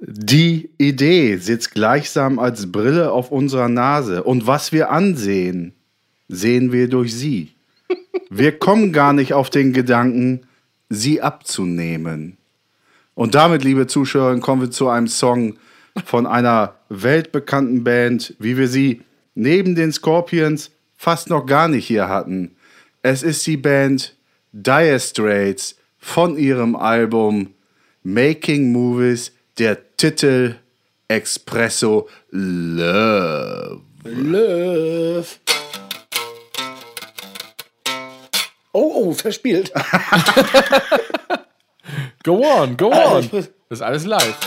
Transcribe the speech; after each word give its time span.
Die 0.00 0.70
Idee 0.78 1.36
sitzt 1.36 1.74
gleichsam 1.74 2.38
als 2.38 2.72
Brille 2.72 3.12
auf 3.12 3.30
unserer 3.30 3.68
Nase. 3.68 4.22
Und 4.22 4.46
was 4.46 4.72
wir 4.72 4.90
ansehen, 4.90 5.74
sehen 6.28 6.72
wir 6.72 6.88
durch 6.88 7.14
sie. 7.14 7.52
Wir 8.30 8.58
kommen 8.58 8.92
gar 8.92 9.12
nicht 9.12 9.34
auf 9.34 9.50
den 9.50 9.72
Gedanken, 9.72 10.46
sie 10.88 11.20
abzunehmen. 11.20 12.38
Und 13.14 13.34
damit, 13.34 13.62
liebe 13.62 13.86
Zuschauer, 13.86 14.40
kommen 14.40 14.62
wir 14.62 14.70
zu 14.70 14.88
einem 14.88 15.08
Song 15.08 15.58
von 16.06 16.26
einer 16.26 16.76
weltbekannten 16.88 17.84
Band, 17.84 18.34
wie 18.38 18.56
wir 18.56 18.68
sie 18.68 19.02
neben 19.34 19.74
den 19.74 19.92
Scorpions 19.92 20.70
fast 20.96 21.28
noch 21.28 21.44
gar 21.44 21.68
nicht 21.68 21.86
hier 21.86 22.08
hatten. 22.08 22.52
Es 23.02 23.22
ist 23.22 23.46
die 23.46 23.56
Band 23.56 24.16
Dire 24.52 24.98
Straits 24.98 25.76
von 25.98 26.38
ihrem 26.38 26.74
Album 26.74 27.54
Making 28.02 28.72
Movies, 28.72 29.32
der 29.58 29.76
Titel 30.00 30.56
Espresso 31.08 32.08
Love. 32.30 33.82
Love. 34.04 35.26
Oh, 38.72 38.92
oh, 38.94 39.12
verspielt. 39.12 39.70
Go 42.24 42.42
on, 42.42 42.78
go 42.78 42.90
on. 42.90 43.28
Das 43.30 43.50
ist 43.68 43.82
alles 43.82 44.06
live. 44.06 44.38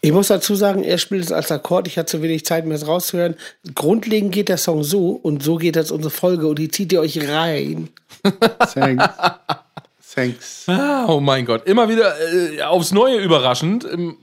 Ich 0.00 0.12
muss 0.12 0.28
dazu 0.28 0.54
sagen, 0.54 0.84
er 0.84 0.96
spielt 0.96 1.24
es 1.24 1.32
als 1.32 1.52
Akkord. 1.52 1.86
Ich 1.86 1.98
hatte 1.98 2.06
zu 2.06 2.22
wenig 2.22 2.46
Zeit, 2.46 2.64
mir 2.64 2.72
das 2.72 2.86
rauszuhören. 2.86 3.34
Grundlegend 3.74 4.32
geht 4.32 4.48
der 4.48 4.56
Song 4.56 4.84
so 4.84 5.10
und 5.10 5.42
so 5.42 5.56
geht 5.56 5.76
jetzt 5.76 5.92
unsere 5.92 6.10
Folge 6.10 6.46
und 6.46 6.58
die 6.58 6.70
zieht 6.70 6.94
ihr 6.94 7.02
euch 7.02 7.28
rein. 7.28 7.90
Thanks. 8.74 9.04
Thanks. 10.14 10.64
Ah, 10.68 11.06
oh 11.08 11.20
mein 11.20 11.44
Gott. 11.46 11.66
Immer 11.66 11.88
wieder 11.88 12.14
äh, 12.32 12.62
aufs 12.62 12.92
Neue 12.92 13.18
überraschend. 13.18 13.84
Ähm, 13.84 14.16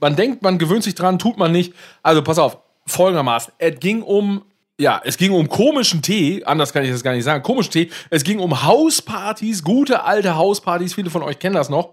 Man 0.00 0.16
denkt, 0.16 0.42
man 0.42 0.58
gewöhnt 0.58 0.82
sich 0.84 0.94
dran, 0.94 1.18
tut 1.18 1.36
man 1.38 1.52
nicht. 1.52 1.74
Also 2.02 2.22
pass 2.22 2.38
auf, 2.38 2.58
folgendermaßen. 2.86 3.52
Es 3.58 3.78
ging 3.80 4.02
um, 4.02 4.44
ja, 4.78 5.00
es 5.04 5.16
ging 5.16 5.32
um 5.32 5.48
komischen 5.48 6.02
Tee. 6.02 6.42
Anders 6.44 6.72
kann 6.72 6.84
ich 6.84 6.90
das 6.90 7.02
gar 7.02 7.12
nicht 7.12 7.24
sagen. 7.24 7.42
Komischen 7.42 7.72
Tee. 7.72 7.90
Es 8.10 8.24
ging 8.24 8.38
um 8.38 8.64
Hauspartys, 8.64 9.62
gute 9.62 10.04
alte 10.04 10.34
Hauspartys. 10.36 10.94
Viele 10.94 11.10
von 11.10 11.22
euch 11.22 11.38
kennen 11.38 11.54
das 11.54 11.68
noch. 11.68 11.92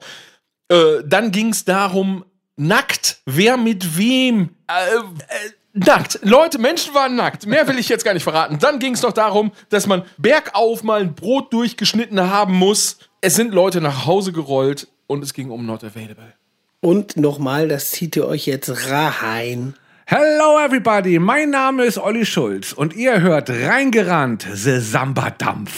Äh, 0.70 1.04
dann 1.06 1.32
ging 1.32 1.50
es 1.50 1.66
darum, 1.66 2.23
nackt. 2.56 3.22
Wer 3.26 3.58
mit 3.58 3.98
wem? 3.98 4.56
Äh, 4.67 4.95
äh, 4.95 5.52
nackt. 5.73 6.19
Leute, 6.23 6.59
Menschen 6.59 6.94
waren 6.94 7.16
nackt. 7.16 7.45
Mehr 7.45 7.67
will 7.67 7.80
ich 7.80 7.89
jetzt 7.89 8.05
gar 8.05 8.14
nicht 8.14 8.23
verraten. 8.23 8.59
Dann 8.59 8.80
ging 8.80 8.94
es 8.94 9.02
noch 9.02 9.14
darum, 9.14 9.52
dass 9.69 9.88
man 9.88 10.03
bergauf 10.17 10.83
mal 10.83 11.02
ein 11.02 11.16
Brot 11.16 11.53
durchgeschnitten 11.53 12.19
haben 12.19 12.53
muss. 12.53 12.97
Es 13.22 13.36
sind 13.36 13.53
Leute 13.53 13.81
nach 13.81 14.05
Hause 14.05 14.31
gerollt 14.31 14.88
und 15.08 15.23
es 15.23 15.33
ging 15.33 15.49
um 15.49 15.66
Not 15.66 15.83
Available. 15.83 16.33
Und 16.80 17.17
nochmal, 17.17 17.67
das 17.67 17.92
zieht 17.92 18.16
ihr 18.16 18.25
euch 18.25 18.47
jetzt 18.47 18.89
rein. 18.89 19.75
Hello 20.08 20.59
everybody, 20.59 21.19
mein 21.19 21.52
Name 21.52 21.86
ist 21.86 21.97
Olli 21.97 22.25
Schulz 22.25 22.73
und 22.73 22.95
ihr 22.95 23.22
hört 23.22 23.49
reingerannt, 23.49 24.45
The 24.52 24.80
Samba 24.80 25.30
Dampf. 25.30 25.72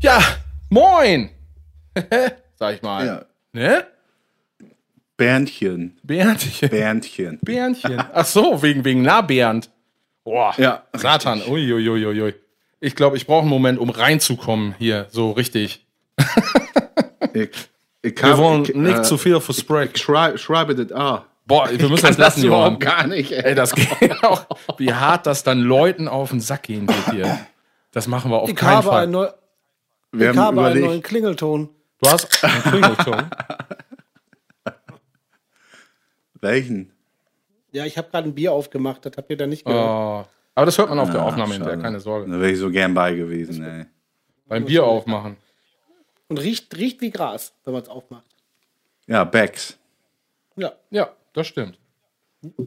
Ja, 0.00 0.20
moin! 0.70 1.30
Sag 2.56 2.74
ich 2.76 2.82
mal. 2.82 3.06
Ja. 3.06 3.24
Ne? 3.52 3.86
Berndchen. 5.16 5.98
Berndchen. 6.04 6.68
Berndchen. 6.70 7.38
Berndchen. 7.42 8.02
Ach 8.12 8.24
so, 8.24 8.62
wegen, 8.62 8.84
wegen 8.84 9.02
Na 9.02 9.20
Bernd. 9.20 9.70
Boah, 10.24 10.54
Ja, 10.58 10.82
Satan. 10.92 11.42
Uiuiuiui. 11.48 12.34
Ich 12.80 12.94
glaube, 12.94 13.16
ich 13.16 13.26
brauche 13.26 13.40
einen 13.40 13.48
Moment, 13.50 13.78
um 13.80 13.90
reinzukommen 13.90 14.74
hier, 14.78 15.06
so 15.10 15.32
richtig. 15.32 15.84
Ich, 17.34 17.50
ich 18.02 18.22
Wir 18.22 18.30
hab- 18.30 18.38
wollen 18.38 18.62
ich, 18.64 18.74
nicht 18.74 18.98
äh, 18.98 19.02
zu 19.02 19.18
viel 19.18 19.40
versprechen. 19.40 19.92
Ich 19.94 20.00
schreibe, 20.02 20.38
schreibe 20.38 20.74
das 20.76 20.92
A. 20.96 21.24
Boah, 21.46 21.68
wir 21.70 21.88
müssen 21.88 22.06
das 22.06 22.18
lassen, 22.18 22.44
Johann. 22.44 22.74
überhaupt 22.76 22.80
gar 22.80 23.06
nicht. 23.08 23.32
Ey. 23.32 23.42
Ey, 23.42 23.54
das 23.56 23.74
geht 23.74 24.22
auch. 24.22 24.46
Wie 24.76 24.92
hart 24.92 25.26
das 25.26 25.42
dann 25.42 25.60
Leuten 25.60 26.06
auf 26.06 26.30
den 26.30 26.40
Sack 26.40 26.64
gehen 26.64 26.86
wird 26.86 27.10
hier. 27.10 27.38
Das 27.90 28.06
machen 28.06 28.30
wir 28.30 28.36
auf 28.42 28.48
Ich 28.50 28.54
keinen 28.54 28.76
habe, 28.76 28.86
Fall. 28.86 29.34
Wir 30.12 30.30
ich 30.30 30.36
haben 30.36 30.46
habe 30.46 30.60
einen 30.60 30.66
überlegt, 30.70 30.86
neuen 30.86 31.02
Klingelton. 31.02 31.68
Du 32.00 32.10
hast 32.10 32.44
einen 32.44 32.62
Klingelton. 32.62 33.30
welchen? 36.40 36.92
Ja, 37.72 37.84
ich 37.84 37.98
habe 37.98 38.08
gerade 38.10 38.28
ein 38.28 38.34
Bier 38.34 38.52
aufgemacht, 38.52 39.04
das 39.04 39.12
habt 39.16 39.28
ihr 39.30 39.36
da 39.36 39.46
nicht 39.46 39.64
gehört. 39.64 40.26
Oh. 40.26 40.30
Aber 40.54 40.66
das 40.66 40.78
hört 40.78 40.88
man 40.88 40.98
auf 40.98 41.10
der 41.10 41.20
Ah, 41.20 41.24
Aufnahme 41.26 41.52
hinterher, 41.52 41.74
schade. 41.74 41.82
keine 41.82 42.00
Sorge. 42.00 42.30
Da 42.30 42.40
wäre 42.40 42.50
ich 42.50 42.58
so 42.58 42.70
gern 42.70 42.94
bei 42.94 43.14
gewesen, 43.14 43.62
ey. 43.62 43.86
Beim 44.46 44.64
Bier 44.64 44.84
aufmachen. 44.84 45.36
Und 46.28 46.38
riecht, 46.38 46.74
riecht 46.76 47.00
wie 47.00 47.10
Gras, 47.10 47.52
wenn 47.64 47.74
man 47.74 47.82
es 47.82 47.88
aufmacht. 47.88 48.24
Ja, 49.06 49.24
Becks. 49.24 49.78
Ja. 50.56 50.72
Ja, 50.90 51.10
das 51.32 51.46
stimmt. 51.46 51.78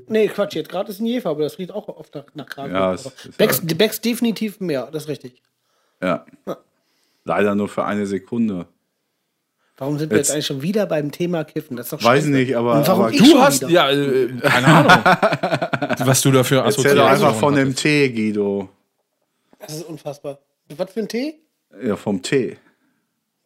Nee, 0.07 0.27
Quatsch, 0.27 0.55
jetzt 0.55 0.69
gerade 0.69 0.91
ist 0.91 0.99
ein 0.99 1.05
Jefer, 1.05 1.29
aber 1.29 1.43
das 1.43 1.57
riecht 1.57 1.71
auch 1.71 1.87
oft 1.87 2.13
nach, 2.13 2.25
nach 2.33 2.45
Gras. 2.45 2.69
Ja, 2.71 2.93
es 2.93 3.05
ist 3.05 3.37
Becks, 3.37 3.61
Becks 3.77 4.01
definitiv 4.01 4.59
mehr, 4.59 4.87
das 4.91 5.03
ist 5.03 5.09
richtig. 5.09 5.41
Ja. 6.01 6.25
Leider 7.23 7.55
nur 7.55 7.67
für 7.69 7.85
eine 7.85 8.05
Sekunde. 8.07 8.67
Warum 9.77 9.97
sind 9.97 10.09
wir 10.11 10.17
jetzt, 10.17 10.27
Jetzt- 10.27 10.33
eigentlich 10.35 10.45
schon 10.47 10.61
wieder 10.61 10.85
beim 10.85 11.11
Thema 11.11 11.43
Kiffen? 11.43 11.75
Das 11.77 11.87
ist 11.87 11.93
doch 11.93 12.03
Weiß 12.03 12.19
scheiße. 12.23 12.29
nicht, 12.29 12.55
aber, 12.55 12.75
Und 12.77 12.87
warum 12.87 13.01
aber 13.05 13.11
ich 13.13 13.17
Du 13.19 13.25
schon 13.25 13.41
hast, 13.41 13.61
wieder? 13.67 13.71
ja, 13.71 13.89
äh, 13.91 14.27
keine 14.39 14.67
Ahnung. 14.67 15.97
Was 16.07 16.21
du 16.21 16.31
dafür 16.31 16.59
erzähl 16.63 16.95
doch 16.95 17.05
Assoziationen 17.05 17.07
einfach 17.07 17.35
von 17.35 17.55
dem. 17.55 17.75
Tee, 17.75 18.09
Guido. 18.09 18.69
Das 19.59 19.75
ist 19.75 19.83
unfassbar. 19.85 20.39
Was 20.75 20.91
für 20.93 20.99
ein 21.01 21.07
Tee? 21.07 21.39
Ja, 21.83 21.95
vom 21.95 22.21
Tee. 22.21 22.57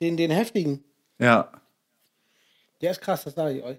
Den, 0.01 0.17
den 0.17 0.31
heftigen. 0.31 0.83
Ja. 1.19 1.49
Der 2.81 2.91
ist 2.91 3.01
krass, 3.01 3.23
das 3.23 3.33
sage 3.35 3.57
ich 3.57 3.63
euch. 3.63 3.77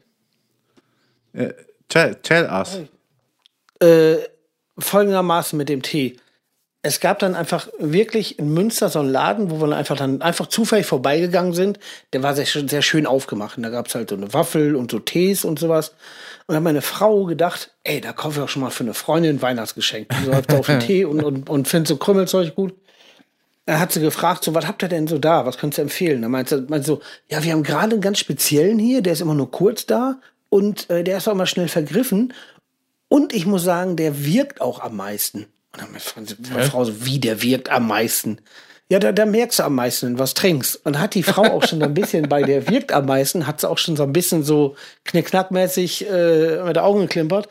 Äh, 1.34 1.52
Tell, 1.88 2.14
tell 2.16 2.46
us. 2.50 2.78
Äh, 3.80 4.16
folgendermaßen 4.78 5.56
mit 5.56 5.68
dem 5.68 5.82
Tee. 5.82 6.16
Es 6.86 7.00
gab 7.00 7.18
dann 7.18 7.34
einfach 7.34 7.68
wirklich 7.80 8.38
in 8.38 8.54
Münster 8.54 8.88
so 8.88 9.00
einen 9.00 9.10
Laden, 9.10 9.50
wo 9.50 9.56
wir 9.56 9.66
dann 9.66 9.72
einfach 9.72 9.96
dann 9.96 10.22
einfach 10.22 10.46
zufällig 10.46 10.86
vorbeigegangen 10.86 11.52
sind. 11.52 11.80
Der 12.12 12.22
war 12.22 12.34
sehr, 12.34 12.46
schön- 12.46 12.68
sehr 12.68 12.82
schön 12.82 13.06
aufgemacht. 13.06 13.56
Und 13.56 13.64
da 13.64 13.70
gab 13.70 13.88
es 13.88 13.94
halt 13.96 14.10
so 14.10 14.14
eine 14.16 14.32
Waffel 14.32 14.76
und 14.76 14.92
so 14.92 15.00
Tees 15.00 15.44
und 15.44 15.58
sowas. 15.58 15.88
Und 15.90 15.96
dann 16.54 16.56
hat 16.58 16.62
meine 16.62 16.82
Frau 16.82 17.24
gedacht, 17.24 17.72
ey, 17.82 18.00
da 18.00 18.12
kaufe 18.12 18.38
ich 18.38 18.44
auch 18.44 18.48
schon 18.48 18.62
mal 18.62 18.70
für 18.70 18.84
eine 18.84 18.94
Freundin 18.94 19.36
ein 19.36 19.42
Weihnachtsgeschenk. 19.42 20.08
Die 20.20 20.26
läuft 20.30 20.52
auf 20.54 20.66
den 20.66 20.78
Tee 20.86 21.04
und, 21.04 21.24
und, 21.24 21.50
und 21.50 21.66
findet 21.66 21.88
so 21.88 21.96
Krümmelzeug 21.96 22.54
gut. 22.54 22.72
Dann 23.64 23.80
hat 23.80 23.90
sie 23.90 24.00
gefragt, 24.00 24.44
so, 24.44 24.54
was 24.54 24.68
habt 24.68 24.82
ihr 24.84 24.88
denn 24.88 25.08
so 25.08 25.18
da? 25.18 25.44
Was 25.44 25.58
könnt 25.58 25.76
ihr 25.76 25.82
empfehlen? 25.82 26.22
Dann 26.22 26.30
meinte 26.30 26.64
sie 26.68 26.82
so, 26.84 27.00
ja, 27.28 27.42
wir 27.42 27.50
haben 27.52 27.64
gerade 27.64 27.94
einen 27.94 28.00
ganz 28.00 28.20
speziellen 28.20 28.78
hier, 28.78 29.02
der 29.02 29.14
ist 29.14 29.20
immer 29.22 29.34
nur 29.34 29.50
kurz 29.50 29.86
da 29.86 30.20
und 30.50 30.88
äh, 30.88 31.02
der 31.02 31.16
ist 31.16 31.26
auch 31.26 31.32
immer 31.32 31.46
schnell 31.46 31.66
vergriffen. 31.66 32.32
Und 33.08 33.32
ich 33.32 33.44
muss 33.44 33.64
sagen, 33.64 33.96
der 33.96 34.24
wirkt 34.24 34.60
auch 34.60 34.78
am 34.78 34.94
meisten. 34.94 35.46
Und 35.72 35.82
dann 35.82 35.88
meine 35.90 36.00
Frau, 36.00 36.20
meine 36.52 36.64
Frau 36.64 36.84
so, 36.84 37.04
wie 37.04 37.18
der 37.18 37.42
wirkt 37.42 37.68
am 37.68 37.88
meisten? 37.88 38.40
Ja, 38.88 39.00
da, 39.00 39.10
da 39.10 39.26
merkst 39.26 39.58
du 39.58 39.64
am 39.64 39.74
meisten, 39.74 40.18
was 40.18 40.34
trinkst. 40.34 40.86
Und 40.86 41.00
hat 41.00 41.14
die 41.14 41.24
Frau 41.24 41.42
auch 41.42 41.64
schon 41.66 41.80
so 41.80 41.86
ein 41.86 41.94
bisschen 41.94 42.28
bei 42.28 42.42
der 42.42 42.68
wirkt 42.68 42.92
am 42.92 43.06
meisten, 43.06 43.46
hat 43.46 43.60
sie 43.60 43.68
auch 43.68 43.78
schon 43.78 43.96
so 43.96 44.04
ein 44.04 44.12
bisschen 44.12 44.44
so 44.44 44.76
knickknackmäßig 45.04 46.08
äh, 46.08 46.62
mit 46.62 46.76
den 46.76 46.82
Augen 46.82 47.00
geklimpert. 47.02 47.48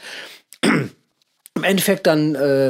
Im 0.63 1.63
Endeffekt 1.63 2.07
dann, 2.07 2.35
äh, 2.35 2.69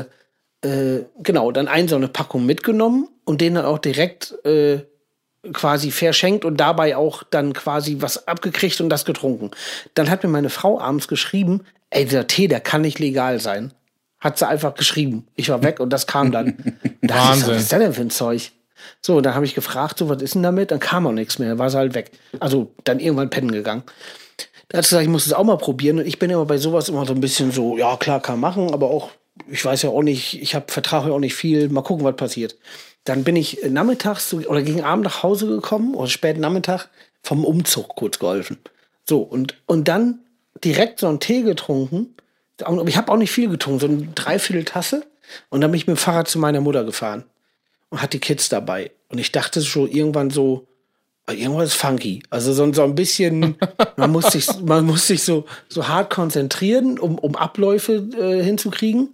äh, 0.67 1.05
genau, 1.21 1.51
dann 1.51 1.67
ein 1.67 1.87
so 1.87 1.95
eine 1.95 2.07
Packung 2.07 2.45
mitgenommen 2.47 3.07
und 3.23 3.39
den 3.41 3.53
dann 3.53 3.65
auch 3.65 3.79
direkt 3.79 4.33
äh, 4.45 4.79
quasi 5.53 5.91
verschenkt 5.91 6.43
und 6.43 6.57
dabei 6.57 6.95
auch 6.95 7.21
dann 7.21 7.53
quasi 7.53 7.97
was 7.99 8.27
abgekriegt 8.27 8.81
und 8.81 8.89
das 8.89 9.05
getrunken. 9.05 9.51
Dann 9.93 10.09
hat 10.09 10.23
mir 10.23 10.29
meine 10.29 10.49
Frau 10.49 10.79
abends 10.79 11.07
geschrieben, 11.07 11.61
ey, 11.91 12.05
dieser 12.05 12.25
Tee, 12.25 12.47
der 12.47 12.61
kann 12.61 12.81
nicht 12.81 12.97
legal 12.97 13.39
sein. 13.39 13.73
Hat 14.25 14.39
sie 14.39 14.47
einfach 14.47 14.73
geschrieben. 14.73 15.27
Ich 15.35 15.49
war 15.49 15.61
weg 15.61 15.79
und 15.79 15.91
das 15.91 16.07
kam 16.07 16.31
dann. 16.31 16.57
Da 17.01 17.13
dachte 17.13 17.21
ich 17.21 17.29
Wahnsinn. 17.29 17.55
Was 17.55 17.61
ist 17.61 17.71
das 17.71 17.79
denn 17.79 17.93
für 17.93 18.01
ein 18.01 18.09
Zeug? 18.09 18.51
So, 18.99 19.21
dann 19.21 19.35
habe 19.35 19.45
ich 19.45 19.53
gefragt, 19.53 19.99
so, 19.99 20.09
was 20.09 20.23
ist 20.23 20.33
denn 20.33 20.41
damit? 20.41 20.71
Dann 20.71 20.79
kam 20.79 21.05
auch 21.05 21.11
nichts 21.11 21.37
mehr, 21.37 21.59
war 21.59 21.69
sie 21.69 21.77
halt 21.77 21.93
weg. 21.93 22.09
Also 22.39 22.71
dann 22.83 22.99
irgendwann 22.99 23.29
pennen 23.29 23.51
gegangen. 23.51 23.83
Da 24.69 24.79
hat 24.79 24.85
sie 24.85 24.89
gesagt, 24.89 25.03
ich 25.03 25.09
muss 25.09 25.27
es 25.27 25.33
auch 25.33 25.43
mal 25.43 25.59
probieren. 25.59 25.99
Und 25.99 26.07
ich 26.07 26.17
bin 26.17 26.31
immer 26.31 26.45
bei 26.45 26.57
sowas 26.57 26.89
immer 26.89 27.05
so 27.05 27.13
ein 27.13 27.21
bisschen 27.21 27.51
so, 27.51 27.77
ja 27.77 27.95
klar, 27.97 28.19
kann 28.19 28.39
machen, 28.39 28.73
aber 28.73 28.89
auch, 28.89 29.11
ich 29.47 29.63
weiß 29.63 29.83
ja 29.83 29.91
auch 29.91 30.01
nicht, 30.01 30.41
ich 30.41 30.55
habe 30.55 30.65
vertrage 30.71 31.09
ja 31.09 31.13
auch 31.13 31.19
nicht 31.19 31.35
viel, 31.35 31.69
mal 31.69 31.83
gucken, 31.83 32.03
was 32.03 32.15
passiert. 32.15 32.55
Dann 33.03 33.23
bin 33.23 33.35
ich 33.35 33.59
nachmittags 33.69 34.27
so- 34.31 34.37
oder 34.37 34.63
gegen 34.63 34.83
Abend 34.83 35.05
nach 35.05 35.21
Hause 35.21 35.45
gekommen 35.45 35.93
oder 35.93 36.07
spät 36.07 36.39
Nachmittag 36.39 36.89
vom 37.21 37.45
Umzug 37.45 37.89
kurz 37.95 38.17
geholfen. 38.17 38.57
So, 39.07 39.19
und, 39.19 39.55
und 39.67 39.87
dann 39.87 40.21
direkt 40.63 40.99
so 40.99 41.07
einen 41.07 41.19
Tee 41.19 41.43
getrunken. 41.43 42.15
Ich 42.85 42.97
habe 42.97 43.11
auch 43.11 43.17
nicht 43.17 43.31
viel 43.31 43.49
getrunken, 43.49 43.79
so 43.79 43.87
eine 43.87 44.07
Dreiviertel 44.15 44.63
Tasse. 44.63 45.05
Und 45.49 45.61
dann 45.61 45.71
bin 45.71 45.79
ich 45.79 45.87
mit 45.87 45.97
dem 45.97 45.99
Fahrrad 45.99 46.27
zu 46.27 46.39
meiner 46.39 46.61
Mutter 46.61 46.83
gefahren 46.83 47.23
und 47.89 48.01
hatte 48.01 48.17
die 48.17 48.19
Kids 48.19 48.49
dabei. 48.49 48.91
Und 49.09 49.17
ich 49.17 49.31
dachte 49.31 49.61
schon 49.61 49.89
irgendwann 49.89 50.29
so, 50.29 50.67
irgendwas 51.27 51.73
funky. 51.73 52.21
Also 52.29 52.53
so, 52.53 52.71
so 52.73 52.83
ein 52.83 52.95
bisschen, 52.95 53.55
man 53.97 54.11
muss 54.11 54.31
sich, 54.31 54.47
man 54.61 54.85
muss 54.85 55.07
sich 55.07 55.23
so, 55.23 55.45
so 55.69 55.87
hart 55.87 56.09
konzentrieren, 56.11 56.99
um, 56.99 57.17
um 57.17 57.35
Abläufe 57.35 58.07
äh, 58.17 58.43
hinzukriegen. 58.43 59.11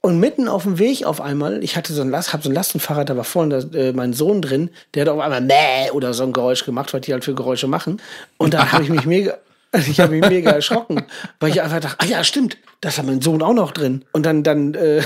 Und 0.00 0.20
mitten 0.20 0.46
auf 0.46 0.62
dem 0.62 0.78
Weg 0.78 1.04
auf 1.04 1.20
einmal, 1.20 1.64
ich 1.64 1.76
hatte 1.76 1.92
so 1.92 2.00
ein 2.00 2.10
Last, 2.10 2.32
hab 2.32 2.42
so 2.42 2.48
ein 2.48 2.54
Lastenfahrrad, 2.54 3.10
da 3.10 3.16
war 3.16 3.24
vorne 3.24 3.64
da, 3.64 3.78
äh, 3.78 3.92
mein 3.92 4.12
Sohn 4.12 4.40
drin, 4.40 4.70
der 4.94 5.02
hat 5.02 5.08
auf 5.08 5.18
einmal 5.18 5.40
Mäh 5.40 5.90
oder 5.90 6.14
so 6.14 6.22
ein 6.22 6.32
Geräusch 6.32 6.64
gemacht, 6.64 6.94
was 6.94 7.00
die 7.00 7.12
halt 7.12 7.24
für 7.24 7.34
Geräusche 7.34 7.66
machen. 7.66 8.00
Und 8.36 8.54
da 8.54 8.70
habe 8.70 8.84
ich 8.84 8.88
mich 8.88 9.04
mega, 9.04 9.36
ich 9.72 10.00
habe 10.00 10.12
mich 10.16 10.28
mega 10.28 10.50
erschrocken, 10.50 11.04
weil 11.40 11.50
ich 11.50 11.60
einfach 11.62 11.80
dachte, 11.80 11.96
ah 11.98 12.06
ja, 12.06 12.24
stimmt, 12.24 12.56
das 12.80 12.98
hat 12.98 13.06
mein 13.06 13.20
Sohn 13.20 13.42
auch 13.42 13.54
noch 13.54 13.72
drin. 13.72 14.04
Und 14.12 14.24
dann, 14.24 14.42
dann, 14.42 14.74
äh, 14.74 15.02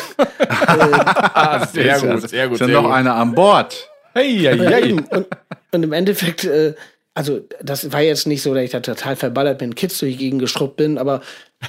Ah, 0.49 1.67
sehr 1.67 1.99
gut, 2.01 2.29
sehr 2.29 2.47
gut. 2.49 2.55
Ist 2.55 2.61
ja 2.61 2.67
sehr 2.67 2.75
noch 2.77 2.85
gut. 2.85 2.93
einer 2.93 3.15
an 3.15 3.35
Bord. 3.35 3.89
Hey, 4.15 4.39
hey, 4.39 4.57
Ja, 4.63 4.71
hey. 4.71 4.93
Und, 4.93 5.27
und 5.73 5.83
im 5.83 5.93
Endeffekt, 5.93 6.45
äh, 6.45 6.75
also 7.15 7.41
das 7.63 7.93
war 7.93 8.01
jetzt 8.01 8.27
nicht 8.27 8.43
so, 8.43 8.55
dass 8.55 8.63
ich 8.65 8.71
da 8.71 8.81
total 8.81 9.17
verballert 9.17 9.61
mit 9.61 9.71
den 9.71 9.75
Kids 9.75 9.99
durch 9.99 10.13
die 10.13 10.19
Gegend 10.19 10.41
gestruppt 10.41 10.77
bin, 10.77 10.99
aber 10.99 11.21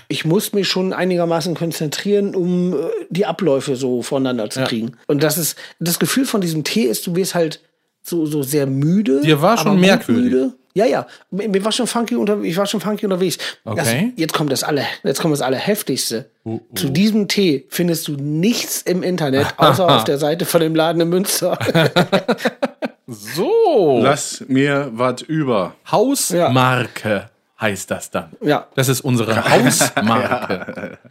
ich 0.08 0.24
muss 0.26 0.54
mich 0.54 0.68
schon 0.68 0.94
einigermaßen 0.94 1.56
konzentrieren, 1.56 2.36
um 2.36 2.74
äh, 2.74 2.78
die 3.10 3.26
Abläufe 3.26 3.76
so 3.76 4.02
voneinander 4.02 4.50
zu 4.50 4.64
kriegen. 4.64 4.94
Und 5.08 5.24
das 5.24 5.38
ist, 5.38 5.58
das 5.80 6.00
Gefühl 6.00 6.26
von 6.26 6.42
diesem 6.42 6.64
Tee 6.64 6.84
ist, 6.84 7.06
du 7.08 7.16
wirst 7.16 7.36
halt 7.36 7.62
so, 8.04 8.26
so 8.26 8.42
sehr 8.44 8.66
müde. 8.66 9.22
Dir 9.22 9.42
war 9.42 9.58
schon 9.58 9.80
merkwürdig. 9.80 10.24
Müde. 10.32 10.54
Ja, 10.74 10.86
ja. 10.86 11.06
Mir, 11.32 11.64
war 11.66 11.72
schon 11.72 11.88
funky 11.88 12.16
unter, 12.16 12.42
ich 12.42 12.56
war 12.58 12.66
schon 12.66 12.80
funky 12.80 13.06
unterwegs. 13.06 13.38
Das, 13.66 13.88
Okay. 13.88 14.14
jetzt 14.16 14.34
kommt 14.34 14.52
das 14.52 14.64
alle, 14.64 14.86
jetzt 15.04 15.22
kommt 15.22 15.34
das 15.34 15.42
Allerheftigste. 15.42 16.30
Zu 16.76 16.90
diesem 16.90 17.28
Tee 17.28 17.66
findest 17.70 18.08
du 18.08 18.14
nichts 18.14 18.82
im 18.82 19.04
Internet, 19.04 19.48
außer 19.58 19.88
auf 19.96 20.04
der 20.06 20.18
Seite 20.18 20.46
von 20.46 20.62
dem 20.62 20.76
Laden 20.76 21.02
in 21.02 21.10
Münster. 21.10 21.58
So. 23.08 24.00
Lass 24.02 24.44
mir 24.48 24.90
was 24.94 25.22
über. 25.24 25.76
Hausmarke 25.92 27.30
heißt 27.60 27.92
das 27.92 28.10
dann. 28.10 28.32
Ja. 28.42 28.68
Das 28.76 28.88
ist 28.88 29.02
unsere 29.02 29.44
Hausmarke. 29.50 30.98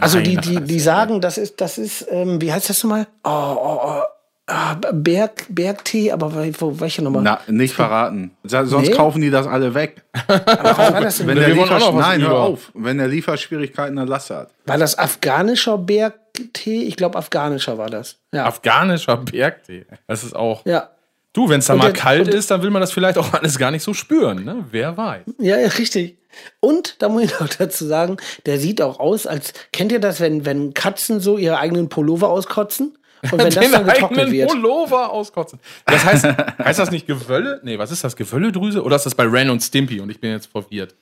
Also 0.00 0.20
die, 0.20 0.38
die, 0.38 0.62
die 0.62 0.80
sagen, 0.80 1.20
das 1.20 1.36
ist, 1.36 1.60
das 1.60 1.76
ist, 1.76 2.06
ähm, 2.08 2.40
wie 2.40 2.50
heißt 2.50 2.70
das 2.70 2.82
nochmal? 2.82 3.06
Oh, 3.24 3.28
oh, 3.30 3.80
oh. 3.84 4.02
Ah, 4.48 4.74
Berg, 4.92 5.44
Bergtee, 5.48 6.12
aber 6.12 6.32
wo, 6.60 6.78
welche 6.78 7.02
nochmal? 7.02 7.22
Na, 7.24 7.40
nicht 7.48 7.74
verraten. 7.74 8.30
Sonst 8.44 8.88
Nee? 8.90 8.94
kaufen 8.94 9.20
die 9.20 9.30
das 9.30 9.46
alle 9.48 9.74
weg. 9.74 10.02
war, 10.28 11.00
das 11.00 11.18
denn? 11.18 11.26
Wenn 11.26 11.36
Wir 11.38 11.46
der 11.48 11.56
wollen 11.56 11.68
auch 11.70 11.78
Liefer 11.78 11.92
Nein, 11.92 12.20
hör 12.22 12.34
auf. 12.38 12.70
Wenn 12.74 12.98
der 12.98 13.08
Lieferschwierigkeiten 13.08 13.98
eine 13.98 14.08
Lasse 14.08 14.36
hat. 14.36 14.50
war 14.64 14.78
das 14.78 14.96
afghanischer 14.98 15.76
Bergtee? 15.78 16.82
Ich 16.84 16.96
glaube, 16.96 17.18
afghanischer 17.18 17.76
war 17.76 17.90
das. 17.90 18.18
Ja. 18.32 18.44
Afghanischer 18.46 19.16
Bergtee. 19.16 19.84
Das 20.06 20.22
ist 20.22 20.36
auch. 20.36 20.64
ja. 20.64 20.90
Du, 21.32 21.50
wenn 21.50 21.58
es 21.58 21.66
da 21.66 21.74
Und 21.74 21.80
mal 21.80 21.92
der- 21.92 22.00
kalt 22.00 22.28
ist, 22.28 22.50
dann 22.50 22.62
will 22.62 22.70
man 22.70 22.80
das 22.80 22.92
vielleicht 22.92 23.18
auch 23.18 23.34
alles 23.34 23.58
gar 23.58 23.70
nicht 23.70 23.82
so 23.82 23.92
spüren. 23.92 24.42
Ne? 24.44 24.64
Wer 24.70 24.96
weiß. 24.96 25.20
Ja, 25.38 25.58
ja, 25.58 25.68
richtig. 25.68 26.16
Und 26.60 27.02
da 27.02 27.10
muss 27.10 27.24
ich 27.24 27.38
noch 27.40 27.48
dazu 27.58 27.84
sagen, 27.84 28.16
der 28.46 28.58
sieht 28.58 28.80
auch 28.80 29.00
aus, 29.00 29.26
als 29.26 29.52
kennt 29.72 29.92
ihr 29.92 30.00
das, 30.00 30.20
wenn, 30.20 30.46
wenn 30.46 30.72
Katzen 30.72 31.20
so 31.20 31.36
ihre 31.36 31.58
eigenen 31.58 31.90
Pullover 31.90 32.30
auskotzen? 32.30 32.96
Und 33.32 33.38
wenn 33.38 33.50
das 33.50 33.54
Den 33.62 33.72
dann 33.72 33.84
getrocknet 33.86 34.20
eigenen 34.20 34.32
wird. 34.32 34.50
Pullover 34.50 35.10
auskotzen. 35.12 35.58
Das 35.86 36.04
heißt, 36.04 36.24
heißt 36.58 36.78
das 36.78 36.90
nicht 36.90 37.06
Gewölle? 37.06 37.60
Nee, 37.64 37.78
was 37.78 37.90
ist 37.90 38.04
das? 38.04 38.16
Gewölledrüse? 38.16 38.82
Oder 38.82 38.96
ist 38.96 39.06
das 39.06 39.14
bei 39.14 39.24
Ren 39.24 39.50
und 39.50 39.62
Stimpy? 39.62 40.00
Und 40.00 40.10
ich 40.10 40.20
bin 40.20 40.30
jetzt 40.32 40.46
verwirrt. 40.46 40.94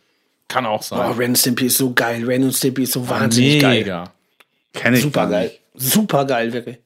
Kann 0.49 0.67
auch 0.67 0.81
Oh, 0.81 0.97
sein. 0.97 1.13
Ren 1.13 1.31
und 1.31 1.37
Stimpy 1.39 1.67
ist 1.67 1.79
so 1.79 1.93
geil. 1.93 2.25
Ren 2.25 2.45
und 2.45 2.53
Stimpy 2.53 2.83
ist 2.85 2.93
so 2.93 3.09
wahnsinnig 3.09 3.61
geil. 3.61 3.79
Mega. 3.81 4.13
Kenn 4.73 4.95
ich 4.95 5.03
Super 5.03 5.27
geil. 5.29 5.53
Super 5.75 6.25
geil, 6.25 6.53
wirklich. 6.53 6.79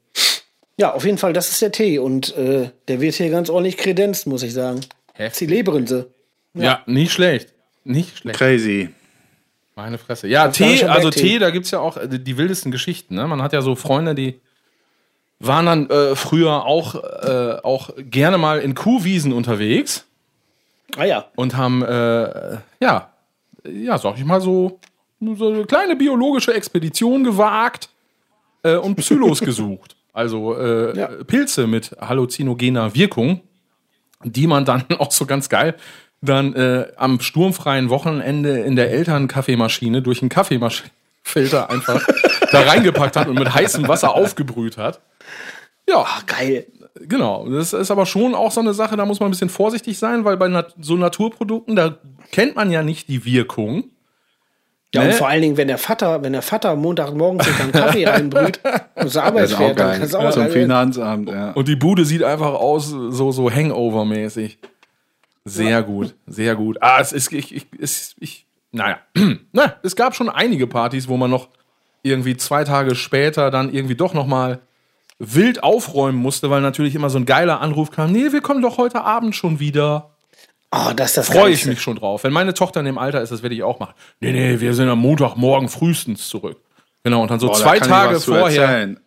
Ja, 0.77 0.93
auf 0.93 1.03
jeden 1.03 1.17
Fall, 1.17 1.33
das 1.33 1.49
ist 1.51 1.61
der 1.61 1.71
Tee. 1.71 1.99
Und 1.99 2.35
äh, 2.37 2.69
der 2.87 3.01
wird 3.01 3.15
hier 3.15 3.29
ganz 3.29 3.49
ordentlich 3.49 3.75
kredenzt, 3.77 4.27
muss 4.27 4.43
ich 4.43 4.53
sagen. 4.53 4.79
Heftig. 5.13 5.49
Zelebrieren 5.49 5.85
sie. 5.87 6.05
Ja. 6.53 6.81
nicht 6.85 7.11
schlecht. 7.11 7.53
Nicht 7.83 8.17
schlecht. 8.17 8.37
Crazy. 8.39 8.89
Meine 9.75 9.97
Fresse. 9.97 10.27
Ja, 10.27 10.47
Tee, 10.49 10.83
also. 10.85 11.09
Tee, 11.09 11.39
da 11.39 11.51
gibt's 11.51 11.71
ja 11.71 11.79
auch 11.79 11.97
äh, 11.97 12.07
die 12.19 12.37
wildesten 12.37 12.71
Geschichten. 12.71 13.15
Ne? 13.15 13.27
Man 13.27 13.41
hat 13.41 13.53
ja 13.53 13.61
so 13.61 13.75
Freunde, 13.75 14.15
die 14.15 14.39
waren 15.39 15.65
dann 15.65 15.89
äh, 15.89 16.15
früher 16.15 16.65
auch, 16.65 16.95
äh, 16.95 17.57
auch 17.63 17.91
gerne 17.97 18.37
mal 18.37 18.59
in 18.59 18.75
Kuhwiesen 18.75 19.31
unterwegs 19.33 20.05
Ah 20.97 21.05
ja. 21.05 21.25
und 21.35 21.55
haben, 21.55 21.81
äh, 21.83 22.57
ja, 22.81 23.09
ja, 23.63 23.97
sag 23.97 24.17
ich 24.17 24.25
mal 24.25 24.41
so, 24.41 24.79
so 25.21 25.47
eine 25.49 25.65
kleine 25.65 25.95
biologische 25.95 26.53
Expedition 26.53 27.23
gewagt 27.23 27.89
äh, 28.63 28.75
und 28.75 28.95
Psylos 28.95 29.39
gesucht. 29.49 29.95
Also 30.13 30.57
äh, 30.57 30.97
Ja. 30.97 31.07
Pilze 31.25 31.67
mit 31.67 31.95
halluzinogener 32.01 32.93
Wirkung, 32.95 33.41
die 34.23 34.47
man 34.47 34.65
dann 34.65 34.83
auch 34.99 35.11
so 35.11 35.25
ganz 35.25 35.47
geil 35.49 35.75
dann 36.21 36.53
äh, 36.53 36.87
am 36.97 37.21
sturmfreien 37.21 37.89
Wochenende 37.89 38.59
in 38.59 38.75
der 38.75 38.91
Elternkaffeemaschine 38.91 40.01
durch 40.01 40.21
einen 40.21 40.27
Kaffeefilter 40.27 41.69
einfach 41.69 42.05
da 42.51 42.61
reingepackt 42.61 43.15
hat 43.15 43.29
und 43.29 43.39
mit 43.39 43.53
heißem 43.53 43.87
Wasser 43.87 44.13
aufgebrüht 44.15 44.77
hat. 44.77 44.99
Ja, 45.89 46.01
Ah, 46.01 46.21
geil. 46.25 46.67
Genau, 47.01 47.47
das 47.49 47.71
ist 47.73 47.91
aber 47.91 48.05
schon 48.05 48.35
auch 48.35 48.51
so 48.51 48.59
eine 48.59 48.73
Sache, 48.73 48.97
da 48.97 49.05
muss 49.05 49.19
man 49.19 49.29
ein 49.29 49.31
bisschen 49.31 49.49
vorsichtig 49.49 49.97
sein, 49.97 50.25
weil 50.25 50.35
bei 50.37 50.47
nat 50.49 50.75
so 50.81 50.95
Naturprodukten, 50.95 51.75
da 51.75 51.97
kennt 52.31 52.55
man 52.55 52.71
ja 52.71 52.83
nicht 52.83 53.07
die 53.07 53.23
Wirkung. 53.25 53.85
Ja, 54.93 55.03
Ne? 55.03 55.09
und 55.09 55.13
vor 55.15 55.27
allen 55.29 55.41
Dingen, 55.43 55.55
wenn 55.55 55.67
der 55.67 55.77
Vater, 55.77 56.23
wenn 56.23 56.33
der 56.33 56.41
Vater 56.41 56.75
Montagmorgens 56.75 57.45
sich 57.45 57.59
einen 57.59 57.71
Kaffee 57.71 58.05
reinbrüht 58.09 58.59
und 58.95 59.09
zur 59.11 59.23
Arbeit 59.23 59.43
Das 59.43 59.51
ist 59.51 59.55
auch 59.55 59.59
fährt, 59.59 59.79
dann 59.79 59.91
kann 59.93 60.01
es 60.01 60.15
auch 60.15 60.31
Zum 60.31 60.43
geil. 60.43 60.51
Finanzamt, 60.51 61.29
ja. 61.29 61.51
Und 61.51 61.67
die 61.67 61.75
Bude 61.75 62.03
sieht 62.05 62.23
einfach 62.23 62.53
aus, 62.53 62.87
so, 62.89 63.31
so 63.31 63.49
Hangover-mäßig. 63.51 64.57
Sehr 65.45 65.83
gut, 65.83 66.15
sehr 66.27 66.55
gut. 66.55 66.77
Ah, 66.81 66.97
es 66.99 67.13
ist, 67.13 67.31
ich, 67.31 67.55
ich, 67.55 67.67
es, 67.79 68.15
ich, 68.19 68.45
naja, 68.71 68.97
na, 69.53 69.75
es 69.83 69.95
gab 69.95 70.15
schon 70.15 70.27
einige 70.29 70.67
Partys, 70.67 71.07
wo 71.07 71.17
man 71.17 71.29
noch 71.31 71.49
irgendwie 72.03 72.35
zwei 72.35 72.63
Tage 72.63 72.95
später 72.95 73.51
dann 73.51 73.71
irgendwie 73.73 73.95
doch 73.95 74.13
noch 74.13 74.27
mal 74.27 74.59
wild 75.19 75.63
aufräumen 75.63 76.17
musste, 76.17 76.49
weil 76.49 76.61
natürlich 76.61 76.95
immer 76.95 77.09
so 77.09 77.17
ein 77.19 77.25
geiler 77.25 77.59
Anruf 77.61 77.91
kam, 77.91 78.11
nee, 78.11 78.31
wir 78.31 78.41
kommen 78.41 78.61
doch 78.61 78.77
heute 78.77 79.03
Abend 79.03 79.35
schon 79.35 79.59
wieder. 79.59 80.15
Oh, 80.71 80.91
das 80.95 81.09
ist 81.11 81.17
das 81.17 81.27
Freue 81.27 81.51
ich 81.51 81.65
mich 81.65 81.81
schon 81.81 81.95
drauf. 81.97 82.23
Wenn 82.23 82.31
meine 82.33 82.53
Tochter 82.53 82.79
in 82.79 82.85
dem 82.85 82.97
Alter 82.97 83.21
ist, 83.21 83.31
das 83.31 83.41
werde 83.41 83.55
ich 83.55 83.63
auch 83.63 83.79
machen. 83.79 83.93
Nee, 84.19 84.31
nee, 84.31 84.59
wir 84.59 84.73
sind 84.73 84.87
am 84.87 84.99
Montagmorgen 84.99 85.67
frühestens 85.67 86.29
zurück. 86.29 86.57
Genau, 87.03 87.21
und 87.23 87.31
dann 87.31 87.39
so 87.39 87.47
Boah, 87.47 87.53
da 87.53 87.59
zwei 87.59 87.77
ich 87.77 87.83
Tage 87.83 88.19
vorher. 88.19 88.61
erzählen. 88.63 88.99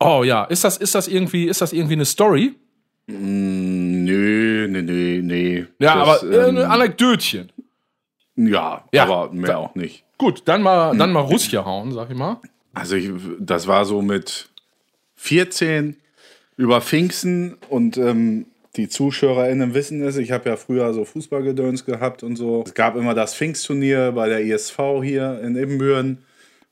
Oh 0.00 0.24
ja, 0.24 0.44
ist 0.44 0.64
das, 0.64 0.76
ist 0.76 0.94
das 0.94 1.06
irgendwie, 1.08 1.44
ist 1.44 1.60
das 1.60 1.72
irgendwie 1.72 1.94
eine 1.94 2.04
Story? 2.04 2.54
Nö, 3.06 4.66
nee, 4.68 4.82
nee, 4.82 5.20
nee. 5.22 5.66
Ja, 5.78 5.94
Das, 6.04 6.22
aber 6.22 6.32
äh, 6.32 6.48
ähm, 6.48 6.56
ein 6.58 6.64
Anekdötchen. 6.64 7.52
ja, 8.36 8.84
Ja. 8.92 9.02
aber 9.04 9.30
mehr 9.32 9.58
auch 9.58 9.74
nicht. 9.74 10.04
Gut, 10.18 10.42
dann 10.46 10.62
mal, 10.62 10.96
dann 10.96 11.12
mal 11.12 11.20
Russia 11.20 11.64
hauen, 11.64 11.92
sag 11.92 12.10
ich 12.10 12.16
mal. 12.16 12.38
Also 12.74 12.96
ich, 12.96 13.10
das 13.38 13.66
war 13.66 13.84
so 13.84 14.02
mit 14.02 14.48
14 15.26 15.96
über 16.56 16.80
Pfingsten 16.80 17.56
und 17.68 17.96
ähm, 17.98 18.46
die 18.76 18.88
ZuschauerInnen 18.88 19.74
wissen 19.74 20.02
es, 20.02 20.16
ich 20.16 20.32
habe 20.32 20.50
ja 20.50 20.56
früher 20.56 20.92
so 20.92 21.04
Fußballgedöns 21.04 21.84
gehabt 21.84 22.22
und 22.22 22.36
so. 22.36 22.62
Es 22.66 22.74
gab 22.74 22.96
immer 22.96 23.14
das 23.14 23.34
Pfingstturnier 23.34 24.12
bei 24.12 24.28
der 24.28 24.40
ISV 24.40 24.78
hier 25.02 25.40
in 25.42 25.56
Ibbenbüren. 25.56 26.18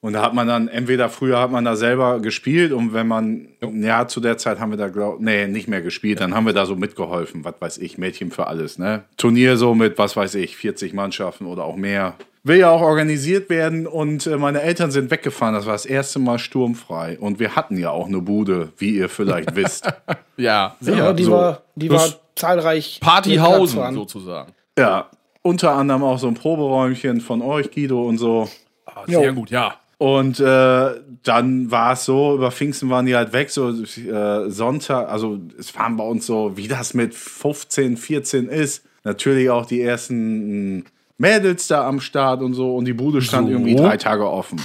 Und 0.00 0.12
da 0.12 0.23
hat 0.23 0.34
man 0.34 0.46
dann, 0.46 0.68
entweder 0.68 1.08
früher 1.08 1.40
hat 1.40 1.50
man 1.50 1.64
da 1.64 1.76
selber 1.76 2.20
gespielt 2.20 2.73
und 2.73 2.92
wenn 2.92 3.08
man, 3.08 3.49
ja, 3.62 4.06
zu 4.06 4.20
der 4.20 4.37
Zeit 4.37 4.61
haben 4.61 4.70
wir 4.70 4.76
da, 4.76 4.88
glaub, 4.88 5.18
nee, 5.18 5.46
nicht 5.46 5.66
mehr 5.66 5.80
gespielt, 5.80 6.20
dann 6.20 6.34
haben 6.34 6.44
wir 6.44 6.52
da 6.52 6.66
so 6.66 6.76
mitgeholfen, 6.76 7.42
was 7.42 7.54
weiß 7.58 7.78
ich, 7.78 7.96
Mädchen 7.96 8.30
für 8.30 8.46
alles, 8.46 8.78
ne? 8.78 9.04
Turnier 9.16 9.56
so 9.56 9.75
mit, 9.75 9.96
was 9.96 10.14
weiß 10.14 10.34
ich, 10.34 10.58
40 10.58 10.92
Mannschaften 10.92 11.46
oder 11.46 11.64
auch 11.64 11.76
mehr. 11.76 12.16
Will 12.46 12.58
ja 12.58 12.70
auch 12.70 12.82
organisiert 12.82 13.48
werden 13.48 13.86
und 13.86 14.26
äh, 14.26 14.36
meine 14.36 14.60
Eltern 14.60 14.90
sind 14.90 15.10
weggefahren, 15.10 15.54
das 15.54 15.64
war 15.64 15.72
das 15.72 15.86
erste 15.86 16.18
Mal 16.18 16.38
sturmfrei 16.38 17.18
und 17.18 17.38
wir 17.40 17.56
hatten 17.56 17.78
ja 17.78 17.90
auch 17.90 18.06
eine 18.06 18.20
Bude, 18.20 18.70
wie 18.76 18.96
ihr 18.96 19.08
vielleicht 19.08 19.56
wisst. 19.56 19.90
Ja, 20.36 20.76
Ja, 20.80 21.12
die 21.14 21.24
so. 21.24 21.32
war, 21.32 21.62
die 21.74 21.88
Das 21.88 22.12
war 22.12 22.20
zahlreich. 22.34 23.00
Partyhausen 23.00 23.94
sozusagen. 23.94 24.52
Ja, 24.78 25.08
unter 25.40 25.72
anderem 25.72 26.04
auch 26.04 26.18
so 26.18 26.26
ein 26.28 26.34
Proberäumchen 26.34 27.22
von 27.22 27.40
euch, 27.40 27.70
Guido 27.70 28.02
und 28.02 28.18
so. 28.18 28.48
Ah, 28.84 29.04
sehr 29.06 29.32
gut, 29.32 29.50
ja. 29.50 29.76
Und 29.96 30.38
äh, 30.40 30.90
dann 31.22 31.70
war 31.70 31.92
es 31.92 32.04
so, 32.04 32.34
über 32.34 32.50
Pfingsten 32.50 32.90
waren 32.90 33.06
die 33.06 33.16
halt 33.16 33.32
weg, 33.32 33.48
so 33.48 33.70
äh, 33.70 34.50
Sonntag, 34.50 35.08
also 35.08 35.38
es 35.58 35.74
waren 35.78 35.96
bei 35.96 36.04
uns 36.04 36.26
so, 36.26 36.56
wie 36.56 36.68
das 36.68 36.92
mit 36.92 37.14
15, 37.14 37.96
14 37.96 38.48
ist, 38.48 38.84
natürlich 39.04 39.48
auch 39.48 39.64
die 39.64 39.80
ersten 39.80 40.78
mh, 40.78 40.82
Mädels 41.18 41.68
da 41.68 41.87
am 41.87 42.00
Start 42.00 42.42
und 42.42 42.54
so 42.54 42.75
und 42.76 42.85
die 42.87 42.92
Bude 42.92 43.23
stand 43.23 43.47
So. 43.49 43.52
irgendwie 43.52 43.76
drei 43.76 43.97
Tage 43.97 44.28
offen. 44.28 44.61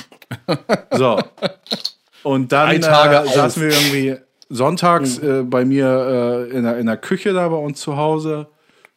So. 0.91 1.19
Und 2.23 2.51
dann 2.51 2.75
äh, 2.75 2.81
saßen 2.81 3.61
wir 3.63 3.69
irgendwie 3.69 4.15
sonntags 4.49 5.17
äh, 5.19 5.43
bei 5.43 5.63
mir 5.65 6.47
äh, 6.51 6.55
in, 6.55 6.63
der, 6.63 6.77
in 6.77 6.85
der 6.87 6.97
Küche 6.97 7.33
da 7.33 7.47
bei 7.47 7.55
uns 7.55 7.79
zu 7.79 7.97
Hause. 7.97 8.47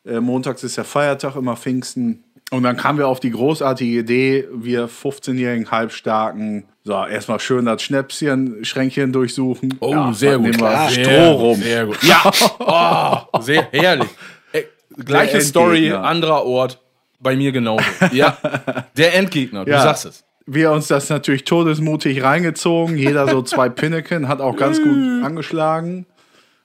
Äh, 0.05 0.21
montags 0.21 0.65
ist 0.65 0.77
ja 0.77 0.85
Feiertag, 0.85 1.37
immer 1.37 1.57
Pfingsten. 1.57 2.25
Und 2.51 2.65
dann 2.65 2.77
kamen 2.77 2.99
wir 2.99 3.09
auf 3.09 3.21
die 3.21 3.31
großartige 3.31 4.01
Idee, 4.01 4.49
wir 4.53 4.89
15-jährigen 4.89 5.71
Halbstarken, 5.71 6.65
so, 6.85 6.93
erstmal 6.93 7.39
schön 7.39 7.65
das 7.65 7.81
Schnäpschen, 7.81 8.65
Schränkchen 8.65 9.13
durchsuchen. 9.13 9.79
Oh, 9.81 9.93
Ja, 9.93 10.13
sehr 10.13 10.37
gut. 10.39 10.57
Nehmen 10.61 10.91
Stroh 10.91 11.33
rum. 11.33 11.63
Sehr 11.63 11.87
gut. 11.87 12.03
Ja, 12.03 12.31
oh, 13.33 13.41
sehr 13.41 13.69
herrlich. 13.71 14.09
Ey, 14.53 14.67
Gleiche 15.05 15.41
Story, 15.41 15.93
anderer 15.93 16.45
Ort. 16.45 16.81
Bei 17.23 17.37
mir 17.37 17.53
genauso. 17.53 17.85
Ja, 18.13 18.37
der 18.97 19.15
Endgegner, 19.15 19.65
du 19.65 19.71
Ja. 19.71 19.83
sagst 19.83 20.07
es. 20.07 20.25
Wir 20.45 20.73
uns 20.73 20.89
das 20.89 21.09
natürlich 21.09 21.45
todesmutig 21.45 22.23
reingezogen. 22.23 22.97
Jeder 22.99 23.29
so 23.29 23.43
zwei 23.43 23.69
Pinneken, 23.69 24.27
hat 24.27 24.41
auch 24.41 24.57
ganz 24.57 24.83
gut 24.83 24.97
angeschlagen. 25.25 26.07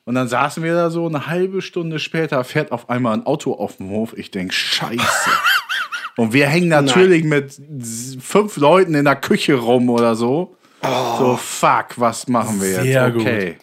Und 0.05 0.15
dann 0.15 0.27
saßen 0.27 0.63
wir 0.63 0.73
da 0.73 0.89
so, 0.89 1.05
eine 1.05 1.27
halbe 1.27 1.61
Stunde 1.61 1.99
später 1.99 2.43
fährt 2.43 2.71
auf 2.71 2.89
einmal 2.89 3.13
ein 3.13 3.25
Auto 3.25 3.53
auf 3.53 3.77
dem 3.77 3.89
Hof. 3.89 4.13
Ich 4.17 4.31
denk, 4.31 4.53
scheiße. 4.53 4.97
Und 6.15 6.33
wir 6.33 6.47
hängen 6.47 6.69
natürlich 6.69 7.23
mit 7.23 7.59
s- 7.79 8.17
fünf 8.19 8.57
Leuten 8.57 8.95
in 8.95 9.05
der 9.05 9.17
Küche 9.17 9.53
rum 9.55 9.89
oder 9.91 10.15
so. 10.15 10.55
So, 10.81 11.37
fuck, 11.39 11.87
was 11.97 12.27
machen 12.27 12.59
wir 12.61 12.69
jetzt? 12.69 12.83
Sehr 12.83 13.13
okay. 13.15 13.57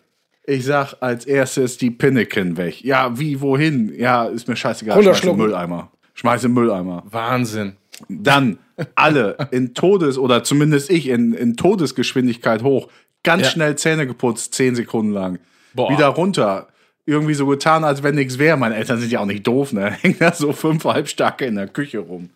Ich 0.46 0.64
sag 0.64 0.94
als 1.00 1.24
erstes 1.24 1.78
die 1.78 1.90
Pinneken 1.90 2.56
weg. 2.56 2.82
Ja, 2.84 3.18
wie, 3.18 3.40
wohin? 3.40 3.92
Ja, 3.96 4.26
ist 4.26 4.46
mir 4.46 4.54
scheißegal. 4.56 4.96
Mülleimer. 5.34 5.90
Schmeiß 6.14 6.44
in 6.44 6.50
den 6.50 6.54
Mülleimer. 6.62 7.02
Wahnsinn. 7.10 7.74
Dann 8.08 8.58
alle 8.94 9.36
in 9.50 9.74
Todes- 9.74 10.18
oder 10.18 10.42
zumindest 10.44 10.90
ich 10.90 11.08
in, 11.08 11.32
in 11.34 11.56
Todesgeschwindigkeit 11.56 12.62
hoch. 12.62 12.88
Ganz 13.22 13.42
Ja. 13.44 13.48
schnell 13.50 13.76
Zähne 13.76 14.06
geputzt, 14.06 14.54
zehn 14.54 14.74
Sekunden 14.74 15.12
lang. 15.12 15.38
Boah. 15.74 15.90
Wieder 15.90 16.06
runter. 16.08 16.68
Irgendwie 17.06 17.34
so 17.34 17.46
getan, 17.46 17.84
als 17.84 18.02
wenn 18.02 18.14
nichts 18.14 18.38
wäre. 18.38 18.56
Meine 18.56 18.76
Eltern 18.76 18.98
sind 18.98 19.12
ja 19.12 19.20
auch 19.20 19.26
nicht 19.26 19.46
doof, 19.46 19.72
ne? 19.72 19.90
Hängen 20.02 20.16
da 20.18 20.32
so 20.32 20.52
fünf 20.52 20.84
Halbstarke 20.84 21.44
in 21.44 21.56
der 21.56 21.68
Küche 21.68 21.98
rum. 21.98 22.30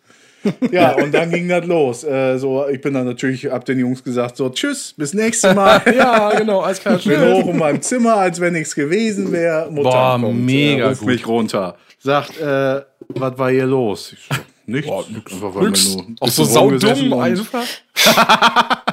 Ja, 0.71 0.93
und 1.03 1.13
dann 1.13 1.31
ging 1.31 1.47
das 1.49 1.65
los. 1.65 2.03
Äh, 2.03 2.37
so, 2.37 2.67
ich 2.67 2.79
bin 2.79 2.93
dann 2.93 3.05
natürlich, 3.05 3.47
hab 3.47 3.65
den 3.65 3.79
Jungs 3.79 4.03
gesagt, 4.03 4.37
so, 4.37 4.49
tschüss, 4.49 4.93
bis 4.95 5.13
nächstes 5.13 5.53
Mal. 5.55 5.81
Ja, 5.97 6.29
genau, 6.37 6.61
als 6.61 6.79
klar. 6.79 6.95
Ich 6.97 7.05
bin 7.05 7.19
hoch 7.19 7.47
in 7.49 7.57
meinem 7.57 7.81
Zimmer, 7.81 8.15
als 8.17 8.39
wenn 8.39 8.53
nichts 8.53 8.73
gewesen 8.75 9.31
wäre. 9.31 9.69
Mutter 9.71 9.89
Boah, 9.89 10.19
kommt, 10.21 10.45
mega 10.45 10.83
äh, 10.85 10.87
ruft 10.89 10.99
gut. 11.01 11.09
mich 11.09 11.27
runter. 11.27 11.75
Sagt, 11.97 12.39
äh, 12.39 12.81
was 13.09 13.37
war 13.37 13.49
hier 13.49 13.65
los? 13.65 14.13
Ich 14.13 14.19
so, 14.27 14.35
nichts. 14.65 14.91
Einfach, 15.31 15.55
weil 15.55 15.61
wir 15.63 15.69
Nix. 15.69 15.95
nur 15.95 16.03
ein 16.05 16.15
Auch 16.19 16.27
so 16.27 16.43
saudumm 16.43 17.13
einfach. 17.13 17.63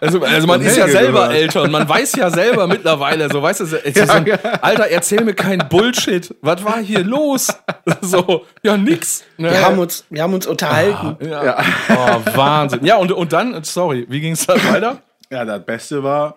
also, 0.00 0.22
also 0.22 0.46
man 0.46 0.60
Und 0.60 0.66
ist 0.66 0.76
ja 0.76 0.86
selber 0.86 1.34
älter 1.34 1.62
und 1.62 1.72
man 1.72 1.88
weiß 1.88 2.14
ja 2.16 2.30
selber 2.30 2.68
mittlerweile, 2.68 3.28
so 3.28 3.42
weißt 3.42 3.60
du, 3.60 3.66
so 3.66 3.76
ein, 4.08 4.30
Alter, 4.62 4.88
erzähl 4.88 5.24
mir 5.24 5.34
kein 5.34 5.68
Bullshit. 5.68 6.34
Was 6.40 6.64
war 6.64 6.78
hier 6.78 7.02
los? 7.02 7.48
So, 8.00 8.46
ja, 8.62 8.76
nix. 8.76 9.24
Ne? 9.36 9.50
Wir 9.50 9.64
haben 9.64 9.78
uns, 9.78 10.04
wir 10.08 10.22
haben 10.22 10.34
uns 10.34 10.46
unterhalten. 10.46 11.16
ja. 11.28 11.58
Oh, 11.90 12.20
Wahnsinn. 12.36 12.84
Ja, 12.84 12.96
und, 12.96 13.10
und 13.12 13.32
dann, 13.32 13.62
sorry, 13.64 14.06
wie 14.08 14.20
ging 14.20 14.32
es 14.32 14.46
dann 14.46 14.64
weiter? 14.64 15.02
Ja, 15.30 15.44
das 15.44 15.64
Beste 15.66 16.02
war, 16.02 16.36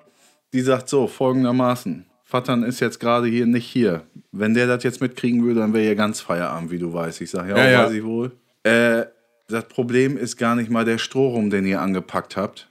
die 0.53 0.61
sagt 0.61 0.89
so, 0.89 1.07
folgendermaßen. 1.07 2.06
Vattern 2.29 2.63
ist 2.63 2.79
jetzt 2.81 2.99
gerade 2.99 3.27
hier 3.27 3.45
nicht 3.45 3.65
hier. 3.65 4.03
Wenn 4.31 4.53
der 4.53 4.67
das 4.67 4.83
jetzt 4.83 4.99
mitkriegen 5.01 5.43
würde, 5.45 5.61
dann 5.61 5.73
wäre 5.73 5.85
hier 5.85 5.95
ganz 5.95 6.19
Feierabend, 6.19 6.71
wie 6.71 6.79
du 6.79 6.93
weißt. 6.93 7.21
Ich 7.21 7.29
sage, 7.31 7.51
ja, 7.51 7.57
Ja, 7.57 7.69
ja. 7.69 7.85
weiß 7.85 7.93
ich 7.93 8.03
wohl. 8.03 8.31
Äh, 8.63 9.05
das 9.47 9.65
Problem 9.69 10.17
ist 10.17 10.35
gar 10.37 10.55
nicht 10.55 10.69
mal 10.69 10.83
der 10.83 10.97
Strohrum, 10.97 11.49
den 11.49 11.65
ihr 11.65 11.79
angepackt 11.81 12.35
habt. 12.35 12.69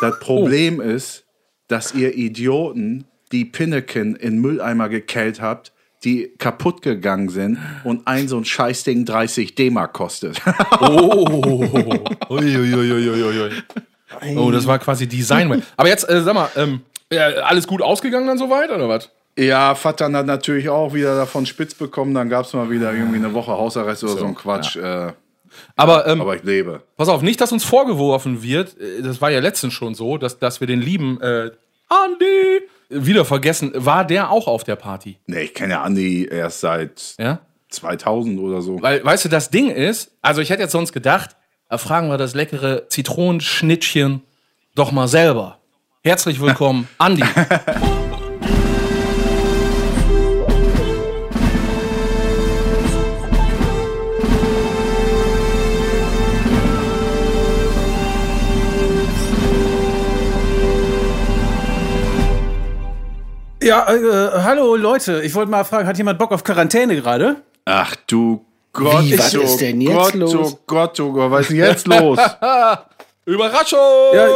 das 0.00 0.18
Problem 0.20 0.80
ist, 0.80 1.24
dass 1.66 1.92
ihr 1.94 2.14
Idioten 2.16 3.04
die 3.32 3.44
Pinneken 3.44 4.14
in 4.14 4.38
Mülleimer 4.38 4.88
gekellt 4.88 5.40
habt, 5.40 5.72
die 6.04 6.30
kaputt 6.38 6.82
gegangen 6.82 7.28
sind 7.30 7.58
und 7.84 8.06
ein 8.06 8.28
so 8.28 8.36
ein 8.36 8.44
Scheißding 8.44 9.04
30 9.04 9.54
D-Mark 9.54 9.92
kostet. 9.92 10.40
Oh, 10.80 11.64
Uiuiuiuiui. 12.28 13.50
Oh, 14.36 14.50
das 14.50 14.66
war 14.66 14.78
quasi 14.78 15.06
Design. 15.06 15.62
Aber 15.76 15.88
jetzt, 15.88 16.08
äh, 16.08 16.22
sag 16.22 16.34
mal, 16.34 16.48
ähm, 16.56 16.80
ja, 17.12 17.26
alles 17.44 17.66
gut 17.66 17.82
ausgegangen 17.82 18.26
dann 18.26 18.38
soweit, 18.38 18.70
oder 18.70 18.88
was? 18.88 19.10
Ja, 19.38 19.74
Vater 19.74 20.12
hat 20.12 20.26
natürlich 20.26 20.68
auch 20.68 20.92
wieder 20.92 21.16
davon 21.16 21.46
spitz 21.46 21.74
bekommen. 21.74 22.14
Dann 22.14 22.28
gab 22.28 22.44
es 22.44 22.52
mal 22.52 22.68
wieder 22.70 22.92
irgendwie 22.92 23.16
eine 23.16 23.32
Woche 23.32 23.52
Hausarrest 23.52 24.04
oder 24.04 24.12
so, 24.18 24.26
ein 24.26 24.34
Quatsch. 24.34 24.76
Äh, 24.76 25.12
Aber, 25.76 26.06
ähm, 26.06 26.20
aber 26.20 26.36
ich 26.36 26.42
lebe. 26.42 26.82
pass 26.96 27.08
auf, 27.08 27.22
nicht, 27.22 27.40
dass 27.40 27.52
uns 27.52 27.64
vorgeworfen 27.64 28.42
wird, 28.42 28.78
äh, 28.78 29.02
das 29.02 29.20
war 29.20 29.30
ja 29.30 29.40
letztens 29.40 29.72
schon 29.72 29.94
so, 29.94 30.18
dass, 30.18 30.38
dass 30.38 30.60
wir 30.60 30.66
den 30.66 30.80
lieben 30.80 31.20
äh, 31.20 31.50
Andi 31.88 32.60
wieder 32.90 33.24
vergessen. 33.24 33.72
War 33.74 34.04
der 34.06 34.30
auch 34.30 34.46
auf 34.46 34.64
der 34.64 34.76
Party? 34.76 35.18
Nee, 35.26 35.42
ich 35.44 35.54
kenne 35.54 35.74
ja 35.74 35.82
Andi 35.82 36.26
erst 36.30 36.60
seit 36.60 37.14
Ja? 37.18 37.40
2000 37.70 38.38
oder 38.38 38.60
so. 38.60 38.82
Weil, 38.82 39.02
weißt 39.02 39.24
du, 39.24 39.28
das 39.30 39.48
Ding 39.48 39.70
ist, 39.70 40.10
also 40.20 40.42
ich 40.42 40.50
hätte 40.50 40.62
jetzt 40.62 40.72
sonst 40.72 40.92
gedacht, 40.92 41.36
da 41.70 41.78
fragen 41.78 42.08
wir 42.08 42.18
das 42.18 42.34
leckere 42.34 42.88
Zitronenschnittchen 42.90 44.22
doch 44.74 44.92
mal 44.92 45.08
selber. 45.08 45.58
Herzlich 46.04 46.40
willkommen, 46.40 46.88
Andi. 46.98 47.22
Ja, 63.62 63.94
äh, 63.94 64.42
hallo 64.42 64.74
Leute. 64.74 65.22
Ich 65.22 65.32
wollte 65.36 65.52
mal 65.52 65.62
fragen, 65.62 65.86
hat 65.86 65.96
jemand 65.96 66.18
Bock 66.18 66.32
auf 66.32 66.42
Quarantäne 66.42 66.96
gerade? 66.96 67.36
Ach 67.64 67.94
du 68.08 68.44
Gott, 68.72 69.04
Wie, 69.04 69.16
was 69.16 69.36
oh 69.36 69.42
ist 69.42 69.58
denn 69.58 69.80
jetzt 69.80 69.94
Gott, 69.94 70.14
los? 70.14 70.34
oh 70.34 70.58
Gott, 70.66 70.98
oh 70.98 71.12
Gott, 71.12 71.30
was 71.30 71.42
ist 71.42 71.50
denn 71.50 71.58
jetzt 71.58 71.86
los? 71.86 72.18
Überraschung! 73.24 73.78
Ja, 74.14 74.26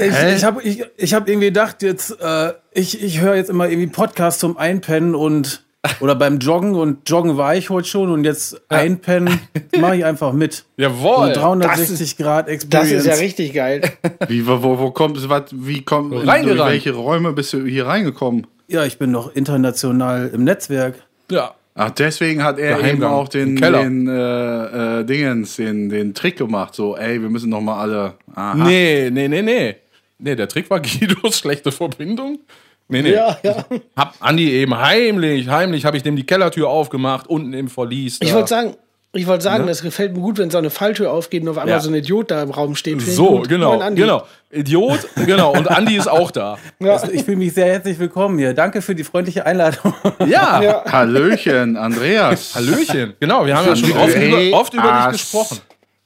Ich, 0.00 0.12
Hä? 0.14 0.36
ich 0.36 0.44
habe 0.44 0.62
ich, 0.62 0.84
ich 0.96 1.12
hab 1.14 1.28
irgendwie 1.28 1.48
gedacht, 1.48 1.82
jetzt, 1.82 2.20
äh, 2.20 2.52
ich, 2.72 3.02
ich 3.02 3.20
höre 3.20 3.34
jetzt 3.34 3.50
immer 3.50 3.68
irgendwie 3.68 3.88
Podcasts 3.88 4.38
zum 4.40 4.56
Einpennen 4.56 5.16
und 5.16 5.64
oder 6.00 6.14
beim 6.14 6.38
Joggen 6.38 6.74
und 6.74 7.08
Joggen 7.08 7.36
war 7.36 7.56
ich 7.56 7.70
heute 7.70 7.88
schon 7.88 8.10
und 8.10 8.24
jetzt 8.24 8.60
Einpennen 8.68 9.40
mache 9.78 9.96
ich 9.96 10.04
einfach 10.04 10.32
mit. 10.32 10.64
Jawohl. 10.76 11.28
Und 11.28 11.36
360 11.36 12.16
Grad 12.16 12.46
Das 12.46 12.54
Experience. 12.54 12.92
ist 12.92 13.06
ja 13.06 13.14
richtig 13.14 13.54
geil. 13.54 13.80
Wie, 14.28 14.46
wo, 14.46 14.62
wo, 14.62 14.78
wo 14.78 14.90
kommt 14.90 15.16
es, 15.16 15.28
was, 15.28 15.44
wie 15.52 15.82
kommt, 15.82 16.12
in 16.14 16.26
welche 16.26 16.92
Räume 16.94 17.32
bist 17.32 17.52
du 17.52 17.64
hier 17.64 17.86
reingekommen? 17.86 18.46
Ja, 18.68 18.84
ich 18.84 18.98
bin 18.98 19.10
noch 19.10 19.34
international 19.34 20.30
im 20.32 20.44
Netzwerk. 20.44 20.96
Ja. 21.30 21.54
Ach, 21.74 21.90
deswegen 21.90 22.42
hat 22.42 22.58
er 22.58 22.72
eben 22.72 22.80
Geheimgang. 22.80 23.12
auch 23.12 23.28
den, 23.28 23.54
den 23.56 24.08
äh, 24.08 25.00
äh, 25.00 25.04
Dingens, 25.04 25.56
den, 25.56 25.88
den 25.88 26.12
Trick 26.12 26.36
gemacht. 26.36 26.74
So, 26.74 26.96
ey, 26.96 27.22
wir 27.22 27.30
müssen 27.30 27.50
noch 27.50 27.60
mal 27.60 27.80
alle. 27.80 28.14
Aha. 28.34 28.54
Nee, 28.54 29.10
nee, 29.12 29.28
nee, 29.28 29.42
nee. 29.42 29.76
Nee, 30.18 30.34
der 30.36 30.48
Trick 30.48 30.68
war 30.70 30.80
Guidos 30.82 31.38
schlechte 31.38 31.72
Verbindung. 31.72 32.40
Nee, 32.88 33.02
nee. 33.02 33.12
Ja, 33.12 33.36
ja. 33.42 33.64
Hab 33.96 34.14
Andi 34.20 34.50
eben 34.50 34.76
heimlich, 34.76 35.48
heimlich 35.48 35.84
habe 35.84 35.96
ich 35.98 36.02
dem 36.02 36.16
die 36.16 36.24
Kellertür 36.24 36.68
aufgemacht, 36.68 37.26
unten 37.26 37.52
im 37.52 37.68
Verlies. 37.68 38.18
Ich 38.22 38.30
da. 38.30 38.34
wollte 38.36 38.48
sagen, 38.48 38.76
ich 39.12 39.26
wollte 39.26 39.44
sagen, 39.44 39.66
das 39.66 39.82
gefällt 39.82 40.14
mir 40.14 40.20
gut, 40.20 40.38
wenn 40.38 40.50
so 40.50 40.58
eine 40.58 40.70
Falltür 40.70 41.10
aufgeht 41.12 41.42
und 41.42 41.48
auf 41.48 41.58
einmal 41.58 41.76
Ja. 41.76 41.80
so 41.80 41.90
ein 41.90 41.94
Idiot 41.94 42.30
da 42.30 42.42
im 42.42 42.50
Raum 42.50 42.76
steht. 42.76 42.98
Ich 42.98 43.14
So, 43.14 43.42
genau, 43.48 43.78
genau. 43.94 44.26
Idiot, 44.50 45.00
genau. 45.26 45.52
Und 45.52 45.68
Andi 45.68 45.96
ist 45.96 46.08
auch 46.08 46.30
da. 46.30 46.56
Also 46.80 47.10
ich 47.12 47.24
fühle 47.24 47.36
mich 47.38 47.52
sehr 47.54 47.66
herzlich 47.66 47.98
willkommen 47.98 48.38
hier. 48.38 48.54
Danke 48.54 48.80
für 48.82 48.94
die 48.94 49.04
freundliche 49.04 49.44
Einladung. 49.44 49.92
Ja. 50.26 50.62
Ja. 50.62 50.84
Hallöchen, 50.90 51.76
Andreas. 51.76 52.54
Hallöchen. 52.54 53.14
Genau, 53.20 53.44
wir 53.46 53.56
haben 53.56 53.66
ja 53.66 53.76
schon 53.76 53.92
oft, 53.92 54.14
über, 54.16 54.56
oft 54.58 54.74
über 54.74 55.08
dich 55.10 55.20
gesprochen. 55.22 55.58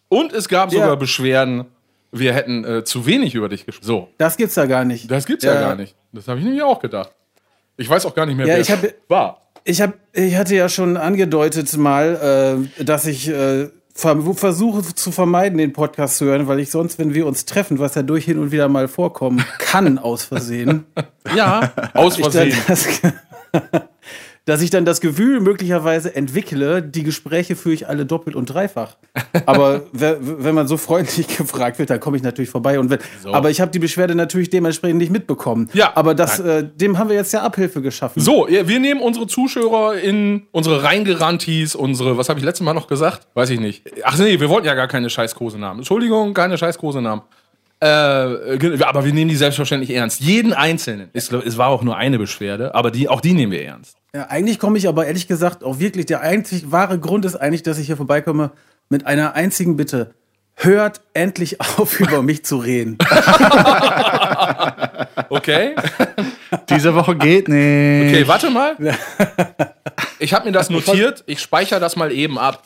Und 0.08 0.32
es 0.32 0.48
gab 0.48 0.70
sogar 0.70 0.88
Ja. 0.88 0.94
Beschwerden, 0.94 1.64
wir 2.12 2.32
hätten 2.34 2.64
äh, 2.64 2.84
zu 2.84 3.06
wenig 3.06 3.34
über 3.34 3.48
dich 3.48 3.66
gesprochen. 3.66 3.86
So, 3.86 4.08
Das 4.18 4.36
gibt's 4.36 4.54
ja 4.54 4.66
gar 4.66 4.84
nicht. 4.84 5.10
das 5.10 5.26
gibt's 5.26 5.44
ja, 5.44 5.54
gar 5.54 5.74
nicht. 5.74 5.94
Das 6.12 6.28
habe 6.28 6.38
ich 6.38 6.44
nämlich 6.44 6.62
auch 6.62 6.78
gedacht. 6.78 7.10
Ich 7.76 7.88
weiß 7.88 8.04
auch 8.06 8.14
gar 8.14 8.26
nicht 8.26 8.36
mehr, 8.36 8.46
Ja, 8.46 8.54
wer 8.54 8.60
ich 8.60 8.70
hab- 8.70 8.84
war. 9.08 9.40
Ich, 9.64 9.80
hab, 9.80 9.94
ich 10.12 10.36
hatte 10.36 10.54
ja 10.54 10.68
schon 10.68 10.96
angedeutet 10.96 11.74
mal, 11.76 12.66
äh, 12.78 12.84
dass 12.84 13.06
ich 13.06 13.28
äh, 13.28 13.68
ver 13.94 14.20
versuche 14.34 14.82
zu 14.94 15.12
vermeiden, 15.12 15.56
den 15.58 15.72
Podcast 15.72 16.16
zu 16.16 16.24
hören, 16.26 16.48
weil 16.48 16.58
ich 16.60 16.70
sonst, 16.70 16.98
wenn 16.98 17.14
wir 17.14 17.26
uns 17.26 17.44
treffen, 17.44 17.78
was 17.78 17.94
ja 17.94 18.02
durch 18.02 18.24
hin 18.24 18.38
und 18.38 18.50
wieder 18.52 18.68
mal 18.68 18.88
vorkommen 18.88 19.44
kann, 19.58 19.98
aus 19.98 20.24
Versehen, 20.24 20.84
Ja, 21.36 21.72
aus 21.94 22.16
ich 22.18 22.22
Versehen. 22.24 22.56
das, 22.66 22.88
dass 24.44 24.60
ich 24.60 24.70
dann 24.70 24.84
das 24.84 25.00
Gefühl 25.00 25.40
möglicherweise 25.40 26.14
entwickle, 26.16 26.82
die 26.82 27.04
Gespräche 27.04 27.54
führe 27.54 27.74
ich 27.74 27.88
alle 27.88 28.04
doppelt 28.04 28.34
und 28.34 28.46
dreifach. 28.46 28.96
Aber 29.46 29.82
wenn 29.92 30.54
man 30.54 30.66
so 30.66 30.76
freundlich 30.76 31.28
gefragt 31.36 31.78
wird, 31.78 31.90
dann 31.90 32.00
komme 32.00 32.16
ich 32.16 32.24
natürlich 32.24 32.50
vorbei. 32.50 32.80
Und 32.80 32.90
wenn, 32.90 32.98
Aber 33.24 33.50
ich 33.50 33.60
habe 33.60 33.70
die 33.70 33.78
Beschwerde 33.78 34.14
natürlich 34.16 34.50
dementsprechend 34.50 34.98
nicht 34.98 35.12
mitbekommen. 35.12 35.70
Ja. 35.74 35.92
Aber 35.94 36.14
das, 36.14 36.40
äh, 36.40 36.64
dem 36.64 36.98
haben 36.98 37.08
wir 37.08 37.16
jetzt 37.16 37.32
ja 37.32 37.42
Abhilfe 37.42 37.82
geschaffen. 37.82 38.20
So, 38.20 38.48
wir 38.48 38.80
nehmen 38.80 39.00
unsere 39.00 39.28
Zuschauer 39.28 39.94
in 39.94 40.42
unsere 40.50 40.82
Reingerantis, 40.82 41.76
unsere, 41.76 42.18
was 42.18 42.28
habe 42.28 42.40
ich 42.40 42.44
letztes 42.44 42.64
Mal 42.64 42.74
noch 42.74 42.88
gesagt? 42.88 43.28
Weiß 43.34 43.50
ich 43.50 43.60
nicht. 43.60 43.84
Ach 44.02 44.18
nee, 44.18 44.40
wir 44.40 44.48
wollten 44.48 44.66
ja 44.66 44.74
gar 44.74 44.88
keine 44.88 45.08
Scheißkosenamen. 45.08 45.78
Entschuldigung, 45.78 46.34
keine 46.34 46.58
Scheißkosenamen. 46.58 47.22
Äh, 47.78 47.86
aber 47.86 49.04
wir 49.04 49.12
nehmen 49.12 49.28
die 49.28 49.36
selbstverständlich 49.36 49.90
ernst. 49.90 50.20
Jeden 50.20 50.52
einzelnen. 50.52 51.10
Es, 51.12 51.30
es 51.32 51.58
war 51.58 51.68
auch 51.68 51.82
nur 51.82 51.96
eine 51.96 52.18
Beschwerde, 52.18 52.74
aber 52.74 52.90
die, 52.90 53.08
auch 53.08 53.20
die 53.20 53.34
nehmen 53.34 53.52
wir 53.52 53.64
ernst. 53.64 53.96
Ja, 54.14 54.26
eigentlich 54.28 54.58
komme 54.58 54.76
ich 54.76 54.88
aber 54.88 55.06
ehrlich 55.06 55.26
gesagt 55.26 55.64
auch 55.64 55.78
wirklich, 55.78 56.04
der 56.06 56.20
einzig 56.20 56.70
wahre 56.70 56.98
Grund 56.98 57.24
ist 57.24 57.36
eigentlich, 57.36 57.62
dass 57.62 57.78
ich 57.78 57.86
hier 57.86 57.96
vorbeikomme 57.96 58.50
mit 58.90 59.06
einer 59.06 59.34
einzigen 59.34 59.76
Bitte. 59.76 60.14
Hört 60.54 61.00
endlich 61.14 61.60
auf, 61.78 61.98
über 61.98 62.22
mich 62.22 62.44
zu 62.44 62.58
reden. 62.58 62.98
Okay? 65.28 65.74
Diese 66.68 66.94
Woche 66.94 67.16
geht 67.16 67.48
nicht. 67.48 68.14
Okay, 68.14 68.28
warte 68.28 68.50
mal. 68.50 68.76
ich 70.18 70.34
habe 70.34 70.46
mir 70.46 70.52
das 70.52 70.68
notiert. 70.68 71.24
Ich 71.26 71.40
speichere 71.40 71.80
das 71.80 71.96
mal 71.96 72.12
eben 72.12 72.38
ab. 72.38 72.62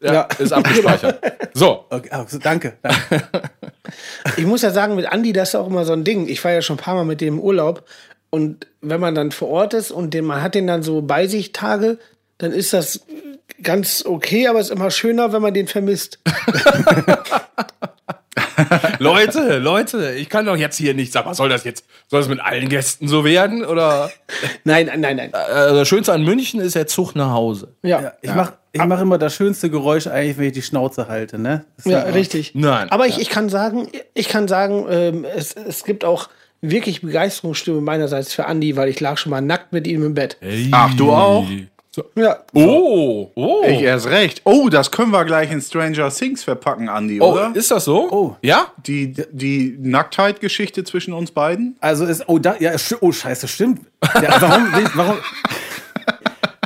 Ja, 0.00 0.12
Ja. 0.12 0.28
ist 0.38 0.52
abgespeichert. 0.52 1.20
So, 1.54 1.86
Okay, 1.88 2.08
ah, 2.12 2.24
so, 2.28 2.38
danke. 2.38 2.74
danke. 2.82 3.28
Ich 4.36 4.44
muss 4.44 4.60
ja 4.62 4.70
sagen, 4.70 4.94
mit 4.94 5.06
Andi, 5.10 5.32
das 5.32 5.50
ist 5.50 5.54
auch 5.54 5.66
immer 5.68 5.84
so 5.86 5.94
ein 5.94 6.04
Ding. 6.04 6.28
Ich 6.28 6.42
war 6.44 6.52
ja 6.52 6.60
schon 6.62 6.76
ein 6.76 6.80
paar 6.82 6.94
Mal 6.94 7.04
mit 7.06 7.20
dem 7.22 7.34
im 7.34 7.40
Urlaub. 7.40 7.84
Und 8.30 8.66
wenn 8.80 9.00
man 9.00 9.14
dann 9.14 9.30
vor 9.32 9.48
Ort 9.48 9.74
ist 9.74 9.90
und 9.90 10.12
den, 10.14 10.24
man 10.24 10.42
hat 10.42 10.54
den 10.54 10.66
dann 10.66 10.82
so 10.82 11.02
bei 11.02 11.26
sich 11.26 11.52
Tage, 11.52 11.98
dann 12.38 12.52
ist 12.52 12.72
das 12.72 13.00
ganz 13.62 14.04
okay, 14.06 14.46
aber 14.48 14.60
es 14.60 14.66
ist 14.68 14.72
immer 14.76 14.90
schöner, 14.90 15.32
wenn 15.32 15.42
man 15.42 15.54
den 15.54 15.66
vermisst. 15.66 16.18
Leute, 18.98 19.58
Leute, 19.58 20.12
ich 20.14 20.28
kann 20.28 20.44
doch 20.46 20.56
jetzt 20.56 20.76
hier 20.76 20.94
nicht 20.94 21.12
sagen, 21.12 21.28
was 21.28 21.36
soll 21.36 21.48
das 21.48 21.64
jetzt? 21.64 21.84
Soll 22.08 22.20
das 22.20 22.28
mit 22.28 22.40
allen 22.40 22.68
Gästen 22.68 23.06
so 23.08 23.24
werden? 23.24 23.64
Oder 23.64 24.10
Nein, 24.64 24.86
nein, 24.86 25.00
nein, 25.00 25.16
nein. 25.16 25.30
äh, 25.32 25.72
das 25.74 25.88
Schönste 25.88 26.12
an 26.12 26.22
München 26.22 26.60
ist 26.60 26.74
der 26.74 26.86
Zug 26.86 27.14
nach 27.14 27.30
Hause. 27.30 27.74
Ja, 27.82 28.00
Ja, 28.00 28.12
ich 28.20 28.34
mache 28.34 28.54
ich 28.72 28.84
mach 28.84 29.00
immer 29.00 29.16
das 29.18 29.34
schönste 29.34 29.70
Geräusch 29.70 30.06
eigentlich, 30.06 30.38
wenn 30.38 30.44
ich 30.46 30.52
die 30.52 30.62
Schnauze 30.62 31.08
halte, 31.08 31.38
ne? 31.38 31.64
Ja, 31.84 32.02
immer- 32.02 32.14
richtig. 32.14 32.52
Nein. 32.54 32.90
Aber 32.90 33.06
ich, 33.06 33.18
ich 33.18 33.30
kann 33.30 33.48
sagen, 33.48 33.88
ich 34.14 34.28
kann 34.28 34.46
sagen, 34.46 34.86
ähm, 34.90 35.24
es, 35.24 35.54
es 35.54 35.84
gibt 35.84 36.04
auch 36.04 36.28
wirklich 36.60 37.00
Begeisterungsstimme 37.02 37.80
meinerseits 37.80 38.34
für 38.34 38.46
Andi, 38.46 38.76
weil 38.76 38.88
ich 38.88 39.00
lag 39.00 39.18
schon 39.18 39.30
mal 39.30 39.40
nackt 39.40 39.72
mit 39.72 39.86
ihm 39.86 40.04
im 40.04 40.14
Bett. 40.14 40.36
Ach, 40.72 40.94
du 40.94 41.12
auch? 41.12 41.46
Ja. 42.14 42.38
Oh, 42.52 43.30
oh. 43.34 43.64
Ich 43.66 43.82
erst 43.82 44.06
recht. 44.06 44.42
Oh, 44.44 44.68
das 44.68 44.90
können 44.90 45.10
wir 45.10 45.24
gleich 45.24 45.50
in 45.50 45.60
Stranger 45.60 46.10
Things 46.10 46.44
verpacken, 46.44 46.88
Andy, 46.88 47.20
oh, 47.20 47.32
oder? 47.32 47.52
ist 47.54 47.70
das 47.70 47.84
so? 47.84 48.10
Oh. 48.10 48.36
Ja? 48.42 48.72
Die, 48.86 49.14
die 49.32 49.76
Nacktheit-Geschichte 49.80 50.84
zwischen 50.84 51.12
uns 51.12 51.30
beiden? 51.30 51.76
Also 51.80 52.04
ist, 52.04 52.28
oh, 52.28 52.38
da, 52.38 52.56
ja, 52.58 52.72
oh, 53.00 53.12
scheiße, 53.12 53.48
stimmt. 53.48 53.80
Ja, 54.14 54.40
warum, 54.40 54.68
warum, 54.94 55.16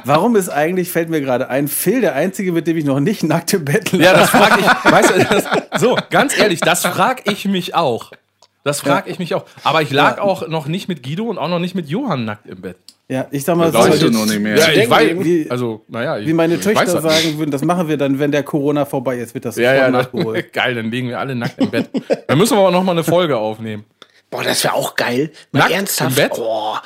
warum 0.04 0.36
ist 0.36 0.48
eigentlich, 0.48 0.90
fällt 0.90 1.08
mir 1.08 1.20
gerade 1.20 1.48
ein, 1.48 1.68
Phil 1.68 2.00
der 2.00 2.14
Einzige, 2.14 2.52
mit 2.52 2.66
dem 2.66 2.76
ich 2.76 2.84
noch 2.84 3.00
nicht 3.00 3.22
nackt 3.22 3.54
im 3.54 3.64
Bett 3.64 3.92
lag? 3.92 4.00
Ja, 4.00 4.12
das 4.12 4.30
frage 4.30 4.60
ich. 4.60 4.92
Weißt 4.92 5.10
du, 5.10 5.24
das, 5.24 5.80
so, 5.80 5.96
ganz 6.10 6.36
ehrlich, 6.36 6.60
das 6.60 6.82
frage 6.82 7.22
ich 7.30 7.46
mich 7.46 7.74
auch. 7.74 8.10
Das 8.64 8.80
frage 8.80 9.10
ich 9.10 9.18
mich 9.18 9.34
auch. 9.34 9.44
Aber 9.64 9.82
ich 9.82 9.90
lag 9.90 10.18
Ja. 10.18 10.22
auch 10.22 10.46
noch 10.48 10.66
nicht 10.66 10.88
mit 10.88 11.02
Guido 11.02 11.24
und 11.24 11.38
auch 11.38 11.48
noch 11.48 11.58
nicht 11.58 11.74
mit 11.74 11.88
Johann 11.88 12.24
nackt 12.24 12.46
im 12.46 12.60
Bett. 12.60 12.76
Ja, 13.08 13.26
ich 13.30 13.44
sag 13.44 13.56
mal 13.56 13.70
so, 13.72 13.78
Weißt 13.78 14.00
du 14.02 14.10
noch 14.10 14.24
nicht 14.24 14.40
mehr. 14.40 14.56
Ja, 14.56 14.68
ich 14.70 14.88
weiß. 14.88 15.16
wie- 15.24 15.46
also, 15.50 15.84
naja, 15.88 16.18
ich, 16.18 16.26
wie 16.26 16.32
meine 16.32 16.54
ich 16.54 16.60
Töchter 16.60 16.80
weiß 16.80 16.92
das 16.92 17.02
sagen 17.02 17.38
würden, 17.38 17.50
das 17.50 17.62
machen 17.62 17.88
wir 17.88 17.96
dann, 17.98 18.18
wenn 18.18 18.30
der 18.30 18.42
Corona 18.42 18.84
vorbei 18.86 19.18
ist, 19.18 19.34
wird 19.34 19.44
das 19.44 19.56
Ja, 19.56 19.74
ja, 19.74 19.90
nachgeholt. 19.90 20.52
geil, 20.52 20.74
dann 20.76 20.90
legen 20.90 21.08
wir 21.08 21.18
alle 21.18 21.34
nackt 21.34 21.58
im 21.58 21.70
Bett. 21.70 21.90
Dann 22.28 22.38
müssen 22.38 22.56
wir 22.56 22.60
aber 22.60 22.70
noch 22.70 22.84
mal 22.84 22.92
eine 22.92 23.04
Folge 23.04 23.36
aufnehmen. 23.36 23.84
Boah, 24.30 24.44
das 24.44 24.64
wäre 24.64 24.74
auch 24.74 24.94
geil. 24.96 25.30
Mal 25.50 25.58
Nackt 25.60 25.72
ernsthaft. 25.72 26.10
im 26.18 26.24
Bett? 26.24 26.32
Oh. 26.38 26.76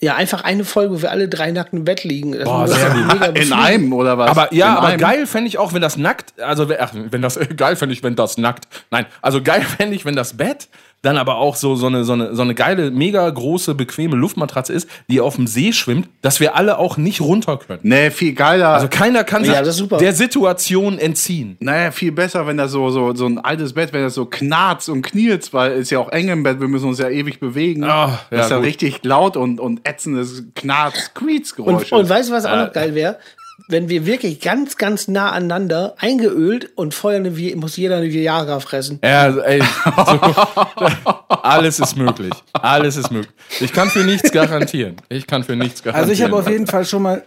Ja, 0.00 0.16
einfach 0.16 0.44
eine 0.44 0.64
Folge, 0.64 0.94
wo 0.94 1.02
wir 1.02 1.10
alle 1.10 1.28
drei 1.28 1.50
nackt 1.50 1.72
im 1.72 1.84
Bett 1.84 2.04
liegen. 2.04 2.32
Das 2.32 2.44
Boah, 2.44 2.66
sehr 2.68 2.78
ja 2.88 2.94
mega 2.94 3.26
In 3.26 3.52
einem, 3.52 3.92
oder 3.92 4.16
was? 4.18 4.30
Aber 4.30 4.52
ja, 4.54 4.70
In 4.72 4.76
aber 4.78 4.86
einem? 4.88 5.00
geil 5.00 5.26
fände 5.26 5.48
ich 5.48 5.58
auch, 5.58 5.72
wenn 5.72 5.82
das 5.82 5.96
nackt, 5.96 6.38
also 6.40 6.66
ach, 6.78 6.92
wenn 6.94 7.20
das 7.22 7.38
geil 7.56 7.76
fände 7.76 7.92
ich, 7.94 8.02
wenn 8.02 8.14
das 8.16 8.38
nackt. 8.38 8.66
Nein, 8.90 9.06
also 9.22 9.42
geil 9.42 9.62
fände 9.62 9.96
ich, 9.96 10.04
wenn 10.04 10.16
das 10.16 10.36
Bett 10.36 10.68
dann 11.04 11.16
aber 11.18 11.36
auch 11.36 11.56
so 11.56 11.76
so 11.76 11.86
eine 11.86 12.04
so 12.04 12.12
eine 12.14 12.34
so 12.34 12.42
eine 12.42 12.54
geile 12.54 12.90
mega 12.90 13.28
große 13.28 13.74
bequeme 13.74 14.16
Luftmatratze 14.16 14.72
ist, 14.72 14.88
die 15.08 15.20
auf 15.20 15.36
dem 15.36 15.46
See 15.46 15.72
schwimmt, 15.72 16.08
dass 16.22 16.40
wir 16.40 16.56
alle 16.56 16.78
auch 16.78 16.96
nicht 16.96 17.20
runter 17.20 17.58
können. 17.58 17.80
Nee, 17.82 18.10
viel 18.10 18.32
geiler. 18.34 18.68
Also 18.70 18.88
keiner 18.88 19.24
kann 19.24 19.44
sich 19.44 19.52
Ja, 19.52 19.64
super. 19.64 19.98
der 19.98 20.12
Situation 20.12 20.98
entziehen. 20.98 21.56
naja, 21.60 21.90
viel 21.90 22.12
besser, 22.12 22.46
wenn 22.46 22.56
das 22.56 22.70
so, 22.72 22.90
so, 22.90 23.14
so 23.14 23.26
ein 23.26 23.38
altes 23.38 23.72
Bett, 23.74 23.92
wenn 23.92 24.02
das 24.02 24.14
so 24.14 24.26
knarzt 24.26 24.88
und 24.88 25.02
knirzt, 25.02 25.52
weil 25.52 25.72
es 25.72 25.80
ist 25.80 25.90
ja 25.90 25.98
auch 25.98 26.10
eng 26.10 26.28
im 26.28 26.42
Bett, 26.42 26.60
wir 26.60 26.68
müssen 26.68 26.88
uns 26.88 26.98
ja 26.98 27.08
ewig 27.08 27.40
bewegen. 27.40 27.84
Ah, 27.84 28.06
ja, 28.08 28.20
das 28.30 28.46
ist 28.46 28.50
ja 28.52 28.58
richtig 28.58 29.04
laut 29.04 29.36
und, 29.36 29.60
und 29.60 29.86
ätzendes 29.88 30.44
Knarz, 30.54 31.12
Quietsgeräusch. 31.14 31.92
Und, 31.92 32.00
und 32.00 32.08
weißt 32.08 32.30
du, 32.30 32.32
was 32.34 32.46
auch 32.46 32.56
noch 32.56 32.72
geil 32.72 32.94
wäre? 32.94 33.18
Wenn 33.66 33.88
wir 33.88 34.04
wirklich 34.04 34.40
ganz, 34.40 34.76
ganz 34.76 35.08
nah 35.08 35.30
aneinander 35.32 35.94
eingeölt 35.98 36.70
und 36.76 36.92
vorher 36.92 37.18
eine, 37.20 37.30
Vi- 37.30 37.56
muss 37.56 37.76
jeder 37.78 37.96
eine 37.96 38.12
Viagra 38.12 38.60
fressen. 38.60 38.98
Ja, 39.02 39.34
ey, 39.38 39.62
so, 39.62 40.20
alles 41.28 41.78
ist 41.80 41.96
möglich. 41.96 42.32
Alles 42.52 42.96
ist 42.96 43.10
möglich. 43.10 43.32
Ich 43.60 43.72
kann 43.72 43.88
für 43.88 44.04
nichts 44.04 44.30
garantieren. 44.32 44.96
Ich 45.08 45.26
kann 45.26 45.44
für 45.44 45.56
nichts 45.56 45.82
garantieren. 45.82 46.10
Also 46.10 46.12
ich 46.12 46.22
habe 46.22 46.36
auf 46.36 46.48
jeden 46.48 46.66
Fall 46.66 46.84
schon 46.84 47.02
mal, 47.02 47.22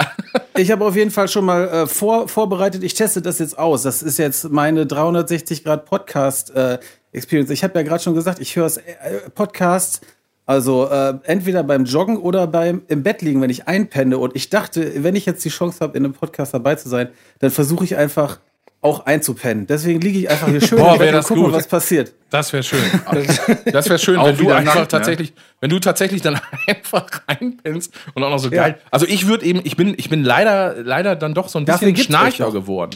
ich 0.55 0.69
habe 0.71 0.85
auf 0.85 0.95
jeden 0.95 1.11
Fall 1.11 1.27
schon 1.27 1.45
mal 1.45 1.67
äh, 1.69 1.87
vor, 1.87 2.27
vorbereitet. 2.27 2.83
Ich 2.83 2.93
teste 2.93 3.21
das 3.21 3.39
jetzt 3.39 3.57
aus. 3.57 3.81
Das 3.81 4.03
ist 4.03 4.19
jetzt 4.19 4.49
meine 4.51 4.85
360 4.85 5.63
Grad 5.63 5.85
Podcast 5.85 6.55
äh, 6.55 6.77
Experience. 7.13 7.49
Ich 7.49 7.63
habe 7.63 7.79
ja 7.79 7.83
gerade 7.83 8.03
schon 8.03 8.13
gesagt, 8.13 8.39
ich 8.39 8.55
höre 8.55 8.67
äh, 8.67 9.29
Podcasts. 9.33 10.01
Also 10.47 10.89
äh, 10.89 11.15
entweder 11.23 11.61
beim 11.61 11.83
Joggen 11.83 12.17
oder 12.17 12.47
beim 12.47 12.81
im 12.87 13.03
Bett 13.03 13.21
liegen, 13.21 13.41
wenn 13.41 13.49
ich 13.49 13.67
einpenne. 13.67 14.17
Und 14.17 14.33
ich 14.33 14.49
dachte, 14.49 15.03
wenn 15.03 15.13
ich 15.13 15.25
jetzt 15.25 15.43
die 15.43 15.49
Chance 15.49 15.79
habe, 15.81 15.97
in 15.97 16.05
einem 16.05 16.13
Podcast 16.13 16.53
dabei 16.53 16.75
zu 16.75 16.87
sein, 16.87 17.09
dann 17.39 17.51
versuche 17.51 17.83
ich 17.83 17.97
einfach 17.97 18.39
auch 18.79 19.05
einzupennen. 19.05 19.67
Deswegen 19.67 19.99
liege 19.99 20.19
ich 20.19 20.29
einfach 20.29 20.47
hier 20.47 20.61
schön 20.61 20.77
Boah, 20.77 20.93
und 20.93 21.01
das 21.01 21.27
gucke, 21.27 21.41
gut. 21.41 21.51
was 21.51 21.67
passiert. 21.67 22.13
Das 22.29 22.53
wäre 22.53 22.63
schön. 22.63 22.79
Das 23.65 23.89
wäre 23.89 23.99
schön, 23.99 24.23
wenn 24.23 24.37
du 24.37 24.49
einfach 24.51 24.75
nackt, 24.75 24.77
ne? 24.77 24.87
tatsächlich, 24.87 25.33
wenn 25.59 25.69
du 25.69 25.79
tatsächlich 25.79 26.21
dann 26.21 26.39
einfach 26.67 27.09
reinpennst 27.27 27.93
und 28.13 28.23
auch 28.23 28.29
noch 28.29 28.39
so 28.39 28.49
geil. 28.49 28.79
Also 28.89 29.05
ich 29.05 29.27
würde 29.27 29.45
eben, 29.45 29.59
ich 29.65 29.75
bin, 29.75 29.95
ich 29.97 30.09
bin 30.09 30.23
leider, 30.23 30.81
leider 30.81 31.17
dann 31.17 31.33
doch 31.33 31.49
so 31.49 31.59
ein 31.59 31.65
bisschen 31.65 31.95
Schnarcher 31.97 32.51
geworden. 32.51 32.95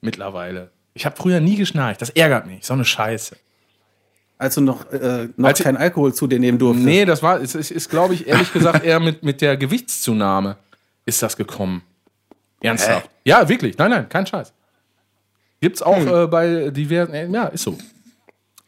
Mittlerweile. 0.00 0.70
Ich 0.94 1.04
habe 1.04 1.14
früher 1.16 1.40
nie 1.40 1.56
geschnarcht. 1.56 2.00
Das 2.00 2.08
ärgert 2.08 2.46
mich. 2.46 2.64
So 2.64 2.72
eine 2.72 2.86
Scheiße. 2.86 3.36
Als 4.38 4.54
du 4.54 4.60
noch, 4.60 4.90
äh, 4.92 5.28
noch 5.36 5.48
Als 5.48 5.60
ich- 5.60 5.64
kein 5.64 5.76
Alkohol 5.76 6.12
zu 6.12 6.26
dir 6.26 6.38
nehmen 6.38 6.58
durftest. 6.58 6.84
Nee, 6.84 7.04
das 7.06 7.22
war, 7.22 7.40
es 7.40 7.54
ist, 7.54 7.70
ist 7.70 7.88
glaube 7.88 8.14
ich, 8.14 8.26
ehrlich 8.26 8.52
gesagt, 8.52 8.84
eher 8.84 9.00
mit, 9.00 9.22
mit 9.22 9.40
der 9.40 9.56
Gewichtszunahme 9.56 10.56
ist 11.06 11.22
das 11.22 11.36
gekommen. 11.36 11.82
Ernsthaft. 12.60 13.08
Ja, 13.24 13.48
wirklich. 13.48 13.78
Nein, 13.78 13.90
nein, 13.90 14.08
kein 14.08 14.26
Scheiß. 14.26 14.52
Gibt's 15.60 15.80
auch 15.82 15.96
Hm. 15.96 16.08
äh, 16.08 16.26
bei 16.26 16.70
diversen, 16.70 17.14
äh, 17.14 17.28
ja, 17.28 17.46
ist 17.46 17.62
so. 17.62 17.78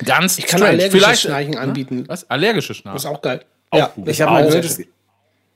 Ganz 0.04 0.38
Ich 0.38 0.46
kann 0.46 0.58
strange. 0.60 0.78
allergisches 0.78 1.04
Vielleicht, 1.04 1.20
Schnarchen 1.22 1.56
anbieten. 1.58 2.04
Was? 2.06 2.30
Allergische 2.30 2.68
Das 2.68 2.76
ist 2.76 2.82
Schnarchen. 2.82 3.10
auch 3.10 3.20
geil. 3.22 3.44
Auch 3.70 3.78
ja, 3.78 3.86
gut. 3.94 4.08
Ich 4.08 4.20
habe 4.22 4.32
mal 4.32 4.46
gehört, 4.46 4.78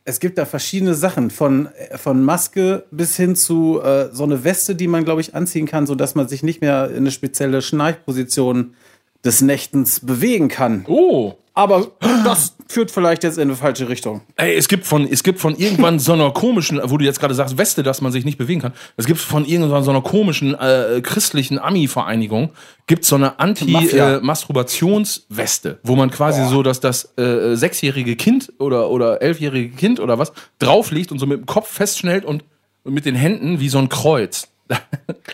es 0.04 0.18
gibt 0.20 0.36
da 0.36 0.44
verschiedene 0.44 0.94
Sachen, 0.94 1.30
von, 1.30 1.66
äh, 1.66 1.96
von 1.96 2.22
Maske 2.24 2.84
bis 2.90 3.16
hin 3.16 3.36
zu 3.36 3.80
äh, 3.82 4.08
so 4.12 4.24
eine 4.24 4.42
Weste, 4.44 4.74
die 4.74 4.88
man, 4.88 5.04
glaube 5.04 5.20
ich, 5.20 5.34
anziehen 5.34 5.66
kann, 5.66 5.86
sodass 5.86 6.14
man 6.16 6.26
sich 6.28 6.42
nicht 6.42 6.60
mehr 6.60 6.90
in 6.90 6.96
eine 6.98 7.12
spezielle 7.12 7.62
Schnarchposition 7.62 8.74
des 9.24 9.40
Nächtens 9.40 10.00
bewegen 10.00 10.48
kann. 10.48 10.84
Oh. 10.88 11.34
Aber 11.54 11.92
das 12.24 12.56
führt 12.66 12.90
vielleicht 12.90 13.24
jetzt 13.24 13.36
in 13.36 13.42
eine 13.42 13.56
falsche 13.56 13.90
Richtung. 13.90 14.22
Ey, 14.36 14.56
es 14.56 14.68
gibt 14.68 14.86
von, 14.86 15.06
es 15.06 15.22
gibt 15.22 15.38
von 15.38 15.54
irgendwann 15.54 15.98
so 15.98 16.14
einer 16.14 16.30
komischen, 16.30 16.80
wo 16.84 16.96
du 16.96 17.04
jetzt 17.04 17.20
gerade 17.20 17.34
sagst, 17.34 17.58
Weste, 17.58 17.82
dass 17.82 18.00
man 18.00 18.10
sich 18.10 18.24
nicht 18.24 18.38
bewegen 18.38 18.62
kann. 18.62 18.72
Es 18.96 19.04
gibt 19.06 19.20
von 19.20 19.44
irgendwann 19.44 19.84
so 19.84 19.90
einer 19.90 20.00
komischen 20.00 20.54
äh, 20.54 21.02
christlichen 21.02 21.58
Ami-Vereinigung 21.58 22.52
gibt 22.86 23.04
so 23.04 23.16
eine. 23.16 23.38
Anti-Masturbationsweste, 23.38 25.80
wo 25.82 25.94
man 25.94 26.10
quasi 26.10 26.48
so, 26.48 26.62
dass 26.62 26.80
das 26.80 27.18
äh, 27.18 27.54
sechsjährige 27.54 28.16
Kind 28.16 28.50
oder 28.58 28.88
oder 28.90 29.20
elfjährige 29.20 29.76
Kind 29.76 30.00
oder 30.00 30.18
was 30.18 30.32
drauf 30.58 30.90
liegt 30.90 31.12
und 31.12 31.18
so 31.18 31.26
mit 31.26 31.40
dem 31.40 31.46
Kopf 31.46 31.70
festschnellt 31.70 32.24
und 32.24 32.44
mit 32.84 33.04
den 33.04 33.14
Händen 33.14 33.60
wie 33.60 33.68
so 33.68 33.76
ein 33.78 33.90
Kreuz. 33.90 34.48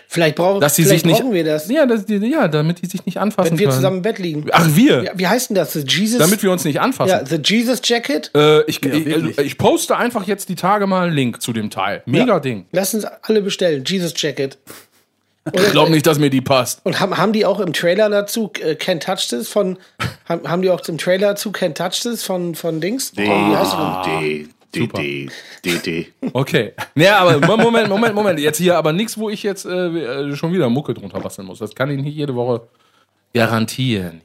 Vielleicht 0.07 0.35
brauchen, 0.37 0.59
Dass 0.61 0.75
sie 0.75 0.83
vielleicht 0.83 1.01
sich 1.01 1.11
nicht, 1.11 1.21
brauchen 1.21 1.33
wir 1.33 1.43
das, 1.43 1.69
Ja, 1.69 1.85
das, 1.85 2.05
die, 2.05 2.15
ja, 2.17 2.47
damit 2.47 2.81
die 2.81 2.87
sich 2.87 3.05
nicht 3.05 3.17
anfassen 3.17 3.51
wenn 3.51 3.59
wir 3.59 3.67
können. 3.67 3.75
zusammen 3.77 3.97
im 3.97 4.01
Bett 4.03 4.17
liegen. 4.19 4.45
Ach, 4.51 4.67
wir. 4.73 5.03
Ja, 5.03 5.11
wie 5.15 5.27
heißt 5.27 5.49
denn 5.49 5.55
das? 5.55 5.73
The 5.73 5.83
Jesus, 5.87 6.19
Damit 6.19 6.41
wir 6.43 6.51
uns 6.51 6.65
nicht 6.65 6.79
anfassen. 6.81 7.09
ja, 7.11 7.25
the 7.25 7.37
Jesus 7.43 7.81
Jacket? 7.83 8.31
Äh, 8.35 8.61
ich, 8.63 8.83
ich, 8.83 9.05
wirklich. 9.05 9.37
ich 9.37 9.57
poste 9.57 9.95
einfach 9.97 10.25
jetzt 10.27 10.49
die 10.49 10.55
Tage 10.55 10.87
mal 10.87 11.07
einen 11.07 11.15
Link 11.15 11.41
zu 11.41 11.53
dem 11.53 11.69
Teil. 11.69 12.01
Mega 12.05 12.25
Ja. 12.25 12.39
Ding. 12.39 12.65
Lass 12.71 12.93
uns 12.93 13.05
alle 13.05 13.41
bestellen. 13.41 13.83
Jesus 13.85 14.13
Jacket. 14.15 14.57
Ich 15.53 15.71
glaube 15.71 15.89
nicht, 15.91 16.05
dass 16.05 16.19
mir 16.19 16.29
die 16.29 16.41
passt. 16.41 16.81
Und 16.83 16.99
haben, 16.99 17.17
haben 17.17 17.33
die 17.33 17.45
auch 17.45 17.59
im 17.59 17.73
Trailer 17.73 18.09
dazu 18.09 18.51
äh, 18.61 18.73
Can't 18.73 18.99
Touch 18.99 19.29
This 19.29 19.47
von, 19.49 19.77
haben, 20.27 20.47
haben 20.47 20.61
die 20.61 20.69
auch 20.69 20.81
im 20.87 20.97
Trailer 20.97 21.29
dazu 21.29 21.49
Can't 21.51 21.73
Touch 21.73 22.01
This 22.03 22.23
von, 22.23 22.53
von 22.55 22.81
Dings? 22.81 23.13
Wie 23.15 23.27
heißt 23.27 23.73
der 23.73 24.45
denn? 24.75 24.87
D, 24.87 24.87
D, 24.87 25.29
D, 25.63 25.79
D, 25.79 26.03
D. 26.21 26.29
Okay. 26.33 26.73
Ja, 26.95 27.19
aber 27.19 27.57
Moment, 27.57 27.89
Moment, 27.89 28.15
Moment. 28.15 28.39
Jetzt 28.39 28.57
hier 28.57 28.77
aber 28.77 28.93
nichts, 28.93 29.17
wo 29.17 29.29
ich 29.29 29.43
jetzt 29.43 29.65
äh, 29.65 29.69
äh, 29.69 30.35
schon 30.35 30.53
wieder 30.53 30.69
Mucke 30.69 30.93
drunter 30.93 31.19
basteln 31.19 31.47
muss. 31.47 31.59
Das 31.59 31.75
kann 31.75 31.89
ich 31.89 32.01
nicht 32.01 32.15
jede 32.15 32.35
Woche 32.35 32.67
garantieren. 33.33 34.21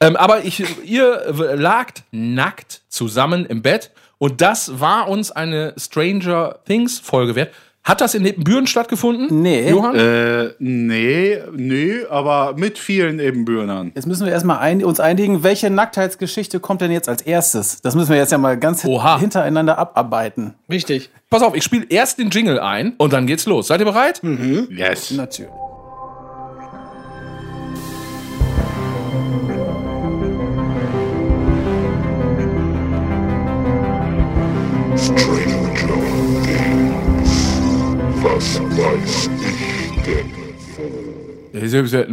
Ähm, 0.00 0.16
aber 0.16 0.44
ich, 0.44 0.62
ihr 0.84 1.32
lagt 1.56 2.04
nackt 2.10 2.82
zusammen 2.88 3.44
im 3.46 3.62
Bett 3.62 3.90
und 4.18 4.40
das 4.40 4.80
war 4.80 5.08
uns 5.08 5.30
eine 5.30 5.74
Stranger 5.76 6.58
Things 6.64 6.98
Folge 6.98 7.34
wert. 7.34 7.54
Hat 7.86 8.00
das 8.00 8.14
in 8.16 8.24
Nettenbüren 8.24 8.66
stattgefunden? 8.66 9.42
Nee. 9.42 9.70
Johann? 9.70 9.94
Äh, 9.94 10.50
nee, 10.58 11.38
nee, 11.54 12.00
aber 12.10 12.54
mit 12.56 12.78
vielen 12.78 13.20
Ebenbürnern. 13.20 13.92
Jetzt 13.94 14.06
müssen 14.08 14.26
wir 14.26 14.32
erstmal 14.32 14.58
ein, 14.58 14.84
uns 14.84 14.98
einigen, 14.98 15.44
welche 15.44 15.70
Nacktheitsgeschichte 15.70 16.58
kommt 16.58 16.80
denn 16.80 16.90
jetzt 16.90 17.08
als 17.08 17.22
erstes? 17.22 17.80
Das 17.82 17.94
müssen 17.94 18.10
wir 18.10 18.16
jetzt 18.16 18.32
ja 18.32 18.38
mal 18.38 18.58
ganz 18.58 18.84
Oha. 18.84 19.20
hintereinander 19.20 19.78
abarbeiten. 19.78 20.54
Richtig. 20.68 21.10
Pass 21.30 21.42
auf, 21.42 21.54
ich 21.54 21.62
spiele 21.62 21.86
erst 21.88 22.18
den 22.18 22.30
Jingle 22.30 22.58
ein 22.58 22.94
und 22.98 23.12
dann 23.12 23.28
geht's 23.28 23.46
los. 23.46 23.68
Seid 23.68 23.78
ihr 23.80 23.86
bereit? 23.86 24.20
Yes. 24.68 25.12
Natürlich. 25.12 25.52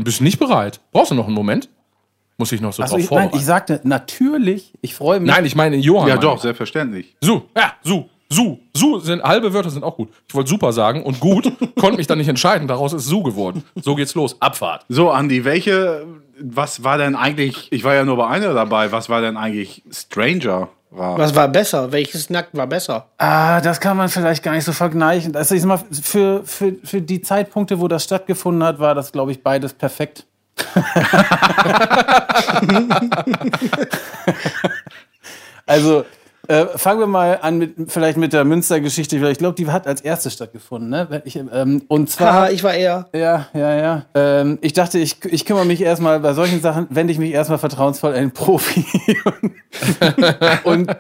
Bist 0.04 0.20
du 0.20 0.24
nicht 0.24 0.40
bereit? 0.40 0.80
Brauchst 0.92 1.12
du 1.12 1.16
noch 1.16 1.26
einen 1.26 1.36
Moment? 1.36 1.70
Muss 2.38 2.52
ich 2.52 2.62
noch 2.62 2.74
so 2.74 2.82
Also 2.82 2.96
drauf 2.96 3.04
ich, 3.04 3.10
nein, 3.12 3.20
vorbereiten? 3.20 3.38
ich 3.38 3.46
sagte 3.46 3.82
natürlich, 3.84 4.74
ich 4.82 4.96
freue 4.96 5.20
mich. 5.20 5.30
Nein, 5.30 5.46
ich 5.46 5.56
meine 5.56 5.76
Johann. 5.76 6.08
Ja, 6.10 6.18
doch, 6.18 6.38
ich. 6.38 6.42
selbstverständlich. 6.42 7.16
Su, 7.22 7.42
ja, 7.56 7.74
su, 7.84 8.06
su, 8.30 8.58
su 8.76 9.00
sind 9.00 9.22
halbe 9.22 9.54
Wörter 9.54 9.70
sind 9.70 9.84
auch 9.84 9.96
gut. 9.96 10.10
Ich 10.28 10.34
wollte 10.34 10.50
super 10.50 10.74
sagen 10.74 11.04
und 11.04 11.20
gut, 11.20 11.52
konnte 11.80 11.98
mich 11.98 12.08
dann 12.08 12.18
nicht 12.18 12.28
entscheiden. 12.30 12.68
Daraus 12.68 12.94
ist 12.94 13.06
su 13.06 13.22
geworden. 13.22 13.64
So 13.76 13.96
geht's 13.96 14.16
los. 14.16 14.36
Abfahrt. 14.42 14.86
So, 14.90 15.12
Andi, 15.12 15.46
welche, 15.46 16.08
was 16.40 16.84
war 16.84 16.98
denn 16.98 17.16
eigentlich, 17.16 17.68
ich 17.72 17.84
war 17.84 17.94
ja 17.94 18.04
nur 18.04 18.18
bei 18.18 18.28
einer 18.28 18.54
dabei, 18.54 18.92
was 18.92 19.10
war 19.10 19.22
denn 19.22 19.38
eigentlich 19.38 19.84
Stranger? 19.92 20.70
War? 20.96 21.18
Was 21.18 21.34
war 21.34 21.48
besser? 21.48 21.92
Welches 21.92 22.30
Nackt 22.30 22.56
war 22.56 22.68
besser? 22.68 23.08
Ah, 23.18 23.60
das 23.62 23.80
kann 23.80 23.98
man 23.98 24.10
vielleicht 24.10 24.44
gar 24.44 24.54
nicht 24.54 24.66
so 24.66 24.74
vergleichen. 24.74 25.36
Also 25.36 25.56
ich 25.56 25.62
sag 25.62 25.68
mal, 25.68 25.80
für, 26.04 26.44
für, 26.46 26.76
für 26.84 27.02
die 27.02 27.22
Zeitpunkte, 27.22 27.80
wo 27.80 27.88
das 27.88 28.04
stattgefunden 28.04 28.64
hat, 28.64 28.78
war 28.78 28.94
das, 28.94 29.12
glaube 29.12 29.32
ich, 29.32 29.42
beides 29.42 29.74
perfekt. 29.74 30.28
also 35.66 36.06
äh, 36.48 36.66
fangen 36.78 37.00
wir 37.00 37.08
mal 37.08 37.40
an 37.42 37.58
mit 37.58 37.76
vielleicht 37.88 38.18
mit 38.18 38.34
der 38.34 38.44
Münster-Geschichte. 38.44 39.16
Ich 39.30 39.38
glaube, 39.38 39.56
die 39.56 39.72
hat 39.72 39.88
als 39.88 40.02
erste 40.02 40.30
stattgefunden. 40.30 40.90
Ne? 40.90 41.22
Ich, 41.24 41.38
ähm, 41.38 41.84
und 41.88 42.10
zwar 42.10 42.34
Haha, 42.34 42.50
ich 42.50 42.64
war 42.64 42.74
eher. 42.74 43.08
Ja, 43.14 43.48
ja, 43.54 43.76
ja. 43.76 44.06
Ähm, 44.14 44.58
ich 44.62 44.74
dachte, 44.74 45.00
ich, 45.00 45.24
ich 45.26 45.46
kümmere 45.46 45.66
mich 45.66 45.82
erstmal 45.82 46.20
bei 46.20 46.34
solchen 46.34 46.62
Sachen, 46.62 46.88
wende 46.90 47.14
ich 47.14 47.20
mich 47.20 47.32
erstmal 47.32 47.60
vertrauensvoll 47.60 48.14
an 48.14 48.20
den 48.20 48.32
Profi. 48.32 48.86
und 50.66 50.94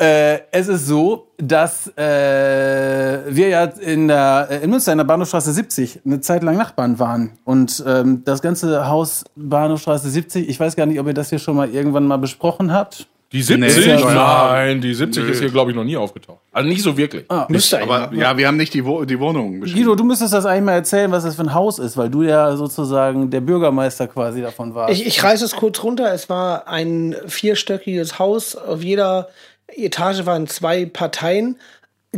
äh, 0.00 0.40
es 0.50 0.68
ist 0.68 0.86
so, 0.86 1.28
dass 1.38 1.86
äh, 1.96 3.20
wir 3.28 3.48
ja 3.48 3.64
in, 3.64 4.08
der, 4.08 4.48
äh, 4.50 4.64
in 4.64 4.70
Münster 4.70 4.92
in 4.92 4.98
der 4.98 5.04
Bahnhofstraße 5.04 5.52
70 5.52 6.00
eine 6.04 6.20
Zeit 6.20 6.42
lang 6.42 6.56
Nachbarn 6.56 6.98
waren. 6.98 7.32
Und 7.44 7.82
ähm, 7.86 8.22
das 8.24 8.42
ganze 8.42 8.88
Haus 8.88 9.24
Bahnhofstraße 9.36 10.10
70, 10.10 10.48
ich 10.48 10.60
weiß 10.60 10.76
gar 10.76 10.84
nicht, 10.86 11.00
ob 11.00 11.06
ihr 11.06 11.14
das 11.14 11.30
hier 11.30 11.38
schon 11.38 11.56
mal 11.56 11.70
irgendwann 11.70 12.06
mal 12.06 12.18
besprochen 12.18 12.72
habt. 12.72 13.08
Die 13.32 13.42
70? 13.42 13.86
Nee, 13.86 13.94
Nein, 14.02 14.80
die 14.80 14.92
70 14.92 15.22
Nö. 15.22 15.30
ist 15.30 15.38
hier, 15.38 15.50
glaube 15.50 15.70
ich, 15.70 15.76
noch 15.76 15.84
nie 15.84 15.96
aufgetaucht. 15.96 16.40
Also 16.50 16.68
nicht 16.68 16.82
so 16.82 16.96
wirklich. 16.96 17.26
Müsste 17.48 17.78
eigentlich. 17.78 17.90
Aber 17.90 18.14
ja, 18.14 18.36
wir 18.36 18.48
haben 18.48 18.56
nicht 18.56 18.74
die, 18.74 18.84
Wo 18.84 19.04
die 19.04 19.20
Wohnung 19.20 19.60
beschrieben. 19.60 19.82
Guido, 19.82 19.94
du 19.94 20.02
müsstest 20.02 20.32
das 20.32 20.46
eigentlich 20.46 20.64
mal 20.64 20.72
erzählen, 20.72 21.12
was 21.12 21.22
das 21.22 21.36
für 21.36 21.42
ein 21.42 21.54
Haus 21.54 21.78
ist, 21.78 21.96
weil 21.96 22.10
du 22.10 22.22
ja 22.22 22.56
sozusagen 22.56 23.30
der 23.30 23.40
Bürgermeister 23.40 24.08
quasi 24.08 24.42
davon 24.42 24.74
warst. 24.74 24.92
Ich, 24.92 25.06
ich 25.06 25.22
reiße 25.22 25.44
es 25.44 25.54
kurz 25.54 25.80
runter. 25.84 26.12
Es 26.12 26.28
war 26.28 26.66
ein 26.66 27.14
vierstöckiges 27.26 28.18
Haus. 28.18 28.56
Auf 28.56 28.82
jeder 28.82 29.28
Etage 29.68 30.26
waren 30.26 30.48
zwei 30.48 30.86
Parteien. 30.86 31.56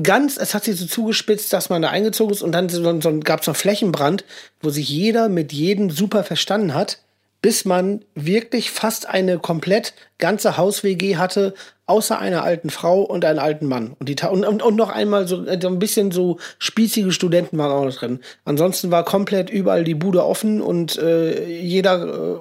Ganz, 0.03 0.39
es 0.39 0.55
hat 0.55 0.65
sich 0.65 0.77
so 0.77 0.87
zugespitzt, 0.87 1.53
dass 1.53 1.69
man 1.69 1.83
da 1.83 1.91
eingezogen 1.91 2.33
ist 2.33 2.41
und 2.41 2.53
dann 2.53 2.71
so, 2.71 3.01
so, 3.01 3.21
gab 3.21 3.43
es 3.43 3.47
noch 3.47 3.57
Flächenbrand, 3.57 4.25
wo 4.63 4.71
sich 4.71 4.89
jeder 4.89 5.29
mit 5.29 5.53
jedem 5.53 5.91
super 5.91 6.25
verstanden 6.25 6.73
hat, 6.73 7.01
bis 7.43 7.65
man 7.65 8.05
wirklich 8.15 8.71
fast 8.71 9.09
eine 9.09 9.39
komplett 9.39 9.95
ganze 10.19 10.57
Haus-WG 10.57 11.17
hatte, 11.17 11.55
außer 11.87 12.19
einer 12.19 12.45
alten 12.45 12.71
Frau 12.71 13.03
und 13.03 13.25
einem 13.25 13.41
alten 13.41 13.67
Mann. 13.67 13.97
Und, 13.99 14.09
die, 14.09 14.17
und, 14.25 14.47
und, 14.47 14.63
und 14.63 14.77
noch 14.77 14.89
einmal 14.89 15.27
so 15.27 15.45
äh, 15.45 15.59
so 15.61 15.69
ein 15.69 15.81
bisschen 15.81 16.13
so 16.13 16.39
spießige 16.59 17.13
Studenten 17.13 17.59
waren 17.59 17.73
auch 17.73 17.85
noch 17.85 17.95
drin. 17.95 18.21
Ansonsten 18.45 18.91
war 18.91 19.05
komplett 19.05 19.51
überall 19.51 19.85
die 19.85 19.97
Bude 19.97 20.25
offen 20.25 20.63
und 20.63 20.97
äh, 20.99 21.45
jeder 21.61 22.37
äh, 22.37 22.39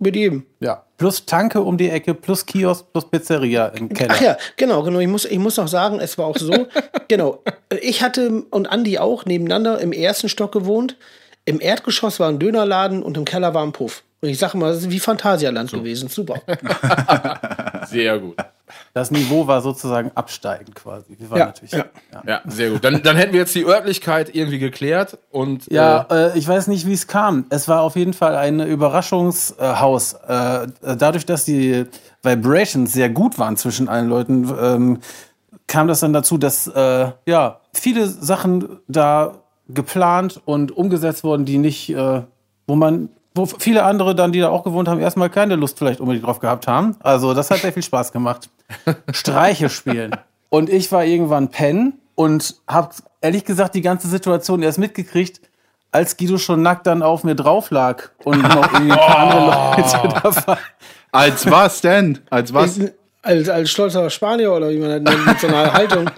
mit 0.00 0.16
jedem. 0.16 0.46
Ja. 0.60 0.86
Plus 0.96 1.26
Tanke 1.26 1.60
um 1.60 1.76
die 1.76 1.90
Ecke, 1.90 2.14
plus 2.14 2.46
Kiosk, 2.46 2.90
plus 2.92 3.08
Pizzeria 3.10 3.66
im 3.68 3.90
Keller. 3.90 4.14
Ach 4.16 4.20
ja, 4.20 4.36
genau, 4.56 4.82
genau. 4.82 4.98
Ich 4.98 5.08
muss, 5.08 5.26
ich 5.26 5.38
muss 5.38 5.58
noch 5.58 5.68
sagen, 5.68 6.00
es 6.00 6.16
war 6.16 6.26
auch 6.26 6.38
so. 6.38 6.66
genau. 7.08 7.42
Ich 7.82 8.02
hatte 8.02 8.44
und 8.50 8.70
Andi 8.70 8.98
auch 8.98 9.26
nebeneinander 9.26 9.78
im 9.80 9.92
ersten 9.92 10.30
Stock 10.30 10.52
gewohnt. 10.52 10.96
Im 11.44 11.60
Erdgeschoss 11.60 12.18
war 12.18 12.28
ein 12.28 12.38
Dönerladen 12.38 13.02
und 13.02 13.16
im 13.16 13.24
Keller 13.24 13.54
war 13.54 13.62
ein 13.62 13.72
Puff. 13.72 14.02
Und 14.22 14.28
ich 14.28 14.38
sag 14.38 14.54
mal, 14.54 14.72
das 14.72 14.82
ist 14.82 14.90
wie 14.90 15.00
Phantasialand 15.00 15.70
gewesen. 15.72 16.08
Super. 16.08 16.40
Sehr 17.88 18.18
gut. 18.18 18.36
Das 18.92 19.10
Niveau 19.10 19.46
war 19.46 19.62
sozusagen 19.62 20.10
absteigend 20.14 20.74
quasi. 20.74 21.16
Wir 21.18 21.30
waren 21.30 21.38
Ja, 21.38 21.46
natürlich. 21.46 21.72
ja. 21.72 21.84
Ja, 22.26 22.40
sehr 22.46 22.70
gut. 22.70 22.84
Dann, 22.84 23.02
dann 23.02 23.16
hätten 23.16 23.32
wir 23.32 23.40
jetzt 23.40 23.54
die 23.54 23.64
Örtlichkeit 23.64 24.34
irgendwie 24.34 24.58
geklärt 24.58 25.18
und 25.30 25.66
Ja, 25.70 26.06
äh, 26.10 26.38
ich 26.38 26.46
weiß 26.46 26.66
nicht, 26.68 26.86
wie 26.86 26.92
es 26.92 27.06
kam. 27.06 27.46
Es 27.50 27.66
war 27.66 27.80
auf 27.82 27.96
jeden 27.96 28.12
Fall 28.12 28.36
ein 28.36 28.60
Überraschungshaus. 28.60 30.14
Äh, 30.14 30.66
dadurch, 30.82 31.26
dass 31.26 31.44
die 31.44 31.86
Vibrations 32.22 32.92
sehr 32.92 33.08
gut 33.10 33.38
waren 33.38 33.56
zwischen 33.56 33.88
allen 33.88 34.08
Leuten, 34.08 34.52
ähm, 34.60 34.98
kam 35.66 35.88
das 35.88 36.00
dann 36.00 36.12
dazu, 36.12 36.36
dass 36.36 36.66
äh, 36.68 37.10
ja 37.26 37.60
viele 37.72 38.06
Sachen 38.06 38.80
da 38.88 39.34
geplant 39.68 40.40
und 40.44 40.72
umgesetzt 40.76 41.24
wurden, 41.24 41.44
die 41.44 41.58
nicht, 41.58 41.90
äh, 41.90 42.22
wo 42.66 42.74
man, 42.76 43.08
wo 43.34 43.46
viele 43.46 43.84
andere 43.84 44.14
dann, 44.14 44.32
die 44.32 44.40
da 44.40 44.48
auch 44.48 44.64
gewohnt 44.64 44.88
haben, 44.88 45.00
erstmal 45.00 45.30
keine 45.30 45.56
Lust 45.56 45.78
vielleicht 45.78 46.00
unbedingt 46.00 46.26
drauf 46.26 46.40
gehabt 46.40 46.66
haben. 46.66 46.96
Also 47.00 47.34
das 47.34 47.50
hat 47.50 47.58
sehr 47.58 47.72
viel 47.72 47.82
Spaß 47.82 48.12
gemacht. 48.12 48.48
Streiche 49.12 49.68
spielen. 49.68 50.12
Und 50.48 50.68
ich 50.68 50.90
war 50.90 51.04
irgendwann 51.04 51.48
pennen 51.48 52.00
und 52.16 52.56
habe 52.66 52.90
ehrlich 53.20 53.44
gesagt 53.44 53.76
die 53.76 53.82
ganze 53.82 54.08
Situation 54.08 54.62
erst 54.62 54.78
mitgekriegt, 54.78 55.40
als 55.92 56.16
Guido 56.16 56.38
schon 56.38 56.60
nackt 56.62 56.86
dann 56.88 57.02
auf 57.02 57.22
mir 57.22 57.36
drauf 57.36 57.70
lag 57.70 58.10
und 58.24 58.42
noch 58.42 58.72
irgendwie 58.72 58.92
ein 58.92 58.98
paar 58.98 59.18
andere 59.18 59.44
Leute 59.46 60.08
da 60.08 60.46
waren. 60.46 60.58
Als 61.12 61.50
was 61.50 61.80
denn? 61.80 62.18
Als 62.30 62.52
was? 62.52 62.80
Als, 63.22 63.48
als 63.48 63.70
stolzer 63.70 64.10
Spanier 64.10 64.52
oder 64.52 64.70
wie 64.70 64.78
man 64.78 65.04
das 65.04 65.14
nennt, 65.14 65.26
mit 65.26 65.40
so 65.40 65.46
einer 65.46 65.72
Haltung. 65.72 66.10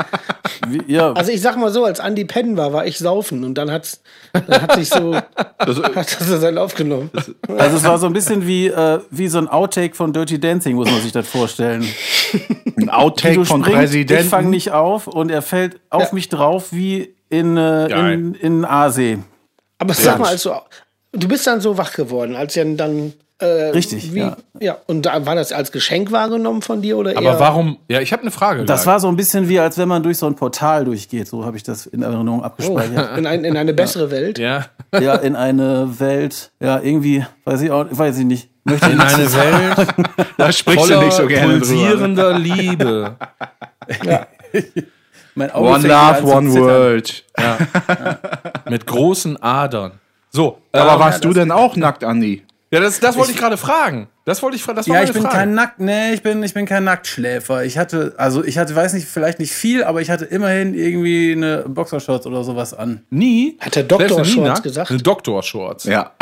Wie, 0.69 0.93
ja, 0.93 1.13
Also 1.13 1.33
ich 1.33 1.41
sag 1.41 1.57
mal 1.57 1.71
so, 1.73 1.85
als 1.85 2.01
Andi 2.01 2.25
pennen 2.25 2.57
war, 2.57 2.73
war 2.73 2.87
ich 2.87 2.99
saufen 2.99 3.45
und 3.45 3.55
dann 3.55 3.71
hat's, 3.71 4.01
dann 4.33 4.63
hat 4.63 4.75
sich 4.75 4.89
so, 4.89 5.15
hat 5.37 5.37
das 5.59 6.29
seinen 6.29 6.55
Lauf 6.55 6.75
genommen. 6.75 7.11
also 7.59 7.77
es 7.77 7.85
war 7.85 7.99
so 7.99 8.07
ein 8.07 8.13
bisschen 8.13 8.47
wie, 8.47 8.69
äh, 8.69 9.01
wie 9.11 9.29
so 9.29 9.39
ein 9.39 9.49
Outtake 9.49 9.95
von 9.95 10.13
Dirty 10.13 10.39
Dancing, 10.39 10.77
muss 10.77 10.91
man 10.91 11.01
sich 11.01 11.13
das 11.13 11.29
vorstellen. 11.29 11.87
Ein 12.77 12.89
Outtake 12.89 13.45
von 13.45 13.63
Präsidenten. 13.63 14.25
ich 14.25 14.29
fange 14.31 14.49
nicht 14.49 14.73
auf 14.73 15.07
und 15.07 15.31
er 15.31 15.43
fällt 15.43 15.79
auf 15.91 16.03
Ja. 16.05 16.09
mich 16.13 16.29
drauf 16.31 16.69
wie 16.73 17.15
in, 17.29 17.57
äh, 17.57 18.13
in, 18.15 18.35
in 18.35 18.65
Aasee. 18.65 19.19
Aber 19.79 19.95
sag 19.95 20.19
mal, 20.19 20.29
also, 20.29 20.55
du 21.13 21.29
bist 21.29 21.47
dann 21.47 21.61
so 21.61 21.77
wach 21.77 21.93
geworden, 21.93 22.35
als 22.35 22.55
ja 22.55 22.65
dann. 22.65 23.13
Äh, 23.43 23.71
Richtig, 23.71 24.15
wie, 24.15 24.21
ja. 24.21 24.37
ja. 24.61 24.77
Und 24.87 25.03
da, 25.03 25.27
war 25.27 25.35
das 25.35 25.51
als 25.51 25.73
Geschenk 25.73 26.13
wahrgenommen 26.13 26.63
von 26.63 26.81
dir 26.81 26.97
oder 26.97 27.11
Aber 27.17 27.33
eher? 27.33 27.41
warum? 27.41 27.79
Ja, 27.89 28.01
ich 28.01 28.13
habe 28.13 28.23
eine 28.23 28.31
Frage. 28.31 28.65
Das 28.65 28.83
gleich. 28.83 28.93
war 28.93 29.01
so 29.01 29.09
ein 29.09 29.17
bisschen 29.17 29.49
wie, 29.49 29.59
als 29.59 29.79
wenn 29.79 29.89
man 29.89 30.05
durch 30.05 30.19
so 30.19 30.27
ein 30.27 30.37
Portal 30.37 30.85
durchgeht. 30.85 31.27
So 31.27 31.45
habe 31.45 31.57
ich 31.57 31.65
das 31.65 31.87
in 31.87 32.03
Erinnerung 32.03 32.41
oh, 32.41 32.45
abgespeichert. 32.45 33.19
in, 33.19 33.27
ein, 33.27 33.45
in 33.45 33.57
eine 33.57 33.75
bessere 33.75 34.13
Welt. 34.13 34.39
ja. 34.39 34.67
ja, 34.95 35.17
in 35.17 35.35
eine 35.35 35.99
Welt, 35.99 36.53
ja, 36.61 36.79
irgendwie, 36.81 37.27
weiß 37.45 37.63
ich 37.63 37.73
auch, 37.73 37.87
weiß 37.91 38.19
ich 38.19 38.27
nicht. 38.27 38.49
Möchte 38.63 38.91
in 38.91 39.01
eine 39.01 39.33
Welt 39.33 39.89
Da 40.37 40.53
sprichst 40.53 40.89
du 40.89 41.01
nicht 41.01 41.13
so 41.15 41.27
gerne 41.27 41.59
drüber. 41.59 41.67
pulsierender 41.67 42.33
Liebe. 42.39 43.17
mein 45.35 45.51
Auge 45.51 45.69
One 45.69 45.89
Love, 45.89 46.25
One 46.33 46.49
zittern. 46.49 46.65
World. 46.65 47.25
Mit 48.71 48.87
großen 48.87 49.43
Adern. 49.43 49.93
So, 50.31 50.59
Aber 50.71 50.93
ähm, 50.93 51.01
warst 51.01 51.25
du 51.25 51.33
denn 51.33 51.51
auch 51.51 51.75
nackt, 51.75 52.05
Andi? 52.05 52.45
Ja, 52.73 52.81
das, 52.81 53.01
das 53.01 53.17
wollte 53.17 53.33
ich 53.33 53.37
gerade 53.37 53.59
fragen. 53.59 54.09
Das 54.25 54.41
wollte 54.43 54.57
ich 54.57 54.63
fragen. 54.63 54.77
Das 54.77 54.89
war 54.89 54.95
Ja, 54.95 55.01
meine 55.01 55.11
ich 55.11 55.15
bin 55.15 55.23
Frage. 55.23 55.37
kein 55.37 55.55
Nackt, 55.55 55.81
nee, 55.81 56.13
ich 56.13 56.23
bin, 56.23 56.43
ich 56.45 56.55
bin 56.55 56.65
kein 56.65 56.85
Nacktschläfer. 56.85 57.65
Ich 57.65 57.77
hatte, 57.77 58.15
also 58.19 58.45
ich 58.45 58.57
hatte, 58.57 58.75
weiß 58.77 58.93
nicht, 58.93 59.09
vielleicht 59.09 59.41
nicht 59.41 59.53
viel, 59.53 59.83
aber 59.83 60.01
ich 60.01 60.11
hatte 60.11 60.25
immerhin 60.27 60.75
irgendwie 60.75 61.33
eine 61.33 61.65
Boxershorts 61.67 62.27
oder 62.27 62.45
sowas 62.45 62.73
an. 62.73 63.03
Nie. 63.11 63.57
Hat 63.61 63.75
der 63.75 63.83
Doktor 63.83 64.07
Schläfst 64.09 64.19
du 64.19 64.23
nie 64.23 64.35
Shorts 64.47 64.49
nackt? 64.51 64.63
gesagt? 64.63 64.91
Eine 64.91 65.01
Doktor-Shorts. 65.03 65.85
Ja. 65.85 66.13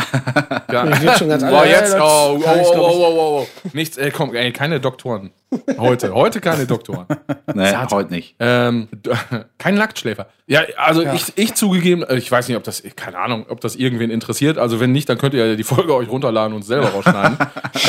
Ja. 0.72 0.88
Ich 0.88 1.00
wird 1.02 1.18
schon 1.18 1.28
ganz 1.28 1.42
Boah, 1.42 1.66
jetzt, 1.66 1.96
oh, 1.98 2.38
oh, 2.38 2.42
oh, 2.44 2.74
oh, 2.76 3.06
oh, 3.18 3.40
oh. 3.42 3.46
Nichts, 3.72 3.96
ey, 3.96 4.12
komm, 4.12 4.34
ey, 4.36 4.52
keine 4.52 4.78
Doktoren. 4.78 5.30
Heute, 5.78 6.14
heute 6.14 6.40
keine 6.40 6.64
Doktoren. 6.66 7.06
Nee, 7.54 7.72
heute 7.90 8.12
nicht. 8.12 8.36
Ähm, 8.38 8.86
kein 9.58 9.74
Nacktschläfer. 9.74 10.26
Ja, 10.46 10.60
also 10.76 11.02
Ich, 11.02 11.32
ich 11.34 11.54
zugegeben, 11.54 12.04
äh, 12.04 12.16
ich 12.16 12.30
weiß 12.30 12.46
nicht, 12.46 12.56
ob 12.56 12.62
das, 12.62 12.84
keine 12.94 13.18
Ahnung, 13.18 13.46
ob 13.48 13.60
das 13.60 13.74
irgendwen 13.74 14.10
interessiert. 14.10 14.58
Also 14.58 14.78
wenn 14.78 14.92
nicht, 14.92 15.08
dann 15.08 15.18
könnt 15.18 15.34
ihr 15.34 15.44
ja 15.44 15.56
die 15.56 15.64
Folge 15.64 15.92
euch 15.96 16.08
runterladen 16.08 16.54
und 16.54 16.62
selber 16.62 16.90
rausschneiden. 16.90 17.36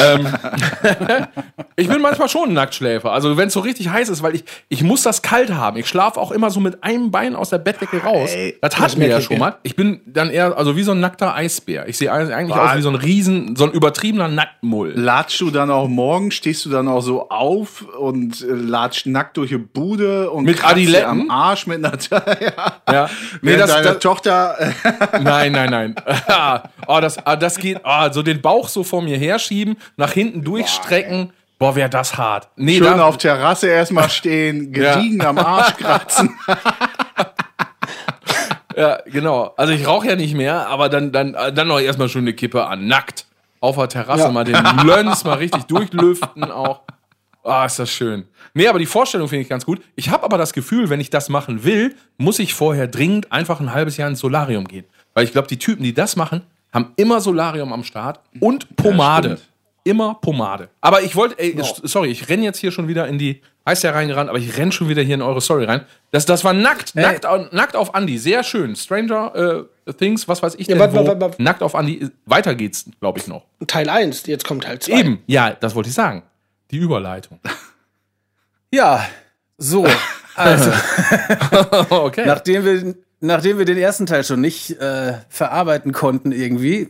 Ähm, 0.01 0.27
ich 1.75 1.87
bin 1.87 2.01
manchmal 2.01 2.29
schon 2.29 2.49
ein 2.49 2.53
Nacktschläfer. 2.53 3.11
Also 3.11 3.37
wenn 3.37 3.47
es 3.47 3.53
so 3.53 3.59
richtig 3.59 3.89
heiß 3.89 4.09
ist, 4.09 4.23
weil 4.23 4.35
ich, 4.35 4.43
ich 4.69 4.83
muss 4.83 5.03
das 5.03 5.21
kalt 5.21 5.53
haben. 5.53 5.77
Ich 5.77 5.87
schlafe 5.87 6.19
auch 6.19 6.31
immer 6.31 6.49
so 6.49 6.59
mit 6.59 6.83
einem 6.83 7.11
Bein 7.11 7.35
aus 7.35 7.49
der 7.49 7.59
Bettdecke 7.59 8.01
raus. 8.03 8.31
Ey, 8.33 8.57
das 8.61 8.77
wir 8.77 8.99
merke 8.99 9.13
ja 9.13 9.21
schon 9.21 9.37
mal. 9.37 9.57
Ich 9.63 9.75
bin 9.75 10.01
dann 10.05 10.29
eher, 10.29 10.57
also 10.57 10.75
wie 10.75 10.83
so 10.83 10.91
ein 10.91 10.99
nackter 10.99 11.35
Eisbär. 11.35 11.87
Ich 11.87 11.97
sehe 11.97 12.11
eigentlich 12.11 12.57
aus 12.57 12.75
wie 12.75 12.81
so 12.81 12.89
ein 12.89 12.95
riesen, 12.95 13.55
so 13.55 13.65
ein 13.65 13.71
übertriebener 13.71 14.27
Nacktmull. 14.27 14.93
Latschst 14.95 15.41
du 15.41 15.51
dann 15.51 15.69
auch 15.69 15.87
morgen, 15.87 16.31
stehst 16.31 16.65
du 16.65 16.69
dann 16.69 16.87
auch 16.87 17.01
so 17.01 17.29
auf 17.29 17.83
und 17.97 18.41
äh, 18.41 18.53
latscht 18.53 19.05
nackt 19.05 19.37
durch 19.37 19.49
die 19.49 19.57
Bude 19.57 20.29
und 20.31 20.45
Mit 20.45 20.63
Adiletten? 20.63 21.09
am 21.09 21.29
Arsch 21.29 21.67
mit 21.67 21.83
einer 21.83 21.97
ja. 22.11 22.81
Ja. 22.91 23.09
Nee, 23.41 23.57
das, 23.57 23.69
deine 23.69 23.87
das, 23.87 23.99
Tochter 23.99 24.55
Nein, 25.21 25.51
nein, 25.51 25.69
nein. 25.69 25.95
oh, 26.87 26.99
das, 26.99 27.25
ah, 27.25 27.35
das 27.35 27.57
geht. 27.57 27.79
Oh, 27.83 28.11
so 28.11 28.21
den 28.23 28.41
Bauch 28.41 28.67
so 28.67 28.83
vor 28.83 29.01
mir 29.01 29.17
herschieben, 29.17 29.77
nach 29.97 30.11
hinten 30.11 30.43
durchstrecken. 30.43 31.31
Boah, 31.59 31.75
wäre 31.75 31.89
das 31.89 32.17
hart. 32.17 32.49
Nee, 32.55 32.77
schön 32.77 32.97
da, 32.97 33.03
auf 33.05 33.17
Terrasse 33.17 33.67
erstmal 33.67 34.09
stehen, 34.09 34.71
gediegen 34.73 35.23
am 35.23 35.37
Arsch 35.37 35.75
kratzen. 35.77 36.37
Ja, 38.75 38.99
genau. 39.05 39.53
Also 39.57 39.73
ich 39.73 39.85
rauche 39.85 40.07
ja 40.07 40.15
nicht 40.15 40.33
mehr, 40.33 40.67
aber 40.67 40.87
dann, 40.87 41.11
dann, 41.11 41.33
dann 41.33 41.67
noch 41.67 41.79
erstmal 41.79 42.07
schon 42.09 42.21
eine 42.21 42.33
Kippe 42.33 42.65
an. 42.65 42.87
Nackt. 42.87 43.25
Auf 43.59 43.75
der 43.75 43.89
Terrasse 43.89 44.23
Ja. 44.23 44.31
mal 44.31 44.45
den 44.45 44.55
Lönz 44.85 45.23
mal 45.23 45.33
richtig 45.37 45.63
durchlüften 45.63 46.45
auch. 46.45 46.81
Ah, 47.43 47.65
ist 47.65 47.79
das 47.79 47.91
schön. 47.91 48.27
Nee, 48.53 48.67
aber 48.67 48.79
die 48.79 48.85
Vorstellung 48.85 49.27
finde 49.27 49.41
ich 49.43 49.49
ganz 49.49 49.65
gut. 49.65 49.81
Ich 49.95 50.09
habe 50.09 50.23
aber 50.23 50.37
das 50.37 50.53
Gefühl, 50.53 50.89
wenn 50.89 50.99
ich 51.01 51.09
das 51.09 51.27
machen 51.29 51.63
will, 51.63 51.95
muss 52.17 52.39
ich 52.39 52.53
vorher 52.53 52.87
dringend 52.87 53.31
einfach 53.31 53.59
ein 53.59 53.73
halbes 53.73 53.97
Jahr 53.97 54.07
ins 54.09 54.19
Solarium 54.19 54.65
gehen. 54.67 54.85
Weil 55.13 55.25
ich 55.25 55.31
glaube, 55.31 55.47
die 55.49 55.59
Typen, 55.59 55.83
die 55.83 55.93
das 55.93 56.15
machen, 56.15 56.41
haben 56.73 56.93
immer 56.95 57.19
Solarium 57.19 57.73
am 57.73 57.83
Start 57.83 58.21
und 58.39 58.75
Pomade. 58.77 59.31
stimmt. 59.37 59.50
Immer 59.83 60.15
Pomade. 60.15 60.69
Aber 60.81 61.01
ich 61.01 61.15
wollte, 61.15 61.39
ey, 61.39 61.55
sorry, 61.83 62.09
ich 62.09 62.29
renne 62.29 62.43
jetzt 62.43 62.59
hier 62.59 62.71
schon 62.71 62.87
wieder 62.87 63.07
in 63.07 63.17
die, 63.17 63.41
heißt 63.67 63.83
ja 63.83 63.91
reingerannt, 63.91 64.29
aber 64.29 64.37
ich 64.39 64.57
renn 64.57 64.71
schon 64.71 64.89
wieder 64.89 65.01
hier 65.01 65.15
in 65.15 65.21
eure 65.21 65.41
Story 65.41 65.65
rein. 65.65 65.85
Das, 66.11 66.25
das 66.25 66.43
war 66.43 66.53
nackt, 66.53 66.95
nackt, 66.95 67.25
au- 67.25 67.47
nackt 67.51 67.75
auf 67.75 67.93
Andy, 67.95 68.17
sehr 68.17 68.43
schön. 68.43 68.75
Stranger 68.75 69.67
äh, 69.87 69.93
Things, 69.93 70.27
was 70.27 70.41
weiß 70.43 70.55
ich 70.55 70.67
Ja, 70.67 70.75
denn, 70.77 70.93
warte, 70.93 71.19
warte. 71.19 71.41
nackt 71.41 71.63
auf 71.63 71.73
Andy, 71.73 72.09
weiter 72.25 72.53
geht's, 72.55 72.85
glaube 72.99 73.19
ich 73.19 73.27
noch. 73.27 73.43
Teil 73.67 73.89
1, 73.89 74.25
jetzt 74.27 74.45
kommt 74.45 74.63
Teil 74.63 74.79
2. 74.79 74.91
Eben, 74.99 75.23
ja, 75.27 75.51
das 75.51 75.73
wollte 75.75 75.89
ich 75.89 75.95
sagen. 75.95 76.23
Die 76.69 76.77
Überleitung. 76.77 77.39
Ja, 78.73 79.05
so. 79.57 79.85
Also, 80.35 80.71
okay. 81.89 82.23
nachdem 82.25 82.63
wir, 82.65 82.95
nachdem 83.21 83.57
wir 83.57 83.65
den 83.65 83.77
ersten 83.77 84.05
Teil 84.05 84.23
schon 84.23 84.41
nicht 84.41 84.81
äh, 84.81 85.13
verarbeiten 85.29 85.93
konnten 85.93 86.31
irgendwie, 86.31 86.89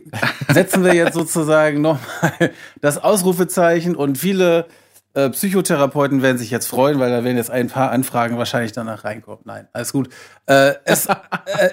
setzen 0.52 0.84
wir 0.84 0.94
jetzt 0.94 1.14
sozusagen 1.14 1.80
nochmal 1.80 2.50
das 2.80 2.98
Ausrufezeichen 2.98 3.94
und 3.94 4.18
viele 4.18 4.66
äh, 5.14 5.28
Psychotherapeuten 5.28 6.22
werden 6.22 6.38
sich 6.38 6.50
jetzt 6.50 6.66
freuen, 6.66 6.98
weil 6.98 7.10
da 7.10 7.22
werden 7.22 7.36
jetzt 7.36 7.50
ein 7.50 7.68
paar 7.68 7.90
Anfragen 7.90 8.38
wahrscheinlich 8.38 8.72
danach 8.72 9.04
reinkommen. 9.04 9.40
Nein, 9.44 9.68
alles 9.72 9.92
gut. 9.92 10.08
Äh, 10.46 10.72
es, 10.84 11.06
äh, 11.06 11.14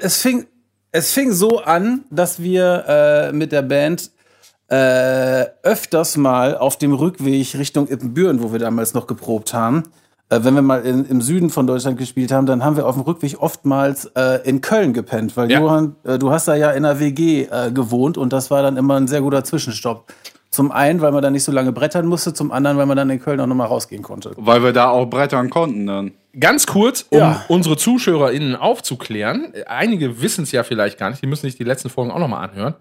es, 0.01 0.21
fing, 0.21 0.45
es 0.91 1.11
fing 1.11 1.31
so 1.31 1.59
an, 1.59 2.03
dass 2.11 2.41
wir 2.41 2.85
äh, 2.87 3.31
mit 3.31 3.53
der 3.53 3.61
Band 3.61 4.11
äh, 4.67 5.45
öfters 5.63 6.17
mal 6.17 6.57
auf 6.57 6.77
dem 6.77 6.93
Rückweg 6.93 7.55
Richtung 7.55 7.87
Ippenbüren, 7.87 8.43
wo 8.43 8.51
wir 8.51 8.59
damals 8.59 8.93
noch 8.93 9.07
geprobt 9.07 9.53
haben, 9.53 9.83
äh, 10.29 10.39
wenn 10.43 10.53
wir 10.55 10.61
mal 10.61 10.81
in, 10.85 11.05
im 11.05 11.21
Süden 11.21 11.49
von 11.49 11.65
Deutschland 11.67 11.97
gespielt 11.97 12.31
haben, 12.31 12.45
dann 12.45 12.63
haben 12.63 12.75
wir 12.77 12.85
auf 12.87 12.95
dem 12.95 13.03
Rückweg 13.03 13.37
oftmals 13.41 14.05
äh, 14.15 14.39
in 14.47 14.61
Köln 14.61 14.93
gepennt, 14.93 15.35
weil 15.37 15.49
Ja. 15.51 15.59
Johann, 15.59 15.95
äh, 16.03 16.17
du 16.19 16.31
hast 16.31 16.47
da 16.47 16.55
ja 16.55 16.71
in 16.71 16.85
einer 16.85 16.99
WG 16.99 17.43
äh, 17.51 17.71
gewohnt 17.71 18.17
und 18.17 18.31
das 18.33 18.51
war 18.51 18.61
dann 18.61 18.77
immer 18.77 18.95
ein 18.97 19.07
sehr 19.07 19.21
guter 19.21 19.43
Zwischenstopp. 19.43 20.11
Zum 20.51 20.71
einen, 20.71 20.99
weil 21.01 21.11
man 21.11 21.21
da 21.21 21.29
nicht 21.29 21.43
so 21.43 21.51
lange 21.51 21.71
brettern 21.71 22.07
musste, 22.07 22.33
zum 22.33 22.51
anderen, 22.51 22.77
weil 22.77 22.87
man 22.87 22.97
dann 22.97 23.09
in 23.11 23.19
Köln 23.19 23.39
auch 23.39 23.45
nochmal 23.45 23.67
rausgehen 23.67 24.01
konnte. 24.01 24.31
Weil 24.35 24.63
wir 24.63 24.73
da 24.73 24.89
auch 24.89 25.05
brettern 25.05 25.51
konnten 25.51 25.85
dann. 25.85 26.11
Ganz 26.39 26.65
kurz, 26.65 27.05
um 27.11 27.19
Ja. 27.19 27.45
unsere 27.49 27.77
ZuschauerInnen 27.77 28.55
aufzuklären. 28.55 29.53
Einige 29.67 30.21
wissen 30.23 30.43
es 30.43 30.51
ja 30.51 30.63
vielleicht 30.63 30.97
gar 30.97 31.11
nicht, 31.11 31.21
die 31.21 31.27
müssen 31.27 31.43
sich 31.45 31.55
die 31.55 31.63
letzten 31.63 31.89
Folgen 31.89 32.09
auch 32.11 32.17
nochmal 32.19 32.49
anhören. 32.49 32.73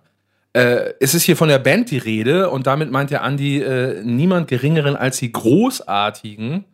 Äh, 0.54 0.94
es 1.00 1.14
ist 1.14 1.24
hier 1.24 1.36
von 1.36 1.48
der 1.50 1.58
Band 1.58 1.90
die 1.90 1.98
Rede 1.98 2.48
und 2.48 2.66
damit 2.66 2.90
meint 2.90 3.10
der 3.10 3.22
Andi 3.22 3.60
äh, 3.60 4.02
niemand 4.02 4.48
geringeren 4.48 4.96
als 4.96 5.18
die 5.18 5.30
großartigen, 5.30 6.64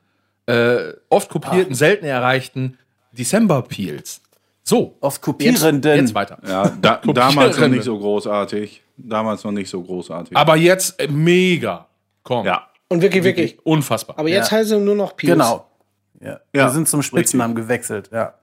äh, 0.47 0.93
oft 1.09 1.29
kopierten, 1.31 1.75
selten 1.75 2.05
erreichten 2.05 2.79
December 3.13 3.63
Peels. 3.63 4.21
So, 4.67 4.97
Oft 5.01 5.21
kopierenden. 5.21 5.83
jetzt 5.97 6.15
weiter. 6.15 6.39
Ja, 6.47 6.71
da, 6.81 7.01
damals 7.13 7.59
noch 7.59 7.69
nicht 7.69 7.85
so 7.85 7.99
großartig. 7.99 8.83
Damals 8.97 9.45
noch 9.45 9.53
nicht 9.53 9.69
so 9.69 9.83
großartig. 9.83 10.35
Aber 10.37 10.57
jetzt 10.57 10.99
äh, 11.01 11.07
mega. 11.09 11.87
Komm. 12.23 12.47
ja. 12.47 12.67
Und 12.89 13.03
wirklich, 13.03 13.25
wirklich. 13.25 13.59
Unfassbar. 13.67 14.19
Aber 14.19 14.29
jetzt 14.29 14.51
Ja. 14.51 14.59
heißt 14.59 14.73
er 14.73 14.79
nur 14.81 14.95
noch 14.95 15.17
Pius. 15.17 15.33
Genau. 15.33 15.67
Ja. 16.21 16.41
Ja, 16.55 16.65
wir 16.67 16.71
sind 16.71 16.89
zum 16.89 17.03
Spitznamen 17.03 17.55
gewechselt, 17.55 18.09
ja. 18.13 18.35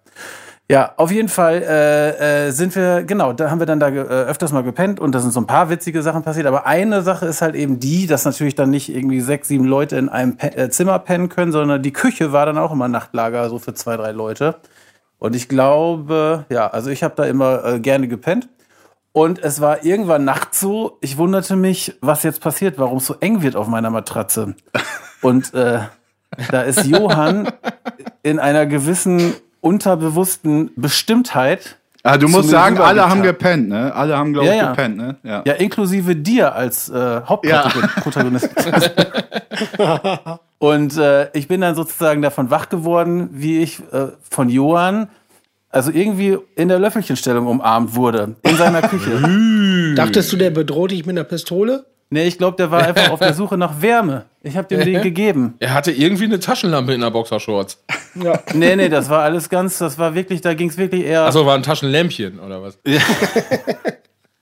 Ja, 0.72 0.94
auf 0.96 1.12
jeden 1.12 1.28
Fall 1.28 1.62
äh, 1.62 2.48
äh, 2.48 2.52
sind 2.52 2.74
wir, 2.78 3.04
genau, 3.04 3.34
da 3.34 3.52
haben 3.52 3.60
wir 3.60 3.66
dann 3.66 3.82
da 3.82 3.90
äh, 3.90 4.00
öfters 4.00 4.54
mal 4.54 4.64
gepennt 4.64 5.02
und 5.02 5.14
da 5.14 5.20
sind 5.20 5.32
so 5.32 5.42
ein 5.42 5.46
paar 5.46 5.70
witzige 5.70 6.02
Sachen 6.02 6.24
passiert. 6.24 6.46
Aber 6.46 6.66
eine 6.66 7.02
Sache 7.02 7.26
ist 7.26 7.42
halt 7.42 7.56
eben 7.56 7.82
die, 7.82 8.08
dass 8.08 8.24
natürlich 8.24 8.56
dann 8.56 8.70
nicht 8.70 8.88
irgendwie 8.88 9.20
sechs, 9.20 9.50
sieben 9.50 9.66
Leute 9.66 9.98
in 9.98 10.08
einem 10.08 10.38
Pe 10.38 10.56
äh, 10.56 10.70
Zimmer 10.70 10.98
pennen 11.00 11.28
können, 11.28 11.52
sondern 11.52 11.82
die 11.82 11.92
Küche 11.92 12.32
war 12.32 12.46
dann 12.46 12.58
auch 12.58 12.72
immer 12.72 12.88
Nachtlager, 12.88 13.50
so 13.50 13.60
für 13.60 13.74
zwei, 13.74 13.98
drei 13.98 14.12
Leute. 14.12 14.56
Und 15.20 15.36
ich 15.36 15.50
glaube, 15.50 16.46
ja, 16.50 16.68
also 16.68 16.90
ich 16.90 17.04
habe 17.04 17.16
da 17.18 17.26
immer 17.26 17.66
äh, 17.66 17.80
gerne 17.82 18.08
gepennt. 18.08 18.48
Und 19.12 19.40
es 19.40 19.60
war 19.60 19.84
irgendwann 19.84 20.24
nachts 20.24 20.62
so, 20.62 20.98
ich 21.02 21.18
wunderte 21.18 21.58
mich, 21.58 21.98
was 22.00 22.24
jetzt 22.24 22.40
passiert, 22.40 22.80
warum 22.80 23.00
es 23.00 23.06
so 23.06 23.16
eng 23.20 23.42
wird 23.42 23.58
auf 23.58 23.68
meiner 23.68 23.90
Matratze. 23.90 24.56
Und 25.22 25.54
äh, 25.54 25.80
da 26.50 26.62
ist 26.62 26.86
Johann 26.86 27.52
in 28.24 28.40
einer 28.40 28.66
gewissen 28.66 29.34
unterbewussten 29.62 30.72
Bestimmtheit, 30.76 31.78
Ah, 32.04 32.18
du 32.18 32.28
musst 32.28 32.50
sagen, 32.50 32.80
alle 32.80 33.08
haben 33.08 33.22
gepennt, 33.22 33.70
ne? 33.70 33.94
Alle 33.94 34.18
haben, 34.18 34.34
glaube 34.34 34.48
Ja, 34.48 34.54
ich, 34.54 34.60
ja. 34.60 34.70
gepennt, 34.72 34.98
ne? 34.98 35.18
Ja. 35.22 35.44
ja 35.46 35.54
inklusive 35.54 36.16
dir 36.16 36.56
als 36.56 36.90
äh, 36.90 37.22
Hauptprotagonist. 37.28 38.50
Und 40.58 40.98
äh, 40.98 41.30
ich 41.38 41.48
bin 41.48 41.62
dann 41.62 41.76
sozusagen 41.76 42.24
davon 42.24 42.50
wach 42.50 42.70
geworden, 42.70 43.30
wie 43.34 43.62
ich 43.62 43.82
äh, 43.92 44.08
von 44.28 44.50
Johann, 44.50 45.10
also 45.70 45.92
irgendwie 45.92 46.40
in 46.56 46.70
der 46.70 46.80
Löffelchenstellung 46.80 47.46
umarmt 47.46 47.94
wurde, 47.96 48.36
in 48.42 48.56
seiner 48.58 48.82
Küche. 48.82 49.94
Dachtest 49.96 50.34
du, 50.34 50.38
der 50.38 50.50
bedroht 50.50 50.90
dich 50.92 51.06
mit 51.06 51.16
einer 51.18 51.24
Pistole? 51.24 51.86
Nee, 52.14 52.28
ich 52.28 52.38
glaube, 52.38 52.58
der 52.58 52.70
war 52.70 52.84
einfach 52.84 53.10
auf 53.10 53.20
der 53.20 53.34
Suche 53.34 53.58
nach 53.58 53.82
Wärme. 53.82 54.26
Ich 54.44 54.58
habe 54.58 54.68
dem 54.68 54.82
den 54.82 55.02
gegeben. 55.02 55.54
Er 55.60 55.74
hatte 55.74 55.94
irgendwie 55.94 56.26
eine 56.26 56.42
Taschenlampe 56.42 56.94
in 56.94 57.00
der 57.00 57.10
Boxershorts. 57.10 57.82
Ja. 58.22 58.38
Nee, 58.54 58.76
nee, 58.76 58.90
das 58.90 59.10
war 59.10 59.22
alles 59.22 59.48
ganz, 59.48 59.78
das 59.78 59.98
war 59.98 60.14
wirklich, 60.14 60.42
da 60.42 60.54
ging 60.54 60.70
es 60.70 60.78
wirklich 60.78 61.06
eher. 61.06 61.22
Achso, 61.24 61.46
war 61.46 61.56
ein 61.56 61.64
Taschenlämpchen 61.64 62.40
oder 62.40 62.62
was? 62.62 62.78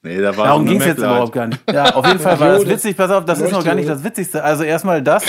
Nee, 0.02 0.22
da 0.22 0.36
war 0.38 0.46
Darum 0.46 0.66
ging 0.66 0.80
es 0.80 0.86
jetzt 0.86 1.00
überhaupt 1.00 1.34
gar 1.34 1.48
nicht. 1.48 1.60
Ja, 1.70 1.94
auf 1.94 2.08
jeden 2.08 2.20
Fall 2.20 2.40
war 2.40 2.54
das 2.54 2.66
witzig. 2.66 2.96
Pass 2.96 3.12
auf, 3.12 3.26
das 3.26 3.42
ist 3.42 3.52
noch 3.52 3.66
gar 3.66 3.76
nicht 3.76 3.90
das 3.90 4.02
Witzigste. 4.02 4.42
Also 4.42 4.64
erstmal 4.64 5.02
das, 5.02 5.26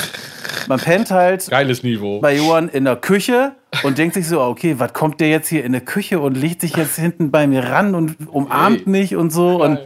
man 0.68 0.78
pennt 0.78 1.10
halt 1.10 1.50
Geiles 1.50 1.82
Niveau. 1.82 2.20
bei 2.20 2.36
Johann 2.36 2.68
in 2.68 2.84
der 2.84 2.94
Küche 2.94 3.56
und 3.82 3.98
denkt 3.98 4.14
sich 4.14 4.28
so, 4.28 4.40
okay, 4.40 4.76
was 4.78 4.92
kommt 4.92 5.20
der 5.20 5.28
jetzt 5.28 5.48
hier 5.48 5.64
in 5.64 5.72
der 5.72 5.80
Küche 5.80 6.20
und 6.20 6.36
legt 6.36 6.60
sich 6.60 6.76
jetzt 6.76 6.94
hinten 6.96 7.32
bei 7.32 7.48
mir 7.48 7.64
ran 7.64 7.96
und 7.96 8.16
umarmt 8.28 8.86
mich 8.86 9.16
und 9.16 9.30
so 9.32 9.60
und 9.60 9.80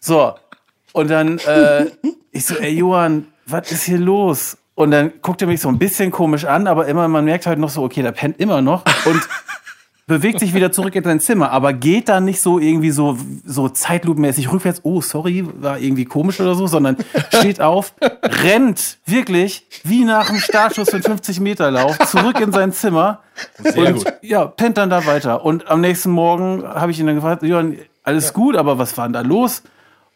so. 0.00 0.32
Und 0.92 1.10
dann, 1.10 1.38
äh, 1.38 1.86
ich 2.32 2.46
so, 2.46 2.56
ey 2.56 2.72
Johann, 2.72 3.26
was 3.46 3.70
ist 3.72 3.84
hier 3.84 3.98
los? 3.98 4.56
Und 4.74 4.92
dann 4.92 5.12
guckt 5.20 5.42
er 5.42 5.48
mich 5.48 5.60
so 5.60 5.68
ein 5.68 5.78
bisschen 5.78 6.10
komisch 6.10 6.44
an, 6.44 6.66
aber 6.66 6.86
immer, 6.86 7.06
man 7.08 7.24
merkt 7.24 7.46
halt 7.46 7.58
noch 7.58 7.68
so, 7.68 7.82
okay, 7.82 8.02
der 8.02 8.12
pennt 8.12 8.40
immer 8.40 8.62
noch 8.62 8.84
und 9.04 9.20
bewegt 10.06 10.40
sich 10.40 10.54
wieder 10.54 10.72
zurück 10.72 10.94
in 10.96 11.04
sein 11.04 11.20
Zimmer, 11.20 11.52
aber 11.52 11.72
geht 11.72 12.08
da 12.08 12.20
nicht 12.20 12.40
so 12.40 12.58
irgendwie 12.58 12.90
so, 12.90 13.16
so 13.44 13.68
zeitlupenmäßig 13.68 14.50
rückwärts, 14.50 14.80
oh, 14.82 15.00
sorry, 15.00 15.46
war 15.60 15.78
irgendwie 15.78 16.04
komisch 16.04 16.40
oder 16.40 16.54
so, 16.56 16.66
sondern 16.66 16.96
steht 17.28 17.60
auf, 17.60 17.94
rennt 18.22 18.98
wirklich 19.06 19.66
wie 19.84 20.04
nach 20.04 20.28
einem 20.30 20.40
Startschuss 20.40 20.90
für 20.90 21.00
50 21.00 21.38
Meter 21.40 21.70
Lauf 21.70 21.96
zurück 22.08 22.40
in 22.40 22.50
sein 22.50 22.72
Zimmer 22.72 23.20
Sehr 23.62 23.76
und 23.86 24.04
gut. 24.04 24.12
ja, 24.22 24.46
pennt 24.46 24.78
dann 24.78 24.90
da 24.90 25.06
weiter. 25.06 25.44
Und 25.44 25.68
am 25.68 25.80
nächsten 25.80 26.10
Morgen 26.10 26.64
habe 26.64 26.90
ich 26.90 26.98
ihn 26.98 27.06
dann 27.06 27.14
gefragt, 27.14 27.42
Johann, 27.44 27.76
alles 28.02 28.32
gut, 28.32 28.56
aber 28.56 28.78
was 28.78 28.96
war 28.98 29.06
denn 29.06 29.12
da 29.12 29.20
los? 29.20 29.62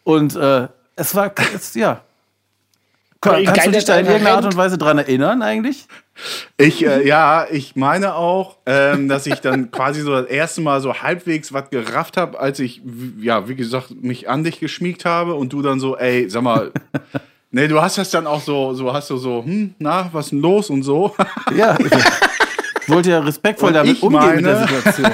Und 0.05 0.35
äh, 0.37 0.67
es 0.95 1.13
war, 1.15 1.33
es, 1.53 1.73
ja. 1.73 2.01
Kannst 3.19 3.55
geil, 3.55 3.65
du 3.65 3.71
dich 3.71 3.85
da 3.85 3.97
in 3.97 4.05
irgendeiner 4.05 4.35
Art 4.35 4.45
und 4.45 4.55
Weise 4.55 4.77
dran 4.77 4.99
erinnern 4.99 5.41
eigentlich? 5.41 5.87
Ich, 6.57 6.85
äh, 6.85 7.05
ja, 7.07 7.47
ich 7.49 7.75
meine 7.75 8.13
auch, 8.13 8.57
ähm, 8.67 9.09
dass 9.09 9.25
ich 9.25 9.39
dann 9.39 9.71
quasi 9.71 10.01
so 10.01 10.11
das 10.11 10.27
erste 10.27 10.61
Mal 10.61 10.79
so 10.79 10.93
halbwegs 11.01 11.51
was 11.51 11.71
gerafft 11.71 12.17
habe, 12.17 12.39
als 12.39 12.59
ich, 12.59 12.81
ja, 13.19 13.49
wie 13.49 13.55
gesagt, 13.55 13.91
mich 14.03 14.29
an 14.29 14.43
dich 14.43 14.59
geschmiegt 14.59 15.05
habe 15.05 15.33
und 15.33 15.51
du 15.53 15.63
dann 15.63 15.79
so, 15.79 15.97
ey, 15.97 16.29
sag 16.29 16.43
mal, 16.43 16.71
nee, 17.51 17.67
du 17.67 17.81
hast 17.81 17.97
das 17.97 18.11
dann 18.11 18.27
auch 18.27 18.41
so, 18.41 18.75
so 18.75 18.93
hast 18.93 19.09
du 19.09 19.17
so, 19.17 19.43
hm, 19.43 19.73
na, 19.79 20.07
was 20.11 20.27
ist 20.27 20.31
denn 20.31 20.41
los 20.41 20.69
und 20.69 20.83
so. 20.83 21.15
Ja. 21.57 21.75
Ich 22.87 22.91
wollte 22.93 23.09
ja 23.09 23.19
respektvoll 23.19 23.69
Und 23.69 23.73
damit 23.73 24.03
umgehen 24.03 24.35
mit 24.35 24.45
der 24.45 24.59
meine- 24.59 24.67
Situation. 24.67 25.11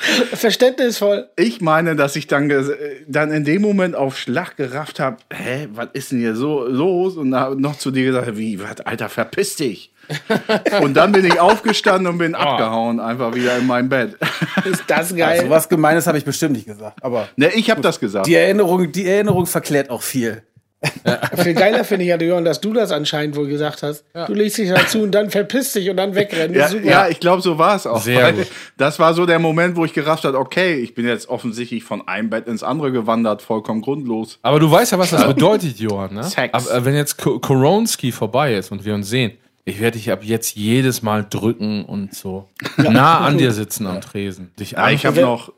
Verständnisvoll. 0.00 1.28
Ich 1.36 1.60
meine, 1.60 1.94
dass 1.94 2.16
ich 2.16 2.26
dann, 2.26 2.50
äh, 2.50 2.64
dann 3.06 3.30
in 3.32 3.44
dem 3.44 3.60
Moment 3.60 3.94
auf 3.94 4.16
Schlag 4.16 4.56
gerafft 4.56 4.98
habe, 4.98 5.18
hä, 5.32 5.68
was 5.74 5.88
ist 5.92 6.12
denn 6.12 6.20
hier 6.20 6.34
so 6.34 6.64
los? 6.66 7.16
Und 7.16 7.32
da 7.32 7.54
noch 7.54 7.76
zu 7.76 7.90
dir 7.90 8.04
gesagt, 8.04 8.36
wie, 8.36 8.60
was, 8.60 8.80
Alter, 8.80 9.08
verpiss 9.08 9.56
dich. 9.56 9.92
und 10.82 10.94
dann 10.94 11.12
bin 11.12 11.24
ich 11.24 11.38
aufgestanden 11.38 12.08
und 12.08 12.18
bin 12.18 12.34
abgehauen, 12.34 12.98
einfach 12.98 13.34
wieder 13.34 13.58
in 13.58 13.66
mein 13.66 13.88
Bett. 13.88 14.16
Ist 14.64 14.84
das 14.88 15.14
geil. 15.16 15.42
So 15.42 15.50
was 15.50 15.68
Gemeines 15.68 16.06
habe 16.06 16.18
ich 16.18 16.24
bestimmt 16.24 16.54
nicht 16.54 16.66
gesagt. 16.66 17.02
Aber 17.02 17.28
ne, 17.36 17.50
ich 17.54 17.70
habe 17.70 17.80
das 17.80 18.00
gesagt. 18.00 18.26
die 18.26 18.34
Erinnerung, 18.34 18.90
die 18.90 19.06
Erinnerung 19.06 19.46
verklärt 19.46 19.90
auch 19.90 20.02
viel. 20.02 20.42
Viel 21.36 21.54
geiler 21.54 21.84
finde 21.84 22.04
ich 22.04 22.08
ja, 22.08 22.16
Johann, 22.18 22.44
dass 22.44 22.60
du 22.60 22.72
das 22.72 22.90
anscheinend 22.90 23.36
wohl 23.36 23.46
gesagt 23.48 23.82
hast. 23.82 24.04
Du 24.26 24.32
legst 24.32 24.56
dich 24.58 24.70
dazu 24.70 25.02
und 25.02 25.10
dann 25.12 25.28
verpisst 25.30 25.74
dich 25.74 25.90
und 25.90 25.96
dann 25.98 26.14
wegrennen. 26.14 26.56
Ja, 26.56 26.68
ja, 26.82 27.08
ich 27.08 27.20
glaube, 27.20 27.42
so 27.42 27.58
war 27.58 27.76
es 27.76 27.86
auch. 27.86 28.00
Sehr 28.00 28.32
gut. 28.32 28.46
Das 28.78 28.98
war 28.98 29.12
so 29.12 29.26
der 29.26 29.38
Moment, 29.38 29.76
wo 29.76 29.84
ich 29.84 29.92
gerafft 29.92 30.24
habe, 30.24 30.38
okay, 30.38 30.74
ich 30.76 30.94
bin 30.94 31.06
jetzt 31.06 31.28
offensichtlich 31.28 31.84
von 31.84 32.06
einem 32.08 32.30
Bett 32.30 32.46
ins 32.46 32.62
andere 32.62 32.92
gewandert, 32.92 33.42
vollkommen 33.42 33.82
grundlos. 33.82 34.38
Aber 34.42 34.58
du 34.58 34.70
weißt 34.70 34.92
ja, 34.92 34.98
was 34.98 35.10
das 35.10 35.26
bedeutet, 35.26 35.78
Johann. 35.78 36.14
Ne? 36.14 36.24
Sex. 36.24 36.54
Aber 36.54 36.74
äh, 36.74 36.84
wenn 36.84 36.94
jetzt 36.94 37.18
Ko- 37.18 37.38
Koronski 37.38 38.10
vorbei 38.12 38.54
ist 38.54 38.72
und 38.72 38.84
wir 38.84 38.94
uns 38.94 39.10
sehen, 39.10 39.32
Ich 39.70 39.80
werde 39.80 39.96
dich 39.98 40.10
ab 40.10 40.20
jetzt 40.22 40.56
jedes 40.56 41.02
Mal 41.02 41.24
drücken 41.28 41.84
und 41.84 42.14
so 42.14 42.48
nah 42.76 43.18
an 43.20 43.38
dir 43.38 43.52
sitzen 43.52 43.86
am 43.86 44.00
Tresen. 44.00 44.50
Dich 44.58 44.72
Ja, 44.72 44.90
ich 44.90 45.06
habe 45.06 45.20
noch, 45.20 45.52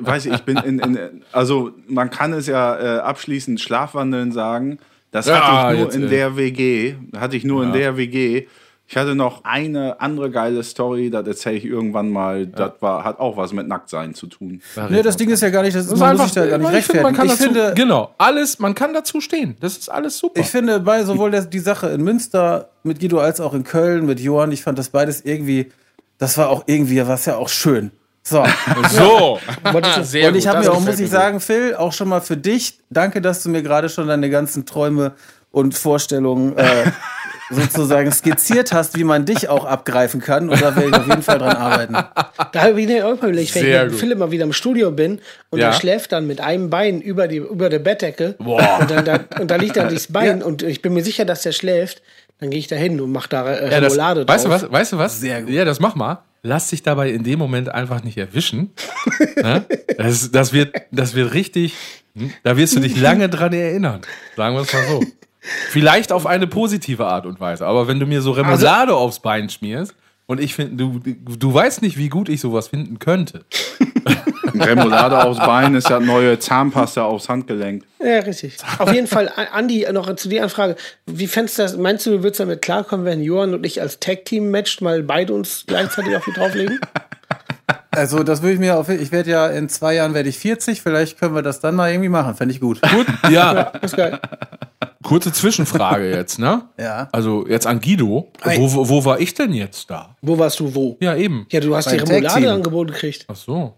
weiß 0.00 0.26
ich, 0.26 0.32
ich 0.34 0.42
bin 0.42 0.56
in, 0.58 0.78
in, 0.80 1.22
also 1.32 1.70
man 1.86 2.10
kann 2.10 2.32
es 2.32 2.46
ja 2.46 2.76
äh, 2.96 2.98
abschließend 3.00 3.60
Schlafwandeln 3.60 4.32
sagen. 4.32 4.78
Das 5.10 5.26
Ja, 5.26 5.62
hatte 5.62 5.72
ich 5.74 5.78
nur 5.78 5.86
jetzt, 5.86 5.94
in 5.96 6.02
ey. 6.02 6.08
der 6.08 6.36
WG, 6.36 6.94
hatte 7.16 7.36
ich 7.36 7.44
nur 7.44 7.62
in 7.64 7.72
der 7.72 7.96
WG. 7.96 8.46
Ich 8.86 8.96
hatte 8.98 9.14
noch 9.14 9.44
eine 9.44 10.00
andere 10.00 10.30
geile 10.30 10.62
Story, 10.62 11.10
das 11.10 11.26
erzähle 11.26 11.56
ich 11.56 11.64
irgendwann 11.64 12.10
mal. 12.10 12.46
Das 12.46 12.72
war, 12.80 13.02
hat 13.02 13.18
auch 13.18 13.36
was 13.36 13.52
mit 13.54 13.66
Nacktsein 13.66 14.14
zu 14.14 14.26
tun. 14.26 14.60
Nee, 14.90 15.02
das 15.02 15.16
Ding 15.16 15.30
ist 15.30 15.40
ja 15.40 15.48
gar 15.48 15.62
nicht, 15.62 15.74
das, 15.74 15.86
Das 15.86 15.94
ist 15.94 16.00
man 16.00 16.10
einfach, 16.10 16.24
muss 16.24 16.34
sich 16.34 16.42
da 16.42 16.48
gar 16.48 16.58
nicht 16.58 16.78
ich 16.78 16.84
finde, 16.84 17.02
man 17.02 17.14
kann. 17.14 17.26
Ich 17.26 17.32
dazu, 17.32 17.44
finde, 17.44 17.72
genau, 17.74 18.14
alles, 18.18 18.58
man 18.58 18.74
kann 18.74 18.92
dazu 18.92 19.22
stehen. 19.22 19.56
Das 19.60 19.78
ist 19.78 19.88
alles 19.88 20.18
super. 20.18 20.38
Ich 20.38 20.48
finde 20.48 20.80
bei 20.80 21.02
sowohl 21.04 21.30
der, 21.30 21.46
die 21.46 21.58
Sache 21.60 21.88
in 21.88 22.02
Münster 22.02 22.68
mit 22.82 23.00
Guido 23.00 23.18
als 23.18 23.40
auch 23.40 23.54
in 23.54 23.64
Köln 23.64 24.04
mit 24.04 24.20
Johann, 24.20 24.52
ich 24.52 24.62
fand 24.62 24.78
das 24.78 24.90
beides 24.90 25.22
irgendwie, 25.22 25.72
das 26.18 26.36
war 26.36 26.50
auch 26.50 26.64
irgendwie, 26.66 27.04
was 27.06 27.24
ja 27.24 27.36
auch 27.36 27.48
schön. 27.48 27.90
So. 28.22 28.44
so. 28.90 29.38
Sehr 30.02 30.28
und 30.28 30.34
ich 30.34 30.46
habe 30.46 30.60
mir 30.60 30.70
auch, 30.70 30.78
gefällt 30.78 30.98
muss 30.98 31.00
ich 31.00 31.10
sagen, 31.10 31.40
Phil, 31.40 31.74
auch 31.74 31.92
schon 31.92 32.08
mal 32.08 32.20
für 32.20 32.36
dich, 32.36 32.80
danke, 32.90 33.22
dass 33.22 33.42
du 33.42 33.48
mir 33.48 33.62
gerade 33.62 33.88
schon 33.88 34.08
deine 34.08 34.28
ganzen 34.28 34.66
Träume 34.66 35.12
und 35.50 35.74
Vorstellungen 35.74 36.56
äh, 36.56 36.90
sozusagen 37.50 38.10
skizziert 38.12 38.72
hast, 38.72 38.96
wie 38.96 39.04
man 39.04 39.24
dich 39.26 39.48
auch 39.48 39.64
abgreifen 39.64 40.20
kann. 40.20 40.48
Und 40.48 40.60
da 40.62 40.74
werde 40.74 40.88
ich 40.88 40.94
auf 40.94 41.06
jeden 41.06 41.22
Fall 41.22 41.38
dran 41.38 41.56
arbeiten. 41.56 41.92
Da 42.52 42.60
habe 42.62 42.80
ich 42.80 42.86
mir 42.86 43.06
auch 43.06 43.12
überlegt, 43.14 43.54
wenn 43.54 43.66
ich 43.66 43.90
mit. 43.90 43.94
Philipp 44.00 44.18
mal 44.18 44.30
wieder 44.30 44.44
im 44.44 44.52
Studio 44.52 44.90
bin 44.90 45.20
und 45.50 45.58
Ja. 45.60 45.66
er 45.68 45.72
schläft 45.74 46.12
dann 46.12 46.26
mit 46.26 46.40
einem 46.40 46.70
Bein 46.70 47.00
über, 47.00 47.28
die, 47.28 47.36
über 47.36 47.68
der 47.68 47.78
Bettdecke 47.80 48.36
Boah. 48.38 48.78
und, 48.80 48.90
dann, 48.90 49.04
da, 49.04 49.20
und 49.40 49.50
da 49.50 49.56
liegt 49.56 49.76
dann 49.76 49.88
dieses 49.88 50.06
Bein 50.12 50.42
und 50.42 50.62
ich 50.62 50.82
bin 50.82 50.94
mir 50.94 51.04
sicher, 51.04 51.24
dass 51.24 51.42
der 51.42 51.52
schläft, 51.52 52.02
dann 52.40 52.50
gehe 52.50 52.58
ich 52.58 52.66
da 52.66 52.76
hin 52.76 53.00
und 53.00 53.12
mache 53.12 53.28
da 53.28 53.52
äh, 53.52 53.70
Ja, 53.70 53.80
das, 53.80 53.92
Remoulade 53.92 54.26
weißt 54.28 54.44
du 54.44 54.48
drauf. 54.48 54.62
was? 54.62 54.72
Weißt 54.72 54.92
du 54.92 54.98
was? 54.98 55.20
Sehr 55.20 55.42
gut. 55.42 55.50
Ja, 55.50 55.64
das 55.64 55.80
mach 55.80 55.94
mal. 55.94 56.22
Lass 56.42 56.68
dich 56.68 56.82
dabei 56.82 57.08
in 57.10 57.22
dem 57.24 57.38
Moment 57.38 57.68
einfach 57.70 58.02
nicht 58.02 58.18
erwischen. 58.18 58.72
Ne? 59.36 59.64
das, 59.98 60.30
das, 60.30 60.52
wird, 60.52 60.74
das 60.90 61.14
wird 61.14 61.32
richtig. 61.34 61.74
hm? 62.16 62.32
Da 62.42 62.56
wirst 62.56 62.74
du 62.76 62.80
dich 62.80 62.98
lange 62.98 63.28
dran 63.28 63.52
erinnern. 63.52 64.00
Sagen 64.36 64.54
wir 64.56 64.62
es 64.62 64.72
mal 64.72 64.84
so. 64.88 65.02
Vielleicht 65.68 66.10
auf 66.10 66.26
eine 66.26 66.46
positive 66.46 67.06
Art 67.06 67.26
und 67.26 67.40
Weise. 67.40 67.66
Aber 67.66 67.86
wenn 67.86 68.00
du 68.00 68.06
mir 68.06 68.22
so 68.22 68.32
Remoulade 68.32 68.94
aufs 68.94 69.20
Bein 69.20 69.50
schmierst 69.50 69.94
und 70.26 70.40
ich 70.40 70.54
finde, 70.54 70.76
du, 70.76 71.00
du 71.36 71.52
weißt 71.52 71.82
nicht, 71.82 71.98
wie 71.98 72.08
gut 72.08 72.28
ich 72.28 72.40
sowas 72.40 72.68
finden 72.68 72.98
könnte. 72.98 73.44
Remoulade 74.54 75.22
aufs 75.22 75.38
Bein 75.38 75.74
ist 75.74 75.90
ja 75.90 76.00
neue 76.00 76.38
Zahnpasta 76.38 77.04
aufs 77.04 77.28
Handgelenk. 77.28 77.84
Ja, 78.02 78.20
richtig. 78.20 78.56
Auf 78.78 78.92
jeden 78.92 79.06
Fall, 79.06 79.30
Andi, 79.52 79.86
noch 79.92 80.14
zu 80.16 80.28
dir 80.28 80.44
Anfrage. 80.44 80.76
Wie 81.06 81.26
fändest 81.26 81.58
du 81.58 81.62
das? 81.62 81.76
Meinst 81.76 82.06
du, 82.06 82.10
du 82.10 82.22
würdest 82.22 82.40
damit 82.40 82.62
klarkommen, 82.62 83.04
wenn 83.04 83.22
Johann 83.22 83.52
und 83.52 83.66
ich 83.66 83.80
als 83.80 84.00
Tag-Team 84.00 84.50
matcht, 84.50 84.80
mal 84.80 85.02
beide 85.02 85.34
uns 85.34 85.64
gleichzeitig 85.66 86.16
auf 86.16 86.24
die 86.24 86.32
drauflegen? 86.32 86.80
Also, 87.90 88.22
das 88.24 88.42
würde 88.42 88.54
ich 88.54 88.58
mir 88.60 88.76
auf, 88.76 88.88
ich 88.88 89.12
werde 89.12 89.30
ja 89.30 89.46
in 89.46 89.68
zwei 89.68 89.94
Jahren 89.94 90.14
werde 90.14 90.28
ich 90.28 90.38
40, 90.38 90.82
vielleicht 90.82 91.18
können 91.18 91.34
wir 91.34 91.42
das 91.42 91.60
dann 91.60 91.74
mal 91.74 91.90
irgendwie 91.90 92.08
machen, 92.08 92.34
fände 92.34 92.52
ich 92.52 92.60
gut. 92.60 92.80
Gut, 92.82 93.06
ja, 93.30 93.52
ist 93.82 93.96
geil. 93.96 94.18
kurze 95.02 95.32
Zwischenfrage 95.32 96.10
jetzt, 96.10 96.38
ne? 96.38 96.62
Ja. 96.78 97.08
Also 97.12 97.46
jetzt 97.46 97.66
an 97.66 97.80
Guido. 97.80 98.32
Wo, 98.42 98.72
wo, 98.74 98.88
wo 98.88 99.04
war 99.04 99.20
ich 99.20 99.34
denn 99.34 99.52
jetzt 99.52 99.88
da? 99.90 100.16
Wo 100.22 100.38
warst 100.38 100.58
du 100.60 100.74
wo? 100.74 100.96
Ja, 101.00 101.14
eben. 101.14 101.46
Ja, 101.52 101.60
du 101.60 101.74
hast 101.76 101.90
die 101.92 101.96
Beim 101.98 102.06
Remoulade 102.08 102.26
Tag-Team. 102.34 102.48
angeboten 102.50 102.90
gekriegt. 102.92 103.26
Ach 103.28 103.36
so. 103.36 103.74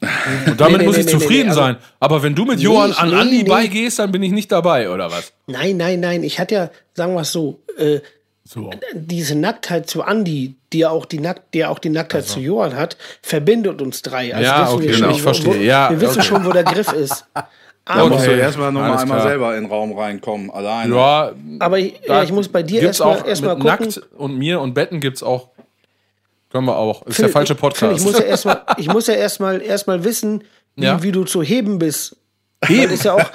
Und 0.47 0.61
damit 0.61 0.73
Nee, 0.73 0.79
nee, 0.79 0.85
muss 0.87 0.95
nee, 0.97 1.01
ich 1.01 1.07
nee, 1.07 1.13
zufrieden 1.13 1.43
nee, 1.45 1.49
also- 1.51 1.61
sein. 1.61 1.77
Aber 2.01 2.23
wenn 2.23 2.35
du 2.35 2.45
mit 2.45 2.61
Johann 2.61 2.93
an 2.93 3.11
nee, 3.11 3.17
Andi 3.17 3.43
nee. 3.43 3.49
beigehst, 3.49 3.99
dann 3.99 4.11
bin 4.13 4.23
ich 4.23 4.33
nicht 4.33 4.51
dabei, 4.51 4.89
oder 4.91 5.11
was? 5.11 5.33
Nein, 5.47 5.77
nein, 5.77 6.01
nein. 6.01 6.23
Ich 6.23 6.39
hatte 6.41 6.55
ja, 6.55 6.71
sagen 6.95 7.15
wir 7.15 7.21
es 7.21 7.33
so, 7.33 7.61
äh, 7.79 8.01
So. 8.49 8.71
diese 8.95 9.35
Nacktheit 9.35 9.91
zu 9.91 10.03
Andi, 10.05 10.55
die 10.73 10.79
ja 10.79 10.91
auch 10.91 11.05
die, 11.05 11.19
Nackt, 11.19 11.53
die 11.53 11.59
ja 11.59 11.69
auch 11.69 11.81
die 11.81 11.89
Nacktheit 11.91 12.27
zu 12.27 12.39
Johann 12.39 12.77
hat, 12.77 12.97
verbindet 13.21 13.83
uns 13.83 14.03
drei. 14.03 14.33
Also 14.35 14.45
Ja, 14.47 14.63
wissen 14.63 14.75
okay, 14.77 14.85
wir 14.85 14.93
genau, 14.95 15.07
schon, 15.09 15.17
ich 15.17 15.23
verstehe. 15.23 15.55
Wo, 15.55 15.63
Ja, 15.63 15.91
wir 15.91 16.01
wissen 16.01 16.19
okay. 16.21 16.29
schon, 16.29 16.45
wo 16.45 16.51
der 16.53 16.65
Griff 16.65 16.93
ist. 16.93 17.25
Aber, 17.89 18.09
musst 18.09 18.27
du 18.27 18.31
Okay, 18.31 18.41
erstmal 18.41 18.73
nochmal 18.73 18.99
einmal 18.99 19.19
klar. 19.19 19.29
selber 19.29 19.57
in 19.57 19.63
den 19.65 19.71
Raum 19.71 19.97
reinkommen, 19.97 20.51
alleine. 20.51 20.93
Ja, 20.95 21.31
aber 21.61 21.79
ich, 21.79 22.01
ja, 22.05 22.21
ich 22.25 22.33
muss 22.33 22.49
bei 22.49 22.65
dir 22.65 22.83
erstmal 22.83 23.17
auch 23.21 23.25
erstmal 23.25 23.55
mit 23.57 23.65
gucken. 23.65 23.87
Nackt 23.87 24.01
und 24.17 24.37
mir 24.39 24.61
und 24.61 24.75
Betten 24.75 24.99
gibt's 25.01 25.23
auch. 25.23 25.51
Können 26.51 26.67
wir 26.67 26.77
auch. 26.77 27.07
Ist 27.07 27.15
Phil, 27.17 27.27
der 27.27 27.33
falsche 27.33 27.53
ich- 27.53 27.59
Phil, 27.61 27.69
Podcast. 27.69 27.99
Ich 28.01 28.05
muss 28.05 28.19
ja 28.19 28.25
erstmal, 28.25 28.63
ich 28.79 28.89
muss 28.89 29.07
ja 29.07 29.15
erstmal, 29.15 29.63
erstmal 29.63 30.03
wissen, 30.03 30.43
wie, 30.75 30.83
Ja. 30.85 31.01
wie 31.01 31.13
du 31.13 31.23
zu 31.25 31.43
heben 31.45 31.79
bist. 31.79 32.17
Heben. 32.65 32.93
ist 32.93 33.05
ja 33.05 33.13
auch 33.15 33.31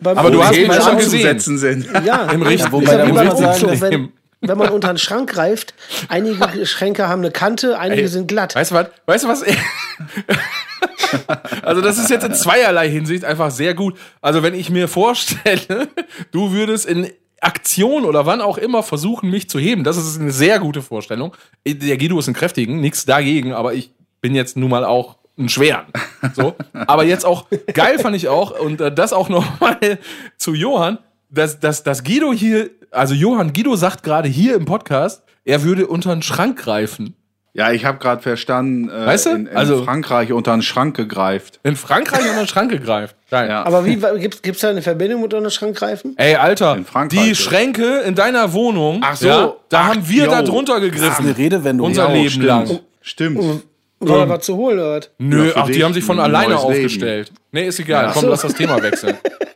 beim 0.00 0.16
Aber 0.16 0.30
du 0.30 0.42
hast 0.42 0.52
mich 0.56 0.72
schon 0.72 0.96
gesehen. 0.96 1.10
zu 1.10 1.18
setzen 1.18 1.58
sind. 1.58 1.88
Ja, 2.06 2.30
Im 2.32 2.40
richtigen- 2.42 2.66
ist 2.68 2.72
wobei, 2.72 2.92
ja 2.92 2.98
da 2.98 3.06
wie 3.08 3.12
muss 3.12 3.40
man 3.40 3.78
sagen, 3.80 4.12
wenn, 4.42 4.58
man 4.58 4.70
unter 4.70 4.88
einen 4.88 4.98
Schrank 4.98 5.30
greift, 5.30 5.74
einige 6.08 6.66
Schränke 6.66 7.08
haben 7.08 7.22
eine 7.22 7.30
Kante, 7.30 7.78
einige 7.78 8.02
Ey, 8.02 8.08
sind 8.08 8.28
glatt. 8.28 8.54
Weißt 8.54 8.72
du 8.72 8.74
was? 8.74 8.86
Weißt 9.06 9.24
du 9.24 9.28
was? 9.28 9.42
also 11.62 11.80
das 11.80 11.98
ist 11.98 12.10
jetzt 12.10 12.24
in 12.24 12.34
zweierlei 12.34 12.90
Hinsicht 12.90 13.24
einfach 13.24 13.50
sehr 13.50 13.74
gut. 13.74 13.98
Also 14.20 14.42
wenn 14.42 14.54
ich 14.54 14.70
mir 14.70 14.88
vorstelle, 14.88 15.88
du 16.30 16.52
würdest 16.52 16.86
in 16.86 17.10
Aktion 17.40 18.04
oder 18.04 18.26
wann 18.26 18.40
auch 18.40 18.58
immer 18.58 18.82
versuchen, 18.82 19.30
mich 19.30 19.48
zu 19.48 19.58
heben, 19.58 19.84
das 19.84 19.96
ist 19.96 20.20
eine 20.20 20.30
sehr 20.30 20.58
gute 20.58 20.82
Vorstellung. 20.82 21.34
Der 21.66 21.96
Guido 21.96 22.18
ist 22.18 22.28
ein 22.28 22.34
kräftigen, 22.34 22.80
nichts 22.80 23.04
dagegen, 23.04 23.52
aber 23.52 23.74
ich 23.74 23.92
bin 24.20 24.34
jetzt 24.34 24.56
nun 24.56 24.70
mal 24.70 24.84
auch 24.84 25.16
ein 25.38 25.48
schweren. 25.48 25.86
So, 26.34 26.54
aber 26.72 27.04
jetzt 27.04 27.24
auch 27.24 27.46
geil 27.72 27.98
fand 27.98 28.16
ich 28.16 28.28
auch 28.28 28.58
und 28.58 28.80
äh, 28.80 28.92
das 28.92 29.12
auch 29.12 29.28
noch 29.28 29.60
mal 29.60 29.78
zu 30.36 30.54
Johann, 30.54 30.98
dass, 31.30 31.58
dass, 31.58 31.82
dass 31.82 32.04
Guido 32.04 32.32
hier, 32.32 32.70
also 32.92 33.14
Johann 33.14 33.52
Guido 33.52 33.74
sagt 33.76 34.02
gerade 34.02 34.28
hier 34.28 34.54
im 34.54 34.64
Podcast, 34.64 35.22
er 35.44 35.62
würde 35.62 35.86
unter 35.86 36.12
einen 36.12 36.22
Schrank 36.22 36.58
greifen. 36.58 37.16
Ja, 37.54 37.70
ich 37.70 37.84
habe 37.84 37.98
gerade 37.98 38.22
verstanden, 38.22 38.88
äh, 38.88 39.06
Weißt 39.06 39.26
du? 39.26 39.30
in, 39.30 39.46
in 39.46 39.54
Also- 39.56 39.84
Frankreich 39.84 40.32
unter 40.32 40.54
einen 40.54 40.62
Schrank 40.62 40.96
gegreift. 40.96 41.60
In 41.64 41.76
Frankreich 41.76 42.20
unter 42.22 42.38
den 42.44 42.46
Schrank 42.46 42.70
gegreift. 42.70 43.14
Geil. 43.30 43.48
Ja. 43.50 43.64
Aber 43.66 43.84
wie 43.84 43.96
gibt 43.96 44.46
es 44.46 44.60
da 44.60 44.70
eine 44.70 44.80
Verbindung 44.80 45.20
mit 45.20 45.34
unter 45.34 45.48
den 45.48 45.50
Schrank 45.50 45.76
greifen? 45.76 46.14
Ey, 46.16 46.36
Alter, 46.36 46.76
In 46.76 46.86
Frankreich 46.86 47.20
die 47.24 47.30
ist- 47.32 47.42
Schränke 47.42 47.98
in 48.06 48.14
deiner 48.14 48.54
Wohnung, 48.54 49.00
Ach 49.04 49.16
so. 49.16 49.26
ja, 49.26 49.52
da 49.68 49.80
Ach, 49.80 49.88
haben 49.88 50.08
wir 50.08 50.24
yo. 50.24 50.30
da 50.30 50.42
drunter 50.42 50.76
Das 50.80 50.84
ist 50.84 50.92
gegriffen. 50.92 51.26
eine 51.26 51.36
Redewendung. 51.36 51.86
Unser 51.88 52.08
Ja, 52.08 52.14
Leben 52.14 52.30
stimmt. 52.30 52.46
lang. 52.46 52.78
Stimmt. 53.02 53.62
War 54.00 54.18
da 54.26 54.28
was 54.30 54.44
zu 54.46 54.56
holen, 54.56 54.78
oder? 54.78 55.00
Nö, 55.18 55.48
Ja, 55.48 55.52
ach, 55.56 55.66
die 55.68 55.84
haben 55.84 55.92
sich 55.94 56.02
von 56.04 56.18
ein 56.18 56.24
alleine 56.24 56.54
neues 56.54 56.62
Leben. 56.62 56.74
aufgestellt. 56.76 57.32
Nee, 57.52 57.66
ist 57.66 57.78
egal. 57.80 58.10
Komm, 58.14 58.22
so. 58.22 58.28
lass 58.30 58.40
das 58.42 58.54
Thema 58.54 58.82
wechseln. 58.82 59.16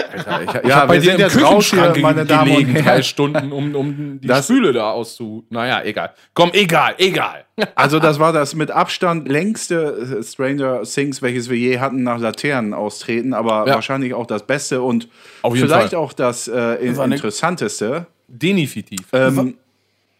Alter, 0.00 0.42
ich, 0.42 0.54
ich 0.64 0.68
Ja, 0.68 0.76
hab 0.76 0.88
bei 0.88 0.94
wir 0.94 1.00
dir 1.00 1.04
sind 1.10 1.14
im 1.14 1.20
jetzt 1.20 1.36
raus 1.42 1.66
hier, 1.70 1.78
Küchenschrank 1.82 2.00
meine 2.02 2.24
Damen 2.26 2.50
und 2.50 2.56
gelegen, 2.56 2.72
Herren. 2.72 2.84
drei 2.84 3.02
Stunden, 3.02 3.52
um, 3.52 3.74
um 3.74 4.20
die 4.20 4.26
Das- 4.28 4.44
Spüle 4.46 4.72
da 4.72 4.90
auszu... 4.90 5.44
Naja, 5.50 5.82
egal. 5.84 6.12
Komm, 6.34 6.50
egal, 6.52 6.94
egal. 6.98 7.44
Also 7.74 7.98
das 7.98 8.20
war 8.20 8.32
das 8.32 8.54
mit 8.54 8.70
Abstand 8.70 9.26
längste 9.28 10.18
äh, 10.20 10.22
Stranger 10.22 10.82
Things, 10.84 11.22
welches 11.22 11.50
wir 11.50 11.56
je 11.56 11.80
hatten, 11.80 12.04
nach 12.04 12.18
Laternen 12.20 12.72
austreten, 12.72 13.34
aber 13.34 13.66
Ja. 13.66 13.74
wahrscheinlich 13.74 14.14
auch 14.14 14.26
das 14.26 14.46
Beste 14.46 14.80
und 14.80 15.08
vielleicht 15.52 15.90
Fall. 15.90 15.94
auch 15.98 16.12
das 16.12 16.46
äh, 16.48 16.52
eine- 16.52 17.14
Interessanteste. 17.16 18.06
Definitiv. 18.28 19.00
Ähm, 19.12 19.54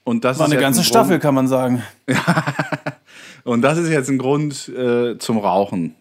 und 0.04 0.24
das 0.24 0.38
War 0.38 0.46
ist 0.46 0.52
eine 0.52 0.60
ganze 0.60 0.80
ein 0.80 0.84
Staffel, 0.84 1.10
Grund, 1.10 1.22
kann 1.22 1.34
man 1.34 1.46
sagen. 1.46 1.82
und 3.44 3.62
das 3.62 3.78
ist 3.78 3.90
jetzt 3.90 4.08
ein 4.08 4.18
Grund 4.18 4.68
äh, 4.68 5.18
zum 5.18 5.38
Rauchen. 5.38 5.94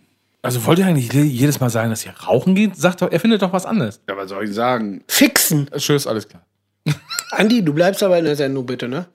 Also 0.47 0.65
wollt 0.65 0.79
ihr 0.79 0.85
eigentlich 0.85 1.11
jedes 1.11 1.59
Mal 1.59 1.69
sagen, 1.69 1.89
dass 1.89 2.05
ihr 2.05 2.13
rauchen 2.25 2.55
geht? 2.55 2.77
Sagt 2.77 3.01
doch, 3.01 3.11
er 3.11 3.19
findet 3.19 3.41
doch 3.41 3.51
was 3.51 3.65
anderes. 3.65 3.99
Ja, 4.07 4.15
was 4.15 4.29
soll 4.29 4.45
ich 4.45 4.53
sagen? 4.53 5.03
Fixen. 5.05 5.69
Tschüss, 5.75 6.07
alles 6.07 6.25
klar. 6.25 6.41
Andi, 7.31 7.61
du 7.65 7.73
bleibst 7.73 8.01
aber 8.01 8.17
in 8.17 8.23
der 8.23 8.37
Sendung, 8.37 8.65
bitte, 8.65 8.87
ne? 8.87 9.07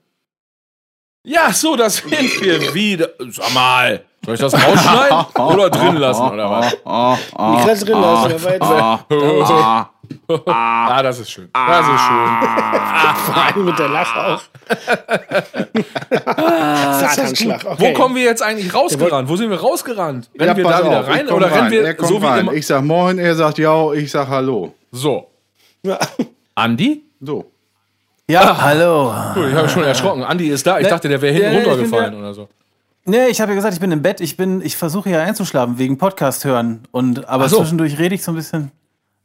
Ja, 1.25 1.51
so, 1.51 1.75
das 1.75 1.95
sind 1.95 2.11
wir 2.11 2.71
wieder. 2.75 3.09
Sag 3.31 3.51
mal, 3.51 4.03
soll 4.23 4.35
ich 4.35 4.41
das 4.41 4.53
rausschneiden 4.53 5.25
oder 5.43 5.71
drin 5.71 5.95
lassen 5.95 6.21
oder 6.21 6.51
was? 6.51 6.73
Ich 6.73 7.65
lass 7.65 7.79
drin 7.79 7.99
lassen, 7.99 8.29
der 8.29 8.43
war 8.43 9.81
jetzt 9.81 9.92
Ah, 10.45 11.01
das 11.03 11.19
ist 11.19 11.31
schön. 11.31 11.49
Das 11.53 11.79
ist 11.81 11.85
schön. 11.85 13.25
vor 13.25 13.37
allem 13.37 13.65
mit 13.65 13.77
der 13.79 13.89
Lache 13.89 14.19
auch. 14.19 14.41
Satanschlag. 16.99 17.65
Okay. 17.65 17.93
Wo 17.95 17.99
kommen 17.99 18.15
wir 18.15 18.23
jetzt 18.23 18.41
eigentlich 18.41 18.73
rausgerannt? 18.73 19.29
Wo 19.29 19.35
sind 19.35 19.49
wir 19.49 19.59
rausgerannt? 19.59 20.29
Rennen 20.39 20.57
wir 20.57 20.63
pass 20.63 20.81
da 20.81 20.85
wieder 20.85 20.99
auf, 21.01 21.07
ich 21.09 21.15
rein 21.15 21.29
oder 21.29 21.51
rennen 21.51 21.71
wir 21.71 21.83
er 21.85 21.93
kommt 21.95 22.09
so 22.09 22.21
wie 22.21 22.25
rein. 22.25 22.39
immer? 22.41 22.53
Ich 22.53 22.67
sag 22.67 22.83
Moin, 22.83 23.17
er 23.19 23.35
sagt 23.35 23.57
Ja, 23.57 23.91
ich 23.93 24.11
sag 24.11 24.27
Hallo. 24.27 24.73
So. 24.91 25.27
Ja. 25.83 25.99
Andi? 26.55 27.03
So. 27.19 27.51
Ja, 28.27 28.61
hallo. 28.61 29.13
Cool, 29.35 29.49
ich 29.49 29.55
habe 29.55 29.67
schon 29.69 29.83
erschrocken. 29.83 30.23
Andi 30.23 30.47
ist 30.47 30.65
da. 30.65 30.79
Ich 30.79 30.87
dachte, 30.87 31.09
der 31.09 31.21
wäre 31.21 31.33
hinten 31.33 31.53
Ja, 31.53 31.59
bin 31.59 31.69
runtergefallen 31.69 32.13
ja- 32.13 32.19
oder 32.19 32.33
so. 32.33 32.47
Nee, 33.05 33.27
ich 33.27 33.41
habe 33.41 33.51
ja 33.51 33.55
gesagt, 33.57 33.73
ich 33.73 33.81
bin 33.81 33.91
im 33.91 34.01
Bett. 34.01 34.21
Ich 34.21 34.37
bin, 34.37 34.61
ich 34.61 34.77
versuche 34.77 35.09
ja 35.09 35.21
einzuschlafen 35.21 35.77
wegen 35.77 35.97
Podcast 35.97 36.45
hören. 36.45 36.83
Und 36.91 37.27
aber 37.27 37.49
so. 37.49 37.57
zwischendurch 37.57 37.99
rede 37.99 38.15
ich 38.15 38.23
so 38.23 38.31
ein 38.31 38.35
bisschen. 38.35 38.71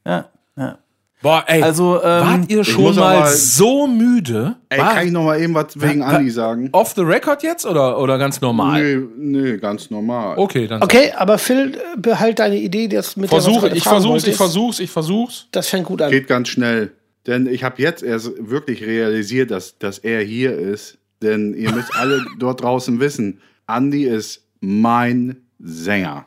Ja, 0.04 0.24
ja. 0.58 0.78
Boah, 1.20 1.42
ey. 1.48 1.62
Also, 1.64 1.96
ähm, 1.96 2.02
wart 2.26 2.50
ihr 2.50 2.62
schon 2.62 2.94
mal 2.94 3.20
mal- 3.20 3.32
so 3.32 3.88
müde? 3.88 4.54
Ey, 4.68 4.78
War- 4.78 4.94
kann 4.94 5.06
ich 5.06 5.12
noch 5.12 5.24
mal 5.24 5.40
eben 5.40 5.52
was 5.52 5.80
wegen 5.80 6.00
Andi 6.00 6.30
sagen? 6.30 6.68
Off 6.70 6.92
the 6.94 7.00
record 7.02 7.42
jetzt 7.42 7.66
oder, 7.66 7.98
oder 7.98 8.18
ganz 8.18 8.40
normal? 8.40 8.80
Nee, 8.80 9.04
nee, 9.16 9.56
ganz 9.56 9.90
normal. 9.90 10.38
Okay, 10.38 10.68
dann 10.68 10.80
Okay, 10.80 11.12
aber 11.16 11.38
Phil, 11.38 11.74
äh, 11.74 11.98
behalt 11.98 12.38
deine 12.38 12.58
Idee, 12.58 12.86
das 12.86 13.16
mit 13.16 13.30
versuche, 13.30 13.68
ich 13.70 13.82
versuch's, 13.82 14.28
ich 14.28 14.36
versuch's, 14.36 14.78
ich 14.78 14.90
versuch's. 14.90 15.48
Das 15.50 15.68
fängt 15.68 15.86
gut 15.86 16.00
an. 16.02 16.10
Geht 16.12 16.28
ganz 16.28 16.48
schnell. 16.50 16.92
denn 17.26 17.46
ich 17.46 17.64
habe 17.64 17.82
jetzt 17.82 18.02
erst 18.04 18.30
wirklich 18.38 18.82
realisiert, 18.86 19.50
dass, 19.50 19.76
dass 19.78 19.98
er 19.98 20.22
hier 20.22 20.56
ist. 20.56 20.98
Denn 21.20 21.52
ihr 21.52 21.72
müsst 21.72 21.94
alle 21.96 22.24
dort 22.38 22.62
draußen 22.62 23.00
wissen, 23.00 23.40
Andi 23.66 24.04
ist 24.04 24.44
mein 24.60 25.36
Sänger. 25.58 26.26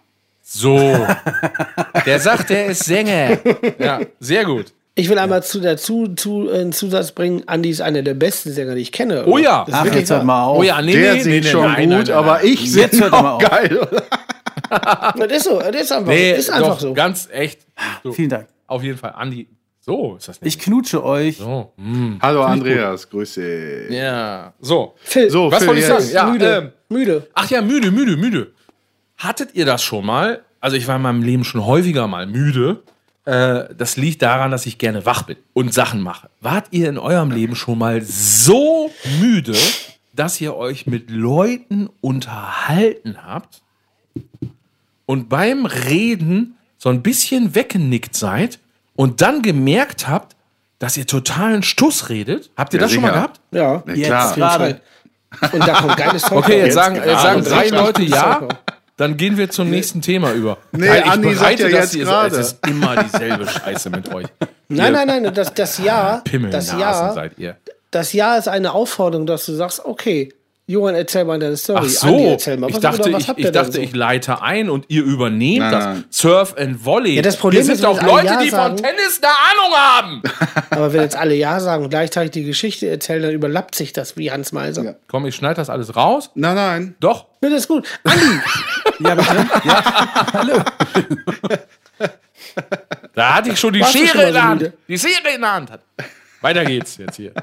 So. 0.53 1.07
Der 2.05 2.19
sagt, 2.19 2.49
der 2.49 2.67
ist 2.67 2.83
Sänger. 2.85 3.37
Ja, 3.79 4.01
sehr 4.19 4.43
gut. 4.45 4.73
Ich 4.95 5.07
will 5.09 5.17
einmal 5.17 5.41
zu, 5.43 5.61
dazu 5.61 6.09
zu, 6.09 6.49
äh, 6.49 6.59
einen 6.59 6.73
Zusatz 6.73 7.13
bringen, 7.13 7.43
Andi 7.47 7.69
ist 7.69 7.79
einer 7.81 8.01
der 8.01 8.13
besten 8.13 8.51
Sänger, 8.51 8.75
die 8.75 8.81
ich 8.81 8.91
kenne. 8.91 9.25
Oh 9.25 9.37
ja. 9.37 9.59
Das 9.61 9.69
ist 9.69 9.73
Ach, 9.75 9.83
wirklich 9.85 9.99
jetzt 10.01 10.11
hört 10.11 10.25
mal 10.25 10.43
auf. 10.43 10.57
Oh 10.59 10.63
ja, 10.63 10.81
nee, 10.81 10.91
Der 10.91 11.13
nee, 11.13 11.21
singt 11.21 11.45
nee, 11.45 11.49
schon 11.49 11.61
nein, 11.61 11.89
gut, 11.89 11.97
nein, 11.97 12.03
nein, 12.07 12.15
aber 12.17 12.43
ich 12.43 12.75
Jetzt 12.75 12.91
singe 12.95 13.03
hört 13.05 13.13
er 13.13 13.21
mal 13.21 13.29
auch 13.31 13.43
auf. 13.43 13.49
geil. 13.49 13.77
oder? 13.79 14.03
Das 15.27 15.31
ist 15.37 15.43
so, 15.45 15.59
das 15.59 15.81
ist 15.81 15.91
einfach, 15.91 16.07
Nee, 16.11 16.31
ist 16.33 16.49
einfach 16.49 16.69
doch, 16.73 16.79
so. 16.79 16.93
ganz 16.93 17.27
echt. 17.31 17.61
So, 18.03 18.11
Vielen 18.13 18.29
Dank. 18.29 18.47
Auf 18.67 18.83
jeden 18.83 18.97
Fall. 18.97 19.13
Andi. 19.15 19.47
So 19.81 20.15
ist 20.17 20.27
das 20.27 20.41
nicht. 20.41 20.55
Ich 20.55 20.61
knutsche 20.63 21.03
euch. 21.03 21.37
so. 21.37 21.71
hm. 21.77 22.19
Hallo 22.21 22.43
Andreas, 22.43 23.09
Grüße. 23.09 23.87
Ja. 23.91 24.53
So. 24.59 24.93
Phil, 25.01 25.29
So, 25.29 25.51
Was 25.51 25.65
wollte 25.65 25.81
ich 25.81 25.87
jetzt. 25.87 26.11
sagen? 26.11 26.27
Ja, 26.27 26.31
müde, 26.31 26.55
ähm, 26.57 26.71
müde. 26.89 27.27
Ach 27.33 27.49
ja, 27.49 27.61
müde, 27.61 27.91
müde, 27.91 28.15
müde. 28.15 28.51
Hattet 29.23 29.53
ihr 29.55 29.65
das 29.65 29.83
schon 29.83 30.05
mal? 30.05 30.41
Also 30.59 30.77
ich 30.77 30.87
war 30.87 30.95
in 30.95 31.01
meinem 31.01 31.23
Leben 31.23 31.43
schon 31.43 31.65
häufiger 31.65 32.07
mal 32.07 32.25
müde. 32.27 32.83
Äh, 33.25 33.65
das 33.77 33.97
liegt 33.97 34.21
daran, 34.21 34.51
dass 34.51 34.65
ich 34.65 34.77
gerne 34.77 35.05
wach 35.05 35.23
bin 35.23 35.37
und 35.53 35.73
Sachen 35.73 36.01
mache. 36.01 36.29
Wart 36.39 36.67
ihr 36.71 36.89
in 36.89 36.97
eurem 36.97 37.31
Leben 37.31 37.55
schon 37.55 37.77
mal 37.77 38.01
so 38.01 38.91
müde, 39.19 39.55
dass 40.13 40.41
ihr 40.41 40.55
euch 40.55 40.87
mit 40.87 41.09
Leuten 41.11 41.89
unterhalten 42.01 43.17
habt 43.23 43.61
und 45.05 45.29
beim 45.29 45.65
Reden 45.65 46.57
so 46.77 46.89
ein 46.89 47.03
bisschen 47.03 47.53
weggenickt 47.53 48.15
seid 48.15 48.59
und 48.95 49.21
dann 49.21 49.41
gemerkt 49.43 50.07
habt, 50.07 50.35
dass 50.79 50.97
ihr 50.97 51.05
totalen 51.05 51.61
Stuss 51.61 52.09
redet? 52.09 52.49
Habt 52.57 52.73
ihr 52.73 52.79
Ja, 52.79 52.85
das 52.85 52.91
schon 52.93 53.03
mal 53.03 53.09
sicher. 53.09 53.19
gehabt? 53.19 53.39
Ja, 53.51 53.83
Ja, 53.85 53.93
Jetzt 53.93 54.07
klar. 54.07 54.35
gerade. 54.35 54.81
Und 55.53 55.59
da 55.67 55.73
kommt 55.79 55.95
geiles 55.95 56.23
Zeug 56.23 56.39
Okay, 56.39 56.59
jetzt 56.65 56.73
sagen, 56.73 56.95
jetzt 56.95 57.21
sagen 57.21 57.43
drei 57.43 57.69
Leute 57.69 58.01
ja. 58.03 58.47
Dann 59.01 59.17
gehen 59.17 59.35
wir 59.35 59.49
zum 59.49 59.69
nächsten 59.71 60.01
Thema 60.01 60.31
über. 60.31 60.59
Nee, 60.71 60.87
Weil 60.87 60.99
ich 60.99 61.05
Andi 61.11 61.29
sagt 61.29 61.39
bereite 61.39 61.69
ja 61.69 61.79
das 61.81 61.95
jetzt 61.95 62.05
gerade. 62.05 62.35
Es 62.37 62.47
ist 62.53 62.67
immer 62.67 63.03
dieselbe 63.03 63.47
Scheiße 63.47 63.89
mit 63.89 64.13
euch. 64.13 64.27
Nein, 64.69 64.93
nein, 64.93 65.07
nein, 65.07 65.33
das, 65.33 65.53
das 65.55 65.79
Ja, 65.79 66.17
das 66.17 66.23
Pimmelnasen 66.25 66.79
Ja, 66.79 67.11
seid 67.11 67.39
ihr. 67.39 67.57
das 67.89 68.13
Ja 68.13 68.37
ist 68.37 68.47
eine 68.47 68.71
Aufforderung, 68.73 69.25
dass 69.25 69.47
du 69.47 69.53
sagst, 69.53 69.83
okay, 69.83 70.31
Johann, 70.71 70.95
erzähl 70.95 71.23
mal 71.25 71.37
deine 71.39 71.57
Story. 71.57 71.79
Ach 71.81 72.03
Andi, 72.03 72.23
so, 72.23 72.29
erzähl 72.31 72.57
mal. 72.57 72.69
ich 72.69 72.75
Was- 72.75 72.81
dachte, 72.81 73.09
ich, 73.09 73.27
habt 73.27 73.39
ich, 73.39 73.45
denn 73.45 73.53
dachte 73.53 73.71
so? 73.73 73.81
ich 73.81 73.95
leite 73.95 74.41
ein 74.41 74.69
und 74.69 74.85
ihr 74.89 75.03
übernehmt 75.03 75.59
Nein, 75.59 75.71
das. 75.71 75.83
nein. 75.85 76.05
Surf 76.09 76.55
and 76.57 76.83
Volley. 76.85 77.15
Ja, 77.15 77.21
das 77.21 77.37
Problem 77.37 77.63
Hier 77.63 77.73
ist, 77.73 77.79
sind 77.79 77.87
auch 77.87 77.99
alle 77.99 78.11
Leute, 78.11 78.25
Ja 78.27 78.41
die 78.41 78.49
sagen- 78.49 78.77
von 78.77 78.85
Tennis 78.85 79.21
eine 79.21 79.31
Ahnung 79.31 79.75
haben. 79.77 80.21
Aber 80.71 80.93
wenn 80.93 81.01
jetzt 81.01 81.15
alle 81.15 81.35
Ja 81.35 81.59
sagen 81.59 81.83
und 81.83 81.89
gleichzeitig 81.89 82.31
die 82.31 82.43
Geschichte 82.43 82.87
erzählen, 82.89 83.21
dann 83.21 83.31
überlappt 83.31 83.75
sich 83.75 83.93
das 83.93 84.17
wie 84.17 84.31
Hans 84.31 84.51
Meiser. 84.51 84.83
Ja, 84.83 84.95
Komm, 85.07 85.25
ich 85.25 85.35
schneide 85.35 85.55
das 85.55 85.69
alles 85.69 85.95
raus. 85.95 86.31
Nein, 86.35 86.55
nein. 86.55 86.95
Doch. 86.99 87.25
das 87.41 87.51
ist 87.53 87.67
gut. 87.67 87.87
Andi, 88.03 88.25
Ja, 88.99 89.15
bitte. 89.15 89.47
Ja. 89.65 89.83
Da 93.13 93.35
hatte 93.35 93.49
ich 93.49 93.59
schon 93.59 93.73
die 93.73 93.81
Warst 93.81 93.93
schon 93.93 94.07
Schere 94.07 94.17
mal 94.17 94.27
in 94.27 94.33
der 94.33 94.43
Hand. 94.43 94.73
Die 94.87 94.97
Schere 94.99 95.35
in 95.35 95.41
der 95.41 95.53
Hand. 95.53 95.71
hat. 95.71 95.81
Weiter 96.41 96.65
geht's 96.65 96.97
jetzt 96.97 97.17
hier. 97.17 97.33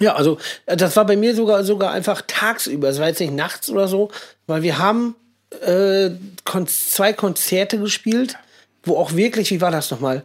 Ja, 0.00 0.14
also 0.14 0.38
äh, 0.66 0.76
das 0.76 0.96
war 0.96 1.06
bei 1.06 1.16
mir 1.16 1.34
sogar 1.34 1.64
sogar 1.64 1.92
einfach 1.92 2.22
tagsüber. 2.26 2.88
Es 2.88 2.98
war 2.98 3.08
jetzt 3.08 3.20
nicht 3.20 3.32
nachts 3.32 3.70
oder 3.70 3.88
so, 3.88 4.10
weil 4.46 4.62
wir 4.62 4.78
haben 4.78 5.14
äh, 5.64 6.10
kon 6.44 6.66
zwei 6.66 7.12
Konzerte 7.12 7.78
gespielt, 7.78 8.36
wo 8.84 8.96
auch 8.96 9.14
wirklich, 9.14 9.50
wie 9.50 9.60
war 9.60 9.70
das 9.70 9.90
nochmal? 9.90 10.22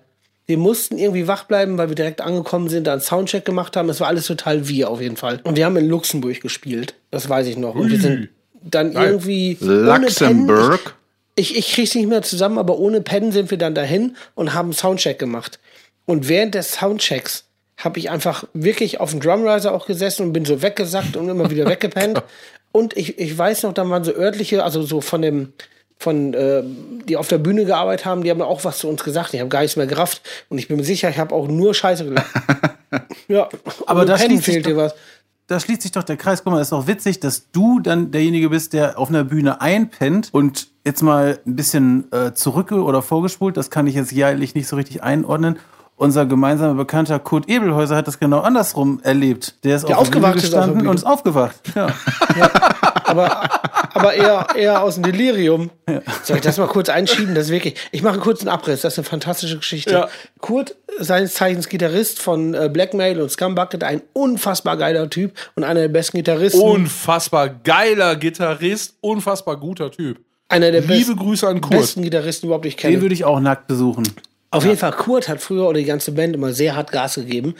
Wir 0.47 0.57
mussten 0.57 0.97
irgendwie 0.97 1.27
wach 1.27 1.45
bleiben, 1.45 1.77
weil 1.77 1.87
wir 1.89 1.95
direkt 1.95 2.19
angekommen 2.19 2.67
sind, 2.67 2.85
da 2.85 2.93
einen 2.93 3.01
Soundcheck 3.01 3.45
gemacht 3.45 3.77
haben. 3.77 3.87
Es 3.89 4.01
war 4.01 4.07
alles 4.07 4.25
total 4.27 4.67
wir 4.67 4.89
auf 4.89 4.99
jeden 4.99 5.15
Fall. 5.15 5.39
Und 5.43 5.55
wir 5.55 5.65
haben 5.65 5.77
in 5.77 5.87
Luxemburg 5.87 6.41
gespielt. 6.41 6.93
Das 7.09 7.29
weiß 7.29 7.47
ich 7.47 7.57
noch. 7.57 7.75
Und 7.75 7.89
wir 7.91 7.99
sind 7.99 8.29
dann 8.63 8.91
irgendwie 8.91 9.57
ohne 9.61 10.07
Pennen- 10.07 10.47
Luxemburg. 10.47 10.95
ich, 11.35 11.55
ich 11.55 11.71
krieg's 11.71 11.95
nicht 11.95 12.07
mehr 12.09 12.21
zusammen, 12.21 12.57
aber 12.57 12.77
ohne 12.77 12.99
Pennen 13.01 13.31
sind 13.31 13.49
wir 13.49 13.57
dann 13.57 13.73
dahin 13.75 14.17
und 14.35 14.53
haben 14.53 14.67
einen 14.67 14.73
Soundcheck 14.73 15.17
gemacht. 15.17 15.59
Und 16.05 16.27
während 16.27 16.55
des 16.55 16.73
Soundchecks 16.73 17.45
habe 17.83 17.99
ich 17.99 18.09
einfach 18.09 18.45
wirklich 18.53 18.99
auf 18.99 19.11
dem 19.11 19.19
Drumriser 19.19 19.73
auch 19.73 19.85
gesessen 19.85 20.27
und 20.27 20.33
bin 20.33 20.45
so 20.45 20.61
weggesackt 20.61 21.15
und 21.17 21.29
immer 21.29 21.49
wieder 21.49 21.65
weggepennt. 21.69 22.23
Und 22.71 22.95
ich, 22.95 23.19
ich 23.19 23.37
weiß 23.37 23.63
noch, 23.63 23.73
da 23.73 23.89
waren 23.89 24.03
so 24.03 24.13
örtliche, 24.13 24.63
also 24.63 24.81
so 24.83 25.01
von 25.01 25.21
dem, 25.21 25.53
von, 25.97 26.33
äh, 26.33 26.63
die 27.07 27.17
auf 27.17 27.27
der 27.27 27.37
Bühne 27.37 27.65
gearbeitet 27.65 28.05
haben, 28.05 28.23
die 28.23 28.31
haben 28.31 28.41
auch 28.41 28.63
was 28.63 28.79
zu 28.79 28.87
uns 28.87 29.03
gesagt. 29.03 29.33
Ich 29.33 29.39
habe 29.39 29.49
gar 29.49 29.61
nichts 29.61 29.75
mehr 29.75 29.87
gerafft. 29.87 30.21
Und 30.49 30.57
ich 30.57 30.67
bin 30.67 30.77
mir 30.77 30.83
sicher, 30.83 31.09
ich 31.09 31.17
habe 31.17 31.35
auch 31.35 31.47
nur 31.47 31.73
Scheiße 31.73 32.05
gelacht. 32.05 32.31
ja, 33.27 33.49
Aber 33.85 34.17
sich 34.17 34.41
fehlt 34.41 34.65
dir 34.65 34.77
was. 34.77 34.95
Da 35.47 35.59
schließt 35.59 35.81
sich 35.81 35.91
doch 35.91 36.03
der 36.03 36.15
Kreis. 36.15 36.43
Guck 36.43 36.53
mal, 36.53 36.61
ist 36.61 36.71
doch 36.71 36.87
witzig, 36.87 37.19
dass 37.19 37.51
du 37.51 37.81
dann 37.81 38.11
derjenige 38.11 38.49
bist, 38.49 38.71
der 38.71 38.97
auf 38.97 39.09
einer 39.09 39.25
Bühne 39.25 39.59
einpennt 39.59 40.29
und 40.31 40.69
jetzt 40.85 41.01
mal 41.01 41.39
ein 41.45 41.57
bisschen 41.57 42.09
äh, 42.13 42.33
zurück 42.33 42.71
oder 42.71 43.01
vorgespult. 43.01 43.57
Das 43.57 43.69
kann 43.69 43.85
ich 43.85 43.95
jetzt 43.95 44.13
jährlich 44.13 44.55
nicht 44.55 44.67
so 44.67 44.77
richtig 44.77 45.03
einordnen. 45.03 45.59
Unser 46.01 46.25
gemeinsamer 46.25 46.73
Bekannter 46.73 47.19
Kurt 47.19 47.47
Ebelhäuser 47.47 47.95
hat 47.95 48.07
das 48.07 48.17
genau 48.17 48.39
andersrum 48.39 48.99
erlebt. 49.03 49.53
Der 49.63 49.75
ist 49.75 49.87
Der 49.87 49.99
auf 49.99 50.09
Bühne 50.09 50.25
aufgewacht 50.25 50.43
ist 50.43 50.45
auf 50.45 50.49
der 50.49 50.59
gestanden 50.59 50.77
Bühne. 50.79 50.89
und 50.89 50.95
ist 50.95 51.03
aufgewacht. 51.05 51.55
Ja. 51.75 51.89
aber, 53.03 53.49
aber 53.93 54.13
eher, 54.15 54.47
eher 54.55 54.81
aus 54.83 54.95
dem 54.95 55.03
Delirium. 55.03 55.69
Soll 56.23 56.37
ich 56.37 56.41
das 56.41 56.57
mal 56.57 56.65
kurz 56.67 56.89
einschieben? 56.89 57.35
Das 57.35 57.45
ist 57.45 57.51
wirklich. 57.51 57.75
Ich 57.91 58.01
mache 58.01 58.17
kurz 58.17 58.39
einen 58.41 58.49
Abriss. 58.49 58.81
Das 58.81 58.93
ist 58.93 58.97
eine 58.99 59.05
fantastische 59.05 59.57
Geschichte. 59.57 59.91
Ja. 59.91 60.07
Kurt, 60.39 60.75
seines 60.99 61.33
Zeichens 61.35 61.69
Gitarrist 61.69 62.19
von 62.19 62.55
äh, 62.55 62.67
Blackmail 62.73 63.21
und 63.21 63.29
Scumbucket, 63.29 63.83
ein 63.83 64.01
unfassbar 64.13 64.77
geiler 64.77 65.07
Typ 65.07 65.33
und 65.55 65.63
einer 65.63 65.81
der 65.81 65.89
besten 65.89 66.17
Gitarristen. 66.17 66.61
Unfassbar 66.61 67.47
geiler 67.49 68.15
Gitarrist, 68.15 68.95
unfassbar 69.01 69.57
guter 69.57 69.91
Typ. 69.91 70.19
einer 70.49 70.71
der 70.71 70.81
Liebe 70.81 70.93
besten, 70.95 71.15
Grüße 71.17 71.47
an 71.47 71.61
Kurt. 71.61 71.73
besten 71.79 72.01
Gitarristen 72.01 72.47
überhaupt, 72.47 72.65
ich 72.65 72.75
kenne. 72.77 72.95
Den 72.95 73.01
würde 73.01 73.13
ich 73.13 73.23
auch 73.23 73.39
nackt 73.39 73.67
besuchen. 73.67 74.03
Auf 74.51 74.65
jeden 74.65 74.77
Fall, 74.77 74.91
Kurt 74.91 75.29
hat 75.29 75.41
früher 75.41 75.67
oder 75.67 75.79
die 75.79 75.85
ganze 75.85 76.11
Band 76.11 76.35
immer 76.35 76.51
sehr 76.51 76.75
hart 76.75 76.91
Gas 76.91 77.15
gegeben. 77.15 77.55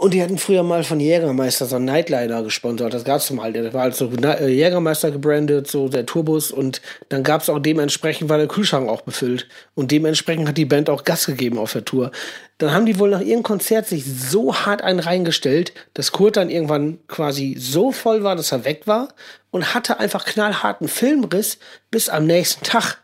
Und 0.00 0.14
die 0.14 0.22
hatten 0.22 0.38
früher 0.38 0.62
mal 0.62 0.82
von 0.82 0.98
Jägermeister 0.98 1.66
so 1.66 1.76
einen 1.76 1.84
Nightliner 1.84 2.42
gesponsert. 2.42 2.94
Das 2.94 3.04
gab's 3.04 3.30
mal. 3.32 3.52
Der 3.52 3.74
war 3.74 3.82
halt 3.82 3.94
so 3.94 4.10
äh, 4.10 4.48
Jägermeister 4.48 5.10
gebrandet, 5.10 5.66
so 5.66 5.90
der 5.90 6.06
Tourbus. 6.06 6.52
Und 6.52 6.80
dann 7.10 7.22
gab's 7.22 7.50
auch 7.50 7.58
dementsprechend, 7.58 8.30
war 8.30 8.38
der 8.38 8.48
Kühlschrank 8.48 8.88
auch 8.88 9.02
befüllt. 9.02 9.46
Und 9.74 9.90
dementsprechend 9.90 10.48
hat 10.48 10.56
die 10.56 10.64
Band 10.64 10.88
auch 10.88 11.04
Gas 11.04 11.26
gegeben 11.26 11.58
auf 11.58 11.74
der 11.74 11.84
Tour. 11.84 12.12
Dann 12.56 12.72
haben 12.72 12.86
die 12.86 12.98
wohl 12.98 13.10
nach 13.10 13.20
ihrem 13.20 13.42
Konzert 13.42 13.88
sich 13.88 14.06
so 14.06 14.54
hart 14.54 14.80
einen 14.80 15.00
reingestellt, 15.00 15.74
dass 15.92 16.12
Kurt 16.12 16.38
dann 16.38 16.48
irgendwann 16.48 16.98
quasi 17.06 17.56
so 17.58 17.92
voll 17.92 18.22
war, 18.22 18.36
dass 18.36 18.52
er 18.52 18.64
weg 18.64 18.86
war 18.86 19.08
und 19.50 19.74
hatte 19.74 20.00
einfach 20.00 20.24
knallharten 20.24 20.88
Filmriss 20.88 21.58
bis 21.90 22.08
am 22.08 22.24
nächsten 22.24 22.64
Tag. 22.64 22.96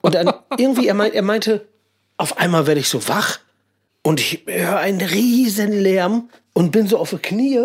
Und 0.00 0.16
dann 0.16 0.32
irgendwie, 0.58 0.88
er, 0.88 0.94
meint, 0.94 1.14
er 1.14 1.22
meinte, 1.22 1.64
auf 2.20 2.38
einmal 2.38 2.66
werde 2.66 2.80
ich 2.80 2.88
so 2.88 3.08
wach 3.08 3.38
und 4.02 4.20
ich 4.20 4.42
höre 4.46 4.78
einen 4.78 5.00
riesen 5.00 5.72
Lärm 5.72 6.28
und 6.52 6.70
bin 6.72 6.86
so 6.86 6.98
auf 6.98 7.10
die 7.10 7.18
Knie 7.18 7.58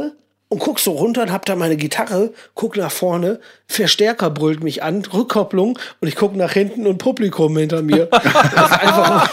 und 0.50 0.60
guck 0.60 0.80
so 0.80 0.92
runter 0.92 1.24
und 1.24 1.32
hab 1.32 1.46
da 1.46 1.56
meine 1.56 1.76
Gitarre, 1.76 2.32
guck 2.54 2.78
nach 2.78 2.92
vorne, 2.92 3.40
Verstärker 3.68 4.30
brüllt 4.30 4.64
mich 4.64 4.84
an, 4.84 5.04
Rückkopplung 5.06 5.78
und 6.02 6.08
ich 6.08 6.16
guck 6.16 6.36
nach 6.36 6.52
hinten 6.54 6.88
und 6.88 6.98
Publikum 7.00 7.58
hinter 7.58 7.82
mir. 7.82 8.08
Das 8.56 8.72
ist 8.72 8.80
einfach 8.82 9.30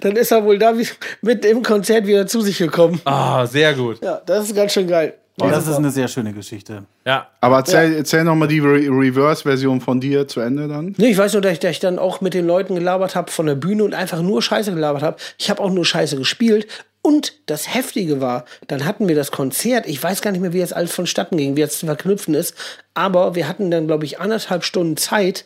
Dann 0.00 0.16
ist 0.16 0.30
er 0.30 0.44
wohl 0.44 0.58
da 0.58 0.78
wie- 0.78 0.86
mit 1.22 1.44
im 1.44 1.62
Konzert 1.62 2.06
wieder 2.06 2.26
zu 2.26 2.40
sich 2.40 2.58
gekommen. 2.58 3.00
Ah, 3.04 3.46
sehr 3.46 3.74
gut. 3.74 4.02
Ja, 4.02 4.20
das 4.26 4.46
ist 4.46 4.54
ganz 4.56 4.72
schön 4.72 4.86
geil. 4.86 5.14
Das 5.38 5.66
ist 5.66 5.76
eine 5.76 5.90
sehr 5.90 6.08
schöne 6.08 6.32
Geschichte. 6.32 6.84
Ja. 7.06 7.28
Aber 7.40 7.56
erzähl, 7.58 7.94
erzähl 7.94 8.24
noch 8.24 8.34
mal 8.34 8.48
die 8.48 8.58
Re 8.58 8.88
Reverse-Version 8.88 9.80
von 9.80 10.00
dir 10.00 10.26
zu 10.26 10.40
Ende 10.40 10.68
dann. 10.68 10.94
Nee, 10.98 11.10
ich 11.10 11.18
weiß 11.18 11.32
nur, 11.34 11.42
dass 11.42 11.52
ich, 11.52 11.60
dass 11.60 11.70
ich 11.72 11.80
dann 11.80 11.98
auch 11.98 12.20
mit 12.20 12.34
den 12.34 12.46
Leuten 12.46 12.74
gelabert 12.74 13.14
habe 13.14 13.30
von 13.30 13.46
der 13.46 13.54
Bühne 13.54 13.84
und 13.84 13.94
einfach 13.94 14.20
nur 14.20 14.42
Scheiße 14.42 14.72
gelabert 14.74 15.02
habe. 15.02 15.16
Ich 15.38 15.50
habe 15.50 15.62
auch 15.62 15.70
nur 15.70 15.84
Scheiße 15.84 16.16
gespielt. 16.16 16.66
Und 17.00 17.34
das 17.46 17.72
Heftige 17.72 18.20
war, 18.20 18.44
dann 18.66 18.84
hatten 18.84 19.08
wir 19.08 19.14
das 19.14 19.30
Konzert. 19.30 19.86
Ich 19.86 20.02
weiß 20.02 20.20
gar 20.20 20.32
nicht 20.32 20.40
mehr, 20.40 20.52
wie 20.52 20.58
jetzt 20.58 20.74
alles 20.74 20.92
vonstatten 20.92 21.36
ging, 21.36 21.56
wie 21.56 21.60
jetzt 21.60 21.78
zu 21.78 21.86
verknüpfen 21.86 22.34
ist. 22.34 22.54
Aber 22.94 23.34
wir 23.34 23.48
hatten 23.48 23.70
dann, 23.70 23.86
glaube 23.86 24.04
ich, 24.04 24.20
anderthalb 24.20 24.64
Stunden 24.64 24.96
Zeit, 24.96 25.44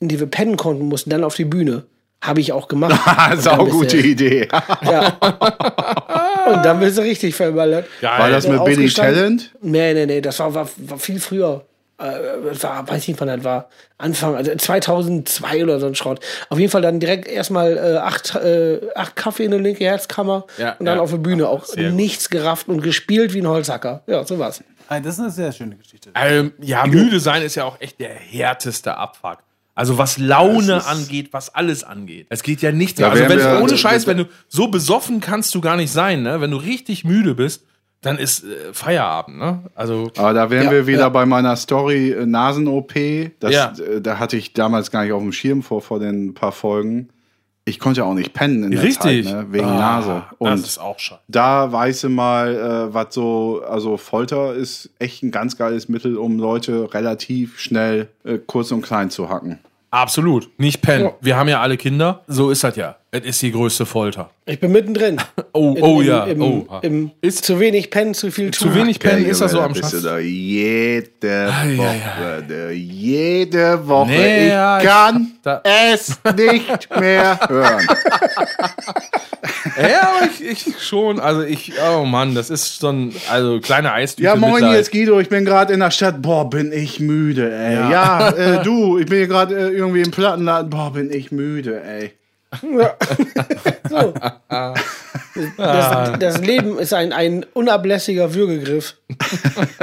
in 0.00 0.08
die 0.08 0.18
wir 0.18 0.26
pennen 0.26 0.56
konnten, 0.56 0.86
mussten 0.86 1.10
dann 1.10 1.24
auf 1.24 1.34
die 1.34 1.44
Bühne. 1.44 1.84
Habe 2.26 2.40
ich 2.40 2.52
auch 2.52 2.68
gemacht. 2.68 2.98
Sau 3.38 3.64
gute 3.66 3.96
du- 3.98 4.02
Idee. 4.08 4.48
Ja. 4.82 5.16
Und 6.46 6.64
dann 6.64 6.80
bist 6.80 6.98
du 6.98 7.02
richtig 7.02 7.34
verballert. 7.34 7.86
War 8.00 8.30
das 8.30 8.46
mit 8.46 8.62
Billy. 8.64 8.88
Talent? 8.90 9.50
Nee, 9.62 9.94
nee, 9.94 10.06
nee, 10.06 10.20
das 10.20 10.38
war, 10.38 10.52
war, 10.54 10.68
war 10.78 10.98
viel 10.98 11.20
früher. 11.20 11.64
Äh, 11.98 12.04
war, 12.62 12.88
weiß 12.88 13.06
nicht, 13.08 13.20
wann 13.20 13.28
das 13.28 13.44
war. 13.44 13.68
Anfang, 13.98 14.34
also 14.34 14.54
2002 14.54 15.62
oder 15.62 15.78
so 15.80 15.86
ein 15.86 15.94
Schrott. 15.94 16.20
Auf 16.50 16.58
jeden 16.58 16.70
Fall 16.70 16.82
dann 16.82 16.98
direkt 17.00 17.28
erstmal 17.28 17.76
äh, 17.78 17.96
acht, 17.98 18.34
äh, 18.34 18.80
acht 18.94 19.16
Kaffee 19.16 19.44
in 19.44 19.54
eine 19.54 19.62
linke 19.62 19.84
Herzkammer 19.84 20.44
Ja, 20.58 20.72
und 20.78 20.86
dann 20.86 20.96
ja. 20.96 21.02
auf 21.02 21.10
der 21.10 21.18
Bühne 21.18 21.48
auch 21.48 21.64
Sehr 21.64 21.84
gut. 21.90 21.94
nichts 21.96 22.30
gerafft 22.30 22.68
und 22.68 22.80
gespielt 22.82 23.32
wie 23.32 23.40
ein 23.40 23.46
Holzhacker. 23.48 24.02
Ja, 24.06 24.24
so 24.24 24.38
war's. 24.38 24.62
Das 24.88 25.06
ist 25.06 25.20
eine 25.20 25.30
sehr 25.30 25.52
schöne 25.52 25.76
Geschichte. 25.76 26.10
Ähm, 26.14 26.52
ja, 26.60 26.84
müde 26.86 27.20
sein 27.20 27.42
ist 27.42 27.54
ja 27.54 27.64
auch 27.64 27.80
echt 27.80 28.00
der 28.00 28.10
härteste 28.10 28.96
Abfuck. 28.96 29.38
Also 29.74 29.98
was 29.98 30.18
Laune 30.18 30.66
Ja, 30.66 30.78
angeht, 30.78 31.32
was 31.32 31.54
alles 31.54 31.82
angeht. 31.82 32.26
Es 32.30 32.42
geht 32.42 32.62
ja 32.62 32.70
nichts 32.70 33.00
mehr. 33.00 33.10
Also 33.10 33.28
wenn, 33.28 33.38
wir- 33.38 33.60
ohne 33.62 33.76
Scheiß, 33.76 34.06
wenn 34.06 34.18
du 34.18 34.24
so 34.48 34.68
besoffen 34.68 35.20
kannst 35.20 35.54
du 35.54 35.60
gar 35.60 35.76
nicht 35.76 35.90
sein, 35.90 36.22
ne? 36.22 36.40
Wenn 36.40 36.52
du 36.52 36.58
richtig 36.58 37.04
müde 37.04 37.34
bist, 37.34 37.64
dann 38.00 38.18
ist 38.18 38.44
äh, 38.44 38.72
Feierabend, 38.72 39.38
ne? 39.38 39.64
Also 39.74 40.10
Aber 40.16 40.32
da 40.34 40.50
wären 40.50 40.66
Ja, 40.66 40.70
wir 40.70 40.86
wieder 40.86 40.98
ja. 41.00 41.08
bei 41.08 41.26
meiner 41.26 41.56
Story 41.56 42.10
äh, 42.12 42.24
Nasen-OP. 42.26 42.92
Das, 43.40 43.52
Ja. 43.52 43.72
äh, 43.78 44.00
Da 44.00 44.18
hatte 44.18 44.36
ich 44.36 44.52
damals 44.52 44.90
gar 44.90 45.02
nicht 45.02 45.12
auf 45.12 45.22
dem 45.22 45.32
Schirm 45.32 45.62
vor, 45.62 45.80
vor 45.82 45.98
den 45.98 46.34
paar 46.34 46.52
Folgen. 46.52 47.08
Ich 47.66 47.78
konnte 47.78 48.00
ja 48.02 48.06
auch 48.06 48.12
nicht 48.14 48.34
pennen 48.34 48.62
in 48.64 48.70
der 48.72 48.82
richtig. 48.82 49.24
Zeit, 49.26 49.34
ne? 49.34 49.46
wegen 49.50 49.64
Ah, 49.64 49.78
Nase. 49.78 50.22
das 50.28 50.36
Und 50.38 50.64
ist 50.66 50.78
auch 50.78 50.98
scheiße. 50.98 51.20
da 51.28 51.72
weißt 51.72 52.04
du 52.04 52.08
mal, 52.10 52.54
äh, 52.90 52.92
was 52.94 53.14
so, 53.14 53.62
also 53.66 53.96
Folter 53.96 54.54
ist 54.54 54.90
echt 54.98 55.22
ein 55.22 55.30
ganz 55.30 55.56
geiles 55.56 55.88
Mittel, 55.88 56.16
um 56.18 56.38
Leute 56.38 56.92
relativ 56.92 57.58
schnell 57.58 58.08
äh, 58.24 58.36
kurz 58.38 58.70
und 58.70 58.82
klein 58.82 59.08
zu 59.10 59.30
hacken. 59.30 59.60
Absolut. 59.90 60.50
Nicht 60.58 60.82
pennen. 60.82 61.10
Wir 61.20 61.36
haben 61.36 61.48
ja 61.48 61.60
alle 61.62 61.76
Kinder. 61.76 62.22
So 62.26 62.50
ist 62.50 62.64
das 62.64 62.74
ja. 62.76 62.96
Es 63.16 63.24
ist 63.24 63.42
die 63.42 63.52
größte 63.52 63.86
Folter. 63.86 64.30
Ich 64.44 64.58
bin 64.58 64.72
mittendrin. 64.72 65.20
Oh, 65.56 65.72
In- 65.76 65.82
oh 65.84 66.02
ja. 66.02 66.24
Im, 66.24 66.42
oh. 66.42 66.66
im, 66.82 67.12
Ist 67.20 67.44
zu 67.44 67.60
wenig 67.60 67.88
pennen, 67.88 68.12
zu 68.12 68.32
viel 68.32 68.50
tun. 68.50 68.70
zu 68.70 68.74
wenig 68.74 68.98
pennen 68.98 69.24
ist 69.24 69.40
das 69.40 69.52
so 69.52 69.60
am 69.60 69.72
Schatz. 69.72 70.02
da 70.02 70.18
jede 70.18 71.48
Ei, 71.48 71.76
Woche, 71.76 71.88
ei, 71.88 72.42
da, 72.48 72.70
jede 72.70 73.86
Woche. 73.86 74.10
Nee, 74.10 74.46
ich 74.46 74.52
ja, 74.52 74.78
ich- 74.80 74.84
kann 74.84 75.26
da- 75.44 75.62
es 75.62 76.18
nicht 76.36 76.88
mehr 77.00 77.38
hören. 77.48 77.86
Ja, 79.80 80.08
aber 80.16 80.26
ich, 80.28 80.66
ich 80.66 80.82
schon. 80.82 81.20
Also 81.20 81.42
ich, 81.42 81.72
oh 81.88 82.04
Mann, 82.04 82.34
das 82.34 82.50
ist 82.50 82.80
so 82.80 82.88
ein, 82.88 83.14
also 83.30 83.60
kleine 83.60 83.92
Eistüte. 83.92 84.26
Ja, 84.26 84.34
moin, 84.34 84.54
Mitleid. 84.54 84.74
jetzt 84.74 84.90
Guido, 84.90 85.20
ich 85.20 85.28
bin 85.28 85.44
gerade 85.44 85.72
in 85.72 85.78
der 85.78 85.92
Stadt. 85.92 86.20
Boah, 86.20 86.50
bin 86.50 86.72
ich 86.72 86.98
müde, 86.98 87.52
ey. 87.54 87.74
Ja, 87.74 88.30
äh, 88.30 88.62
du, 88.64 88.98
ich 88.98 89.06
bin 89.06 89.18
hier 89.18 89.28
gerade 89.28 89.54
äh, 89.56 89.68
irgendwie 89.70 90.00
im 90.02 90.10
Plattenladen. 90.10 90.68
Boah, 90.68 90.92
bin 90.92 91.12
ich 91.12 91.30
müde, 91.30 91.80
ey. 91.84 92.10
Ja. 92.62 92.94
so. 93.88 94.14
das, 95.56 96.18
das 96.18 96.38
Leben 96.38 96.78
ist 96.78 96.92
ein, 96.94 97.12
ein 97.12 97.44
unablässiger 97.54 98.34
Würgegriff. 98.34 98.96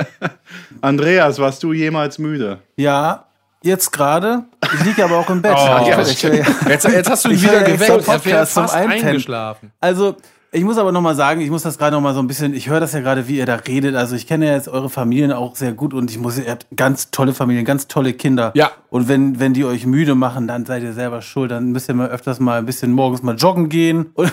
Andreas, 0.81 1.39
warst 1.39 1.63
du 1.63 1.73
jemals 1.73 2.17
müde? 2.17 2.59
Ja, 2.75 3.25
jetzt 3.61 3.91
gerade. 3.91 4.43
Ich 4.73 4.85
liege 4.85 5.03
aber 5.03 5.17
auch 5.17 5.29
im 5.29 5.41
Bett. 5.41 5.55
Oh, 5.55 5.79
ich, 5.81 5.87
ja, 5.87 6.01
ich, 6.01 6.23
ich, 6.23 6.67
Jetzt, 6.67 6.87
jetzt 6.87 7.09
hast 7.09 7.25
du 7.25 7.29
ihn 7.29 7.35
Ich 7.35 7.43
wieder 7.43 7.63
geweckt. 7.63 8.05
Podcast 8.05 8.53
zum 8.53 8.69
Einpennen. 8.69 9.07
eingeschlafen. 9.07 9.71
Also, 9.79 10.15
ich 10.53 10.63
muss 10.63 10.77
aber 10.77 10.91
noch 10.91 11.01
mal 11.01 11.15
sagen, 11.15 11.39
ich 11.39 11.49
muss 11.49 11.63
das 11.63 11.77
gerade 11.77 11.95
noch 11.95 12.01
mal 12.01 12.13
so 12.13 12.19
ein 12.19 12.27
bisschen, 12.27 12.53
ich 12.53 12.69
höre 12.69 12.81
das 12.81 12.91
ja 12.91 12.99
gerade, 12.99 13.27
wie 13.29 13.37
ihr 13.37 13.45
da 13.45 13.55
redet. 13.55 13.95
Also, 13.95 14.15
ich 14.15 14.27
kenne 14.27 14.47
ja 14.47 14.53
jetzt 14.53 14.67
eure 14.67 14.89
Familien 14.89 15.31
auch 15.31 15.55
sehr 15.55 15.71
gut 15.71 15.93
und 15.93 16.11
ich 16.11 16.17
muss, 16.17 16.37
ihr 16.37 16.51
habt 16.51 16.67
ganz 16.75 17.09
tolle 17.09 17.33
Familien, 17.33 17.63
ganz 17.63 17.87
tolle 17.87 18.13
Kinder. 18.13 18.51
Ja. 18.53 18.71
Und 18.89 19.07
wenn, 19.07 19.39
wenn 19.39 19.53
die 19.53 19.63
euch 19.63 19.85
müde 19.85 20.13
machen, 20.13 20.47
dann 20.47 20.65
seid 20.65 20.83
ihr 20.83 20.91
selber 20.91 21.21
schuld. 21.21 21.51
Dann 21.51 21.71
müsst 21.71 21.89
ihr 21.89 21.95
mal 21.95 22.09
öfters 22.09 22.41
mal 22.41 22.59
ein 22.59 22.65
bisschen 22.65 22.91
morgens 22.91 23.23
mal 23.23 23.35
joggen 23.35 23.69
gehen. 23.69 24.07
Und 24.13 24.31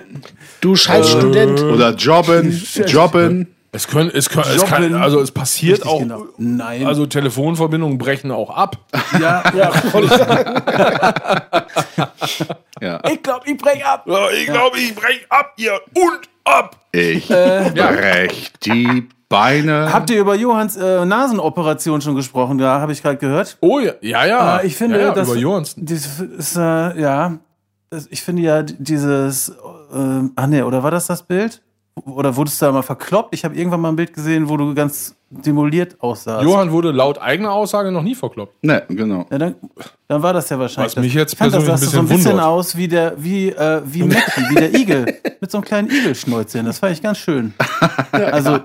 Du 0.60 0.74
scheiß 0.76 1.10
Student. 1.10 1.60
Oder 1.62 1.94
jobben, 1.94 2.50
jobben. 2.86 3.48
Es, 3.74 3.88
können, 3.88 4.08
es, 4.14 4.28
können, 4.30 4.46
es 4.54 4.64
kann, 4.64 4.94
also 4.94 5.20
es 5.20 5.32
passiert 5.32 5.78
Richtig 5.78 5.90
auch. 5.90 5.98
genau. 5.98 6.26
Nein. 6.38 6.86
Also 6.86 7.06
Telefonverbindungen 7.06 7.98
brechen 7.98 8.30
auch 8.30 8.50
ab. 8.50 8.76
ja, 9.20 9.42
Ja, 9.54 9.72
wollte 9.92 10.14
ich 10.14 10.20
sagen. 10.20 10.62
Ja. 12.80 13.00
ich 13.10 13.20
glaube, 13.20 13.50
ich 13.50 13.56
brech 13.58 13.84
ab. 13.84 14.04
Ja, 14.06 14.30
ich 14.30 14.46
glaube, 14.46 14.78
ich 14.78 14.94
breche 14.94 15.26
ab 15.28 15.54
hier 15.56 15.80
und 15.92 16.20
ab. 16.44 16.76
Ich 16.92 17.26
brech 17.26 18.52
die 18.64 19.08
Beine. 19.28 19.92
Habt 19.92 20.08
ihr 20.10 20.20
über 20.20 20.36
Johanns 20.36 20.76
äh, 20.76 21.04
Nasenoperation 21.04 22.00
schon 22.00 22.14
gesprochen? 22.14 22.60
Ja, 22.60 22.80
habe 22.80 22.92
ich 22.92 23.02
gerade 23.02 23.16
gehört. 23.16 23.56
Oh 23.60 23.80
ja, 23.80 23.94
ja, 24.00 24.24
ja. 24.24 24.58
Äh, 24.58 24.66
ich 24.68 24.76
finde, 24.76 25.00
ja, 25.00 25.06
ja, 25.06 25.12
das 25.14 25.28
über 25.28 25.36
Johansen. 25.36 25.84
Dies 25.84 26.20
ist, 26.20 26.56
äh, 26.56 27.00
ja, 27.00 27.38
ich 28.10 28.22
finde 28.22 28.42
ja 28.42 28.62
dieses, 28.62 29.48
äh, 29.48 29.52
ach 30.36 30.46
nee, 30.46 30.62
oder 30.62 30.84
war 30.84 30.92
das 30.92 31.06
das 31.06 31.24
Bild? 31.24 31.60
Oder 31.96 32.34
wurdest 32.36 32.60
du 32.60 32.66
da 32.66 32.72
mal 32.72 32.82
verkloppt? 32.82 33.34
Ich 33.34 33.44
habe 33.44 33.54
irgendwann 33.54 33.80
mal 33.80 33.90
ein 33.90 33.96
Bild 33.96 34.12
gesehen, 34.12 34.48
wo 34.48 34.56
du 34.56 34.74
ganz 34.74 35.14
demoliert 35.30 35.96
aussahst. 36.00 36.42
Johann 36.44 36.72
wurde 36.72 36.90
laut 36.90 37.18
eigener 37.20 37.52
Aussage 37.52 37.92
noch 37.92 38.02
nie 38.02 38.16
verkloppt. 38.16 38.52
Ne, 38.64 38.82
genau. 38.88 39.26
Ja, 39.30 39.38
dann, 39.38 39.54
dann 40.08 40.22
war 40.22 40.32
das 40.32 40.48
ja 40.48 40.58
wahrscheinlich. 40.58 40.96
Was 40.96 41.02
mich 41.02 41.12
das. 41.12 41.20
jetzt 41.22 41.32
ich 41.34 41.38
fand, 41.38 41.54
das 41.54 41.64
persönlich 41.64 41.80
sahst 41.80 41.82
ein 41.82 41.90
du 41.90 41.90
so 41.96 42.00
ein 42.00 42.08
bisschen 42.08 42.16
bisschen 42.18 42.32
wundert. 42.32 42.46
aus 42.46 42.76
wie 42.76 42.88
der, 42.88 43.14
wie, 43.22 43.48
äh, 43.50 43.80
wie 43.84 44.02
Mickey, 44.02 44.42
wie 44.50 44.54
der 44.56 44.74
Igel. 44.74 45.04
Mit 45.40 45.50
so 45.52 45.58
einem 45.58 45.64
kleinen 45.64 45.88
Igelschnäuzchen. 45.90 46.66
Das 46.66 46.80
fand 46.80 46.92
ich 46.94 47.02
ganz 47.02 47.18
schön. 47.18 47.54
Also, 48.10 48.58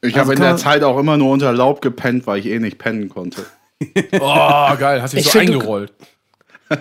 Ich 0.00 0.14
Also 0.14 0.18
habe 0.18 0.32
in 0.32 0.38
kann 0.38 0.46
der 0.48 0.56
Zeit 0.58 0.84
auch 0.84 0.98
immer 0.98 1.16
nur 1.16 1.30
unter 1.32 1.52
Laub 1.52 1.80
gepennt, 1.82 2.26
weil 2.28 2.38
ich 2.38 2.46
eh 2.46 2.58
nicht 2.60 2.78
pennen 2.78 3.08
konnte. 3.08 3.44
Oh, 4.20 4.76
geil, 4.78 5.02
hast 5.02 5.12
dich 5.14 5.20
Ich 5.26 5.30
so 5.32 5.38
find, 5.38 5.54
du- 5.54 5.86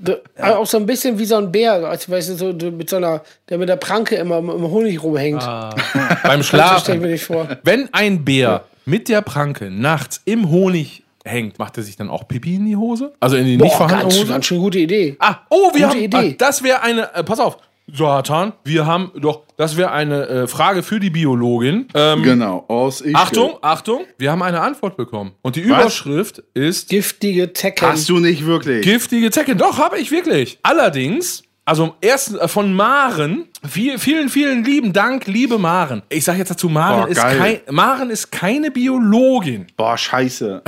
eingerollt. 0.00 0.24
Du- 0.36 0.42
Auch 0.58 0.66
so 0.66 0.76
ein 0.78 0.86
bisschen 0.86 1.18
wie 1.18 1.24
so 1.24 1.36
ein 1.36 1.50
Bär, 1.52 1.72
als 1.74 2.08
weißt 2.10 2.30
du, 2.30 2.34
so 2.36 2.70
mit 2.70 2.88
so 2.90 2.96
einer, 2.96 3.22
der 3.48 3.58
mit 3.58 3.68
der 3.68 3.76
Pranke 3.76 4.16
immer 4.16 4.38
im, 4.38 4.48
Honig 4.50 5.02
rumhängt. 5.02 5.42
Ah. 5.42 5.74
Beim 6.22 6.42
Schlafen. 6.42 7.00
mir 7.00 7.08
nicht 7.08 7.24
vor. 7.24 7.46
Wenn 7.62 7.88
ein 7.92 8.24
Bär 8.24 8.64
mit 8.86 9.08
der 9.08 9.20
Pranke 9.22 9.70
nachts 9.70 10.20
im 10.24 10.50
Honig 10.50 11.02
hängt, 11.24 11.58
macht 11.58 11.76
er 11.76 11.82
sich 11.82 11.96
dann 11.96 12.08
auch 12.08 12.26
Pipi 12.26 12.54
in 12.56 12.66
die 12.66 12.76
Hose? 12.76 13.12
Also 13.20 13.36
in 13.36 13.44
die 13.44 13.56
nicht 13.56 13.70
Boah, 13.70 13.76
vorhandene 13.76 14.02
ganz, 14.04 14.18
Hose? 14.20 14.26
ganz 14.32 14.46
schön 14.46 14.58
gute 14.58 14.78
Idee. 14.78 15.16
Ah, 15.18 15.36
oh, 15.50 15.70
wir 15.74 15.86
Gute 15.86 15.86
haben, 15.88 15.98
Idee. 15.98 16.30
Ah, 16.32 16.34
das 16.38 16.62
wäre 16.62 16.82
eine, 16.82 17.14
äh, 17.14 17.22
pass 17.22 17.38
auf, 17.40 17.58
Satan, 17.94 18.52
wir 18.64 18.86
haben 18.86 19.10
doch, 19.16 19.42
das 19.56 19.76
wäre 19.76 19.90
eine 19.92 20.26
äh, 20.26 20.46
Frage 20.46 20.82
für 20.82 21.00
die 21.00 21.10
Biologin. 21.10 21.88
Ähm, 21.94 22.22
Genau. 22.22 22.64
Aus 22.68 23.00
ich 23.00 23.14
Achtung, 23.16 23.54
Achtung, 23.62 24.04
wir 24.18 24.30
haben 24.30 24.42
eine 24.42 24.60
Antwort 24.60 24.96
bekommen. 24.96 25.32
Und 25.42 25.56
die 25.56 25.60
Überschrift 25.60 26.42
ist 26.54 26.88
Giftige 26.88 27.52
Zecken. 27.52 27.88
Hast 27.88 28.08
du 28.08 28.18
nicht 28.18 28.46
wirklich? 28.46 28.84
Giftige 28.84 29.30
Zecken. 29.30 29.58
Doch, 29.58 29.78
habe 29.78 29.98
ich 29.98 30.10
wirklich. 30.10 30.58
Allerdings, 30.62 31.42
also 31.64 31.94
erst 32.00 32.34
äh, 32.34 32.48
von 32.48 32.74
Maren, 32.74 33.48
viel, 33.68 33.98
vielen, 33.98 34.28
vielen 34.28 34.64
lieben 34.64 34.92
Dank, 34.92 35.26
liebe 35.26 35.58
Maren. 35.58 36.02
Ich 36.08 36.24
sage 36.24 36.38
jetzt 36.38 36.50
dazu, 36.50 36.68
Maren, 36.68 37.02
Boah, 37.02 37.08
ist 37.08 37.20
kein, 37.20 37.60
Maren 37.70 38.10
ist 38.10 38.30
keine 38.30 38.70
Biologin. 38.70 39.66
Boah, 39.76 39.96
scheiße. 39.96 40.62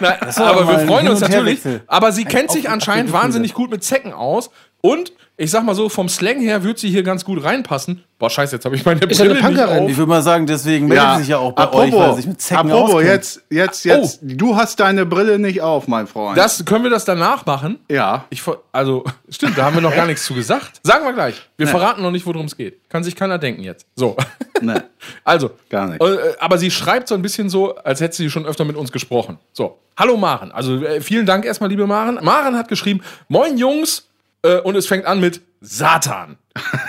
Nein, 0.00 0.18
war 0.20 0.46
aber 0.46 0.68
wir 0.68 0.86
freuen 0.86 1.08
uns 1.08 1.20
natürlich. 1.20 1.60
Aber 1.86 2.12
sie 2.12 2.24
kennt 2.24 2.50
sich 2.50 2.68
anscheinend 2.68 3.12
wahnsinnig 3.12 3.54
gut 3.54 3.70
mit 3.70 3.84
Zecken 3.84 4.12
aus. 4.12 4.50
Und 4.86 5.12
ich 5.38 5.50
sag 5.50 5.64
mal 5.64 5.74
so, 5.74 5.88
vom 5.90 6.08
Slang 6.08 6.40
her 6.40 6.62
wird 6.62 6.78
sie 6.78 6.88
hier 6.88 7.02
ganz 7.02 7.22
gut 7.24 7.44
reinpassen. 7.44 8.02
Boah, 8.18 8.30
scheiße, 8.30 8.56
jetzt 8.56 8.64
habe 8.64 8.74
ich 8.76 8.84
meine 8.86 9.00
Ist 9.04 9.18
ja 9.18 9.26
Brille 9.26 9.38
eine 9.40 9.48
nicht 9.50 9.58
Punkerin. 9.58 9.84
auf. 9.84 9.90
ich 9.90 9.96
würde 9.98 10.08
mal 10.08 10.22
sagen, 10.22 10.46
deswegen 10.46 10.86
meldet 10.88 11.12
sie 11.14 11.18
sich 11.18 11.28
ja 11.28 11.38
auch 11.38 11.52
bei 11.52 11.70
euch, 11.72 11.92
weil 11.92 12.14
sich 12.14 12.26
mit 12.26 12.40
Zecken 12.40 12.70
apropos 12.70 12.94
auskennt. 12.94 13.10
jetzt, 13.10 13.42
jetzt, 13.50 13.84
jetzt, 13.84 14.20
du 14.22 14.56
hast 14.56 14.80
deine 14.80 15.04
Brille 15.04 15.38
nicht 15.38 15.60
auf, 15.60 15.88
mein 15.88 16.06
Freund. 16.06 16.38
Das, 16.38 16.64
können 16.64 16.84
wir 16.84 16.90
das 16.90 17.04
danach 17.04 17.44
machen? 17.44 17.80
ja. 17.90 18.24
Ich, 18.30 18.42
also, 18.72 19.04
stimmt, 19.28 19.58
da 19.58 19.64
haben 19.64 19.74
wir 19.74 19.82
noch 19.82 19.94
gar 19.94 20.06
nichts 20.06 20.24
zu 20.24 20.32
gesagt. 20.32 20.80
Sagen 20.84 21.04
wir 21.04 21.12
gleich. 21.12 21.34
Wir 21.58 21.66
verraten 21.66 22.00
noch 22.00 22.12
nicht, 22.12 22.24
worum 22.24 22.46
es 22.46 22.56
geht. 22.56 22.88
Kann 22.88 23.04
sich 23.04 23.14
keiner 23.16 23.38
denken 23.38 23.62
jetzt. 23.62 23.86
So. 23.96 24.16
Ne. 24.62 24.84
Also. 25.24 25.50
Gar 25.68 25.88
nicht. 25.88 26.02
äh, 26.02 26.34
Aber 26.40 26.56
sie 26.58 26.70
schreibt 26.70 27.08
so 27.08 27.14
ein 27.14 27.22
bisschen 27.22 27.50
so, 27.50 27.76
als 27.76 28.00
hätte 28.00 28.16
sie 28.16 28.30
schon 28.30 28.46
öfter 28.46 28.64
mit 28.64 28.76
uns 28.76 28.90
gesprochen. 28.90 29.38
So. 29.52 29.78
Hallo 29.98 30.16
Maren. 30.16 30.50
Also 30.52 30.82
äh, 30.82 31.00
vielen 31.00 31.26
Dank 31.26 31.44
erstmal, 31.44 31.68
liebe 31.70 31.86
Maren. 31.86 32.18
Maren 32.22 32.56
hat 32.56 32.68
geschrieben, 32.68 33.02
moin 33.28 33.58
Jungs. 33.58 34.08
Äh, 34.46 34.60
und 34.60 34.76
es 34.76 34.86
fängt 34.86 35.06
an 35.06 35.20
mit 35.20 35.40
Satan. 35.60 36.36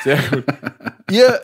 Sehr 0.04 0.20
gut. 0.30 0.44
ihr, 1.12 1.42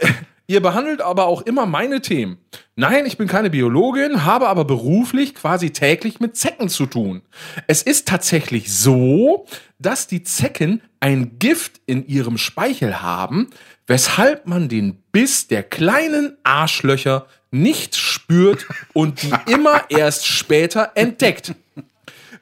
ihr 0.48 0.62
behandelt 0.62 1.02
aber 1.02 1.26
auch 1.26 1.42
immer 1.42 1.66
meine 1.66 2.02
Themen. 2.02 2.38
Nein, 2.76 3.06
ich 3.06 3.18
bin 3.18 3.28
keine 3.28 3.50
Biologin, 3.50 4.26
habe 4.26 4.48
aber 4.48 4.66
beruflich 4.66 5.36
quasi 5.36 5.72
täglich 5.72 6.20
mit 6.20 6.38
Zecken 6.38 6.70
zu 6.70 6.86
tun. 6.86 7.22
Es 7.68 7.82
ist 7.82 8.08
tatsächlich 8.08 8.74
so, 8.74 9.46
dass 9.80 10.08
die 10.08 10.24
Zecken 10.24 10.82
ein 11.00 11.40
Gift 11.40 11.82
in 11.86 12.08
ihrem 12.08 12.38
Speichel 12.38 13.02
haben, 13.02 13.50
weshalb 13.88 14.48
man 14.48 14.70
den 14.70 14.96
Biss 15.12 15.48
der 15.48 15.64
kleinen 15.64 16.38
Arschlöcher 16.44 17.26
nicht 17.52 17.96
spürt 17.96 18.68
und 18.94 19.22
die 19.22 19.34
immer 19.52 19.84
erst 19.90 20.28
später 20.28 20.92
entdeckt. 20.96 21.54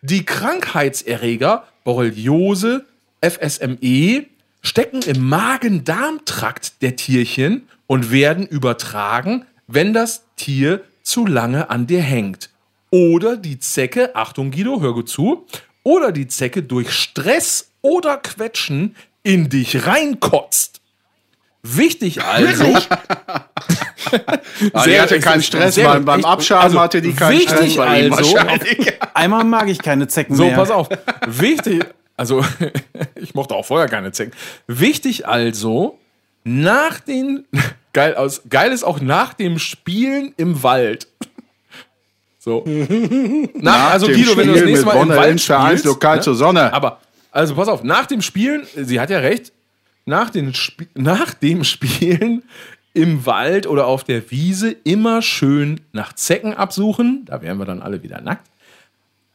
Die 0.02 0.26
Krankheitserreger 0.26 1.66
Borreliose, 1.84 2.86
FSME 3.22 4.26
stecken 4.62 5.02
im 5.04 5.28
Magen-Darm-Trakt 5.30 6.82
der 6.82 6.96
Tierchen 6.96 7.68
und 7.88 8.12
werden 8.12 8.46
übertragen, 8.48 9.46
wenn 9.68 9.94
das 9.94 10.24
Tier 10.36 10.82
zu 11.04 11.26
lange 11.26 11.70
an 11.70 11.88
dir 11.88 12.02
hängt. 12.02 12.50
Oder 12.90 13.38
die 13.38 13.60
Zecke, 13.60 14.16
Achtung 14.16 14.52
Guido, 14.52 14.82
hör 14.82 14.94
gut 14.94 15.10
zu, 15.10 15.46
oder 15.84 16.12
die 16.12 16.28
Zecke 16.28 16.62
durch 16.64 16.92
Stress 16.92 17.72
oder 17.82 18.18
Quetschen 18.18 18.96
in 19.24 19.50
dich 19.50 19.86
reinkotzt. 19.86 20.82
Wichtig 21.64 22.24
also. 22.24 22.76
Ah, 24.74 24.84
die 24.86 25.00
hatte 25.00 25.20
keinen 25.20 25.44
Stress 25.44 25.76
sehr 25.76 25.88
beim, 25.88 26.06
beim 26.06 26.26
Abschaben 26.26 26.64
also, 26.64 26.80
hatte 26.80 27.02
die 27.02 27.14
keinen 27.14 27.38
wichtig 27.40 27.74
Stress 27.74 27.76
bei 27.76 28.02
ihm 28.02 28.14
also-. 28.14 28.36
Einmal 29.14 29.44
mag 29.44 29.70
ich 29.70 29.78
keine 29.78 30.08
Zecken 30.08 30.36
So, 30.36 30.46
mehr. 30.46 30.56
pass 30.56 30.72
auf. 30.72 30.90
Wichtig, 31.28 31.86
also 32.22 32.46
ich 33.16 33.34
mochte 33.34 33.56
auch 33.56 33.66
vorher 33.66 33.90
keine 33.90 34.12
Zecken. 34.12 34.34
Wichtig 34.68 35.28
also, 35.28 35.98
nach 36.44 37.00
den, 37.00 37.46
geil, 37.94 38.14
aus, 38.14 38.44
geil 38.48 38.72
ist 38.72 38.84
auch 38.84 39.02
nach 39.02 39.34
dem 39.34 39.58
Spielen 39.58 40.34
im 40.38 40.64
Wald. 40.64 41.08
So. 42.44 42.66
Nach, 43.54 43.92
also 43.92 44.08
Guido, 44.08 44.36
wenn 44.36 44.48
du 44.48 44.56
das 44.56 44.64
nächste 44.64 44.88
Mal 44.88 45.00
im 45.00 45.10
Wald 45.10 45.40
spielst, 45.40 45.86
lokal 45.86 46.16
ne? 46.16 46.22
zur 46.24 46.34
Sonne. 46.34 46.74
Aber, 46.74 47.00
also 47.30 47.54
pass 47.54 47.68
auf, 47.68 47.84
nach 47.84 48.08
dem 48.08 48.24
Spielen, 48.24 48.66
sie 48.76 49.00
hat 49.00 49.12
ja 49.12 49.20
recht, 49.20 49.54
nach, 50.06 50.32
den 50.32 50.50
Sp 50.58 50.90
nach 50.96 51.36
dem 51.36 51.64
Spielen 51.64 52.42
im 52.96 53.28
Wald 53.28 53.68
oder 53.68 53.86
auf 53.86 54.04
der 54.04 54.32
Wiese 54.32 54.76
immer 54.84 55.22
schön 55.22 55.82
nach 55.92 56.14
Zecken 56.14 56.56
absuchen, 56.56 57.26
da 57.26 57.44
wären 57.44 57.60
wir 57.60 57.66
dann 57.66 57.80
alle 57.80 58.02
wieder 58.02 58.22
nackt. 58.22 58.51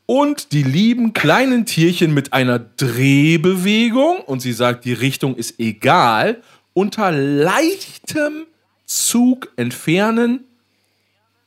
Und 0.07 0.52
die 0.52 0.62
lieben 0.62 1.12
kleinen 1.12 1.66
Tierchen 1.66 2.14
mit 2.14 2.32
einer 2.32 2.61
Drehbewegung, 2.61 4.20
und 4.20 4.40
sie 4.40 4.52
sagt, 4.52 4.84
die 4.84 4.92
Richtung 4.92 5.34
ist 5.34 5.59
egal, 5.59 6.42
unter 6.74 7.11
leichtem 7.11 8.46
Zug 8.86 9.52
entfernen. 9.57 10.44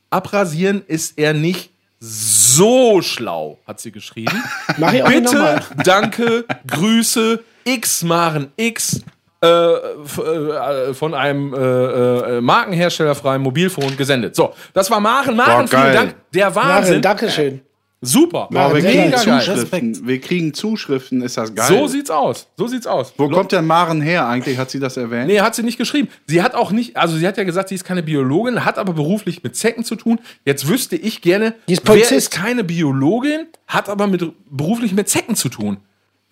Abrasieren 0.10 0.84
ist 0.88 1.18
er 1.18 1.34
nicht 1.34 1.72
so 2.00 3.02
schlau, 3.02 3.60
hat 3.66 3.80
sie 3.80 3.92
geschrieben. 3.92 4.44
Mach 4.78 4.92
ich 4.92 5.04
auch 5.04 5.10
Bitte, 5.10 5.62
danke, 5.84 6.46
Grüße, 6.68 7.44
X 7.64 8.04
Maren 8.04 8.52
X 8.58 9.02
äh, 9.42 9.48
äh, 9.48 10.94
von 10.94 11.14
einem 11.14 11.54
äh, 11.54 11.58
äh, 11.58 12.42
markenherstellerfreien 12.42 13.42
Mobilfon 13.42 13.96
gesendet. 13.96 14.36
So, 14.36 14.54
das 14.74 14.92
war 14.92 15.00
Maren. 15.00 15.36
Maren, 15.36 15.66
Boah, 15.66 15.80
vielen 15.80 15.94
Dank. 15.94 16.16
Der 16.34 16.50
Maren, 16.50 16.70
Wahnsinn. 16.70 17.02
Dankeschön. 17.02 17.62
Super. 18.02 18.48
Aber 18.54 18.76
wir 18.76 18.82
kriegen 18.82 19.12
geil. 19.12 19.20
Zuschriften. 19.42 20.08
Wir 20.08 20.22
kriegen 20.22 20.54
Zuschriften, 20.54 21.22
ist 21.22 21.36
das 21.38 21.54
geil. 21.54 21.68
So 21.68 21.88
sieht's 21.88 22.10
aus. 22.10 22.48
So 22.58 22.66
sieht's 22.68 22.88
aus. 22.88 23.14
Wo 23.18 23.28
kommt 23.30 23.52
denn 23.52 23.66
Maren 23.68 24.02
her 24.02 24.26
eigentlich? 24.26 24.58
Hat 24.58 24.72
sie 24.72 24.80
das 24.80 24.96
erwähnt? 24.96 25.28
Nee, 25.28 25.42
hat 25.42 25.54
sie 25.56 25.64
nicht 25.64 25.78
geschrieben. 25.78 26.08
Sie 26.26 26.42
hat 26.42 26.56
auch 26.56 26.72
nicht, 26.72 26.96
also 26.96 27.18
sie 27.18 27.28
hat 27.28 27.36
ja 27.38 27.44
gesagt, 27.44 27.68
sie 27.70 27.76
ist 27.76 27.84
keine 27.84 28.02
Biologin, 28.02 28.64
hat 28.64 28.78
aber 28.78 28.94
beruflich 28.94 29.44
mit 29.44 29.58
Zecken 29.58 29.84
zu 29.84 29.96
tun. 29.98 30.20
Jetzt 30.46 30.68
wüsste 30.70 30.96
ich 30.96 31.22
gerne, 31.22 31.56
Die 31.68 31.74
ist 31.74 31.82
wer 31.84 31.92
Polizist. 31.96 32.12
ist 32.14 32.32
keine 32.32 32.64
Biologin, 32.64 33.48
hat 33.68 33.90
aber 33.90 34.08
mit 34.08 34.24
beruflich 34.50 34.94
mit 34.94 35.10
Zecken 35.10 35.36
zu 35.36 35.50
tun. 35.50 35.78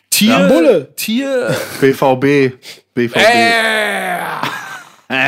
Tier, 0.09 0.29
Ja, 0.39 0.47
Bulle. 0.47 0.93
Tier, 0.95 1.53
BVB. 1.81 2.53
BVB. 2.93 3.15
äh, 3.17 4.17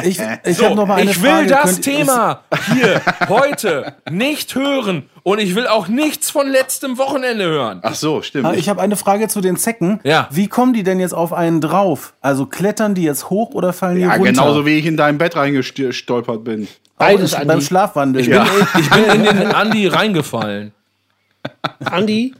Ich, 0.03 0.19
ich 0.45 0.57
so, 0.57 0.65
habe 0.65 0.75
noch 0.75 0.88
mal 0.88 0.95
eine 0.95 1.11
ich 1.11 1.21
will 1.21 1.30
Frage. 1.32 1.47
das 1.47 1.63
Könnt- 1.75 1.82
Thema 1.84 2.41
hier 2.73 3.01
heute 3.30 3.93
nicht 4.09 4.53
hören 4.55 5.09
und 5.23 5.39
ich 5.39 5.55
will 5.55 5.67
auch 5.67 5.88
nichts 5.88 6.30
von 6.30 6.47
letztem 6.49 6.97
Wochenende 6.97 7.45
hören. 7.45 7.80
Ach 7.84 7.95
so, 7.95 8.21
stimmt. 8.21 8.45
Ah, 8.45 8.53
Ich 8.53 8.67
habe 8.67 8.82
eine 8.82 8.97
Frage 8.97 9.27
zu 9.30 9.39
den 9.39 9.55
Zecken. 9.55 9.99
Ja. 10.03 10.27
Wie 10.32 10.47
kommen 10.47 10.73
die 10.73 10.84
denn 10.84 10.99
jetzt 10.99 11.13
auf 11.13 11.32
einen 11.32 11.61
drauf? 11.61 12.13
Also 12.19 12.45
klettern 12.45 12.93
die 12.93 13.03
jetzt 13.03 13.30
hoch 13.30 13.51
oder 13.53 13.71
fallen 13.71 13.95
die 13.95 14.01
ja, 14.01 14.11
runter? 14.15 14.25
genauso 14.32 14.65
wie 14.65 14.77
ich 14.77 14.86
in 14.86 14.97
dein 14.97 15.17
Bett 15.17 15.36
reingestolpert 15.38 16.43
bin. 16.43 16.67
Beides, 16.97 17.34
Auch 17.34 17.39
beim 17.39 17.51
Andi. 17.51 17.65
Schlafwandeln. 17.65 18.30
Ja. 18.30 18.45
Ich 18.77 18.89
bin 18.89 19.03
in 19.05 19.23
den 19.23 19.51
Andi 19.53 19.88
reingefallen. 19.88 20.73
Andi, 21.86 22.34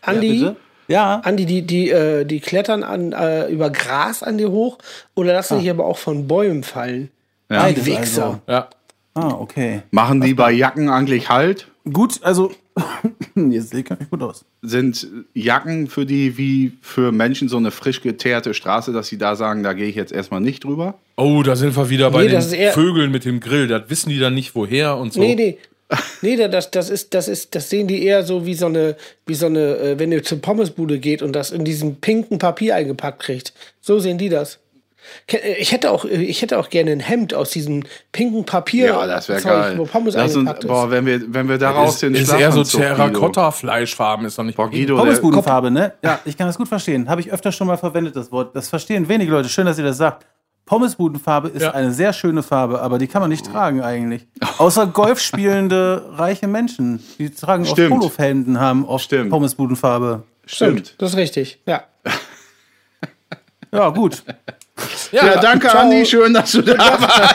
Andi, 0.00 0.38
Bitte? 0.38 0.56
Ja. 0.88 1.20
Andi, 1.24 1.46
die, 1.46 1.62
die, 1.62 1.90
äh, 1.90 2.24
die 2.24 2.40
klettern 2.40 2.82
an, 2.82 3.12
äh, 3.12 3.48
über 3.48 3.70
Gras 3.70 4.22
an 4.22 4.38
dir 4.38 4.50
hoch 4.50 4.78
oder 5.14 5.32
lassen 5.32 5.60
sich 5.60 5.70
aber 5.70 5.84
auch 5.84 5.98
von 5.98 6.28
Bäumen 6.28 6.62
fallen. 6.62 7.10
Ja. 7.50 7.70
Die 7.70 7.86
Wichser. 7.86 8.40
Ja. 8.46 8.68
Also. 9.14 9.28
Ah, 9.28 9.40
okay. 9.40 9.82
Machen 9.90 10.20
die 10.20 10.34
bei 10.34 10.52
Jacken 10.52 10.90
eigentlich 10.90 11.30
Halt? 11.30 11.68
Gut, 11.90 12.22
also 12.22 12.52
jetzt 13.34 13.70
sehe 13.70 13.80
ich 13.80 13.86
gar 13.86 13.98
nicht 13.98 14.10
gut 14.10 14.22
aus. 14.22 14.44
Sind 14.60 15.06
Jacken 15.32 15.86
für 15.86 16.04
die 16.04 16.36
wie 16.36 16.72
für 16.82 17.12
Menschen 17.12 17.48
so 17.48 17.56
eine 17.56 17.70
frisch 17.70 18.02
geteerte 18.02 18.52
Straße, 18.52 18.92
dass 18.92 19.06
sie 19.08 19.16
da 19.16 19.36
sagen, 19.36 19.62
da 19.62 19.72
gehe 19.72 19.86
ich 19.86 19.94
jetzt 19.94 20.12
erstmal 20.12 20.40
nicht 20.40 20.64
drüber? 20.64 20.94
Oh, 21.16 21.42
da 21.42 21.56
sind 21.56 21.76
wir 21.76 21.88
wieder 21.88 22.10
bei 22.10 22.24
Nee, 22.24 22.28
den 22.28 22.72
Vögeln 22.72 23.10
mit 23.10 23.24
dem 23.24 23.40
Grill. 23.40 23.68
Das 23.68 23.88
wissen 23.88 24.10
die 24.10 24.18
dann 24.18 24.34
nicht 24.34 24.54
woher 24.54 24.96
und 24.96 25.12
so. 25.14 25.20
Nee, 25.20 25.34
nee. 25.34 25.58
Nee, 26.22 26.36
da- 26.36 26.48
das, 26.48 26.70
das 26.70 26.90
ist, 26.90 27.14
das 27.14 27.28
ist, 27.28 27.54
das 27.54 27.70
sehen 27.70 27.86
die 27.86 28.02
eher 28.04 28.24
so 28.24 28.44
wie 28.44 28.54
so 28.54 28.66
eine, 28.66 28.96
wie 29.26 29.34
so 29.34 29.46
eine, 29.46 29.76
äh, 29.76 29.98
wenn 29.98 30.10
ihr 30.10 30.22
zur 30.24 30.40
Pommesbude 30.40 30.98
geht 30.98 31.22
und 31.22 31.32
das 31.32 31.50
in 31.52 31.64
diesem 31.64 31.96
pinken 31.96 32.38
Papier 32.38 32.74
eingepackt 32.74 33.20
kriegt. 33.22 33.52
So 33.80 33.98
sehen 34.00 34.18
die 34.18 34.28
das. 34.28 34.58
Äh, 35.30 35.54
Ich 35.60 35.70
hätte 35.70 35.92
auch, 35.92 36.04
äh, 36.04 36.16
ich 36.22 36.42
hätte 36.42 36.58
auch 36.58 36.70
gerne 36.70 36.90
ein 36.90 36.98
Hemd 36.98 37.34
aus 37.34 37.50
diesem 37.50 37.84
pinken 38.10 38.44
Papier. 38.44 38.86
Ja, 38.86 39.06
das 39.06 39.28
wäre 39.28 39.40
geil. 39.40 39.78
Wo 39.78 39.84
Pommes 39.84 40.14
Lass 40.14 40.24
uns, 40.34 40.38
eingepackt 40.38 40.64
ist. 40.64 40.68
boah, 40.68 40.90
wenn 40.90 41.06
wir, 41.06 41.22
wenn 41.32 41.48
wir 41.48 41.58
daraus 41.58 41.94
Ist, 41.94 42.02
den 42.02 42.14
ist 42.16 42.32
eher 42.32 42.50
so. 42.50 42.64
Terrakotta-Fleischfarben, 42.64 44.26
ist 44.26 44.38
doch 44.38 44.44
nicht. 44.44 44.56
Boah, 44.56 44.68
Guido, 44.70 44.96
Pommesbudenfarbe, 44.96 45.70
ne? 45.70 45.92
Ja, 46.02 46.18
ich 46.24 46.36
kann 46.36 46.48
das 46.48 46.58
gut 46.58 46.66
verstehen. 46.68 47.08
Habe 47.08 47.20
ich 47.20 47.30
öfter 47.32 47.52
schon 47.52 47.66
mal 47.68 47.76
verwendet, 47.76 48.16
das 48.16 48.32
Wort. 48.32 48.56
Das 48.56 48.68
verstehen 48.68 49.08
wenige 49.08 49.30
Leute. 49.30 49.48
Schön, 49.48 49.66
dass 49.66 49.78
ihr 49.78 49.84
das 49.84 49.98
sagt. 49.98 50.26
Pommesbudenfarbe 50.66 51.48
ist 51.48 51.62
Ja. 51.62 51.70
eine 51.72 51.92
sehr 51.92 52.12
schöne 52.12 52.42
Farbe, 52.42 52.82
aber 52.82 52.98
die 52.98 53.06
kann 53.06 53.22
man 53.22 53.30
nicht 53.30 53.46
tragen 53.46 53.80
eigentlich. 53.82 54.26
Außer 54.58 54.86
Golf 54.88 55.20
spielende 55.20 56.04
reiche 56.16 56.48
Menschen. 56.48 57.00
Die 57.18 57.30
tragen 57.30 57.64
Stimmt. 57.64 57.92
oft 57.92 58.00
Polofelden, 58.00 58.60
haben 58.60 58.84
oft 58.84 59.04
Stimmt. 59.06 59.30
Pommesbudenfarbe. 59.30 60.24
stimmt. 60.44 60.94
Das 60.98 61.10
ist 61.12 61.16
richtig, 61.16 61.60
ja. 61.66 61.82
Ja, 63.72 63.88
gut. 63.90 64.22
Ja, 65.12 65.38
danke, 65.40 65.68
Ciao. 65.68 65.82
Andi. 65.82 66.06
Schön, 66.06 66.32
dass 66.32 66.52
du 66.52 66.62
da 66.62 66.78
warst. 66.78 67.34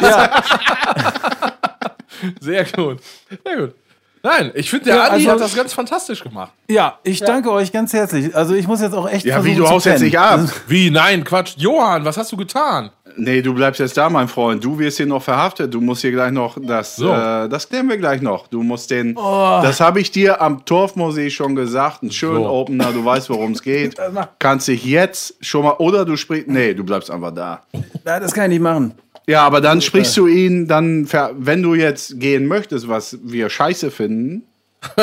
Sehr 2.40 2.66
gut. 2.66 3.00
Sehr 3.46 3.58
gut. 3.58 3.76
Nein, 4.24 4.52
ich 4.54 4.70
finde, 4.70 4.86
der 4.86 4.96
Ja, 4.96 5.04
Andi 5.06 5.16
also- 5.28 5.32
hat 5.32 5.40
das 5.42 5.56
ganz 5.56 5.74
fantastisch 5.74 6.24
gemacht. 6.24 6.52
Ja, 6.70 7.00
ich 7.04 7.20
danke 7.22 7.52
euch 7.52 7.72
ganz 7.72 7.92
herzlich. 7.94 8.36
Also 8.36 8.54
ich 8.54 8.68
muss 8.68 8.80
jetzt 8.82 8.94
auch 8.94 9.10
echt 9.10 9.26
Ja, 9.26 9.36
versuchen 9.36 9.54
wie, 9.54 9.58
du 9.58 9.68
haust 9.68 9.86
jetzt 9.88 10.02
nicht 10.02 10.18
ab. 10.20 10.42
Wie? 10.68 10.92
Nein, 10.92 11.24
Quatsch. 11.24 11.54
Johann, 11.58 12.06
was 12.06 12.18
hast 12.18 12.32
du 12.32 12.38
getan? 12.38 12.92
Nee, 13.18 13.42
du 13.42 13.54
bleibst 13.54 13.80
jetzt 13.82 13.98
da, 13.98 14.10
mein 14.10 14.28
Freund. 14.30 14.64
Du 14.64 14.80
wirst 14.80 14.96
hier 14.98 15.06
noch 15.06 15.22
verhaftet. 15.22 15.74
Du 15.74 15.82
musst 15.82 16.02
hier 16.02 16.12
gleich 16.12 16.32
noch, 16.32 16.58
das, 16.62 16.96
So. 16.96 17.10
äh, 17.12 17.50
das 17.50 17.68
klären 17.68 17.90
wir 17.90 17.98
gleich 17.98 18.22
noch. 18.22 18.48
Du 18.48 18.64
musst 18.64 18.90
den, 18.90 19.16
das 19.16 19.82
habe 19.82 20.00
ich 20.00 20.12
dir 20.12 20.40
am 20.42 20.64
Torfmusee 20.64 21.30
schon 21.30 21.56
gesagt, 21.56 22.04
einen 22.04 22.12
schönen 22.12 22.44
So. 22.44 22.50
Opener, 22.50 22.94
du 22.94 23.04
weißt, 23.04 23.30
worum 23.30 23.52
es 23.52 23.62
geht. 23.62 23.98
Kannst 24.40 24.68
dich 24.70 24.86
jetzt 24.86 25.34
schon 25.42 25.64
mal, 25.66 25.74
oder 25.80 26.06
du 26.06 26.16
sprichst, 26.16 26.48
nee, 26.48 26.74
du 26.74 26.84
bleibst 26.86 27.12
einfach 27.12 27.34
da. 27.34 27.64
Ja, 28.06 28.20
das 28.20 28.34
kann 28.34 28.46
ich 28.46 28.60
nicht 28.60 28.62
machen. 28.64 28.94
Ja, 29.28 29.44
aber 29.46 29.62
dann 29.62 29.82
sprichst 29.82 30.18
du 30.18 30.28
ihn, 30.28 30.68
dann, 30.68 31.08
wenn 31.38 31.62
du 31.62 31.76
jetzt 31.76 32.20
gehen 32.20 32.48
möchtest, 32.48 32.88
was 32.90 33.18
wir 33.24 33.50
scheiße 33.50 33.92
finden, 33.92 34.44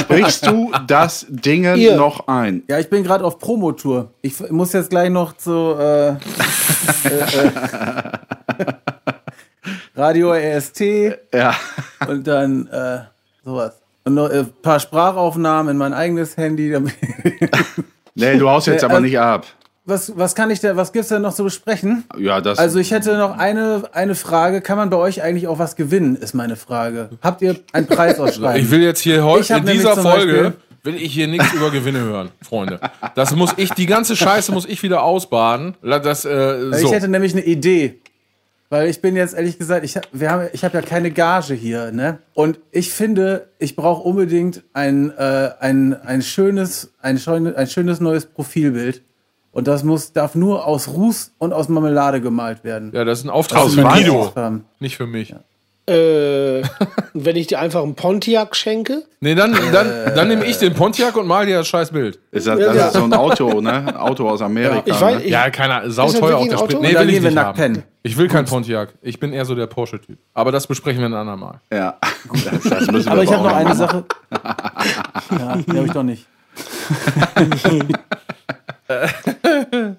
sprichst 0.00 0.46
du 0.46 0.70
das 0.86 1.26
Dingen 1.30 1.78
Ihr. 1.78 1.96
noch 1.96 2.28
ein. 2.28 2.62
Ja, 2.68 2.78
ich 2.78 2.90
bin 2.90 3.02
gerade 3.02 3.24
auf 3.24 3.38
Promotour. 3.38 4.10
Ich 4.20 4.38
muss 4.50 4.74
jetzt 4.74 4.90
gleich 4.90 5.08
noch 5.10 5.34
zu 5.36 5.74
äh, 5.78 6.08
äh, 6.10 6.14
äh, 7.08 7.50
Radio 9.96 10.32
RST 10.32 10.80
Ja. 11.32 11.54
und 12.06 12.26
dann 12.26 12.66
äh, 12.68 12.98
sowas. 13.44 13.78
Und 14.04 14.14
noch 14.14 14.28
ein 14.30 14.50
paar 14.62 14.80
Sprachaufnahmen 14.80 15.70
in 15.72 15.76
mein 15.78 15.94
eigenes 15.94 16.36
Handy. 16.36 16.76
Nee, 18.14 18.36
du 18.36 18.48
haust 18.48 18.66
jetzt 18.66 18.84
aber 18.84 18.94
also- 18.94 19.04
nicht 19.06 19.18
ab. 19.18 19.46
Was, 19.84 20.16
was 20.16 20.34
kann 20.34 20.50
ich 20.50 20.60
da, 20.60 20.76
was 20.76 20.92
gibt's 20.92 21.08
denn 21.08 21.22
noch 21.22 21.34
zu 21.34 21.44
besprechen? 21.44 22.04
Ja, 22.16 22.40
das. 22.40 22.58
Also 22.58 22.78
ich 22.78 22.92
hätte 22.92 23.16
noch 23.16 23.36
eine, 23.36 23.82
eine 23.92 24.14
Frage. 24.14 24.60
Kann 24.60 24.76
man 24.76 24.90
bei 24.90 24.96
euch 24.96 25.22
eigentlich 25.22 25.48
auch 25.48 25.58
was 25.58 25.76
gewinnen, 25.76 26.16
ist 26.16 26.34
meine 26.34 26.56
Frage. 26.56 27.10
Habt 27.20 27.42
ihr 27.42 27.56
einen 27.72 27.86
Preis 27.86 28.18
ausschreiben? 28.20 28.62
Ich 28.62 28.70
will 28.70 28.82
jetzt 28.82 29.00
hier 29.00 29.24
heute 29.24 29.54
in 29.54 29.66
dieser 29.66 29.96
Folge 29.96 30.54
will 30.84 30.96
ich 30.96 31.12
hier 31.12 31.28
nichts 31.28 31.52
über 31.52 31.70
Gewinne 31.70 32.00
hören, 32.00 32.30
Freunde. 32.42 32.80
Das 33.14 33.34
muss 33.36 33.54
ich, 33.56 33.70
die 33.70 33.86
ganze 33.86 34.16
Scheiße 34.16 34.52
muss 34.52 34.66
ich 34.66 34.82
wieder 34.82 35.02
ausbaden. 35.02 35.76
Das, 35.82 36.24
äh, 36.24 36.72
so. 36.72 36.86
Ich 36.86 36.92
hätte 36.92 37.08
nämlich 37.08 37.32
eine 37.32 37.44
Idee. 37.44 38.00
Weil 38.68 38.88
ich 38.88 39.02
bin 39.02 39.16
jetzt 39.16 39.34
ehrlich 39.34 39.58
gesagt, 39.58 39.84
ich 39.84 39.96
habe 39.96 40.28
haben, 40.30 40.48
ich 40.54 40.64
hab 40.64 40.72
ja 40.72 40.80
keine 40.80 41.10
Gage 41.10 41.52
hier, 41.52 41.92
ne? 41.92 42.20
Und 42.32 42.58
ich 42.70 42.90
finde, 42.90 43.50
ich 43.58 43.76
brauche 43.76 44.02
unbedingt 44.02 44.62
ein, 44.72 45.10
äh, 45.10 45.50
ein, 45.60 45.92
ein, 45.92 46.22
schönes, 46.22 46.90
ein, 47.02 47.18
schön, 47.18 47.54
ein 47.54 47.66
schönes 47.66 48.00
neues 48.00 48.24
Profilbild. 48.24 49.02
Und 49.52 49.68
das 49.68 49.84
muss, 49.84 50.12
darf 50.12 50.34
nur 50.34 50.66
aus 50.66 50.88
Ruß 50.88 51.32
und 51.38 51.52
aus 51.52 51.68
Marmelade 51.68 52.20
gemalt 52.20 52.64
werden. 52.64 52.90
ja, 52.94 53.04
das 53.04 53.18
ist 53.20 53.24
ein 53.26 53.30
Auftrag 53.30 53.62
Aus 53.64 53.74
für? 53.74 53.82
Guido, 53.82 54.32
nicht 54.80 54.96
für 54.96 55.06
mich. 55.06 55.34
Äh, 55.84 56.62
wenn 57.12 57.34
ich 57.36 57.48
dir 57.48 57.58
einfach 57.58 57.82
einen 57.82 57.96
Pontiac 57.96 58.54
schenke, 58.54 59.02
Nee, 59.20 59.34
dann, 59.34 59.52
dann, 59.72 60.14
dann 60.14 60.28
nehme 60.28 60.44
ich 60.46 60.56
den 60.58 60.74
Pontiac 60.74 61.16
und 61.16 61.26
mal 61.26 61.44
dir 61.44 61.58
das 61.58 61.66
scheiß 61.68 61.90
Bild. 61.90 62.20
ist 62.30 62.46
das, 62.46 62.56
das 62.58 62.76
Ja. 62.76 62.86
ist 62.86 62.92
so 62.94 63.02
ein 63.02 63.12
Auto, 63.12 63.60
ne? 63.60 64.00
Auto 64.00 64.28
aus 64.28 64.40
Amerika. 64.42 64.82
ich 64.86 65.00
weiß, 65.00 65.16
ne? 65.16 65.22
ich, 65.24 65.30
Ja, 65.32 65.50
keiner, 65.50 65.90
sauteuer 65.90 66.36
auch 66.36 66.44
wirklich 66.44 66.48
der 66.50 66.58
ein 66.58 66.58
Sprit. 66.58 66.76
Auto? 66.76 66.82
Nee, 66.86 66.94
will 66.94 67.08
ich 67.08 67.14
gehen 67.14 67.22
wir 67.24 67.30
nicht 67.30 67.34
nackt 67.34 67.48
haben. 67.48 67.56
pennen. 67.56 67.82
Ich 68.04 68.16
will 68.16 68.28
kein 68.28 68.44
Pontiac. 68.44 68.90
Ich 69.02 69.18
bin 69.18 69.32
eher 69.32 69.44
so 69.44 69.54
der 69.56 69.66
Porsche-Typ. 69.66 70.18
Aber 70.34 70.52
das 70.52 70.66
besprechen 70.68 71.00
wir 71.00 71.06
ein 71.08 71.14
andermal. 71.14 71.60
Ja. 71.72 71.98
Das, 72.32 72.62
das 72.62 72.86
müssen 72.90 73.06
wir 73.06 73.12
aber 73.12 73.22
ich 73.24 73.32
habe 73.32 73.42
noch 73.42 73.54
eine. 73.54 73.74
Sache. 73.74 74.04
Ja, 74.32 75.56
die 75.56 75.76
habe 75.76 75.86
ich 75.86 75.92
doch 75.92 76.02
nicht. 76.04 76.26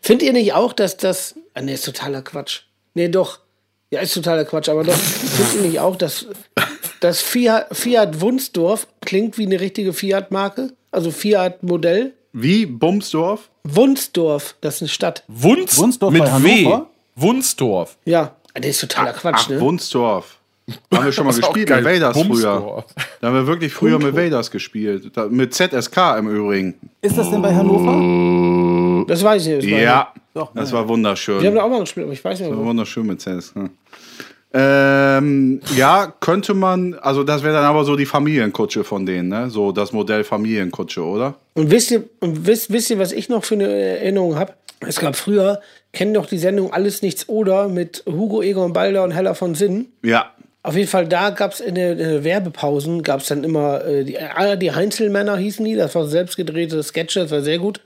Findet 0.00 0.26
ihr 0.26 0.32
nicht 0.32 0.52
auch, 0.54 0.72
dass 0.72 0.96
das. 0.96 1.34
Ah, 1.54 1.60
nee, 1.62 1.74
ist 1.74 1.84
totaler 1.84 2.22
Quatsch. 2.22 2.60
Nee, 2.94 3.08
doch. 3.08 3.40
Ja, 3.90 4.00
ist 4.00 4.14
totaler 4.14 4.44
Quatsch, 4.44 4.68
aber 4.68 4.84
doch. 4.84 4.94
Findet 4.96 5.54
ihr 5.56 5.62
nicht 5.62 5.80
auch, 5.80 5.96
dass 5.96 6.26
das 7.00 7.20
Fiat, 7.20 7.68
Fiat 7.76 8.20
Wunsdorf 8.20 8.86
klingt 9.02 9.38
wie 9.38 9.46
eine 9.46 9.60
richtige 9.60 9.92
Fiat-Marke? 9.92 10.72
Also 10.90 11.10
Fiat-Modell? 11.10 12.14
Wie 12.32 12.66
Bumsdorf? 12.66 13.48
Wunsdorf, 13.64 14.56
das 14.60 14.76
ist 14.76 14.82
eine 14.82 14.88
Stadt. 14.88 15.24
Wunz 15.28 15.78
Wunsdorf 15.78 16.12
mit 16.12 16.24
bei 16.24 16.42
W. 16.42 16.78
Wunsdorf. 17.14 17.96
Ja, 18.04 18.36
Ah, 18.56 18.60
der 18.60 18.70
ist 18.70 18.80
totaler 18.80 19.12
Quatsch, 19.12 19.34
Ach, 19.44 19.48
ne? 19.50 19.60
Wunsdorf. 19.60 20.38
Da 20.90 20.98
haben 20.98 21.04
wir 21.04 21.12
schon 21.12 21.26
mal 21.26 21.34
gespielt 21.34 21.70
mit 21.70 21.84
Vaders 21.84 22.20
früher. 22.20 22.84
Da 23.20 23.28
haben 23.28 23.34
wir 23.34 23.46
wirklich 23.46 23.72
früher 23.72 23.98
mit 23.98 24.16
Vaders 24.16 24.50
gespielt. 24.50 25.16
Da, 25.16 25.26
mit 25.28 25.54
ZSK 25.54 26.18
im 26.18 26.28
Übrigen. 26.28 26.74
Ist 27.02 27.16
das 27.16 27.30
denn 27.30 27.40
bei 27.40 27.54
Hannover? 27.54 29.06
Das 29.06 29.22
weiß 29.22 29.46
ich 29.46 29.64
nicht. 29.64 29.72
das 29.72 29.80
Ja, 29.80 30.12
Doch, 30.34 30.52
das 30.54 30.72
ne. 30.72 30.78
war 30.78 30.88
wunderschön. 30.88 31.40
Wir 31.40 31.48
haben 31.48 31.54
da 31.54 31.62
auch 31.62 31.68
mal 31.68 31.80
gespielt, 31.80 32.04
aber 32.04 32.12
ich 32.12 32.24
weiß 32.24 32.40
nicht. 32.40 32.50
Das 32.50 32.58
war 32.58 32.64
wunderschön 32.64 33.06
mit 33.06 33.20
ZSK. 33.20 33.70
Ähm, 34.52 35.60
ja, 35.76 36.12
könnte 36.18 36.54
man, 36.54 36.94
also 36.94 37.22
das 37.24 37.42
wäre 37.42 37.54
dann 37.54 37.64
aber 37.64 37.84
so 37.84 37.94
die 37.94 38.06
Familienkutsche 38.06 38.84
von 38.84 39.04
denen, 39.04 39.28
ne? 39.28 39.50
So 39.50 39.70
das 39.70 39.92
Modell 39.92 40.24
Familienkutsche, 40.24 41.02
oder? 41.02 41.34
Und 41.54 41.70
wisst 41.70 41.90
ihr, 41.90 42.04
und 42.20 42.46
wisst, 42.46 42.72
wisst 42.72 42.90
ihr, 42.90 42.98
was 42.98 43.12
ich 43.12 43.28
noch 43.28 43.44
für 43.44 43.54
eine 43.54 43.68
Erinnerung 43.68 44.36
habe? 44.36 44.54
Es 44.80 44.98
gab 44.98 45.16
früher, 45.16 45.60
kennen 45.92 46.14
doch 46.14 46.26
die 46.26 46.38
Sendung 46.38 46.72
Alles 46.72 47.02
Nichts 47.02 47.28
Oder 47.28 47.68
mit 47.68 48.02
Hugo 48.06 48.42
Egon 48.42 48.72
Balder 48.72 49.04
und 49.04 49.10
Hella 49.10 49.34
von 49.34 49.54
Sinn. 49.54 49.88
Ja. 50.02 50.32
Auf 50.66 50.74
jeden 50.74 50.88
Fall, 50.88 51.06
da 51.06 51.30
gab 51.30 51.52
es 51.52 51.60
in 51.60 51.76
den 51.76 51.92
in 51.92 51.98
den 51.98 52.24
Werbepausen, 52.24 53.04
gab 53.04 53.20
es 53.20 53.28
dann 53.28 53.44
immer, 53.44 53.84
äh, 53.84 54.02
die, 54.02 54.16
äh, 54.16 54.58
die 54.58 54.72
Heinzelmänner 54.72 55.36
hießen 55.36 55.64
die, 55.64 55.76
das 55.76 55.94
war 55.94 56.08
selbstgedrehte 56.08 56.82
Sketche, 56.82 57.20
das 57.20 57.30
war 57.30 57.42
sehr 57.42 57.60
gut. 57.60 57.80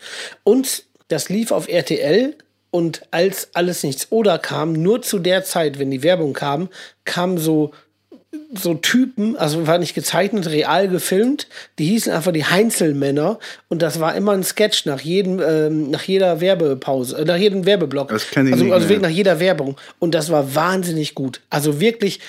Und 0.45 0.85
das 1.09 1.29
lief 1.29 1.53
auf 1.53 1.69
RTL 1.69 2.35
und 2.71 3.03
als 3.11 3.51
alles 3.53 3.83
nichts 3.83 4.07
oder 4.09 4.39
kam, 4.39 4.73
nur 4.73 5.03
zu 5.03 5.19
der 5.19 5.45
Zeit, 5.45 5.79
wenn 5.79 5.91
die 5.91 6.03
Werbung 6.03 6.33
kam, 6.33 6.71
kamen 7.05 7.37
so 7.37 7.73
so 8.55 8.75
Typen, 8.75 9.37
also 9.37 9.67
war 9.67 9.77
nicht 9.77 9.95
gezeichnet, 9.95 10.49
real 10.49 10.89
gefilmt, 10.89 11.49
die 11.79 11.85
hießen 11.85 12.13
einfach 12.13 12.33
die 12.33 12.47
Heinzelmänner 12.47 13.39
und 13.69 13.83
das 13.83 14.01
war 14.01 14.15
immer 14.15 14.33
ein 14.33 14.43
Sketch 14.43 14.87
nach 14.87 15.01
jedem, 15.01 15.39
ähm, 15.47 15.91
nach 15.91 16.05
jeder 16.05 16.41
Werbepause, 16.41 17.19
äh, 17.19 17.25
nach 17.27 17.37
jedem 17.37 17.67
Werbeblock. 17.67 18.09
Das 18.09 18.31
kenn 18.31 18.47
ich 18.47 18.55
also, 18.55 18.65
nicht 18.65 18.73
also 18.73 18.89
wirklich 18.89 19.03
nach 19.03 19.15
jeder 19.15 19.39
Werbung. 19.39 19.77
Und 19.99 20.15
das 20.15 20.31
war 20.31 20.55
wahnsinnig 20.55 21.15
gut. 21.15 21.41
Also 21.51 21.81
wirklich, 21.81 22.21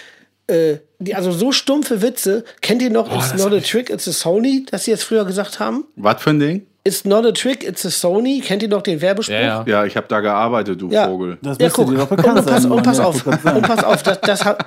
äh, 0.47 0.77
die, 0.99 1.15
also 1.15 1.31
so 1.31 1.51
stumpfe 1.51 2.01
Witze. 2.01 2.43
Kennt 2.61 2.81
ihr 2.81 2.89
noch 2.89 3.13
It's 3.15 3.33
not 3.41 3.53
a 3.53 3.59
trick, 3.59 3.89
it's 3.89 4.07
a 4.07 4.11
Sony, 4.11 4.65
das 4.69 4.85
sie 4.85 4.91
jetzt 4.91 5.03
früher 5.03 5.25
gesagt 5.25 5.59
haben? 5.59 5.85
Was 5.95 6.21
für 6.21 6.31
ein 6.31 6.39
Ding? 6.39 6.65
It's 6.83 7.05
not 7.05 7.25
a 7.25 7.31
trick, 7.31 7.63
it's 7.63 7.85
a 7.85 7.89
Sony. 7.91 8.41
Kennt 8.43 8.63
ihr 8.63 8.69
noch 8.69 8.81
den 8.81 9.01
Werbespruch? 9.01 9.33
Ja, 9.35 9.41
ja. 9.41 9.63
Ja, 9.67 9.85
ich 9.85 9.95
habe 9.95 10.07
da 10.07 10.19
gearbeitet, 10.19 10.81
du 10.81 10.89
Ja. 10.89 11.07
Vogel. 11.07 11.37
Das 11.41 11.57
Ja, 11.59 11.69
guck. 11.69 11.89
dir 11.89 11.95
doch 11.97 12.09
Und, 12.09 12.17
bekannt 12.17 12.45
pass, 12.45 12.63
sein. 12.63 12.71
und 12.71 12.83
pass 12.83 12.99
auf, 12.99 13.25
und 13.27 13.61
pass 13.61 13.83
auf, 13.83 14.01
das, 14.03 14.19
das 14.21 14.45
hat, 14.45 14.65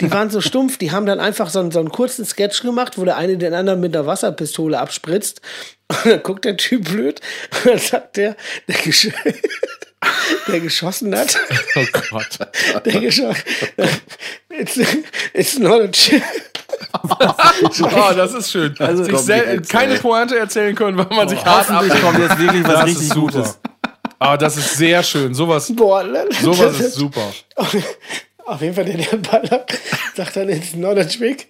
die 0.00 0.10
waren 0.10 0.30
so 0.30 0.40
stumpf, 0.40 0.78
die 0.78 0.90
haben 0.90 1.04
dann 1.04 1.20
einfach 1.20 1.50
so 1.50 1.60
einen, 1.60 1.70
so 1.70 1.80
einen 1.80 1.90
kurzen 1.90 2.24
Sketch 2.24 2.62
gemacht, 2.62 2.96
wo 2.96 3.04
der 3.04 3.16
eine 3.18 3.36
den 3.36 3.52
anderen 3.52 3.80
mit 3.80 3.94
einer 3.94 4.06
Wasserpistole 4.06 4.78
abspritzt. 4.78 5.42
Und 5.88 6.06
dann 6.06 6.22
guckt 6.22 6.44
der 6.46 6.56
Typ 6.56 6.84
blöd 6.84 7.20
und 7.64 7.72
dann 7.72 7.78
sagt 7.78 8.16
der, 8.16 8.36
der, 8.68 8.76
gesch 8.76 9.10
der 10.48 10.60
geschossen 10.60 11.14
hat, 11.16 11.38
Oh 11.76 11.84
Gott. 12.10 12.38
der 12.84 13.00
geschossen 13.00 13.42
it's, 14.48 14.78
it's 15.34 15.58
not 15.58 15.80
a 15.82 15.88
chip. 15.88 16.22
Oh, 16.92 18.12
das 18.16 18.32
ist 18.34 18.50
schön. 18.50 18.74
Also- 18.78 19.04
sich 19.04 19.16
sel- 19.18 19.60
keine 19.62 19.94
ey. 19.94 19.98
Pointe 19.98 20.38
erzählen 20.38 20.74
können, 20.74 20.96
weil 20.98 21.06
man 21.16 21.28
sich 21.28 21.44
hart 21.44 21.68
Hoffentlich 21.68 21.92
ab. 21.94 22.00
kommt 22.02 22.18
jetzt 22.18 22.38
wirklich 22.38 22.64
was 22.64 22.72
Das 22.72 22.84
richtig 22.86 23.02
ist 23.08 23.12
super. 23.14 23.32
Gutes. 23.38 23.58
Aber 24.18 24.36
das 24.38 24.56
ist 24.56 24.76
sehr 24.76 25.02
schön. 25.02 25.34
Sowas, 25.34 25.74
Boah, 25.74 26.04
sowas 26.42 26.78
ist 26.80 26.94
super. 26.94 27.32
Auf 27.56 28.60
jeden 28.62 28.74
Fall, 28.74 28.84
der, 28.84 28.96
der 28.98 29.16
Baller 29.16 29.64
sagt 30.14 30.36
dann, 30.36 30.48
it's 30.48 30.74
not 30.74 30.98
a 30.98 31.04
trick. 31.04 31.48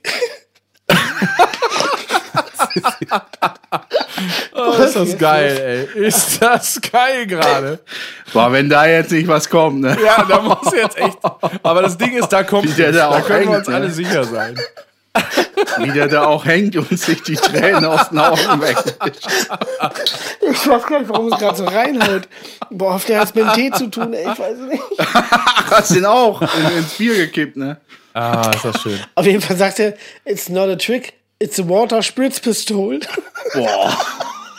Oh, 4.55 4.73
ist 4.83 4.97
das 4.97 5.19
geil, 5.19 5.89
ey. 5.95 6.07
Ist 6.07 6.43
das 6.43 6.81
geil 6.81 7.27
gerade. 7.27 7.81
Boah, 8.33 8.53
wenn 8.53 8.69
da 8.69 8.87
jetzt 8.87 9.11
nicht 9.13 9.29
was 9.29 9.49
kommt, 9.49 9.81
ne? 9.81 9.97
Ja, 10.05 10.25
da 10.25 10.41
muss 10.41 10.73
jetzt 10.75 10.97
echt. 10.99 11.19
Aber 11.63 11.83
das 11.83 11.97
Ding 11.97 12.13
ist, 12.17 12.29
da 12.29 12.43
kommt 12.43 12.69
Wie 12.69 12.73
der 12.73 12.93
da 12.93 12.99
da 12.99 13.09
auch 13.19 13.27
können 13.27 13.41
wir 13.41 13.47
hängt, 13.49 13.59
uns 13.59 13.69
ne? 13.69 13.75
alle 13.75 13.91
sicher 13.91 14.25
sein. 14.25 14.59
Wie 15.79 15.91
der 15.91 16.09
da 16.09 16.25
auch 16.25 16.45
hängt 16.45 16.77
und 16.77 16.99
sich 16.99 17.23
die 17.23 17.35
Tränen 17.35 17.85
aus 17.85 18.11
den 18.11 18.19
Augen 18.19 18.61
weg. 18.61 18.77
Ich 20.41 20.69
weiß 20.69 20.87
gar 20.87 21.01
nicht, 21.01 21.09
warum 21.09 21.33
es 21.33 21.39
gerade 21.39 21.57
so 21.57 21.65
reinhaut. 21.65 22.29
Boah, 22.71 22.95
auf 22.95 23.05
der 23.05 23.21
hat 23.21 23.29
es 23.29 23.35
mit 23.35 23.45
dem 23.45 23.53
Tee 23.55 23.71
zu 23.73 23.89
tun, 23.89 24.13
ey, 24.13 24.23
ich 24.33 24.39
weiß 24.39 24.59
nicht. 24.69 24.83
Hast 25.71 25.95
den 25.95 26.07
auch 26.07 26.43
in, 26.43 26.79
ins 26.79 26.95
Bier 26.95 27.15
gekippt, 27.17 27.57
ne? 27.57 27.79
Ah, 28.13 28.51
ist 28.55 28.65
das 28.65 28.83
schön. 28.83 28.99
Auf 29.15 29.27
jeden 29.27 29.41
Fall 29.41 29.57
sagt 29.57 29.79
er, 29.81 29.95
it's 30.25 30.49
not 30.49 30.69
a 30.69 30.77
trick, 30.77 31.13
it's 31.41 31.59
a 31.59 31.65
water 31.65 32.03
spritzpistol. 32.03 33.01
Boah. 33.55 33.97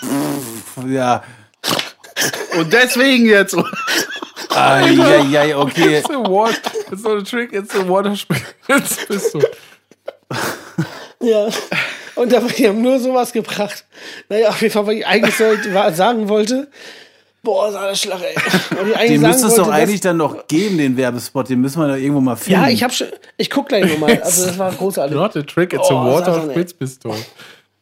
Ja. 0.88 1.24
Und 2.58 2.74
deswegen 2.74 3.28
jetzt. 3.28 3.56
Eieiei, 4.50 5.56
okay. 5.56 6.00
It's 6.00 6.10
a 6.10 6.18
water, 6.20 6.72
it's 6.92 7.04
not 7.04 7.20
a 7.20 7.24
trick, 7.24 7.54
it's 7.54 7.76
a 7.76 7.88
water 7.88 8.16
du. 8.68 9.42
Ja. 11.20 11.50
Und 12.16 12.32
dabei, 12.32 12.48
die 12.48 12.68
haben 12.68 12.82
nur 12.82 13.00
sowas 13.00 13.32
gebracht. 13.32 13.86
Naja, 14.28 14.50
auf 14.50 14.62
jeden 14.62 14.74
Fall, 14.74 14.88
was 14.88 14.96
ich 14.96 15.06
eigentlich 15.06 15.36
sagen 15.36 16.30
wollte, 16.30 16.70
boah, 17.44 17.70
ist 17.70 17.76
alles 17.76 18.02
Schlag, 18.02 18.22
ey. 18.22 18.36
Ich 19.04 19.12
Den 19.12 19.22
sagen 19.22 19.34
müsste 19.34 19.48
es 19.48 19.56
doch 19.56 19.70
eigentlich 19.70 20.02
dann 20.02 20.18
noch 20.18 20.48
geben, 20.48 20.78
den 20.78 20.98
Werbespot. 20.98 21.50
Den 21.50 21.62
müssen 21.62 21.82
wir 21.82 21.88
doch 21.88 21.96
irgendwo 21.96 22.22
mal 22.22 22.36
finden. 22.36 22.62
Ja, 22.62 22.70
ich 22.70 22.84
hab 22.84 22.94
schon, 22.94 23.08
ich 23.38 23.50
guck 23.50 23.70
gleich 23.70 23.86
nochmal. 23.92 24.22
Also, 24.22 24.48
das 24.48 24.58
war 24.58 24.72
großartig. 24.72 25.16
Not 25.16 25.36
a 25.36 25.42
trick, 25.42 25.74
it's 25.74 25.90
a 25.90 25.94
Oh, 25.94 26.14
water 26.14 26.34
Sachen, 26.34 26.50
ey. 26.50 26.54
Spritzpistole. 26.54 27.18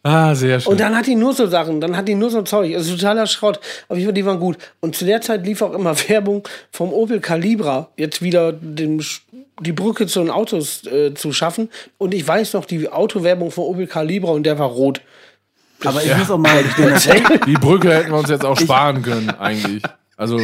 Ah, 0.02 0.34
sehr 0.34 0.60
schön. 0.62 0.72
Und 0.72 0.80
dann 0.80 0.96
hat 0.96 1.08
die 1.08 1.16
nur 1.16 1.34
so 1.34 1.46
Sachen, 1.48 1.82
dann 1.82 1.98
hat 1.98 2.08
die 2.08 2.16
nur 2.16 2.30
so 2.30 2.42
Zeug. 2.42 2.74
Also 2.74 2.96
totaler 2.96 3.28
Schrott. 3.28 3.60
Auf 3.90 3.98
jeden 3.98 4.08
Fall, 4.08 4.14
die 4.14 4.26
waren 4.26 4.40
gut. 4.40 4.58
Und 4.80 4.96
zu 4.96 5.06
der 5.06 5.20
Zeit 5.22 5.46
lief 5.46 5.62
auch 5.62 5.74
immer 5.74 5.96
Werbung 6.08 6.48
vom 6.72 6.94
Opel 6.94 7.20
Calibra, 7.20 7.90
jetzt 7.98 8.22
wieder 8.22 8.54
den, 8.54 9.04
die 9.60 9.74
Brücke 9.74 10.08
zu 10.08 10.20
den 10.22 10.30
Autos 10.30 10.86
äh, 10.88 11.14
zu 11.14 11.34
schaffen. 11.34 11.70
Und 11.98 12.14
ich 12.14 12.26
weiß 12.26 12.54
noch 12.54 12.64
die 12.66 12.88
Autowerbung 12.90 13.52
von 13.52 13.66
Opel 13.66 13.88
Calibra 13.88 14.32
und 14.32 14.44
der 14.44 14.58
war 14.58 14.70
rot. 14.70 15.02
Aber 15.86 16.04
ich 16.04 16.16
muss 16.18 16.30
auch 16.30 16.38
mal, 16.38 16.62
ich, 16.62 17.44
Die 17.46 17.54
Brücke 17.54 17.94
hätten 17.94 18.12
wir 18.12 18.18
uns 18.18 18.30
jetzt 18.30 18.46
auch 18.46 18.60
sparen 18.60 19.02
können, 19.02 19.30
eigentlich. 19.30 19.84
Also, 20.18 20.38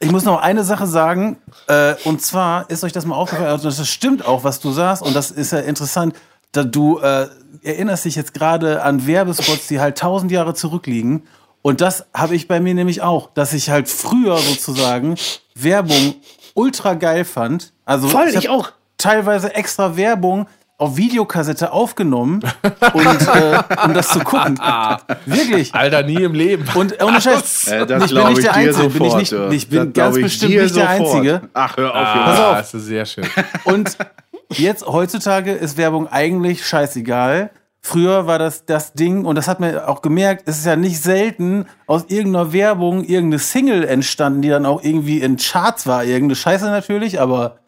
ich 0.00 0.10
muss 0.10 0.24
noch 0.24 0.40
eine 0.40 0.62
Sache 0.62 0.86
sagen. 0.86 1.38
Äh, 1.66 1.94
und 2.04 2.22
zwar 2.22 2.70
ist 2.70 2.84
euch 2.84 2.92
das 2.92 3.04
mal 3.04 3.16
aufgefallen, 3.16 3.50
also 3.50 3.68
das 3.68 3.88
stimmt 3.88 4.24
auch, 4.24 4.44
was 4.44 4.60
du 4.60 4.70
sagst. 4.70 5.02
Und 5.02 5.14
das 5.14 5.30
ist 5.30 5.52
ja 5.52 5.58
interessant, 5.58 6.14
da 6.52 6.64
du 6.64 6.98
äh, 6.98 7.26
erinnerst 7.62 8.04
dich 8.04 8.16
jetzt 8.16 8.34
gerade 8.34 8.82
an 8.82 9.06
Werbespots, 9.06 9.66
die 9.66 9.80
halt 9.80 9.98
tausend 9.98 10.30
Jahre 10.30 10.54
zurückliegen. 10.54 11.26
Und 11.62 11.80
das 11.80 12.06
habe 12.14 12.36
ich 12.36 12.48
bei 12.48 12.60
mir 12.60 12.74
nämlich 12.74 13.02
auch, 13.02 13.30
dass 13.34 13.52
ich 13.52 13.70
halt 13.70 13.88
früher 13.88 14.38
sozusagen 14.38 15.16
Werbung 15.54 16.14
ultra 16.54 16.94
geil 16.94 17.24
fand. 17.24 17.72
Also 17.84 18.08
Voll, 18.08 18.26
hab 18.26 18.34
ich 18.34 18.48
auch. 18.48 18.70
Teilweise 18.96 19.54
extra 19.54 19.96
Werbung 19.96 20.46
auf 20.78 20.96
Videokassette 20.96 21.72
aufgenommen 21.72 22.40
und 22.92 23.28
äh, 23.28 23.62
um 23.84 23.94
das 23.94 24.08
zu 24.08 24.20
gucken. 24.20 24.58
Wirklich. 25.26 25.74
Alter, 25.74 26.04
nie 26.04 26.22
im 26.22 26.34
Leben. 26.34 26.64
Und 26.74 27.02
ohne 27.02 27.20
Scheiß, 27.20 27.66
Äh, 27.68 27.84
das 27.86 28.04
ich 28.04 28.14
bin 28.14 28.28
nicht 28.28 28.36
der 28.38 28.38
ich 28.38 28.44
dir 28.44 28.54
Einzige, 28.54 28.88
bin 28.88 29.04
ich 29.04 29.28
sofort, 29.28 29.50
nicht, 29.50 29.64
ich 29.64 29.68
bin 29.68 29.92
ganz 29.92 30.16
ich 30.16 30.22
bestimmt 30.22 30.54
nicht 30.54 30.76
der 30.76 30.88
sofort. 30.98 31.14
Einzige. 31.16 31.40
Ach, 31.52 31.76
hör 31.76 31.90
auf. 31.90 31.96
ah. 31.96 32.24
Pass 32.24 32.40
auf. 32.40 32.56
Das 32.58 32.74
ist 32.74 32.84
sehr 32.86 33.06
schön. 33.06 33.26
Und 33.64 33.98
jetzt 34.50 34.86
heutzutage 34.86 35.52
ist 35.52 35.76
Werbung 35.76 36.06
eigentlich 36.06 36.64
scheißegal. 36.66 37.50
Früher 37.80 38.26
war 38.26 38.38
das 38.38 38.64
das 38.64 38.92
Ding, 38.92 39.24
und 39.24 39.34
das 39.36 39.48
hat 39.48 39.60
man 39.60 39.78
auch 39.78 40.02
gemerkt, 40.02 40.44
es 40.46 40.58
ist 40.58 40.66
ja 40.66 40.76
nicht 40.76 41.00
selten 41.02 41.66
aus 41.86 42.04
irgendeiner 42.08 42.52
Werbung 42.52 43.02
irgendeine 43.04 43.38
Single 43.40 43.84
entstanden, 43.84 44.42
die 44.42 44.48
dann 44.48 44.66
auch 44.66 44.82
irgendwie 44.82 45.20
in 45.20 45.36
Charts 45.38 45.86
war. 45.86 46.04
Irgendeine 46.04 46.36
Scheiße 46.36 46.66
natürlich, 46.66 47.20
aber 47.20 47.58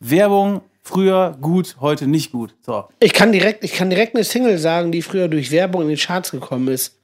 Werbung 0.00 0.62
früher 0.82 1.36
gut, 1.40 1.76
heute 1.80 2.06
nicht 2.06 2.32
gut. 2.32 2.54
So. 2.64 2.84
Ich 3.00 3.12
kann 3.12 3.32
direkt, 3.32 3.64
ich 3.64 3.74
kann 3.74 3.90
direkt 3.90 4.14
eine 4.14 4.24
Single 4.24 4.58
sagen, 4.58 4.92
die 4.92 5.02
früher 5.02 5.28
durch 5.28 5.50
Werbung 5.50 5.82
in 5.82 5.88
den 5.88 5.96
Charts 5.98 6.30
gekommen 6.30 6.68
ist. 6.68 6.96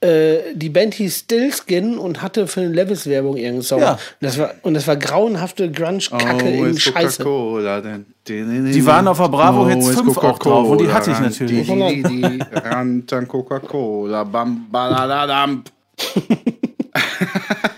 Äh, 0.00 0.54
die 0.54 0.68
Band 0.68 0.94
hieß 0.94 1.18
Stillskin 1.20 1.98
und 1.98 2.22
hatte 2.22 2.46
für 2.46 2.60
eine 2.60 2.68
Levis-Werbung 2.70 3.36
irgendeinen 3.36 3.62
Song. 3.62 3.80
Ja. 3.80 3.92
Und, 3.94 3.98
das 4.20 4.38
war, 4.38 4.54
und 4.62 4.74
das 4.74 4.86
war 4.86 4.94
grauenhafte 4.96 5.72
Grunge-Kacke 5.72 6.44
Oh, 6.44 6.64
in 6.64 6.70
ist 6.70 6.82
Scheiße. 6.82 7.24
Coca-Cola. 7.24 7.80
denn- 7.80 8.06
Die 8.28 8.86
waren 8.86 9.08
auf 9.08 9.18
der 9.18 9.26
Bravo 9.28 9.66
Hits 9.68 9.88
ist 9.88 9.98
5 9.98 10.16
auch 10.18 10.38
drauf 10.38 10.68
und 10.68 10.80
die 10.80 10.86
hatte 10.92 11.10
ich 11.10 11.16
ran- 11.16 11.24
natürlich. 11.24 11.66
Die, 11.66 12.02
die, 12.04 12.38
die, 12.38 12.44
Rantan 12.54 13.26
Coca-Cola. 13.26 14.22
Bam, 14.22 14.66
baladadam. 14.70 15.64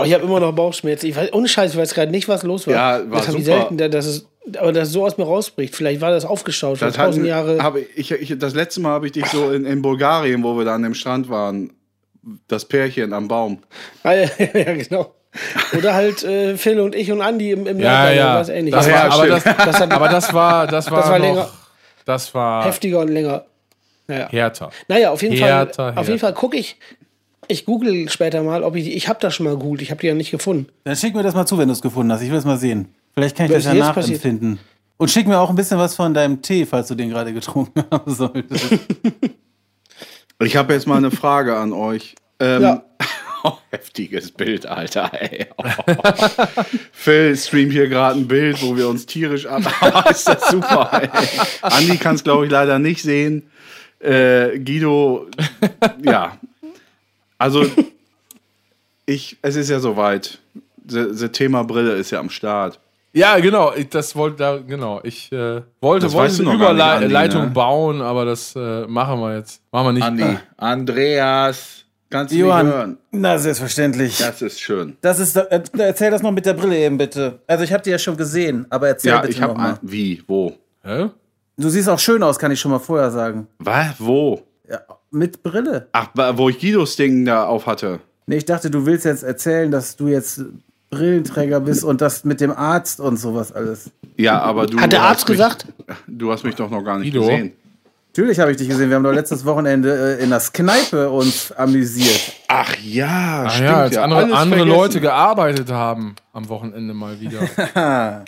Oh, 0.00 0.04
ich 0.04 0.14
habe 0.14 0.24
immer 0.24 0.40
noch 0.40 0.52
Bauchschmerzen. 0.52 1.06
Ich 1.06 1.16
weiß, 1.16 1.32
ohne 1.32 1.48
Scheiß, 1.48 1.72
ich 1.72 1.78
weiß 1.78 1.94
gerade 1.94 2.10
nicht, 2.10 2.28
was 2.28 2.42
los 2.42 2.66
war. 2.66 2.74
Ja, 2.74 3.10
war 3.10 3.18
das 3.18 3.28
habe 3.28 3.38
ich 3.38 3.44
selten, 3.44 3.76
da- 3.76 3.88
dass 3.88 4.06
es, 4.06 4.26
aber 4.58 4.72
dass 4.72 4.88
es 4.88 4.94
so 4.94 5.04
aus 5.04 5.16
mir 5.18 5.24
rausbricht. 5.24 5.74
Vielleicht 5.74 6.00
war 6.00 6.10
das 6.10 6.24
aufgestaut 6.24 6.78
vor 6.78 6.88
Das 6.88 6.96
hatten, 6.98 7.08
tausend 7.10 7.26
Jahre. 7.26 7.58
ich, 7.94 8.10
ich, 8.12 8.38
das 8.38 8.54
letzte 8.54 8.80
Mal 8.80 8.90
habe 8.90 9.06
ich 9.06 9.12
dich 9.12 9.26
so 9.26 9.50
in, 9.52 9.64
in 9.64 9.82
Bulgarien, 9.82 10.42
wo 10.42 10.56
wir 10.56 10.64
da 10.64 10.74
an 10.74 10.82
dem 10.82 10.94
Strand 10.94 11.28
waren, 11.28 11.72
das 12.48 12.64
Pärchen 12.64 13.12
am 13.12 13.28
Baum. 13.28 13.58
Ah, 14.02 14.12
ja, 14.14 14.28
ja, 14.38 14.74
genau. 14.74 15.14
Oder 15.76 15.92
halt 15.94 16.24
äh, 16.24 16.56
Phil 16.56 16.80
und 16.80 16.94
ich 16.94 17.12
und 17.12 17.20
Andi 17.20 17.50
im, 17.50 17.66
im 17.66 17.78
Ja, 17.78 18.04
Lager, 18.04 18.14
ja. 18.14 18.34
was 18.40 18.48
ähnlich. 18.48 18.72
Das 18.74 18.86
war, 18.86 18.92
ja, 18.94 19.10
aber, 19.10 19.26
das, 19.26 19.44
das 19.44 19.80
hat 19.80 19.92
aber 19.92 20.08
das 20.08 20.32
war, 20.32 20.66
das 20.66 20.90
war, 20.90 21.00
Das 21.00 21.10
war 21.10 21.18
noch, 21.18 21.26
länger. 21.26 21.50
Das 22.06 22.34
war 22.34 22.64
heftiger 22.64 23.00
und 23.00 23.08
länger. 23.08 23.44
Naja. 24.08 24.28
härter. 24.30 24.70
Naja, 24.88 25.10
auf 25.10 25.20
jeden 25.22 25.36
Härter, 25.36 25.74
Fall, 25.74 25.88
auf 25.90 25.94
härter. 25.96 26.08
jeden 26.08 26.20
Fall 26.20 26.32
gucke 26.34 26.56
ich. 26.56 26.76
Ich 27.48 27.64
google 27.64 28.08
später 28.08 28.42
mal, 28.42 28.62
ob 28.62 28.74
ich 28.76 28.84
die. 28.84 28.92
Ich 28.94 29.08
habe 29.08 29.18
das 29.20 29.34
schon 29.34 29.44
mal 29.44 29.56
gegoogelt, 29.56 29.82
ich 29.82 29.90
habe 29.90 30.00
die 30.00 30.06
ja 30.08 30.14
nicht 30.14 30.30
gefunden. 30.30 30.66
Dann 30.84 30.96
schick 30.96 31.14
mir 31.14 31.22
das 31.22 31.34
mal 31.34 31.46
zu, 31.46 31.58
wenn 31.58 31.68
du 31.68 31.72
es 31.72 31.82
gefunden 31.82 32.12
hast. 32.12 32.22
Ich 32.22 32.30
will 32.30 32.38
es 32.38 32.44
mal 32.44 32.58
sehen. 32.58 32.88
Vielleicht 33.14 33.36
kann 33.36 33.46
ich 33.46 33.52
Was 33.52 33.64
das 33.64 33.74
ja 33.74 33.92
passiert? 33.92 34.18
nachempfinden. 34.24 34.58
Und 34.98 35.10
schick 35.10 35.26
mir 35.26 35.38
auch 35.38 35.50
ein 35.50 35.56
bisschen 35.56 35.78
was 35.78 35.94
von 35.94 36.14
deinem 36.14 36.42
Tee, 36.42 36.64
falls 36.66 36.88
du 36.88 36.94
den 36.94 37.10
gerade 37.10 37.32
getrunken 37.32 37.84
haben 37.90 38.12
solltest. 38.14 38.64
Ich 40.42 40.56
habe 40.56 40.72
jetzt 40.74 40.86
mal 40.86 40.96
eine 40.96 41.10
Frage 41.10 41.56
an 41.56 41.72
euch. 41.72 42.14
Ähm, 42.40 42.62
Ja. 42.62 42.82
oh, 43.44 43.52
heftiges 43.70 44.30
Bild, 44.32 44.66
Alter. 44.66 45.10
Ey. 45.12 45.46
Oh. 45.56 45.64
Phil 46.92 47.36
streamt 47.36 47.72
hier 47.72 47.88
gerade 47.88 48.18
ein 48.20 48.26
Bild, 48.28 48.60
wo 48.62 48.76
wir 48.76 48.88
uns 48.88 49.06
tierisch 49.06 49.46
ab. 49.46 49.62
ist 50.10 50.28
das 50.28 50.48
super. 50.48 50.90
Ey. 51.02 51.08
Andi 51.62 51.96
kann 51.98 52.14
es, 52.16 52.24
glaube 52.24 52.46
ich, 52.46 52.50
leider 52.50 52.78
nicht 52.78 53.02
sehen. 53.02 53.50
Äh, 54.00 54.58
Guido, 54.58 55.26
ja. 56.02 56.38
Also, 57.38 57.64
ich, 59.06 59.36
es 59.42 59.56
ist 59.56 59.70
ja 59.70 59.80
soweit. 59.80 60.38
Das 60.84 61.30
Thema 61.32 61.64
Brille 61.64 61.94
ist 61.94 62.10
ja 62.12 62.20
am 62.20 62.30
Start. 62.30 62.78
Ja, 63.12 63.38
genau. 63.38 63.72
Ich, 63.74 63.88
das 63.88 64.14
wollte 64.14 64.36
da, 64.36 64.58
genau. 64.58 65.00
Ich 65.02 65.32
äh, 65.32 65.62
wollte, 65.80 66.06
Das 66.06 66.12
wollte 66.12 66.30
weißt 66.30 66.38
du 66.40 66.50
eine 66.50 66.54
Überleitung 66.54 67.44
ne? 67.46 67.50
bauen, 67.50 68.02
aber 68.02 68.24
das 68.26 68.54
äh, 68.54 68.86
machen 68.86 69.18
wir 69.20 69.36
jetzt. 69.36 69.62
Machen 69.72 69.86
wir 69.86 69.92
nicht. 69.94 70.02
Andi, 70.04 70.38
Andreas, 70.58 71.84
kannst 72.10 72.32
du 72.32 72.36
mich 72.36 72.44
Johann, 72.44 72.66
hören? 72.66 72.98
na 73.12 73.38
selbstverständlich. 73.38 74.18
Das 74.18 74.42
ist 74.42 74.60
schön. 74.60 74.96
Das 75.00 75.18
ist, 75.18 75.34
äh, 75.36 75.62
erzähl 75.78 76.10
das 76.10 76.22
noch 76.22 76.30
mit 76.30 76.44
der 76.46 76.52
Brille 76.54 76.76
eben 76.78 76.98
bitte. 76.98 77.40
Also 77.46 77.64
ich 77.64 77.72
habe 77.72 77.82
die 77.82 77.90
ja 77.90 77.98
schon 77.98 78.16
gesehen, 78.16 78.66
aber 78.70 78.88
erzähl 78.88 79.12
Ja, 79.12 79.20
bitte 79.20 79.32
ich 79.32 79.40
noch 79.40 79.48
habe 79.48 79.60
mal. 79.60 79.78
Wie? 79.82 80.22
Wo? 80.26 80.52
Hä? 80.84 81.08
Du 81.56 81.68
siehst 81.70 81.88
auch 81.88 81.98
schön 81.98 82.22
aus, 82.22 82.38
kann 82.38 82.50
ich 82.52 82.60
schon 82.60 82.70
mal 82.70 82.78
vorher 82.78 83.10
sagen. 83.10 83.46
Was? 83.58 83.94
Wo? 83.98 84.42
Ja, 84.70 84.80
mit 85.10 85.42
Brille. 85.42 85.88
Ach, 85.92 86.08
wo 86.34 86.48
ich 86.48 86.58
Guidos 86.58 86.96
Ding 86.96 87.24
da 87.24 87.46
auf 87.46 87.66
hatte. 87.66 88.00
Nee, 88.26 88.36
ich 88.36 88.44
dachte, 88.44 88.70
du 88.70 88.86
willst 88.86 89.04
jetzt 89.04 89.22
erzählen, 89.22 89.70
dass 89.70 89.96
du 89.96 90.08
jetzt 90.08 90.42
Brillenträger 90.90 91.60
bist 91.60 91.84
und 91.84 92.00
das 92.00 92.24
mit 92.24 92.40
dem 92.40 92.50
Arzt 92.50 93.00
und 93.00 93.16
sowas 93.16 93.52
alles. 93.52 93.90
Ja, 94.16 94.40
aber 94.40 94.66
du. 94.66 94.78
Hat 94.78 94.92
der 94.92 95.02
Arzt 95.02 95.28
mich, 95.28 95.38
gesagt? 95.38 95.66
Du 96.06 96.30
hast 96.32 96.44
mich 96.44 96.54
doch 96.54 96.70
noch 96.70 96.82
gar 96.82 96.98
nicht 96.98 97.12
Guido? 97.12 97.26
gesehen. 97.26 97.52
Natürlich 98.16 98.40
habe 98.40 98.50
ich 98.50 98.56
dich 98.56 98.70
gesehen. 98.70 98.88
Wir 98.88 98.96
haben 98.96 99.02
doch 99.04 99.12
letztes 99.12 99.44
Wochenende 99.44 100.16
äh, 100.18 100.24
in 100.24 100.30
das 100.30 100.50
Kneipe 100.50 101.10
uns 101.10 101.52
amüsiert. 101.52 102.32
Ach 102.48 102.74
ja, 102.82 103.44
Ach 103.46 103.50
stimmt 103.50 103.68
ja, 103.68 103.76
als 103.76 103.94
ja. 103.94 104.04
andere, 104.04 104.34
andere. 104.34 104.64
Leute 104.64 105.02
gearbeitet 105.02 105.70
haben 105.70 106.16
am 106.32 106.48
Wochenende 106.48 106.94
mal 106.94 107.20
wieder. 107.20 107.40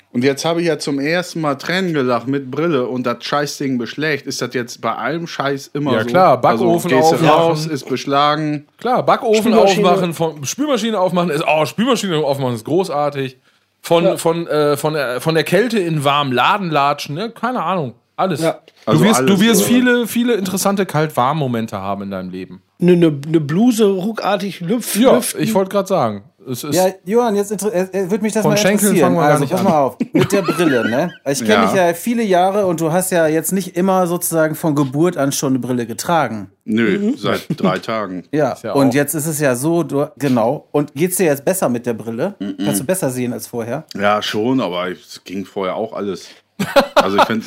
Und 0.12 0.24
jetzt 0.24 0.45
habe 0.45 0.61
ich 0.61 0.66
ja 0.66 0.78
zum 0.78 1.01
ersten 1.01 1.41
Mal 1.41 1.55
Tränen 1.55 1.95
gelacht 1.95 2.26
mit 2.26 2.51
Brille 2.51 2.86
und 2.86 3.07
das 3.07 3.24
Scheißding 3.24 3.78
beschlägt. 3.78 4.26
Ist 4.26 4.43
das 4.43 4.53
jetzt 4.53 4.82
bei 4.82 4.95
allem 4.95 5.26
Scheiß 5.26 5.70
immer 5.72 5.95
Ja, 5.95 6.03
so? 6.03 6.07
klar, 6.09 6.39
Backofen 6.39 6.93
also, 6.93 7.11
gehst 7.11 7.12
du 7.12 7.14
aufmachen. 7.26 7.28
raus, 7.28 7.66
ist 7.66 7.89
beschlagen. 7.89 8.66
Klar, 8.76 9.03
Backofen 9.07 9.41
Spülmaschine. 9.53 9.89
aufmachen, 9.89 10.12
von, 10.12 10.45
Spülmaschine 10.45 11.01
aufmachen 11.01 11.30
ist, 11.30 11.45
oh, 11.47 11.64
Spülmaschine 11.64 12.18
aufmachen 12.18 12.55
ist 12.57 12.66
großartig. 12.66 13.39
Von, 13.80 14.18
von, 14.18 14.47
äh, 14.49 14.76
von, 14.76 14.93
der, 14.93 15.22
von 15.22 15.34
der 15.34 15.45
Kälte 15.45 15.78
in 15.78 16.05
warmen 16.05 16.32
Laden 16.32 16.68
latschen, 16.70 17.14
ne? 17.14 17.30
keine 17.30 17.62
Ahnung. 17.62 17.95
Alles. 18.18 18.40
Ja. 18.40 18.58
Also 18.84 19.00
du 19.02 19.08
wirst, 19.08 19.20
alles, 19.20 19.30
du 19.34 19.40
wirst 19.40 19.60
oder? 19.62 19.68
viele, 19.68 20.06
viele 20.06 20.34
interessante 20.34 20.84
Kalt-Warm-Momente 20.86 21.78
haben 21.78 22.02
in 22.02 22.10
deinem 22.10 22.30
Leben. 22.30 22.62
Eine, 22.80 22.92
eine, 22.92 23.20
eine 23.26 23.40
Bluse 23.40 23.84
ruckartig 23.86 24.60
lüpfen. 24.60 25.02
Ja, 25.02 25.14
lüften. 25.16 25.42
ich 25.42 25.54
wollte 25.54 25.70
gerade 25.70 25.88
sagen. 25.88 26.24
Es 26.50 26.64
ist, 26.64 26.74
Ja, 26.74 26.86
Johann, 27.04 27.36
jetzt 27.36 27.50
würde 27.62 28.22
mich 28.22 28.32
das 28.32 28.40
Von 28.42 28.52
mal 28.52 28.56
Schenkeln 28.56 28.96
interessieren. 28.96 29.00
fangen 29.00 29.16
wir 29.16 29.20
gar 29.22 29.30
also, 29.32 29.40
nicht 29.42 29.50
pass 29.50 29.60
an. 29.60 29.66
mal 29.66 29.78
auf. 29.80 29.96
Mit 30.14 30.32
der 30.32 30.40
Brille, 30.42 30.88
ne? 30.88 31.12
Ich 31.30 31.40
kenne 31.40 31.52
Ja. 31.52 31.66
dich 31.66 31.74
ja 31.74 31.92
viele 31.94 32.22
Jahre 32.22 32.64
und 32.66 32.80
du 32.80 32.90
hast 32.90 33.10
ja 33.12 33.26
jetzt 33.26 33.52
nicht 33.52 33.76
immer 33.76 34.06
sozusagen 34.06 34.54
von 34.54 34.74
Geburt 34.74 35.18
an 35.18 35.30
schon 35.32 35.50
eine 35.52 35.58
Brille 35.58 35.84
getragen. 35.86 36.50
Nö, 36.64 37.12
seit 37.18 37.46
drei 37.50 37.78
Tagen. 37.78 38.24
Ja. 38.32 38.56
ja 38.62 38.72
und 38.72 38.88
auch- 38.90 38.94
jetzt 38.94 39.14
ist 39.14 39.26
es 39.26 39.38
ja 39.40 39.54
so, 39.56 39.82
du, 39.82 40.06
genau. 40.16 40.68
Und 40.72 40.94
geht's 40.94 41.16
dir 41.16 41.26
jetzt 41.26 41.44
besser 41.44 41.68
mit 41.68 41.84
der 41.84 41.94
Brille? 41.94 42.34
Kannst 42.64 42.80
du 42.80 42.84
besser 42.84 43.10
sehen 43.10 43.32
als 43.34 43.46
vorher? 43.46 43.84
Ja, 43.94 44.22
schon, 44.22 44.60
aber 44.62 44.88
es 44.90 45.22
ging 45.24 45.44
vorher 45.44 45.76
auch 45.76 45.92
alles. 45.92 46.28
Also 46.94 47.16
ich 47.18 47.24
finde 47.24 47.44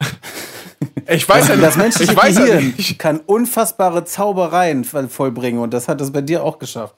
ich 1.08 1.28
weiß 1.28 1.48
ja 1.48 1.56
nicht. 1.56 1.66
Das 1.66 1.76
menschliche 1.76 2.12
ich 2.12 2.18
weiß 2.18 2.38
ja 2.38 2.44
Gehirn 2.46 2.74
nicht. 2.76 2.98
kann 2.98 3.20
unfassbare 3.20 4.04
Zaubereien 4.04 4.84
voll- 4.84 5.08
vollbringen 5.08 5.60
und 5.60 5.72
das 5.74 5.88
hat 5.88 6.00
es 6.00 6.10
bei 6.12 6.22
dir 6.22 6.42
auch 6.44 6.58
geschafft. 6.58 6.94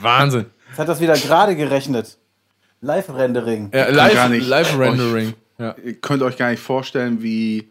Wahnsinn. 0.00 0.46
Jetzt 0.70 0.78
hat 0.78 0.88
das 0.88 1.00
wieder 1.00 1.14
gerade 1.14 1.56
gerechnet. 1.56 2.16
Live-Rendering. 2.80 3.70
Ja, 3.72 3.84
gar 3.90 3.92
live, 3.92 4.28
nicht- 4.30 4.46
live 4.46 4.78
Rendering. 4.78 5.34
Ja. 5.58 5.76
ihr 5.84 5.94
könnt 5.94 6.22
euch 6.22 6.36
gar 6.36 6.50
nicht 6.50 6.62
vorstellen, 6.62 7.22
wie, 7.22 7.68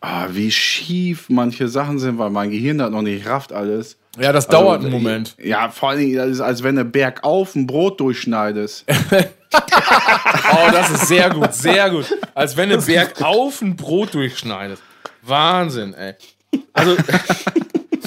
ah, 0.00 0.28
wie 0.30 0.50
schief 0.50 1.28
manche 1.28 1.68
Sachen 1.68 1.98
sind, 1.98 2.16
weil 2.18 2.30
mein 2.30 2.50
Gehirn 2.50 2.78
das 2.78 2.90
noch 2.90 3.02
nicht 3.02 3.26
rafft 3.26 3.52
alles. 3.52 3.98
Ja, 4.20 4.32
das 4.32 4.48
Also, 4.48 4.58
dauert 4.58 4.82
einen 4.82 4.90
Moment. 4.90 5.34
Ja, 5.42 5.68
vor 5.70 5.94
Dingen, 5.96 6.16
das 6.16 6.28
ist, 6.28 6.40
als 6.40 6.62
wenn 6.62 6.76
du 6.76 6.84
bergauf 6.84 7.54
ein 7.54 7.66
Brot 7.66 8.00
durchschneidest. 8.00 8.84
Oh, 9.50 10.70
das 10.70 10.90
ist 10.90 11.08
sehr 11.08 11.30
gut, 11.30 11.54
sehr 11.54 11.88
gut. 11.88 12.14
Als 12.34 12.56
wenn 12.56 12.68
du 12.68 12.82
bergauf 12.82 13.62
ein 13.62 13.76
Brot 13.76 14.12
durchschneidest. 14.12 14.82
Wahnsinn, 15.22 15.94
ey. 15.94 16.14
Also, 16.74 16.96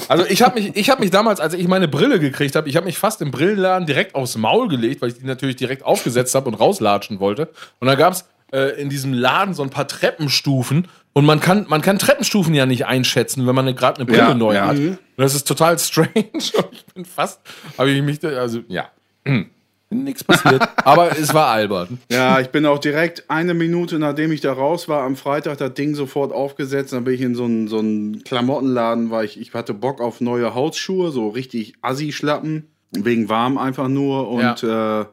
also 0.08 0.24
ich 0.26 0.42
habe 0.42 0.60
mich, 0.60 0.76
ich 0.76 0.90
hab 0.90 1.00
mich 1.00 1.10
damals, 1.10 1.40
als 1.40 1.54
ich 1.54 1.66
meine 1.68 1.88
Brille 1.88 2.18
gekriegt 2.20 2.54
habe, 2.54 2.68
ich 2.68 2.76
habe 2.76 2.86
mich 2.86 2.98
fast 2.98 3.20
im 3.22 3.30
Brillenladen 3.30 3.86
direkt 3.86 4.14
aufs 4.14 4.36
Maul 4.36 4.68
gelegt, 4.68 5.02
weil 5.02 5.08
ich 5.08 5.18
die 5.18 5.26
natürlich 5.26 5.56
direkt 5.56 5.84
aufgesetzt 5.84 6.34
habe 6.34 6.48
und 6.48 6.54
rauslatschen 6.54 7.20
wollte. 7.20 7.48
Und 7.80 7.88
da 7.88 7.94
gab 7.94 8.12
es 8.12 8.24
äh, 8.52 8.80
in 8.80 8.88
diesem 8.88 9.12
Laden 9.12 9.54
so 9.54 9.62
ein 9.62 9.70
paar 9.70 9.88
Treppenstufen. 9.88 10.88
Und 11.14 11.26
man 11.26 11.40
kann, 11.40 11.66
man 11.68 11.82
kann 11.82 11.98
Treppenstufen 11.98 12.54
ja 12.54 12.64
nicht 12.64 12.86
einschätzen, 12.86 13.46
wenn 13.46 13.54
man 13.54 13.66
gerade 13.76 13.96
eine 13.98 14.06
Brille 14.06 14.18
Ja, 14.18 14.34
neu 14.34 14.54
ja. 14.54 14.66
hat. 14.68 14.76
Und 14.78 14.98
das 15.16 15.34
ist 15.34 15.46
total 15.46 15.78
strange. 15.78 16.10
Und 16.24 16.72
ich 16.72 16.86
bin 16.94 17.04
fast, 17.04 17.40
habe 17.76 17.90
ich 17.90 18.02
mich, 18.02 18.18
da- 18.18 18.28
also 18.30 18.60
ja, 18.68 18.88
hm, 19.26 19.50
nichts 19.90 20.24
passiert. 20.24 20.66
Aber 20.86 21.12
es 21.18 21.34
war 21.34 21.48
albern. 21.48 21.98
Ja, 22.10 22.40
ich 22.40 22.48
bin 22.48 22.64
auch 22.64 22.78
direkt 22.78 23.24
eine 23.28 23.52
Minute, 23.52 23.98
nachdem 23.98 24.32
ich 24.32 24.40
da 24.40 24.54
raus 24.54 24.88
war, 24.88 25.02
am 25.04 25.16
Freitag 25.16 25.58
das 25.58 25.74
Ding 25.74 25.94
sofort 25.94 26.32
aufgesetzt. 26.32 26.94
Dann 26.94 27.04
bin 27.04 27.12
ich 27.12 27.20
in 27.20 27.34
so 27.34 27.44
einen 27.44 27.68
so 27.68 27.78
einen 27.80 28.24
Klamottenladen, 28.24 29.10
weil 29.10 29.26
ich, 29.26 29.38
ich 29.38 29.52
hatte 29.52 29.74
Bock 29.74 30.00
auf 30.00 30.22
neue 30.22 30.54
Hausschuhe, 30.54 31.10
so 31.10 31.28
richtig 31.28 31.74
Assi-Schlappen, 31.82 32.68
wegen 32.92 33.28
warm 33.28 33.58
einfach 33.58 33.88
nur. 33.88 34.28
Und 34.30 34.62
äh, 34.62 35.04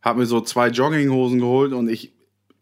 habe 0.00 0.18
mir 0.20 0.26
so 0.26 0.40
zwei 0.40 0.68
Jogginghosen 0.68 1.38
geholt. 1.40 1.74
Und 1.74 1.90
ich, 1.90 2.13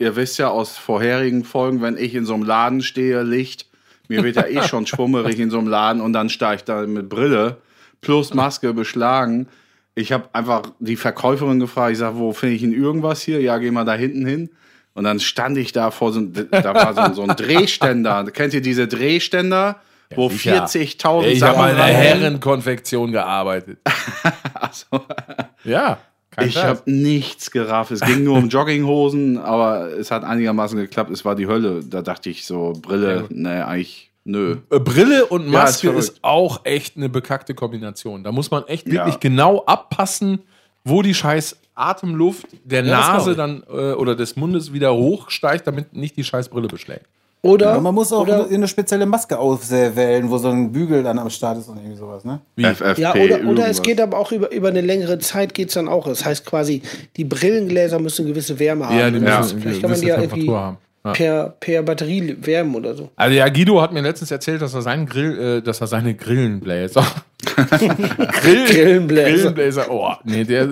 ihr 0.02 0.16
wisst 0.16 0.38
ja 0.38 0.48
aus 0.48 0.76
vorherigen 0.76 1.44
Folgen, 1.44 1.80
wenn 1.82 1.96
ich 1.96 2.14
in 2.14 2.24
so 2.26 2.34
einem 2.34 2.42
Laden 2.42 2.82
stehe, 2.82 3.22
Licht, 3.22 3.66
mir 4.08 4.22
wird 4.24 4.36
ja 4.36 4.46
eh 4.46 4.62
schon 4.68 4.86
schwummerig 4.86 5.38
in 5.38 5.50
so 5.50 5.58
einem 5.58 5.68
Laden 5.68 6.02
und 6.02 6.12
dann 6.12 6.28
steige 6.28 6.56
ich 6.56 6.64
da 6.64 6.82
mit 6.86 7.08
Brille 7.08 7.56
plus 8.00 8.34
Maske 8.34 8.74
beschlagen. 8.74 9.46
Ich 9.94 10.10
habe 10.12 10.28
einfach 10.32 10.62
die 10.80 10.96
Verkäuferin 10.96 11.60
gefragt, 11.60 11.92
ich 11.92 11.98
sage, 11.98 12.16
wo 12.18 12.32
finde 12.32 12.54
ich 12.56 12.62
denn 12.62 12.72
irgendwas 12.72 13.22
hier? 13.22 13.40
Ja, 13.40 13.58
geh 13.58 13.70
mal 13.70 13.84
da 13.84 13.94
hinten 13.94 14.26
hin. 14.26 14.50
Und 14.94 15.04
dann 15.04 15.20
stand 15.20 15.56
ich 15.56 15.72
da 15.72 15.90
vor 15.90 16.12
so 16.12 16.18
einem, 16.18 16.32
da 16.50 16.74
war 16.74 17.08
so, 17.08 17.14
so 17.14 17.22
ein 17.22 17.28
Drehständer. 17.36 18.24
Kennt 18.32 18.52
ihr 18.54 18.60
diese 18.60 18.86
Drehständer, 18.88 19.80
wo 20.14 20.28
sicher. 20.28 20.66
40.000 20.66 21.26
Ich 21.26 21.42
habe 21.42 21.70
in 21.70 21.76
der 21.76 21.84
rein- 21.84 21.94
Herrenkonfektion 21.94 23.12
gearbeitet. 23.12 23.78
Ja, 25.64 25.98
kein 26.32 26.48
Ich 26.48 26.56
habe 26.56 26.82
nichts 26.90 27.50
gerafft. 27.50 27.92
Es 27.92 28.00
ging 28.00 28.24
nur 28.24 28.36
um 28.38 28.48
Jogginghosen, 28.50 29.38
aber 29.38 29.90
es 29.92 30.10
hat 30.10 30.24
einigermaßen 30.24 30.76
geklappt. 30.78 31.10
Es 31.10 31.24
war 31.24 31.34
die 31.36 31.46
Hölle. 31.46 31.82
Da 31.84 32.02
dachte 32.02 32.30
ich 32.30 32.44
so, 32.44 32.72
Brille, 32.80 33.26
ne, 33.30 33.66
eigentlich, 33.66 34.10
nö. 34.24 34.56
Äh, 34.70 34.80
Brille 34.80 35.26
und 35.26 35.42
Ja, 35.52 35.64
ist 35.64 35.84
Maske 35.84 35.90
ist, 35.90 36.18
auch 36.22 36.64
echt 36.64 36.96
eine 36.96 37.08
bekackte 37.08 37.54
Kombination. 37.54 38.24
Da 38.24 38.32
muss 38.32 38.50
man 38.50 38.66
echt 38.66 38.86
wirklich 38.86 39.14
Ja. 39.14 39.20
genau 39.20 39.62
abpassen, 39.66 40.40
wo 40.84 41.02
die 41.02 41.14
scheiß 41.14 41.58
Atemluft 41.74 42.46
der 42.64 42.82
das 42.82 42.90
Nase 42.90 43.34
dann 43.36 43.62
äh, 43.70 43.92
oder 43.92 44.14
des 44.16 44.36
Mundes 44.36 44.72
wieder 44.72 44.94
hochsteigt, 44.94 45.66
damit 45.66 45.94
nicht 45.94 46.16
die 46.16 46.24
scheiß 46.24 46.48
Brille 46.48 46.68
beschlägt. 46.68 47.06
Oder, 47.44 47.72
Aber 47.72 47.80
man 47.80 47.94
muss 47.94 48.12
auch 48.12 48.22
oder, 48.22 48.48
eine 48.48 48.68
spezielle 48.68 49.04
Maske 49.04 49.36
auswählen, 49.36 50.30
wo 50.30 50.38
so 50.38 50.48
ein 50.48 50.70
Bügel 50.70 51.02
dann 51.02 51.18
am 51.18 51.28
Start 51.28 51.58
ist 51.58 51.68
und 51.68 51.76
irgendwie 51.76 51.96
sowas, 51.96 52.24
ne? 52.24 52.40
Wie? 52.54 52.64
FFP, 52.64 53.00
ja, 53.00 53.14
oder, 53.16 53.44
oder 53.44 53.66
es 53.66 53.82
geht 53.82 54.00
aber 54.00 54.16
auch 54.16 54.30
über, 54.30 54.52
über 54.52 54.68
eine 54.68 54.80
längere 54.80 55.18
Zeit 55.18 55.52
geht's 55.52 55.74
dann 55.74 55.88
auch. 55.88 56.06
Das 56.06 56.24
heißt 56.24 56.46
quasi, 56.46 56.82
die 57.16 57.24
Brillengläser 57.24 57.98
müssen 57.98 58.22
eine 58.22 58.32
gewisse 58.32 58.60
Wärme 58.60 58.86
haben. 58.86 58.96
Ja, 58.96 59.10
die 59.10 59.18
müssen 59.18 59.32
eine 59.32 59.60
Vielleicht 59.60 59.80
kann 59.80 59.90
man 59.90 60.00
die 60.00 60.06
ja 60.06 60.16
gewisse 60.16 60.36
irgendwie 60.36 60.40
Temperatur 60.46 60.60
haben. 60.60 60.78
Ja. 61.04 61.12
per, 61.12 61.56
per 61.58 61.82
Batterie 61.82 62.36
wärmen 62.40 62.76
oder 62.76 62.94
so. 62.94 63.10
Also 63.16 63.34
ja, 63.34 63.48
Guido 63.48 63.82
hat 63.82 63.92
mir 63.92 64.02
letztens 64.02 64.30
erzählt, 64.30 64.62
dass 64.62 64.72
er 64.72 64.82
seinen 64.82 65.06
Grill, 65.06 65.58
äh, 65.58 65.62
dass 65.62 65.80
er 65.80 65.88
seine 65.88 66.14
Grillenbläser. 66.14 67.04
Grill, 67.44 68.66
Grillenbläser. 68.66 69.30
Grillenbläser. 69.32 69.90
Oh, 69.90 70.12
nee, 70.22 70.44
der 70.44 70.68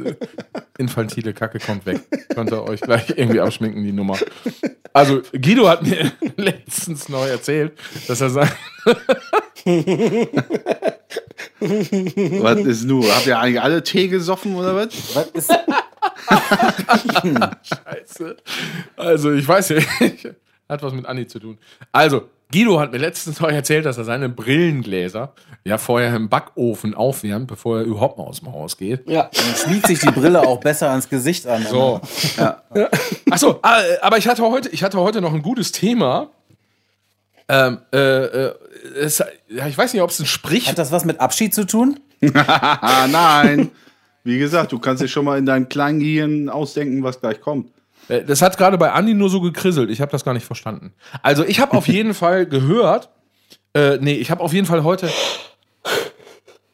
infantile 0.79 1.33
Kacke 1.33 1.59
kommt 1.59 1.85
weg. 1.85 2.03
Könnt 2.33 2.53
ihr 2.53 2.63
euch 2.63 2.81
gleich 2.81 3.11
irgendwie 3.11 3.41
abschminken, 3.41 3.83
die 3.83 3.91
Nummer. 3.93 4.17
Also, 4.93 5.21
Guido 5.33 5.69
hat 5.69 5.83
mir 5.83 6.13
letztens 6.37 7.09
neu 7.09 7.29
erzählt, 7.29 7.73
dass 8.07 8.21
er 8.21 8.31
sein. 8.31 8.51
Was 11.61 12.59
ist 12.61 12.85
nur? 12.85 13.13
Habt 13.13 13.27
ihr 13.27 13.39
eigentlich 13.39 13.61
alle 13.61 13.83
Tee 13.83 14.07
gesoffen 14.07 14.55
oder 14.55 14.77
was? 14.77 14.89
Was 15.15 15.27
ist, 15.31 15.53
Scheiße. 17.63 18.37
Also, 18.97 19.33
ich 19.33 19.47
weiß 19.47 19.71
ja 19.71 19.77
nicht. 20.01 20.29
Hat 20.69 20.83
was 20.83 20.93
mit 20.93 21.07
Andi 21.07 21.27
zu 21.27 21.41
tun. 21.41 21.59
Also, 21.91 22.29
Guido 22.53 22.81
hat 22.81 22.93
mir 22.93 22.99
letztens 22.99 23.41
noch 23.41 23.49
erzählt, 23.49 23.87
dass 23.87 23.99
er 23.99 24.05
seine 24.05 24.29
Brillengläser 24.29 25.33
ja 25.65 25.79
vorher 25.79 26.15
im 26.17 26.29
Backofen 26.29 26.95
aufwärmt, 26.95 27.47
bevor 27.47 27.79
er 27.79 27.85
überhaupt 27.85 28.19
mal 28.19 28.25
aus 28.25 28.41
dem 28.41 28.53
Haus 28.53 28.77
geht. 28.77 29.09
Ja. 29.09 29.31
Dann 29.33 29.55
schmiegt 29.57 29.87
sich 29.87 30.01
die 30.01 30.11
Brille 30.11 30.41
auch 30.41 30.59
besser 30.61 30.91
ans 30.91 31.09
Gesicht 31.09 31.47
an. 31.47 31.65
So. 31.69 32.01
Achso, 33.31 33.61
aber 33.63 34.19
ich 34.19 34.27
hatte 34.27 34.43
heute, 34.43 34.69
ich 34.71 34.83
hatte 34.83 34.99
heute 34.99 35.21
noch 35.21 35.33
ein 35.33 35.43
gutes 35.43 35.71
Thema. 35.73 36.31
Ähm, 37.49 37.79
äh, 37.93 37.99
äh, 37.99 38.55
es, 38.97 39.19
ja, 39.49 39.67
ich 39.67 39.77
weiß 39.77 39.93
nicht, 39.93 40.03
ob 40.03 40.11
es 40.11 40.21
ein 40.21 40.27
Sprich. 40.27 40.69
Hat 40.69 40.79
das 40.79 40.93
was 40.93 41.05
mit 41.05 41.21
Abschied 41.21 41.55
zu 41.55 41.67
tun? 41.67 42.01
Ah, 42.35 43.07
nein. 43.11 43.71
Wie 44.25 44.39
gesagt, 44.39 44.73
du 44.73 44.79
kannst 44.79 45.03
dir 45.03 45.09
schon 45.09 45.25
mal 45.25 45.39
in 45.39 45.47
deinem 45.47 45.69
kleinen 45.69 46.01
Gehirn 46.01 46.49
ausdenken, 46.49 47.03
was 47.03 47.21
gleich 47.21 47.41
kommt. 47.41 47.71
Äh, 48.09 48.23
Das 48.25 48.43
hat 48.43 48.57
gerade 48.59 48.77
bei 48.79 48.93
Andi 48.93 49.15
nur 49.15 49.31
so 49.31 49.41
gekrisselt. 49.41 49.91
Ich 49.91 50.01
habe 50.01 50.13
das 50.13 50.25
gar 50.25 50.35
nicht 50.35 50.47
verstanden. 50.47 50.93
Also 51.23 51.45
ich 51.45 51.61
habe 51.61 51.77
auf 51.77 51.87
jeden 51.89 52.15
Fall 52.15 52.47
gehört. 52.47 53.09
Äh, 53.75 53.99
nee, 54.01 54.15
ich 54.15 54.31
habe 54.31 54.43
auf 54.43 54.53
jeden 54.53 54.67
Fall 54.67 54.85
heute. 54.85 55.09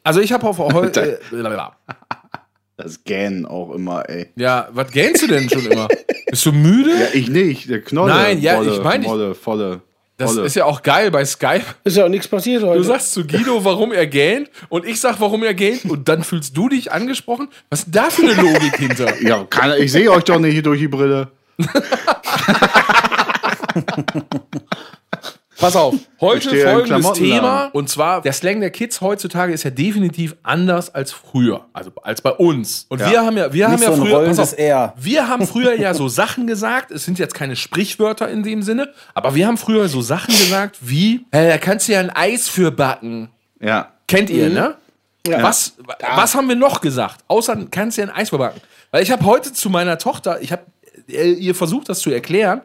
Also 0.03 0.19
ich 0.21 0.31
habe 0.33 0.47
auf 0.47 0.57
heute. 0.59 1.19
Äh. 1.31 2.83
Das 2.83 3.03
Gähnen 3.03 3.47
auch 3.47 3.71
immer, 3.73 4.07
ey. 4.07 4.27
ja, 4.35 4.67
was 4.71 4.91
gähnst 4.91 5.23
du 5.23 5.27
denn 5.27 5.49
schon 5.49 5.65
immer? 5.65 5.87
Bist 6.29 6.45
du 6.45 6.51
müde? 6.51 6.91
Ja, 6.91 7.07
ich 7.13 7.27
nicht. 7.27 7.67
Der 7.71 7.81
Knolle. 7.81 8.13
Nein, 8.13 8.39
ja, 8.39 8.57
volle, 8.57 8.71
ich 8.75 8.83
meine, 8.83 9.03
Volle, 9.03 9.33
volle. 9.33 9.81
Das 10.17 10.33
volle. 10.33 10.47
ist 10.47 10.55
ja 10.55 10.65
auch 10.65 10.81
geil 10.81 11.11
bei 11.11 11.23
Skype. 11.23 11.63
Ist 11.83 11.95
ja 11.95 12.05
auch 12.05 12.09
nichts 12.09 12.27
passiert 12.27 12.63
heute. 12.63 12.79
Du 12.79 12.83
sagst 12.83 13.11
zu 13.11 13.25
Guido, 13.25 13.63
warum 13.63 13.91
er 13.91 14.07
gähnt, 14.07 14.49
und 14.67 14.83
ich 14.83 14.99
sag, 14.99 15.19
warum 15.19 15.43
er 15.43 15.53
gähnt, 15.53 15.85
und 15.85 16.09
dann 16.09 16.23
fühlst 16.23 16.57
du 16.57 16.69
dich 16.69 16.91
angesprochen. 16.91 17.49
Was 17.69 17.81
ist 17.81 17.95
da 17.95 18.09
für 18.09 18.23
eine 18.23 18.33
Logik 18.33 18.77
hinter? 18.77 19.21
ja, 19.21 19.45
kann, 19.47 19.73
ich 19.77 19.91
sehe 19.91 20.11
euch 20.11 20.23
doch 20.23 20.39
nicht 20.39 20.53
hier 20.53 20.63
durch 20.63 20.79
die 20.79 20.87
Brille. 20.87 21.27
Pass 25.59 25.75
auf, 25.75 25.95
heute 26.21 26.55
folgendes. 26.55 27.13
Thema. 27.13 27.65
Und 27.73 27.89
zwar, 27.89 28.21
der 28.21 28.33
Slang 28.33 28.61
der 28.61 28.69
Kids 28.69 29.01
heutzutage 29.01 29.53
ist 29.53 29.63
ja 29.63 29.71
definitiv 29.71 30.35
anders 30.43 30.93
als 30.93 31.11
früher. 31.11 31.65
Also 31.73 31.91
als 32.03 32.21
bei 32.21 32.31
uns. 32.31 32.85
Und 32.89 32.99
wir 32.99 33.21
haben 33.21 33.37
ja, 33.37 33.51
wir 33.51 33.65
haben 33.65 33.73
Nicht 33.73 33.83
ja 33.83 33.95
so 33.95 34.01
ein 34.03 34.07
früher. 34.07 34.25
Pass 34.25 34.39
auf, 34.39 34.55
wir 34.97 35.27
haben 35.27 35.47
früher 35.47 35.73
ja 35.73 35.93
so 35.93 36.07
Sachen 36.07 36.45
gesagt. 36.45 36.91
Es 36.91 37.05
sind 37.05 37.17
jetzt 37.17 37.33
keine 37.33 37.55
Sprichwörter 37.55 38.29
in 38.29 38.43
dem 38.43 38.61
Sinne, 38.61 38.93
aber 39.15 39.33
wir 39.33 39.47
haben 39.47 39.57
früher 39.57 39.89
so 39.89 40.01
Sachen 40.01 40.35
gesagt 40.37 40.77
wie, 40.81 41.25
äh, 41.31 41.49
da 41.49 41.57
kannst 41.57 41.87
du 41.87 41.93
ja 41.93 41.99
ein 41.99 42.11
Eis 42.11 42.47
für 42.47 42.71
backen. 42.71 43.29
Ja. 43.59 43.93
Kennt 44.07 44.29
ihr, 44.29 44.49
ne? 44.49 44.75
Ja. 45.27 45.43
Was, 45.43 45.73
was 46.15 46.35
haben 46.35 46.47
wir 46.47 46.55
noch 46.55 46.81
gesagt? 46.81 47.23
Außer 47.27 47.57
kannst 47.71 47.97
du 47.97 48.03
ja 48.03 48.07
ein 48.07 48.15
Eis 48.15 48.29
verbacken. 48.29 48.61
Weil 48.91 49.03
ich 49.03 49.11
habe 49.11 49.25
heute 49.25 49.51
zu 49.51 49.69
meiner 49.69 49.97
Tochter, 49.97 50.39
ich 50.41 50.51
habe 50.51 50.63
äh, 51.09 51.31
ihr 51.31 51.55
versucht, 51.55 51.89
das 51.89 51.99
zu 51.99 52.11
erklären. 52.11 52.61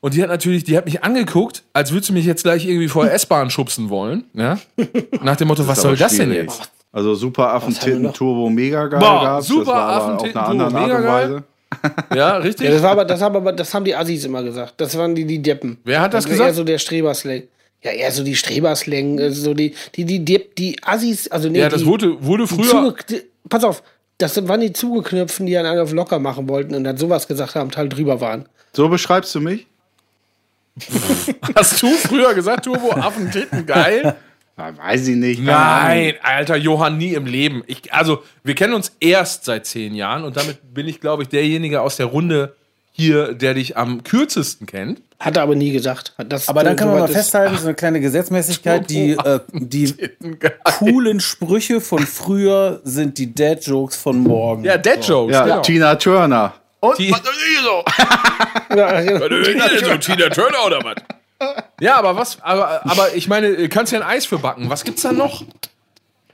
Und 0.00 0.14
die 0.14 0.22
hat 0.22 0.30
natürlich, 0.30 0.64
die 0.64 0.76
hat 0.76 0.86
mich 0.86 1.04
angeguckt, 1.04 1.62
als 1.72 1.92
würde 1.92 2.06
sie 2.06 2.12
mich 2.12 2.24
jetzt 2.24 2.42
gleich 2.42 2.66
irgendwie 2.66 2.88
vor 2.88 3.04
der 3.04 3.14
S-Bahn 3.14 3.50
schubsen 3.50 3.90
wollen. 3.90 4.24
Ja? 4.32 4.58
Nach 5.22 5.36
dem 5.36 5.48
Motto, 5.48 5.66
was 5.66 5.82
soll 5.82 5.96
das 5.96 6.16
denn 6.16 6.32
jetzt? 6.32 6.70
Also 6.92 7.14
super 7.14 7.52
Affentitten 7.54 8.02
noch? 8.02 8.12
Turbo 8.14 8.48
mega 8.50 8.86
geil 8.88 8.98
Boah, 8.98 9.22
gab's. 9.22 9.46
Super 9.46 9.64
das 9.64 10.02
Affentitten 10.02 10.40
auf 10.40 10.48
eine 10.48 10.58
Turbo 10.58 10.76
andere 10.76 10.80
Art 10.80 10.88
und 10.88 10.88
mega 10.88 11.00
geil. 11.00 11.30
Weise. 11.30 11.44
Ja, 12.14 12.36
richtig? 12.38 12.66
Ja, 12.66 12.72
das, 12.72 12.82
war 12.82 12.90
aber, 12.90 13.04
das, 13.04 13.22
haben 13.22 13.36
aber, 13.36 13.52
das 13.52 13.72
haben 13.72 13.84
die 13.84 13.94
Assis 13.94 14.24
immer 14.24 14.42
gesagt. 14.42 14.74
Das 14.78 14.98
waren 14.98 15.14
die, 15.14 15.24
die 15.24 15.40
Deppen. 15.40 15.78
Wer 15.84 16.00
hat 16.00 16.12
das 16.12 16.24
war 16.24 16.32
gesagt? 16.32 16.48
Eher 16.48 16.54
so 16.54 16.64
der 16.64 16.78
Streberslang. 16.78 17.44
Ja, 17.82 17.92
eher 17.92 18.10
so 18.10 18.24
die 18.24 18.34
Streberslang, 18.34 19.18
äh, 19.18 19.30
so 19.30 19.54
die, 19.54 19.74
die, 19.94 20.04
die, 20.04 20.24
die, 20.24 20.44
die 20.58 20.76
Assis, 20.82 21.28
also 21.28 21.48
nee, 21.48 21.60
ja, 21.60 21.68
das 21.68 21.82
die, 21.82 21.86
wurde, 21.86 22.22
wurde 22.24 22.46
früher. 22.48 22.68
Zuge, 22.68 22.94
die, 23.08 23.22
pass 23.48 23.62
auf, 23.62 23.84
das 24.18 24.48
waren 24.48 24.60
die 24.60 24.72
Zugeknöpfen, 24.72 25.46
die 25.46 25.56
einen 25.56 25.78
auf 25.78 25.92
locker 25.92 26.18
machen 26.18 26.48
wollten 26.48 26.74
und 26.74 26.84
dann 26.84 26.96
sowas 26.98 27.28
gesagt 27.28 27.54
haben, 27.54 27.70
halt 27.74 27.96
drüber 27.96 28.20
waren. 28.20 28.46
So 28.72 28.88
beschreibst 28.88 29.34
du 29.34 29.40
mich? 29.40 29.66
Hast 31.54 31.82
du 31.82 31.88
früher 31.94 32.34
gesagt, 32.34 32.64
Turbo 32.64 32.92
Affentitten 32.92 33.66
geil? 33.66 34.16
Ja, 34.56 34.76
weiß 34.76 35.08
ich 35.08 35.16
nicht. 35.16 35.42
Nein, 35.42 36.14
alter 36.22 36.56
Johann, 36.56 36.98
nie 36.98 37.14
im 37.14 37.26
Leben. 37.26 37.62
Ich, 37.66 37.92
also, 37.92 38.22
wir 38.44 38.54
kennen 38.54 38.74
uns 38.74 38.92
erst 39.00 39.44
seit 39.46 39.66
zehn 39.66 39.94
Jahren 39.94 40.24
und 40.24 40.36
damit 40.36 40.74
bin 40.74 40.86
ich, 40.86 41.00
glaube 41.00 41.22
ich, 41.22 41.28
derjenige 41.28 41.80
aus 41.80 41.96
der 41.96 42.06
Runde 42.06 42.54
hier, 42.92 43.32
der 43.34 43.54
dich 43.54 43.76
am 43.76 44.04
kürzesten 44.04 44.66
kennt. 44.66 45.00
Hat 45.18 45.36
er 45.36 45.42
aber 45.44 45.54
nie 45.54 45.70
gesagt. 45.70 46.14
Aber 46.46 46.64
dann 46.64 46.76
kann 46.76 46.88
man 46.88 46.98
mal 47.00 47.04
ist- 47.08 47.12
festhalten, 47.16 47.56
so 47.56 47.64
eine 47.66 47.74
kleine 47.74 48.00
Gesetzmäßigkeit, 48.00 48.88
die, 48.90 49.12
äh, 49.12 49.40
die 49.52 49.94
coolen 50.64 51.20
Sprüche 51.20 51.80
von 51.80 52.06
früher 52.06 52.80
sind 52.84 53.16
die 53.18 53.34
Dad-Jokes 53.34 53.96
von 53.96 54.18
morgen. 54.18 54.64
Ja, 54.64 54.76
Dead 54.78 55.02
Jokes. 55.06 55.34
Ja, 55.34 55.44
genau. 55.44 55.60
Tina 55.60 55.94
Turner. 55.96 56.54
Und 56.80 56.98
Die- 56.98 57.10
was 57.12 57.20
soll 57.22 57.32
ich 57.34 57.60
so? 57.60 57.84
Ja, 58.74 59.00
genau. 59.00 59.18
so 59.90 59.96
Tina 59.98 60.28
Turner 60.28 60.66
oder 60.66 60.78
was? 60.84 60.94
Ja, 61.80 61.96
aber 61.96 62.16
was, 62.16 62.40
aber, 62.42 62.82
aber 62.90 63.14
ich 63.14 63.26
meine, 63.28 63.68
kannst 63.68 63.92
ja 63.92 64.00
ein 64.00 64.06
Eis 64.06 64.26
für 64.26 64.38
backen. 64.38 64.68
Was 64.68 64.84
gibt's 64.84 65.02
da 65.02 65.12
noch? 65.12 65.42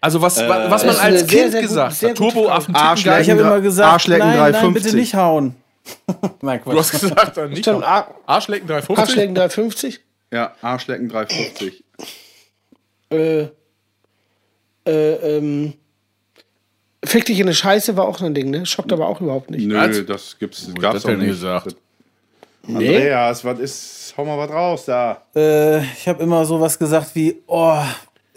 Also 0.01 0.21
was, 0.21 0.37
was 0.39 0.85
man 0.85 0.97
als 0.97 1.21
sehr, 1.21 1.27
Kind 1.29 1.53
sehr 1.53 1.61
gut- 1.63 1.69
gesagt 1.69 1.95
sehr 1.97 2.11
hat. 2.11 2.17
Turbo. 2.17 2.49
Affen 2.49 2.75
Arschlecken. 2.75 3.23
ich 3.23 3.31
habe 3.31 3.41
immer 3.41 3.61
gesagt, 3.61 3.93
Arschlecken 3.93 4.27
nein, 4.29 4.37
nein, 4.39 4.53
350. 4.53 4.83
bitte 4.85 4.97
nicht 4.97 5.15
hauen. 5.15 5.55
nein, 6.43 6.61
Du 6.65 6.79
hast 6.79 6.91
gesagt, 6.91 7.37
dann 7.37 7.51
nicht. 7.51 7.61
Stimmt, 7.61 7.85
Ar 7.85 8.15
Arschlecken 8.27 8.67
350. 8.69 9.03
Arschlecken 9.03 9.35
350. 9.35 10.01
Ja, 10.33 10.53
Arschlecken 10.61 11.09
350. 11.09 11.85
Äh, 13.11 13.47
äh, 14.87 14.91
ähm, 15.37 15.75
Fick 17.05 17.27
dich 17.27 17.39
in 17.39 17.47
eine 17.47 17.55
Scheiße 17.55 17.97
war 17.97 18.07
auch 18.09 18.21
ein 18.21 18.35
Ding, 18.35 18.51
ne? 18.51 18.67
Schockt 18.67 18.93
aber 18.93 19.07
auch 19.07 19.21
überhaupt 19.21 19.51
nicht. 19.51 19.65
Nö, 19.67 20.05
das 20.05 20.39
gibt's, 20.41 20.67
hat 20.69 20.81
gab's 20.81 20.95
das 20.95 21.03
denn 21.05 21.19
nicht. 21.21 21.29
gesagt? 21.29 21.77
Andreas, 22.69 23.45
was 23.45 23.59
ist, 23.59 24.15
hau 24.17 24.25
mal 24.25 24.39
was 24.39 24.51
raus 24.51 24.85
da. 24.87 25.23
Äh, 25.35 25.83
ich 25.83 26.09
habe 26.09 26.23
immer 26.23 26.45
sowas 26.45 26.79
gesagt 26.79 27.15
wie, 27.15 27.43
oh, 27.47 27.79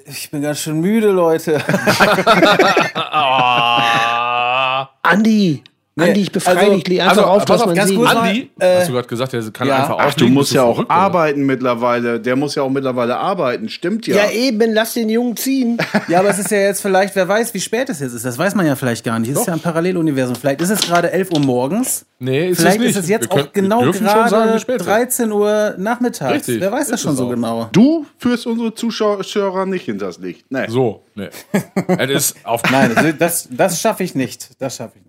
ich 0.06 0.30
bin 0.32 0.42
ganz 0.42 0.60
schön 0.60 0.80
müde, 0.80 1.10
Leute. 1.10 1.62
Ah. 2.96 4.90
Andi! 5.02 5.64
Andi, 6.08 6.22
ich 6.22 6.32
befreie 6.32 6.58
also- 6.58 6.74
dich, 6.76 6.88
leg 6.88 7.02
einfach 7.02 7.28
auf, 7.28 7.46
pass 7.46 7.66
man 7.66 7.76
ganz 7.76 7.94
gut. 7.94 8.08
Andi, 8.08 8.50
Äh, 8.60 8.78
hast 8.80 8.90
du 8.90 8.94
gerade 8.94 9.08
gesagt, 9.08 9.34
der 9.34 9.42
kann 9.52 9.68
ja. 9.68 9.78
einfach 9.78 9.98
Ach, 10.00 10.14
du 10.14 10.28
musst 10.28 10.54
ja 10.54 10.64
auch 10.64 10.76
verrückt, 10.76 10.92
oder? 10.92 11.00
arbeiten 11.00 11.46
mittlerweile. 11.46 12.20
Der 12.20 12.36
muss 12.36 12.56
ja 12.56 12.64
auch 12.64 12.70
mittlerweile 12.70 13.18
arbeiten. 13.18 13.70
Stimmt 13.70 14.08
ja. 14.08 14.16
Ja, 14.16 14.32
eben, 14.32 14.74
lass 14.74 14.94
den 14.94 15.10
Jungen 15.10 15.36
ziehen. 15.38 15.78
Ja, 16.08 16.20
aber 16.20 16.30
es 16.30 16.40
ist 16.40 16.52
ja 16.52 16.60
jetzt 16.60 16.82
vielleicht, 16.82 17.16
wer 17.16 17.28
weiß, 17.28 17.54
wie 17.54 17.60
spät 17.60 17.90
es 17.90 18.00
jetzt 18.00 18.14
ist. 18.14 18.26
Das 18.26 18.38
weiß 18.38 18.56
man 18.56 18.66
ja 18.66 18.76
vielleicht 18.76 19.04
gar 19.06 19.20
nicht. 19.20 19.32
Es 19.32 19.40
ist 19.40 19.48
ja 19.48 19.54
ein 19.54 19.60
Paralleluniversum. 19.60 20.36
Vielleicht 20.36 20.62
ist 20.62 20.70
es 20.70 20.82
gerade 20.82 21.12
11 21.12 21.32
Uhr 21.32 21.40
morgens. 21.40 22.06
Nee, 22.22 22.50
ist 22.50 22.60
Vielleicht 22.60 22.76
es 22.78 22.82
nicht. 22.82 22.90
ist 22.92 23.04
es 23.04 23.10
jetzt 23.10 23.24
Wir 23.28 23.32
auch 23.32 23.36
können- 23.36 23.50
wir 23.54 23.62
genau 23.62 23.82
dürfen 23.84 24.00
schon 24.00 24.08
sagen, 24.08 24.30
gerade 24.30 24.54
wie 24.56 24.60
spät 24.60 24.76
es 24.76 24.82
ist. 24.82 24.88
13 24.88 25.32
Uhr 25.32 25.76
nachmittags. 25.78 26.34
Richtig, 26.34 26.60
Wer 26.60 26.72
weiß 26.72 26.88
das 26.90 27.02
schon 27.02 27.16
so 27.16 27.28
auch. 27.28 27.30
genau. 27.30 27.70
Du 27.72 28.06
führst 28.18 28.46
unsere 28.46 28.74
Zuschauer 28.74 29.66
nicht 29.66 29.86
hinters 29.86 30.20
Licht. 30.20 30.46
Nee. 30.50 30.66
So, 30.68 31.04
nee. 31.16 31.30
Es 31.98 32.10
ist 32.32 32.36
auf 32.44 32.62
Nein, 32.70 32.92
das, 32.94 33.06
das, 33.18 33.48
das 33.52 33.82
schaffe 33.82 34.04
ich 34.04 34.16
nicht. 34.16 34.50
Das 34.60 34.76
schaffe 34.76 34.94
ich 35.00 35.06
nicht. 35.06 35.09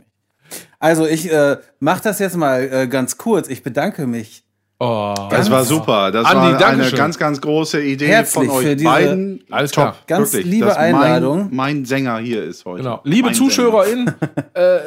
Also 0.79 1.07
ich 1.07 1.31
äh, 1.33 1.57
mache 1.79 2.03
das 2.03 2.19
jetzt 2.19 2.37
mal 2.37 2.63
äh, 2.73 2.87
ganz 2.89 3.17
kurz. 3.19 3.49
Ich 3.49 3.63
bedanke 3.63 4.07
mich 4.07 4.45
Oh. 4.83 5.15
Das 5.29 5.51
war 5.51 5.63
super. 5.63 6.11
Das 6.11 6.25
Andi, 6.25 6.59
war 6.59 6.67
eine 6.69 6.91
ganz, 6.93 7.19
ganz 7.19 7.39
große 7.43 7.83
Idee 7.83 8.07
Herzlich 8.07 8.49
von 8.49 8.57
euch 8.57 8.65
für 8.67 8.77
diese- 8.77 8.89
beiden. 8.89 9.45
Alles 9.51 9.73
Top. 9.73 9.83
klar. 9.85 9.97
Ganz 10.07 10.33
Wirklich, 10.33 10.51
liebe 10.53 10.67
dass 10.69 10.77
mein- 10.79 10.95
Einladung. 10.95 11.49
Mein, 11.53 11.85
Sänger 11.85 12.17
hier 12.17 12.45
ist 12.45 12.65
heute. 12.65 12.83
Genau. 12.85 13.01
Liebe 13.05 13.27
Mein 13.27 13.35
ZuschauerInnen, 13.35 14.11
äh, 14.55 14.77
äh, 14.77 14.81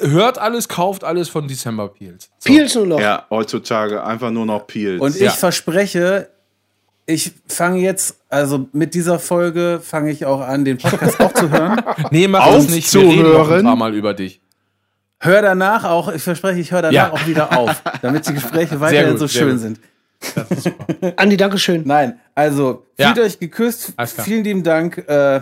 hört 0.00 0.36
alles, 0.36 0.68
kauft 0.68 1.04
alles 1.04 1.30
von 1.30 1.48
December 1.48 1.88
Peels. 1.88 2.28
So. 2.38 2.52
Peels 2.52 2.74
nur 2.74 2.86
noch. 2.86 3.00
Ja, 3.00 3.24
heutzutage 3.30 4.04
einfach 4.04 4.30
nur 4.30 4.44
noch 4.44 4.66
Peel. 4.66 4.98
und 5.00 5.18
Ja. 5.18 5.28
ich 5.28 5.32
verspreche, 5.36 6.28
ich 7.06 7.32
fange 7.48 7.80
jetzt, 7.80 8.18
also 8.28 8.68
mit 8.74 8.92
dieser 8.92 9.18
Folge 9.18 9.80
fange 9.82 10.10
ich 10.10 10.26
auch 10.26 10.42
an, 10.42 10.66
den 10.66 10.76
Podcast 10.76 11.18
auch 11.20 11.32
zu 11.32 11.48
hören. 11.48 11.80
Nee, 12.10 12.28
mach 12.28 12.46
das 12.46 12.68
nicht. 12.68 12.92
Wir 12.92 13.00
reden 13.00 13.32
noch 13.32 13.50
ein 13.50 13.62
paar 13.64 13.76
Mal 13.76 13.94
über 13.94 14.12
dich. 14.12 14.42
Hör 15.24 15.42
danach 15.42 15.84
auch, 15.84 16.12
ich 16.12 16.22
verspreche, 16.22 16.60
ich 16.60 16.70
höre 16.70 16.82
danach 16.82 16.92
Ja. 16.94 17.12
auch 17.12 17.26
wieder 17.26 17.56
auf, 17.56 17.82
damit 18.02 18.26
die 18.28 18.34
Gespräche 18.34 18.78
weiterhin 18.80 19.10
gut, 19.12 19.18
so 19.20 19.28
schön 19.28 19.50
gut. 19.52 19.58
sind. 19.60 19.80
Andi, 21.16 21.36
Dankeschön. 21.36 21.82
Nein, 21.86 22.18
also 22.34 22.86
Ja. 22.98 23.08
fühlt 23.08 23.20
euch 23.26 23.38
geküsst. 23.38 23.94
Vielen 24.22 24.44
lieben 24.44 24.62
Dank. 24.62 24.98
Äh, 25.08 25.40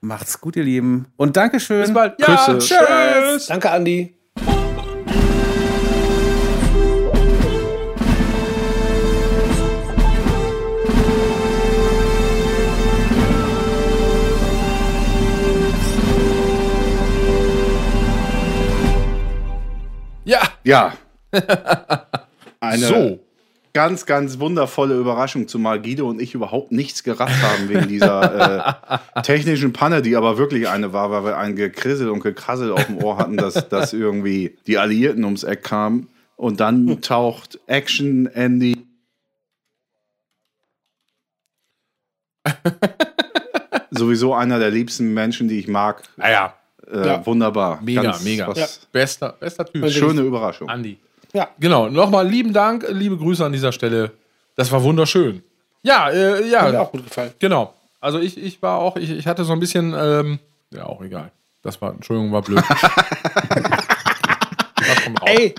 macht's 0.00 0.40
gut, 0.40 0.56
ihr 0.56 0.64
Lieben. 0.64 1.06
Und 1.16 1.36
Dankeschön. 1.36 1.82
Bis 1.82 1.92
bald. 1.92 2.16
Küsse. 2.18 2.58
tschüss. 2.58 3.46
Danke, 3.46 3.70
Andi. 3.70 4.17
Ja. 20.28 20.42
Ja. 20.62 20.92
Eine 22.60 22.86
so. 22.86 23.18
ganz, 23.72 24.04
ganz 24.04 24.38
wundervolle 24.38 24.94
Überraschung, 24.94 25.48
zumal 25.48 25.80
Guido 25.80 26.06
und 26.06 26.20
ich 26.20 26.34
überhaupt 26.34 26.70
nichts 26.70 27.02
gerafft 27.02 27.42
haben 27.42 27.70
wegen 27.70 27.88
dieser 27.88 28.98
äh, 29.16 29.22
technischen 29.22 29.72
Panne, 29.72 30.02
die 30.02 30.16
aber 30.16 30.36
wirklich 30.36 30.68
eine 30.68 30.92
war, 30.92 31.10
weil 31.10 31.24
wir 31.24 31.38
ein 31.38 31.56
Gekrissel 31.56 32.10
und 32.10 32.20
Gekrassel 32.20 32.72
auf 32.72 32.84
dem 32.86 33.02
Ohr 33.02 33.16
hatten, 33.16 33.38
dass, 33.38 33.68
dass 33.70 33.94
irgendwie 33.94 34.58
die 34.66 34.76
Alliierten 34.76 35.24
ums 35.24 35.44
Eck 35.44 35.64
kamen. 35.64 36.08
Und 36.36 36.60
dann 36.60 37.00
taucht 37.00 37.58
Action 37.66 38.26
Andy. 38.26 38.84
sowieso 43.90 44.34
einer 44.34 44.58
der 44.58 44.70
liebsten 44.70 45.14
Menschen, 45.14 45.48
die 45.48 45.58
ich 45.58 45.68
mag. 45.68 46.02
Ah 46.16 46.22
naja, 46.22 46.57
äh, 46.90 47.06
Ja. 47.06 47.26
Wunderbar. 47.26 47.80
mega, 47.82 48.02
Ganz 48.02 48.22
mega. 48.24 48.48
was- 48.48 48.80
Bester, 48.92 49.34
bester 49.38 49.64
Typ. 49.66 49.88
Schöne 49.90 50.22
Überraschung. 50.22 50.68
Andi. 50.68 50.98
Ja. 51.32 51.48
Genau, 51.60 51.88
nochmal 51.90 52.26
lieben 52.26 52.52
Dank, 52.52 52.86
liebe 52.90 53.16
Grüße 53.16 53.44
an 53.44 53.52
dieser 53.52 53.72
Stelle. 53.72 54.10
Das 54.56 54.72
war 54.72 54.82
wunderschön. 54.82 55.42
Ja, 55.82 56.08
äh, 56.10 56.48
ja. 56.48 56.62
Hat 56.62 56.72
mir 56.72 56.80
auch 56.80 56.90
gut 56.92 57.04
gefallen. 57.04 57.32
Genau. 57.38 57.74
Also 58.00 58.18
ich, 58.18 58.36
ich 58.42 58.62
war 58.62 58.78
auch, 58.78 58.96
ich, 58.96 59.10
ich 59.10 59.26
hatte 59.26 59.44
so 59.44 59.52
ein 59.52 59.60
bisschen, 59.60 59.94
ähm, 59.96 60.38
ja, 60.70 60.86
auch 60.86 61.02
egal. 61.02 61.30
Das 61.62 61.80
war, 61.82 61.92
Entschuldigung, 61.92 62.32
war 62.32 62.42
blöd. 62.42 62.62
Ey, 65.26 65.54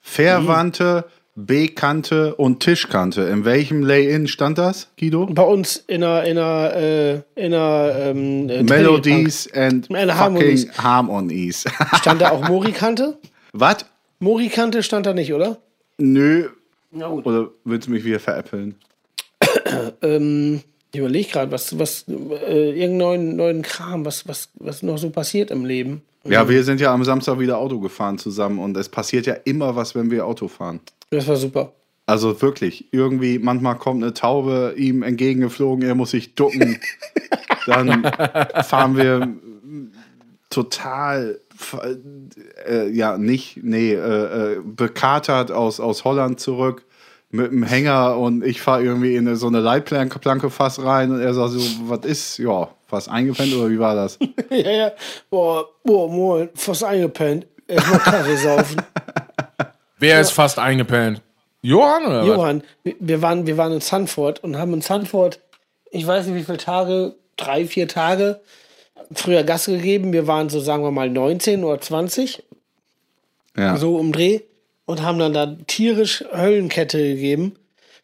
Fährwante, 0.00 1.04
B-Kante 1.36 2.34
und 2.34 2.60
Tischkante. 2.60 3.22
In 3.22 3.44
welchem 3.44 3.82
Lay-In 3.82 4.26
stand 4.26 4.56
das, 4.56 4.88
Guido? 4.98 5.26
bei 5.26 5.42
uns 5.42 5.76
in 5.76 6.02
einer, 6.02 6.24
in 6.24 6.38
einer, 6.38 6.74
äh, 6.74 7.14
in 7.34 7.52
einer 7.52 7.94
ähm, 7.94 8.48
äh, 8.48 8.62
Melodies 8.62 9.52
and 9.52 9.90
And 9.94 10.12
fucking 10.12 10.70
Harmonies. 10.78 11.64
Stand 12.00 12.22
da 12.22 12.30
auch 12.30 12.48
Morikante? 12.48 13.18
Was? 13.52 13.84
Morikante 14.18 14.82
stand 14.82 15.04
da 15.04 15.12
nicht, 15.12 15.34
oder? 15.34 15.58
Nö. 15.98 16.48
Na 16.90 17.08
gut. 17.08 17.26
Oder 17.26 17.50
willst 17.64 17.86
du 17.86 17.92
mich 17.92 18.04
wieder 18.04 18.20
veräppeln? 18.20 18.74
Ähm, 20.02 20.62
ich 20.92 21.00
überlege 21.00 21.28
gerade, 21.28 21.50
was, 21.50 21.78
was, 21.78 22.06
äh, 22.08 22.70
irgendeinen 22.70 22.96
neuen, 22.96 23.36
neuen 23.36 23.62
Kram, 23.62 24.04
was, 24.04 24.28
was, 24.28 24.48
was 24.54 24.82
noch 24.82 24.96
so 24.96 25.10
passiert 25.10 25.50
im 25.50 25.64
Leben. 25.64 26.02
Ja, 26.24 26.48
wir 26.48 26.64
sind 26.64 26.80
ja 26.80 26.92
am 26.92 27.04
Samstag 27.04 27.38
wieder 27.38 27.58
Auto 27.58 27.80
gefahren 27.80 28.18
zusammen 28.18 28.58
und 28.58 28.76
es 28.76 28.88
passiert 28.88 29.26
ja 29.26 29.34
immer 29.44 29.76
was, 29.76 29.94
wenn 29.94 30.10
wir 30.10 30.26
Auto 30.26 30.48
fahren. 30.48 30.80
Das 31.10 31.26
war 31.28 31.36
super. 31.36 31.72
Also 32.06 32.40
wirklich, 32.40 32.92
irgendwie, 32.92 33.38
manchmal 33.40 33.76
kommt 33.76 34.02
eine 34.02 34.14
Taube 34.14 34.74
ihm 34.76 35.02
entgegengeflogen, 35.02 35.86
er 35.86 35.96
muss 35.96 36.12
sich 36.12 36.36
ducken. 36.36 36.78
Dann 37.66 38.04
fahren 38.62 38.96
wir 38.96 39.28
total, 40.50 41.40
äh, 42.68 42.88
ja, 42.90 43.18
nicht, 43.18 43.58
nee, 43.62 43.92
äh, 43.92 43.96
äh, 44.54 44.60
bekatert 44.64 45.50
aus, 45.50 45.80
aus 45.80 46.04
Holland 46.04 46.38
zurück 46.38 46.84
mit 47.30 47.50
dem 47.50 47.64
Hänger 47.64 48.16
und 48.16 48.44
ich 48.44 48.62
fahre 48.62 48.84
irgendwie 48.84 49.16
in 49.16 49.34
so 49.34 49.48
eine 49.48 49.58
Leitplanke 49.58 50.20
Planke 50.20 50.48
fast 50.50 50.82
rein 50.82 51.10
und 51.10 51.20
er 51.20 51.34
sagt 51.34 51.50
so, 51.50 51.60
was 51.88 52.06
ist? 52.06 52.38
Ja, 52.38 52.68
fast 52.86 53.08
eingepennt 53.08 53.52
oder 53.54 53.68
wie 53.68 53.80
war 53.80 53.96
das? 53.96 54.18
ja, 54.50 54.70
ja. 54.70 54.92
Boah, 55.28 55.66
boah, 55.82 56.08
moin, 56.08 56.48
fast 56.54 56.84
eingepennt. 56.84 57.46
Erstmal 57.66 57.98
Kaffee 57.98 58.36
saufen. 58.36 58.82
Wer 59.98 60.20
ist 60.20 60.30
fast 60.30 60.58
eingepennt? 60.58 61.22
Johann 61.62 62.04
oder 62.06 62.20
was? 62.20 62.26
Johann, 62.28 62.62
wir- 62.84 62.96
wir 63.00 63.22
waren, 63.22 63.46
wir 63.46 63.56
waren 63.56 63.72
in 63.72 63.80
Sanford 63.80 64.42
und 64.44 64.56
haben 64.56 64.72
in 64.74 64.82
Sanford, 64.82 65.40
ich 65.90 66.06
weiß 66.06 66.26
nicht 66.26 66.36
wie 66.36 66.44
viele 66.44 66.58
Tage, 66.58 67.14
drei, 67.36 67.66
vier 67.66 67.88
Tage, 67.88 68.40
früher 69.12 69.42
Gas 69.42 69.66
gegeben. 69.66 70.12
Wir 70.12 70.26
waren 70.26 70.48
so, 70.48 70.60
sagen 70.60 70.82
wir 70.82 70.90
mal, 70.90 71.08
19 71.10 71.64
oder 71.64 71.80
20, 71.80 72.42
Ja. 73.56 73.76
so 73.76 73.96
um 73.96 74.12
Dreh, 74.12 74.40
und 74.84 75.02
haben 75.02 75.18
dann 75.18 75.32
da 75.32 75.46
tierisch 75.66 76.24
Höllenkette 76.32 76.98
gegeben. 76.98 77.56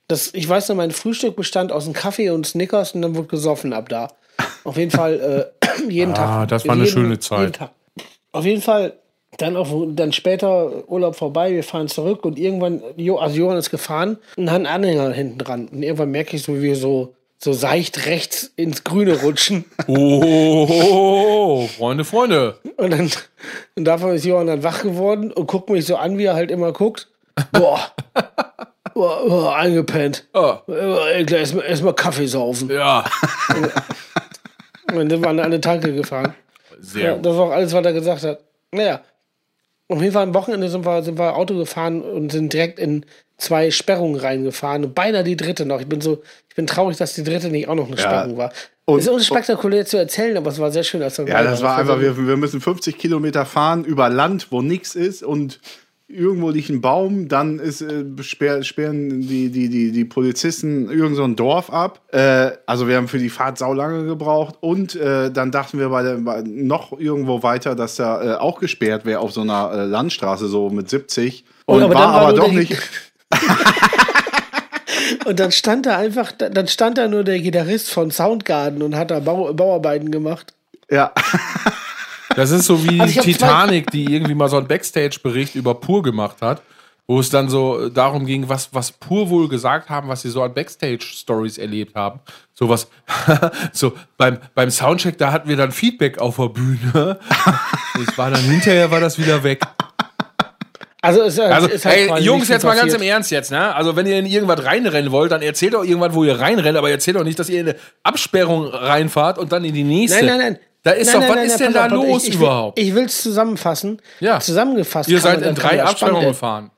Das, 0.09 0.35
ich 0.35 0.49
weiß 0.49 0.69
noch, 0.71 0.77
mein 0.77 0.91
Frühstück 0.91 1.37
bestand 1.37 1.71
aus 1.71 1.85
einem 1.85 1.93
Kaffee 1.95 2.31
und 2.31 2.47
Snickers 2.47 2.93
und 2.93 3.03
dann 3.03 3.15
wurde 3.15 3.29
gesoffen 3.29 3.73
ab 3.73 3.89
da. 3.89 4.09
Auf 4.65 4.77
jeden 4.77 4.91
Fall 4.91 5.53
äh, 5.61 5.89
jeden 5.89 6.15
Tag. 6.15 6.29
Ah, 6.29 6.47
das 6.47 6.67
war 6.67 6.73
eine 6.75 6.85
jeden, 6.85 6.93
schöne 6.93 7.19
Zeit. 7.21 7.41
jeden 7.41 7.53
Tag. 7.53 7.71
Auf 8.33 8.45
jeden 8.45 8.63
Fall 8.63 8.95
dann 9.39 9.57
auch 9.57 9.69
dann 9.89 10.13
später 10.13 10.89
Urlaub 10.91 11.17
vorbei, 11.17 11.53
wir 11.53 11.65
fahren 11.65 11.89
zurück 11.89 12.25
und 12.25 12.39
irgendwann, 12.39 12.83
Jo- 12.97 13.19
also 13.19 13.37
Johann 13.37 13.57
ist 13.59 13.71
gefahren 13.71 14.19
und 14.37 14.51
hat 14.51 14.57
einen 14.57 14.67
Anhänger 14.67 15.11
hinten 15.13 15.39
dran. 15.39 15.69
Und 15.69 15.83
irgendwann 15.83 16.11
merke 16.11 16.37
ich 16.37 16.43
so, 16.43 16.55
wie 16.57 16.63
wir 16.63 16.77
so, 16.77 17.15
so 17.39 17.53
seicht 17.53 18.07
rechts 18.07 18.53
ins 18.57 18.85
Grüne 18.85 19.21
rutschen. 19.23 19.65
Oh, 19.89 21.67
Freunde, 21.67 22.05
Freunde. 22.05 22.59
Und 22.77 22.91
dann 22.93 23.11
und 23.77 23.85
davon 23.85 24.15
ist 24.15 24.25
Johann 24.25 24.47
dann 24.47 24.63
wach 24.63 24.83
geworden 24.83 25.33
und 25.33 25.47
guckt 25.47 25.71
mich 25.71 25.87
so 25.87 25.97
an, 25.97 26.19
wie 26.19 26.25
er 26.25 26.35
halt 26.35 26.51
immer 26.51 26.73
guckt. 26.73 27.09
Boah. 27.53 27.81
Boah, 28.95 29.27
boah 29.27 29.57
eingepennt. 29.57 30.29
Ah, 30.35 30.59
Äh, 30.69 31.25
Erstmal 31.33 31.65
erstmal 31.65 31.95
Kaffee 31.95 32.27
saufen. 32.27 32.69
ja, 32.71 33.03
Und 34.93 35.09
dann 35.11 35.25
waren 35.25 35.37
wir 35.37 35.43
an 35.45 35.53
eine 35.53 35.61
Tanke 35.63 35.95
gefahren. 35.95 36.35
sehr 36.79 37.13
Ja, 37.13 37.17
das 37.17 37.35
war 37.37 37.47
auch 37.47 37.51
alles, 37.53 37.73
was 37.73 37.85
er 37.87 37.93
gesagt 37.95 38.23
hat. 38.25 38.41
Naja. 38.71 39.01
Auf 39.93 40.01
jeden 40.01 40.13
Fall 40.13 40.23
am 40.25 40.35
Wochenende 40.35 40.69
sind 40.69 40.85
wir, 40.85 41.03
sind 41.03 41.19
wir 41.19 41.37
Auto 41.37 41.57
gefahren 41.57 42.03
und 42.03 42.33
sind 42.33 42.53
direkt 42.53 42.79
in 42.79 43.05
zwei 43.37 43.71
Sperrungen 43.71 44.17
reingefahren. 44.19 44.85
Und 44.85 44.95
beinahe 44.95 45.25
die 45.25 45.37
dritte 45.37 45.67
noch. 45.67 45.81
Ich 45.81 45.87
bin 45.89 46.01
so, 46.01 46.23
ich 46.49 46.55
bin 46.55 46.67
traurig, 46.67 46.97
dass 46.97 47.15
die 47.15 47.25
dritte 47.25 47.49
nicht 47.49 47.69
auch 47.69 47.75
noch 47.75 47.87
eine 47.89 47.99
Sperrung 47.99 48.37
war. 48.37 48.53
Und- 48.85 48.99
ist 48.99 49.09
unspektakulär 49.09 49.87
zu 49.87 49.97
erzählen, 49.97 50.37
aber 50.37 50.51
es 50.51 50.59
war 50.59 50.71
sehr 50.73 50.83
schön. 50.83 51.03
Als 51.03 51.19
wir 51.19 51.27
Ja, 51.29 51.43
das 51.43 51.63
war 51.63 51.77
einfach, 51.79 51.97
so- 51.97 52.01
wir, 52.01 52.17
wir 52.27 52.37
müssen 52.37 52.61
50 52.61 52.99
Kilometer 52.99 53.45
fahren 53.47 53.85
über 53.85 54.09
Land, 54.09 54.49
wo 54.51 54.61
nichts 54.63 54.95
ist 54.97 55.23
und 55.23 55.61
irgendwo 56.13 56.51
liegt 56.51 56.69
ein 56.69 56.81
Baum, 56.81 57.29
dann 57.29 57.59
ist, 57.59 57.81
äh, 57.81 58.05
sperr, 58.21 58.63
sperren 58.63 59.23
die, 59.23 59.51
die, 59.51 59.69
die, 59.69 59.93
die 59.93 60.05
Polizisten 60.05 60.91
irgend 60.91 61.17
so 61.17 61.25
ein 61.25 61.37
Dorf 61.37 61.71
ab. 61.71 62.01
Äh, 62.13 62.53
also 62.67 62.87
wir 62.89 62.97
haben 62.97 63.09
für 63.09 63.19
die 63.19 63.31
Fahrt 63.31 63.59
saulange 63.59 64.05
gebraucht 64.05 64.57
und 64.61 64.95
äh, 64.95 65.31
dann 65.31 65.51
dachten 65.51 65.79
wir 65.79 65.89
bei 65.89 66.03
der, 66.03 66.17
bei, 66.17 66.43
noch 66.45 66.99
irgendwo 66.99 67.43
weiter, 67.43 67.75
dass 67.75 67.97
da 67.97 68.23
äh, 68.23 68.37
auch 68.37 68.61
gesperrt 68.61 69.05
wäre 69.05 69.21
auf 69.21 69.33
so 69.33 69.41
einer 69.41 69.73
äh, 69.73 69.85
Landstraße, 69.87 70.47
so 70.49 70.71
mit 70.71 70.91
70. 70.91 71.45
Oh, 71.67 71.75
Und 71.75 71.83
aber 71.85 71.95
war 71.95 72.13
war 72.13 72.21
aber 72.29 72.33
doch 72.35 72.53
nicht. 72.53 72.77
Und 75.25 75.39
dann 75.39 75.53
stand 75.53 75.87
da 75.87 75.99
einfach, 75.99 76.33
dann 76.33 76.69
stand 76.69 76.99
da 76.99 77.09
nur 77.09 77.25
der 77.25 77.41
Gitarrist 77.41 77.91
von 77.91 78.11
Soundgarden 78.11 78.83
und 78.83 78.97
hat 78.97 79.11
da 79.11 79.21
Bau, 79.21 79.53
Bauarbeiten 79.53 80.11
gemacht. 80.11 80.55
Ja. 80.91 81.13
Das 82.37 82.51
ist 82.51 82.67
so 82.67 82.83
wie 82.85 83.01
Also 83.01 83.21
Titanic, 83.21 83.91
die 83.91 84.05
irgendwie 84.05 84.35
mal 84.35 84.49
so 84.49 84.57
einen 84.57 84.67
Backstage-Bericht 84.67 85.55
über 85.55 85.75
Pur 85.75 86.03
gemacht 86.03 86.37
hat, 86.41 86.63
wo 87.07 87.21
es 87.21 87.31
dann 87.31 87.49
so 87.49 87.89
darum 87.89 88.27
ging, 88.27 88.49
was, 88.49 88.73
was 88.73 88.93
Pur 88.93 89.29
wohl 89.31 89.49
gesagt 89.49 89.91
haben, 89.91 90.09
was 90.09 90.23
sie 90.23 90.31
so 90.31 90.43
an 90.43 90.55
Backstage-Stories 90.55 91.59
erlebt 91.59 91.95
haben. 91.95 92.21
So 92.55 92.69
was, 92.69 92.89
so 93.73 93.93
beim, 94.17 94.39
beim 94.55 94.71
Soundcheck, 94.71 95.19
da 95.19 95.33
hatten 95.33 95.49
wir 95.49 95.57
dann 95.57 95.73
Feedback 95.73 96.19
auf 96.19 96.37
der 96.37 96.49
Bühne. 96.49 97.19
Das 98.07 98.17
war 98.17 98.31
dann 98.31 98.41
hinterher, 98.41 98.91
war 98.91 99.01
das 99.01 99.19
wieder 99.19 99.45
weg. 99.45 99.61
Also, 101.03 101.23
es, 101.23 101.39
Also, 101.39 101.67
ist 101.67 101.85
halt 101.85 102.11
ey, 102.11 102.21
Jungs, 102.23 102.49
jetzt 102.49 102.65
mal 102.65 102.77
ganz 102.77 102.95
im. 102.95 103.03
Ernst 103.03 103.33
jetzt, 103.33 103.51
ne? 103.51 103.75
Also, 103.75 103.97
wenn 103.97 104.07
ihr 104.07 104.19
in 104.19 104.25
irgendwas 104.25 104.65
reinrennen 104.65 105.11
wollt, 105.11 105.33
dann 105.33 105.43
erzählt 105.43 105.75
doch 105.75 105.85
irgendwann, 105.85 106.15
wo 106.15 106.23
ihr 106.23 106.39
reinrennt, 106.39 106.79
aber 106.79 106.91
erzählt 106.91 107.17
doch 107.17 107.25
nicht, 107.25 107.39
dass 107.39 107.49
ihr 107.49 107.61
in 107.61 107.69
eine 107.69 107.79
Absperrung 108.05 108.69
reinfahrt 108.69 109.37
und 109.37 109.51
dann 109.51 109.65
in 109.65 109.75
die 109.75 109.83
nächste. 109.83 110.25
Nein, 110.25 110.39
nein, 110.39 110.53
nein. 110.53 110.59
Da 110.85 110.91
ist 110.93 111.07
nein, 111.07 111.15
doch, 111.15 111.21
nein, 111.21 111.29
was 111.31 111.37
nein, 111.37 111.45
ist 111.47 111.61
nein, 111.61 111.73
denn 111.73 111.91
da 111.91 111.97
auf, 111.97 112.07
los 112.09 112.23
ich, 112.25 112.29
ich 112.31 112.35
überhaupt? 112.37 112.77
Will, 112.79 112.85
ich 112.85 112.95
will 112.95 113.05
es 113.05 113.23
zusammenfassen. 113.23 114.01
Ja. 114.21 114.41
Zusammengefasst. 114.41 115.09
ihr 115.09 115.21
seid 115.21 115.41
man- 115.41 115.51
in 115.51 115.55
drei 115.55 115.83
Absperrungen 115.83 116.29
gefahren. 116.29 116.71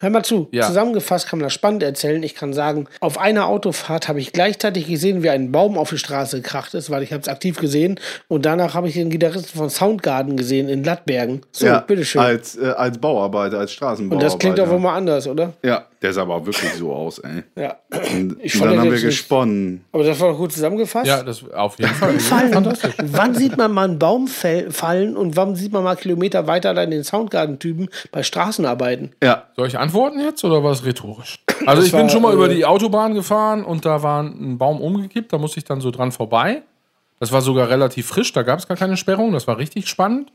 Hör 0.00 0.10
mal 0.10 0.24
zu. 0.24 0.48
Ja. 0.50 0.66
Zusammengefasst 0.66 1.28
kann 1.28 1.38
man 1.38 1.44
das 1.44 1.52
spannend 1.52 1.84
erzählen. 1.84 2.20
Ich 2.24 2.34
kann 2.34 2.52
sagen, 2.52 2.88
auf 2.98 3.18
einer 3.18 3.46
Autofahrt 3.46 4.08
habe 4.08 4.18
ich 4.18 4.32
gleichzeitig 4.32 4.88
gesehen, 4.88 5.22
wie 5.22 5.30
ein 5.30 5.52
Baum 5.52 5.78
auf 5.78 5.90
die 5.90 5.98
Straße 5.98 6.38
gekracht 6.42 6.74
ist, 6.74 6.90
weil 6.90 7.04
ich 7.04 7.12
habe 7.12 7.22
es 7.22 7.28
aktiv 7.28 7.56
gesehen. 7.56 8.00
Und 8.26 8.44
danach 8.44 8.74
habe 8.74 8.88
ich 8.88 8.94
den 8.94 9.10
Gitarristen 9.10 9.56
von 9.56 9.70
Soundgarden 9.70 10.36
gesehen 10.36 10.68
in 10.68 10.82
Lattbergen. 10.82 11.42
So, 11.52 11.66
ja, 11.66 11.78
bitteschön. 11.78 12.20
Als, 12.20 12.56
äh, 12.58 12.70
als 12.76 12.98
Bauarbeiter, 12.98 13.60
als 13.60 13.70
Straßenbauarbeiter. 13.74 14.26
Und 14.26 14.32
das 14.32 14.40
klingt 14.40 14.58
doch 14.58 14.68
wohl 14.68 14.80
mal 14.80 14.96
anders, 14.96 15.28
oder? 15.28 15.52
Ja, 15.62 15.86
der 16.02 16.12
sah 16.12 16.22
aber 16.22 16.44
wirklich 16.44 16.72
so 16.74 16.92
aus, 16.92 17.18
ey. 17.20 17.44
Ja. 17.56 17.76
Und, 17.90 18.36
Ich 18.42 18.58
dann 18.58 18.68
das 18.70 18.78
haben 18.78 18.84
wir 18.84 18.92
nicht- 18.92 19.02
gesponnen. 19.02 19.84
Aber 19.92 20.02
das 20.04 20.18
war 20.20 20.30
doch 20.32 20.36
gut 20.38 20.52
zusammengefasst. 20.52 21.06
Ja, 21.06 21.22
das 21.22 21.48
auf 21.52 21.78
jeden 21.78 21.94
Fall. 21.94 22.18
Fallen. 22.18 22.52
Fantastisch. 22.52 22.94
Wann 23.04 23.34
sieht 23.34 23.56
man 23.56 23.72
mal 23.72 23.84
einen 23.88 23.98
Baum 23.98 24.26
fallen 24.26 25.16
und 25.16 25.36
wann 25.36 25.54
sieht 25.54 25.72
man 25.72 25.84
mal 25.84 25.96
Kilometer 25.96 26.46
weiter 26.46 26.74
dann 26.74 26.90
den 26.90 27.04
Soundgarden-Typen 27.04 27.88
bei 28.10 28.22
Straßenarbeiten? 28.22 29.12
Ja, 29.22 29.44
Soll 29.56 29.68
ich 29.68 29.78
antworten 29.78 30.20
jetzt 30.20 30.44
oder 30.44 30.62
war 30.64 30.72
es 30.72 30.84
rhetorisch? 30.84 31.38
Also 31.66 31.82
ich 31.82 31.92
war, 31.92 32.00
bin 32.00 32.10
schon 32.10 32.22
mal 32.22 32.32
äh, 32.32 32.34
über 32.34 32.48
die 32.48 32.64
Autobahn 32.64 33.14
gefahren 33.14 33.64
und 33.64 33.84
da 33.84 34.02
war 34.02 34.22
ein 34.22 34.58
Baum 34.58 34.80
umgekippt, 34.80 35.32
da 35.32 35.38
musste 35.38 35.58
ich 35.58 35.64
dann 35.64 35.80
so 35.80 35.90
dran 35.92 36.10
vorbei. 36.10 36.62
Das 37.20 37.30
war 37.30 37.40
sogar 37.40 37.68
relativ 37.68 38.08
frisch, 38.08 38.32
da 38.32 38.42
gab 38.42 38.58
es 38.58 38.66
gar 38.66 38.76
keine 38.76 38.96
Sperrung, 38.96 39.32
das 39.32 39.46
war 39.46 39.56
richtig 39.58 39.88
spannend. 39.88 40.32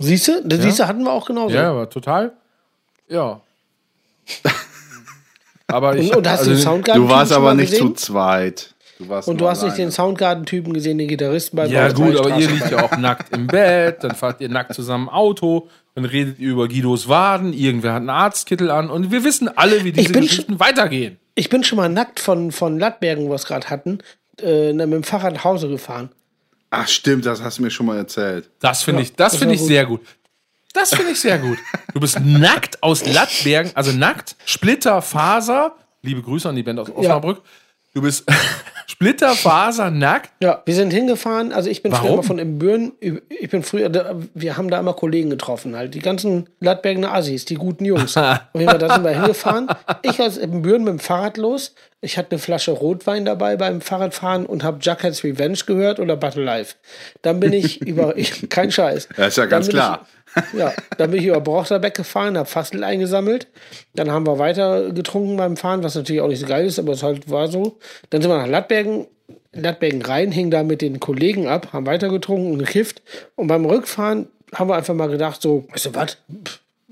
Siehst 0.00 0.26
du? 0.26 0.42
Das 0.44 0.60
siehst 0.60 0.80
du, 0.80 0.88
hatten 0.88 1.04
wir 1.04 1.12
auch 1.12 1.24
genauso. 1.26 1.54
Ja, 1.54 1.70
aber 1.70 1.88
total. 1.88 2.32
Ja. 3.08 3.40
Aber 5.66 5.96
ich. 5.96 6.10
Und, 6.10 6.18
und 6.18 6.28
hast 6.28 6.40
also, 6.40 6.50
den 6.52 6.60
Soundgarden 6.60 7.02
du 7.02 7.08
warst 7.08 7.32
aber 7.32 7.54
nicht 7.54 7.70
gesehen? 7.70 7.88
zu 7.88 7.94
zweit. 7.94 8.74
Du 8.98 9.08
warst 9.08 9.28
Und 9.28 9.40
du 9.40 9.48
hast 9.48 9.62
nicht 9.62 9.76
den 9.76 9.90
Soundgarden-Typen 9.90 10.72
gesehen, 10.72 10.98
den 10.98 11.08
Gitarristen 11.08 11.56
bei 11.56 11.66
Ja, 11.66 11.90
gut, 11.90 12.16
aber 12.16 12.38
ihr 12.38 12.48
liegt 12.48 12.70
ja 12.70 12.84
auch 12.84 12.96
nackt 12.96 13.34
im 13.34 13.48
Bett, 13.48 14.04
dann 14.04 14.14
fahrt 14.14 14.40
ihr 14.40 14.48
nackt 14.48 14.72
zusammen 14.74 15.08
Auto, 15.08 15.68
dann 15.96 16.04
redet 16.04 16.38
ihr 16.38 16.50
über 16.50 16.68
Guidos 16.68 17.08
Waden, 17.08 17.52
irgendwer 17.52 17.92
hat 17.92 18.00
einen 18.00 18.10
Arztkittel 18.10 18.70
an 18.70 18.90
und 18.90 19.10
wir 19.10 19.24
wissen 19.24 19.48
alle, 19.48 19.82
wie 19.82 19.90
diese 19.90 20.12
bin 20.12 20.22
Geschichten 20.22 20.60
weitergehen. 20.60 21.18
Ich 21.34 21.48
bin 21.48 21.64
schon 21.64 21.76
mal 21.76 21.88
nackt 21.88 22.20
von, 22.20 22.52
von 22.52 22.78
Lattbergen, 22.78 23.24
wo 23.24 23.30
wir 23.30 23.34
es 23.34 23.46
gerade 23.46 23.68
hatten, 23.68 23.98
äh, 24.40 24.72
mit 24.72 24.92
dem 24.92 25.02
Fahrrad 25.02 25.34
nach 25.34 25.44
Hause 25.44 25.68
gefahren. 25.68 26.10
Ach, 26.70 26.86
stimmt, 26.86 27.26
das 27.26 27.42
hast 27.42 27.58
du 27.58 27.62
mir 27.62 27.70
schon 27.70 27.86
mal 27.86 27.96
erzählt. 27.96 28.48
Das 28.60 28.82
finde 28.84 29.02
ich, 29.02 29.14
das 29.14 29.32
das 29.32 29.40
finde 29.40 29.54
ich 29.54 29.60
gut. 29.60 29.68
sehr 29.68 29.86
gut. 29.86 30.00
Das 30.74 30.94
finde 30.94 31.12
ich 31.12 31.20
sehr 31.20 31.38
gut. 31.38 31.56
Du 31.94 32.00
bist 32.00 32.20
nackt 32.20 32.82
aus 32.82 33.06
Lattbergen, 33.06 33.72
also 33.74 33.92
nackt, 33.92 34.36
Splitter, 34.44 35.00
Faser, 35.00 35.76
liebe 36.02 36.20
Grüße 36.20 36.48
an 36.48 36.56
die 36.56 36.62
Band 36.62 36.80
aus 36.80 36.90
Osnabrück, 36.90 37.40
Du 37.94 38.02
bist 38.02 38.24
splitterfasernackt. 38.88 40.30
Ja, 40.42 40.62
wir 40.66 40.74
sind 40.74 40.92
hingefahren. 40.92 41.52
Also 41.52 41.70
ich 41.70 41.80
bin 41.80 41.92
früher 41.92 42.02
Warum? 42.02 42.14
immer 42.14 42.22
von 42.24 42.38
Ibüren, 42.40 42.92
ich 43.28 43.48
bin 43.48 43.62
früher, 43.62 43.88
wir 44.34 44.56
haben 44.56 44.68
da 44.68 44.80
immer 44.80 44.94
Kollegen 44.94 45.30
getroffen, 45.30 45.76
halt. 45.76 45.94
Die 45.94 46.00
ganzen 46.00 46.48
Gladbergener 46.60 47.14
Assis, 47.14 47.44
die 47.44 47.54
guten 47.54 47.84
Jungs. 47.84 48.16
Auf 48.16 48.40
jeden 48.54 48.68
Fall, 48.68 48.78
da 48.78 48.94
sind 48.94 49.04
wir 49.04 49.12
hingefahren. 49.12 49.68
Ich 50.02 50.20
als 50.20 50.38
Ibüren 50.38 50.82
mit 50.82 50.92
dem 50.94 50.98
Fahrrad 50.98 51.36
los. 51.36 51.74
Ich 52.00 52.18
hatte 52.18 52.32
eine 52.32 52.40
Flasche 52.40 52.72
Rotwein 52.72 53.24
dabei 53.24 53.56
beim 53.56 53.80
Fahrradfahren 53.80 54.44
und 54.44 54.64
habe 54.64 54.78
Jughead's 54.82 55.22
Revenge 55.22 55.58
gehört 55.64 56.00
oder 56.00 56.16
Battle 56.16 56.42
Life. 56.42 56.74
Dann 57.22 57.38
bin 57.38 57.52
ich 57.52 57.80
über, 57.80 58.16
ich, 58.16 58.48
kein 58.48 58.72
Scheiß. 58.72 59.08
Ja, 59.16 59.26
ist 59.26 59.38
ja 59.38 59.46
ganz 59.46 59.68
klar. 59.68 60.04
Ich, 60.23 60.23
ja, 60.56 60.72
dann 60.98 61.10
bin 61.10 61.20
ich 61.20 61.26
über 61.26 61.40
Brochterbeck 61.40 61.94
gefahren, 61.94 62.36
habe 62.36 62.48
Fastel 62.48 62.84
eingesammelt. 62.84 63.46
Dann 63.94 64.10
haben 64.10 64.26
wir 64.26 64.38
weiter 64.38 64.90
getrunken 64.92 65.36
beim 65.36 65.56
Fahren, 65.56 65.82
was 65.82 65.94
natürlich 65.94 66.22
auch 66.22 66.28
nicht 66.28 66.40
so 66.40 66.46
geil 66.46 66.66
ist, 66.66 66.78
aber 66.78 66.92
es 66.92 67.02
halt 67.02 67.30
war 67.30 67.48
so. 67.48 67.78
Dann 68.10 68.22
sind 68.22 68.30
wir 68.30 68.38
nach 68.38 68.46
Lattbergen, 68.46 69.06
Lattbergen 69.52 70.02
rein, 70.02 70.32
hingen 70.32 70.50
da 70.50 70.62
mit 70.62 70.82
den 70.82 71.00
Kollegen 71.00 71.46
ab, 71.46 71.72
haben 71.72 71.86
weiter 71.86 72.08
getrunken 72.08 72.52
und 72.52 72.58
gekifft. 72.58 73.02
Und 73.36 73.46
beim 73.46 73.64
Rückfahren 73.64 74.28
haben 74.52 74.68
wir 74.68 74.76
einfach 74.76 74.94
mal 74.94 75.08
gedacht, 75.08 75.40
so, 75.42 75.64
weißt 75.72 75.86
du 75.86 75.94
was? 75.94 76.18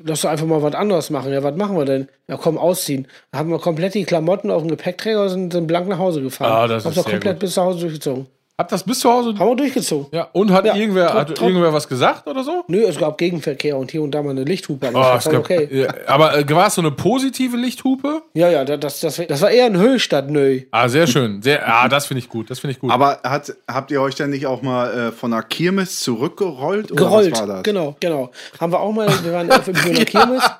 Lass 0.05 0.23
doch 0.23 0.31
einfach 0.31 0.47
mal 0.47 0.63
was 0.63 0.75
anderes 0.75 1.11
machen. 1.11 1.33
Ja, 1.33 1.43
was 1.43 1.55
machen 1.55 1.77
wir 1.77 1.85
denn? 1.85 2.09
Ja, 2.27 2.37
komm, 2.37 2.59
ausziehen. 2.59 3.07
Dann 3.31 3.41
haben 3.41 3.51
wir 3.51 3.59
komplett 3.59 3.95
die 3.95 4.05
Klamotten 4.05 4.51
auf 4.51 4.63
dem 4.63 4.71
Gepäckträger 4.71 5.23
und 5.25 5.53
sind, 5.53 5.67
blank 5.67 5.87
nach 5.87 5.99
Hause 5.99 6.23
gefahren. 6.23 6.51
Ah, 6.51 6.67
das 6.67 6.85
Hab's 6.85 6.97
ist 6.97 7.05
sehr 7.05 7.13
komplett 7.13 7.35
gut. 7.35 7.41
bis 7.41 7.55
zu 7.55 7.63
Hause 7.63 7.81
durchgezogen. 7.81 8.27
Habt 8.59 8.71
das 8.71 8.85
bis 8.85 9.01
zu 9.01 9.11
Hause? 9.11 9.31
Haben 9.39 9.49
wir 9.49 9.57
durchgezogen. 9.57 10.09
Ja, 10.13 10.29
und 10.33 10.51
hat 10.53 10.67
Ja, 10.67 10.77
irgendwer, 10.77 11.15
hat 11.15 11.41
irgendwer 11.41 11.73
was 11.73 11.89
gesagt 11.89 12.29
oder 12.29 12.45
so? 12.45 12.65
Nö, 12.69 12.83
es 12.85 12.99
gab 12.99 13.17
Gegenverkehr 13.17 13.79
und 13.79 13.91
hier 13.91 14.03
und 14.03 14.11
da 14.11 14.23
mal 14.23 14.31
eine 14.31 14.45
Lichthupe. 14.45 14.89
Aber 14.89 15.15
Oh, 15.15 15.17
es 15.17 15.25
war 15.25 15.33
gab, 15.33 15.45
okay. 15.45 15.69
ja, 15.73 15.89
aber 16.07 16.37
äh, 16.37 16.49
war 16.51 16.67
es 16.67 16.75
so 16.75 16.83
eine 16.83 16.91
positive 16.91 17.57
Lichthupe? 17.57 18.21
Ja, 18.35 18.51
ja, 18.51 18.65
das, 18.65 19.01
das, 19.01 19.23
das 19.27 19.41
war 19.41 19.51
eher 19.51 19.65
ein 19.65 19.79
Höchstadt, 19.79 20.31
nö. 20.31 20.61
Ah, 20.71 20.87
sehr 20.91 21.07
schön. 21.07 21.41
Sehr, 21.41 21.67
ah, 21.67 21.89
das 21.89 22.05
finde 22.05 22.19
ich 22.19 22.29
gut. 22.29 22.51
Das 22.51 22.59
finde 22.59 22.73
ich 22.73 22.79
gut. 22.79 22.91
Aber 22.91 23.21
hat, 23.25 23.55
habt 23.67 23.91
ihr 23.91 24.03
euch 24.03 24.17
denn 24.17 24.29
nicht 24.29 24.47
auch 24.47 24.61
mal 24.61 25.09
äh, 25.09 25.13
von 25.13 25.31
der 25.31 25.43
Kirmes 25.45 26.01
zurückgerollt? 26.01 26.93
Oder 26.93 27.05
Gerollt. 27.05 27.33
Was 27.33 27.41
war 27.41 27.47
das? 27.47 27.63
Genau, 27.63 27.97
genau. 28.01 28.31
Haben 28.61 28.73
wir 28.73 28.81
auch 28.81 28.93
mal, 28.93 29.09
wir 29.25 29.33
waren 29.33 29.51
auf 29.51 29.65
dem 29.65 29.75
Bühner 29.75 30.05
Kirmes. 30.05 30.43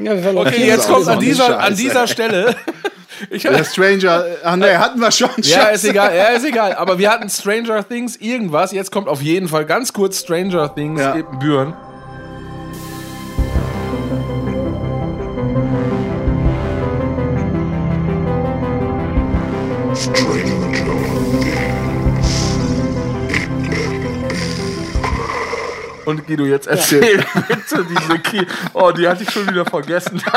ja, 0.00 0.12
okay, 0.34 0.66
jetzt 0.66 0.88
kommt 0.88 1.08
an 1.08 1.20
dieser, 1.20 1.58
an 1.60 1.76
dieser 1.76 2.06
Stelle. 2.06 2.54
Ich, 3.28 3.42
Der 3.42 3.64
Stranger, 3.64 4.24
ah 4.44 4.56
ne, 4.56 4.78
hatten 4.78 4.98
wir 4.98 5.10
schon. 5.10 5.28
ja, 5.42 5.64
ist 5.64 5.84
egal, 5.84 6.16
ja, 6.16 6.28
ist 6.28 6.46
egal. 6.46 6.72
Aber 6.72 6.98
wir 6.98 7.10
hatten 7.10 7.28
Stranger 7.28 7.86
Things 7.86 8.16
irgendwas. 8.16 8.72
Jetzt 8.72 8.90
kommt 8.90 9.08
auf 9.08 9.20
jeden 9.20 9.46
Fall 9.46 9.66
ganz 9.66 9.92
kurz 9.92 10.20
Stranger 10.20 10.74
Things 10.74 10.98
Ja. 11.02 11.14
Ibbenbüren. 11.16 11.74
Und 26.30 26.36
Guido, 26.36 26.44
jetzt 26.44 26.66
erzähl 26.66 27.24
bitte 27.48 27.86
diese 27.88 28.18
Ki 28.18 28.46
Oh, 28.74 28.92
die 28.92 29.08
hatte 29.08 29.22
ich 29.22 29.30
schon 29.30 29.48
wieder 29.48 29.64
vergessen. 29.64 30.20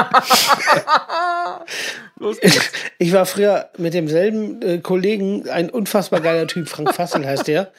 Los 2.20 2.40
geht's. 2.40 2.72
Ich 3.00 3.14
war 3.14 3.26
früher 3.26 3.70
mit 3.78 3.94
demselben 3.94 4.62
äh, 4.62 4.78
Kollegen, 4.80 5.50
ein 5.50 5.70
unfassbar 5.70 6.22
geiler 6.22 6.48
Typ, 6.48 6.70
Frank 6.70 6.94
Fassel 6.94 7.26
heißt 7.26 7.48
der. 7.48 7.72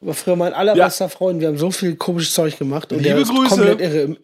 War 0.00 0.14
früher 0.14 0.36
mein 0.36 0.54
allerbester 0.54 1.08
Freund. 1.08 1.40
Wir 1.40 1.48
haben 1.48 1.58
so 1.58 1.70
viel 1.70 1.96
komisches 1.96 2.34
Zeug 2.34 2.58
gemacht. 2.58 2.92
Und 2.92 3.04
der 3.04 3.16
Liebe 3.16 3.22
ist 3.22 3.34
Grüße. 3.34 3.56
komplett 3.56 3.80
irre, 3.80 4.00
im, 4.02 4.16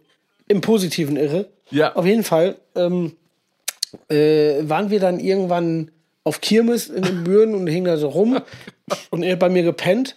im 0.49 0.61
positiven 0.61 1.17
irre. 1.17 1.49
Ja. 1.71 1.95
Auf 1.95 2.07
jeden 2.07 2.25
Fall 2.25 2.57
ähm, 2.75 3.17
äh, 4.09 4.63
waren 4.63 4.91
wir 4.91 5.01
dann 5.01 5.21
irgendwann 5.21 5.91
auf 6.25 6.41
Kirmes 6.41 6.89
in 6.89 7.03
den 7.03 7.25
Büren 7.25 7.55
und 7.55 7.67
hingen 7.67 7.87
da 7.87 7.97
so 7.97 8.09
rum. 8.09 8.41
Und 9.11 9.23
er 9.23 9.35
hat 9.35 9.39
bei 9.39 9.49
mir 9.49 9.63
gepennt. 9.63 10.17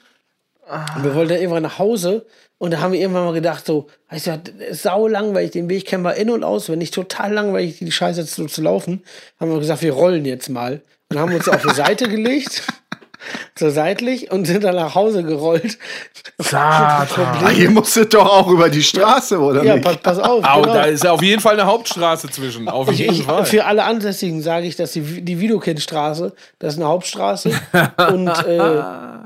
Und 0.96 1.04
wir 1.04 1.14
wollten 1.16 1.30
dann 1.30 1.40
irgendwann 1.40 1.64
nach 1.64 1.80
Hause. 1.80 2.26
Und 2.58 2.72
da 2.72 2.80
haben 2.80 2.94
wir 2.94 3.00
irgendwann 3.00 3.26
mal 3.26 3.34
gedacht, 3.34 3.66
so, 3.66 3.88
weißt 4.10 4.28
du, 4.28 4.38
das 4.38 4.70
ist 4.78 4.84
sau 4.84 5.08
langweilig, 5.08 5.52
den 5.52 5.70
Weg 5.70 5.86
kennen 5.86 6.04
wir 6.04 6.16
in- 6.16 6.30
und 6.30 6.44
auswendig, 6.46 6.92
total 6.92 7.34
langweilig, 7.34 7.80
die 7.80 7.92
Scheiße 7.92 8.22
jetzt 8.22 8.36
so 8.36 8.46
zu 8.46 8.62
laufen. 8.62 9.04
Haben 9.40 9.52
wir 9.52 9.60
gesagt, 9.60 9.82
wir 9.82 9.92
rollen 9.94 10.24
jetzt 10.24 10.50
mal. 10.50 10.82
Und 11.10 11.20
haben 11.20 11.34
uns 11.34 11.50
auf 11.50 11.62
die 11.62 11.74
Seite 11.74 12.08
gelegt, 12.08 12.64
so 13.60 13.70
seitlich, 13.70 14.32
und 14.32 14.46
sind 14.46 14.64
dann 14.64 14.76
nach 14.76 14.96
Hause 14.96 15.24
gerollt. 15.24 15.78
Ah, 16.54 17.06
hier 17.50 17.70
musstet 17.70 18.14
doch 18.14 18.26
auch 18.26 18.48
über 18.48 18.70
die 18.70 18.82
Straße, 18.84 19.38
oder 19.40 19.64
Ja, 19.64 19.76
nicht? 19.76 19.84
pass, 19.84 19.98
pass 19.98 20.20
auf. 20.20 20.44
Au, 20.46 20.62
genau. 20.62 20.74
da 20.74 20.84
ist 20.86 21.04
ja 21.04 21.12
auf 21.12 21.22
jeden 21.22 21.42
Fall 21.42 21.54
eine 21.54 21.66
Hauptstraße 21.66 22.30
zwischen. 22.30 22.70
Auf 22.70 22.90
Ich, 22.90 23.00
jeden 23.00 23.14
ich, 23.14 23.24
Fall. 23.24 23.46
für 23.46 23.66
alle 23.66 23.84
Ansässigen 23.84 24.42
sage 24.42 24.68
ich, 24.68 24.76
dass 24.76 24.94
die, 24.94 25.22
die 25.22 25.40
Widokindstraße, 25.40 26.34
das 26.60 26.74
ist 26.76 26.80
eine 26.80 26.88
Hauptstraße. 26.90 27.52
und 28.14 28.28
äh, 28.46 28.58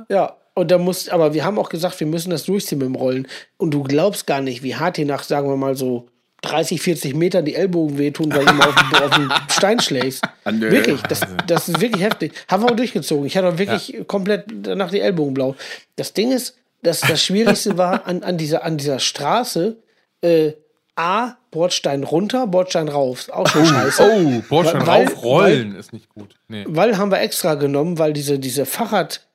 ja, 0.09 0.36
und 0.57 0.71
da 0.71 0.77
muss, 0.77 1.09
aber 1.09 1.33
wir 1.33 1.43
haben 1.45 1.57
auch 1.59 1.69
gesagt, 1.69 1.99
wir 1.99 2.07
müssen 2.07 2.29
das 2.31 2.43
durchziehen 2.43 2.79
mit 2.79 2.87
dem 2.87 2.95
Rollen. 2.95 3.27
Und 3.57 3.71
du 3.71 3.83
glaubst 3.83 4.27
gar 4.27 4.41
nicht, 4.41 4.63
wie 4.63 4.75
hart 4.75 4.97
hier 4.97 5.05
nach, 5.05 5.23
sagen 5.23 5.47
wir 5.49 5.55
mal 5.57 5.75
so, 5.75 6.07
30, 6.43 6.81
40 6.81 7.15
Metern 7.15 7.45
die 7.45 7.55
Ellbogen 7.55 7.97
wehtun, 7.97 8.31
weil 8.33 8.45
du 8.45 8.53
mal 8.53 8.67
auf, 8.67 8.75
den- 8.75 9.01
auf 9.03 9.09
den 9.15 9.29
Stein 9.49 9.79
schlägst. 9.79 10.23
Nö. 10.51 10.69
Wirklich, 10.71 11.01
das, 11.03 11.21
das 11.47 11.67
ist 11.69 11.81
wirklich 11.81 12.03
heftig. 12.03 12.33
Haben 12.47 12.63
wir 12.63 12.71
auch 12.71 12.75
durchgezogen. 12.75 13.25
Ich 13.25 13.35
hatte 13.35 13.47
auch 13.49 13.57
wirklich 13.57 13.97
komplett 14.07 14.45
danach 14.61 14.91
die 14.91 14.99
Ellbogen 15.01 15.33
blau. 15.33 15.55
Das 15.95 16.13
Ding 16.13 16.31
ist, 16.31 16.55
dass 16.83 17.01
das 17.01 17.23
Schwierigste 17.23 17.77
war 17.77 18.05
an, 18.05 18.21
an, 18.23 18.37
dieser, 18.37 18.63
an 18.63 18.77
dieser 18.77 18.99
Straße, 18.99 19.77
äh, 20.21 20.51
A, 20.95 21.33
Bordstein 21.51 22.03
runter, 22.03 22.47
Bordstein 22.47 22.87
rauf. 22.87 23.29
Auch 23.29 23.47
schon 23.47 23.65
scheiße. 23.65 24.03
Oh, 24.03 24.41
Bordstein 24.49 24.85
Weil- 24.87 25.05
raufrollen 25.07 25.75
ist 25.75 25.93
nicht 25.93 26.09
gut. 26.09 26.35
Nee. 26.47 26.65
Weil 26.67 26.97
haben 26.97 27.11
wir 27.11 27.19
extra 27.19 27.53
genommen, 27.55 27.99
weil 27.99 28.13
diese, 28.13 28.39
diese 28.39 28.65
Fahrrad 28.65 29.26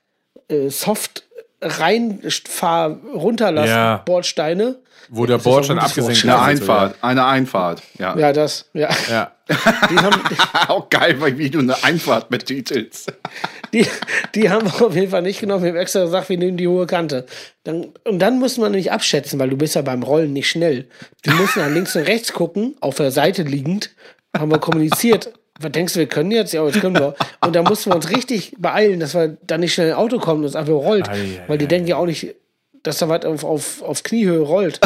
äh, 0.52 0.68
Soft 0.70 1.24
reinfahr 1.62 2.98
runterlassen 3.14 3.68
Ja. 3.70 4.02
Bordsteine. 4.04 4.76
Wo 5.08 5.26
der 5.26 5.38
Bordstein 5.38 5.78
abgesenkt 5.78 6.24
Wort. 6.26 6.34
Eine 6.34 6.52
ist. 6.54 6.60
Einfahrt, 6.62 6.94
eine 7.02 7.26
Einfahrt. 7.26 7.82
Ja. 7.98 8.16
Ja, 8.16 8.32
das, 8.32 8.68
ja. 8.72 8.88
Ja. 9.10 9.32
Die 9.90 9.98
haben, 9.98 10.20
Auch 10.68 10.88
geil, 10.88 11.20
weil 11.20 11.36
wie 11.36 11.50
du 11.50 11.58
eine 11.58 11.82
Einfahrt 11.84 12.30
betitelst. 12.30 13.12
die, 13.74 13.86
die 14.34 14.48
haben 14.48 14.72
wir 14.72 14.86
auf 14.86 14.94
jeden 14.94 15.10
Fall 15.10 15.22
nicht 15.22 15.40
genommen. 15.40 15.64
Wir 15.64 15.70
haben 15.72 15.78
extra 15.78 16.04
gesagt, 16.04 16.30
wir 16.30 16.38
nehmen 16.38 16.56
die 16.56 16.68
hohe 16.68 16.86
Kante. 16.86 17.26
Dann, 17.64 17.88
und 18.04 18.20
dann 18.20 18.38
muss 18.38 18.56
man 18.56 18.70
nämlich 18.70 18.90
abschätzen, 18.90 19.38
weil 19.38 19.50
du 19.50 19.56
bist 19.56 19.74
ja 19.74 19.82
beim 19.82 20.02
Rollen 20.02 20.32
nicht 20.32 20.48
schnell. 20.48 20.88
Wir 21.22 21.34
mussten 21.34 21.60
dann 21.60 21.74
links 21.74 21.94
und 21.94 22.02
rechts 22.02 22.32
gucken, 22.32 22.76
auf 22.80 22.94
der 22.94 23.10
Seite 23.10 23.42
liegend, 23.42 23.90
haben 24.36 24.50
wir 24.50 24.58
kommuniziert. 24.58 25.32
Was 25.62 25.72
denkst 25.72 25.94
du, 25.94 26.00
wir 26.00 26.06
können 26.06 26.30
jetzt? 26.30 26.52
Ja, 26.52 26.64
jetzt 26.64 26.80
können 26.80 26.98
wir. 26.98 27.14
Und 27.40 27.54
da 27.54 27.62
mussten 27.62 27.90
wir 27.90 27.96
uns 27.96 28.10
richtig 28.10 28.54
beeilen, 28.58 29.00
dass 29.00 29.14
wir 29.14 29.36
dann 29.46 29.60
nicht 29.60 29.74
schnell 29.74 29.92
ein 29.92 29.96
Auto 29.96 30.18
kommen 30.18 30.40
und 30.40 30.46
es 30.46 30.56
einfach 30.56 30.72
rollt. 30.72 31.08
Ei, 31.08 31.12
ei, 31.12 31.44
weil 31.46 31.58
die 31.58 31.66
denken 31.66 31.88
ja 31.88 31.96
auch 31.96 32.06
nicht, 32.06 32.34
dass 32.82 32.98
da 32.98 33.08
was 33.08 33.24
auf, 33.24 33.44
auf, 33.44 33.82
auf 33.82 34.02
Kniehöhe 34.02 34.40
rollt. 34.40 34.80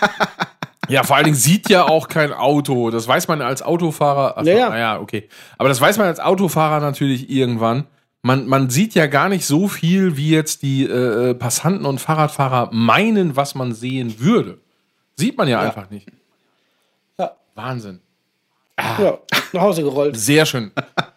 ja, 0.88 1.02
vor 1.02 1.16
allen 1.16 1.26
Dingen 1.26 1.36
sieht 1.36 1.68
ja 1.68 1.84
auch 1.84 2.08
kein 2.08 2.32
Auto. 2.32 2.90
Das 2.90 3.06
weiß 3.06 3.28
man 3.28 3.42
als 3.42 3.62
Autofahrer. 3.62 4.34
Ach, 4.38 4.44
Ja, 4.44 4.54
ja. 4.54 4.78
ja, 4.78 5.00
okay. 5.00 5.28
Aber 5.56 5.68
das 5.68 5.80
weiß 5.80 5.98
man 5.98 6.06
als 6.06 6.20
Autofahrer 6.20 6.80
natürlich 6.80 7.30
irgendwann. 7.30 7.84
Man, 8.22 8.46
man 8.46 8.68
sieht 8.68 8.94
ja 8.94 9.06
gar 9.06 9.28
nicht 9.28 9.46
so 9.46 9.68
viel, 9.68 10.16
wie 10.16 10.30
jetzt 10.30 10.62
die 10.62 10.84
äh, 10.84 11.34
Passanten 11.34 11.86
und 11.86 12.00
Fahrradfahrer 12.00 12.70
meinen, 12.72 13.36
was 13.36 13.54
man 13.54 13.74
sehen 13.74 14.18
würde. 14.18 14.58
Sieht 15.14 15.36
man 15.36 15.48
ja, 15.48 15.60
einfach 15.60 15.90
nicht. 15.90 16.08
Ja. 17.18 17.32
Wahnsinn. 17.54 18.00
Ja, 18.78 19.18
nach 19.52 19.60
Hause 19.62 19.82
gerollt. 19.82 20.16
Sehr 20.16 20.46
schön. 20.46 20.70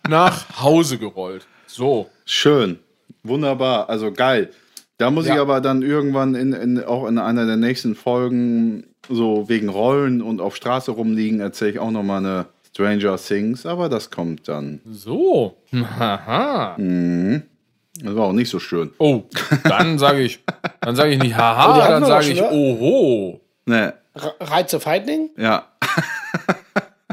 Nach 0.10 0.62
Hause 0.62 0.98
gerollt. 0.98 1.46
So. 1.68 2.10
Schön. 2.26 2.80
Wunderbar. 3.24 3.90
Also 3.90 4.12
geil. 4.12 4.50
Da 4.98 5.10
muss 5.12 5.26
ich 5.26 5.34
Ja. 5.36 5.42
aber 5.42 5.62
dann 5.62 5.82
irgendwann 5.82 6.36
in, 6.36 6.54
in, 6.54 6.84
auch 6.84 7.08
in 7.08 7.18
einer 7.18 7.46
der 7.46 7.58
nächsten 7.58 7.96
Folgen 7.96 8.88
so 9.10 9.48
wegen 9.50 9.70
Rollen 9.70 10.22
und 10.22 10.42
auf 10.42 10.56
Straße 10.56 10.92
rumliegen, 10.92 11.40
erzähle 11.40 11.72
ich 11.72 11.80
auch 11.80 11.92
noch 11.92 12.04
mal 12.04 12.18
eine 12.18 12.46
Stranger 12.70 13.18
Things, 13.18 13.66
aber 13.66 13.90
das 13.90 14.10
kommt 14.12 14.48
dann. 14.48 14.80
So. 14.90 15.58
Haha. 16.00 16.76
Das 16.78 18.16
war 18.16 18.26
auch 18.28 18.34
nicht 18.34 18.50
so 18.50 18.60
schön. 18.60 18.92
Oh, 19.00 19.24
dann 19.64 20.00
sage 20.00 20.22
ich, 20.22 20.40
dann 20.82 20.96
sage 20.96 21.12
ich 21.14 21.20
nicht 21.20 21.36
Oh, 21.36 21.38
haha, 21.40 21.76
hatten 21.84 21.92
dann 21.92 22.06
sage 22.06 22.30
ich 22.32 22.40
ne? 22.42 22.50
oho. 22.50 23.42
Ne, 23.66 23.94
Re- 24.16 24.34
Reiz 24.40 24.74
of 24.74 24.86
Lightning? 24.86 25.30
ja. 25.38 25.68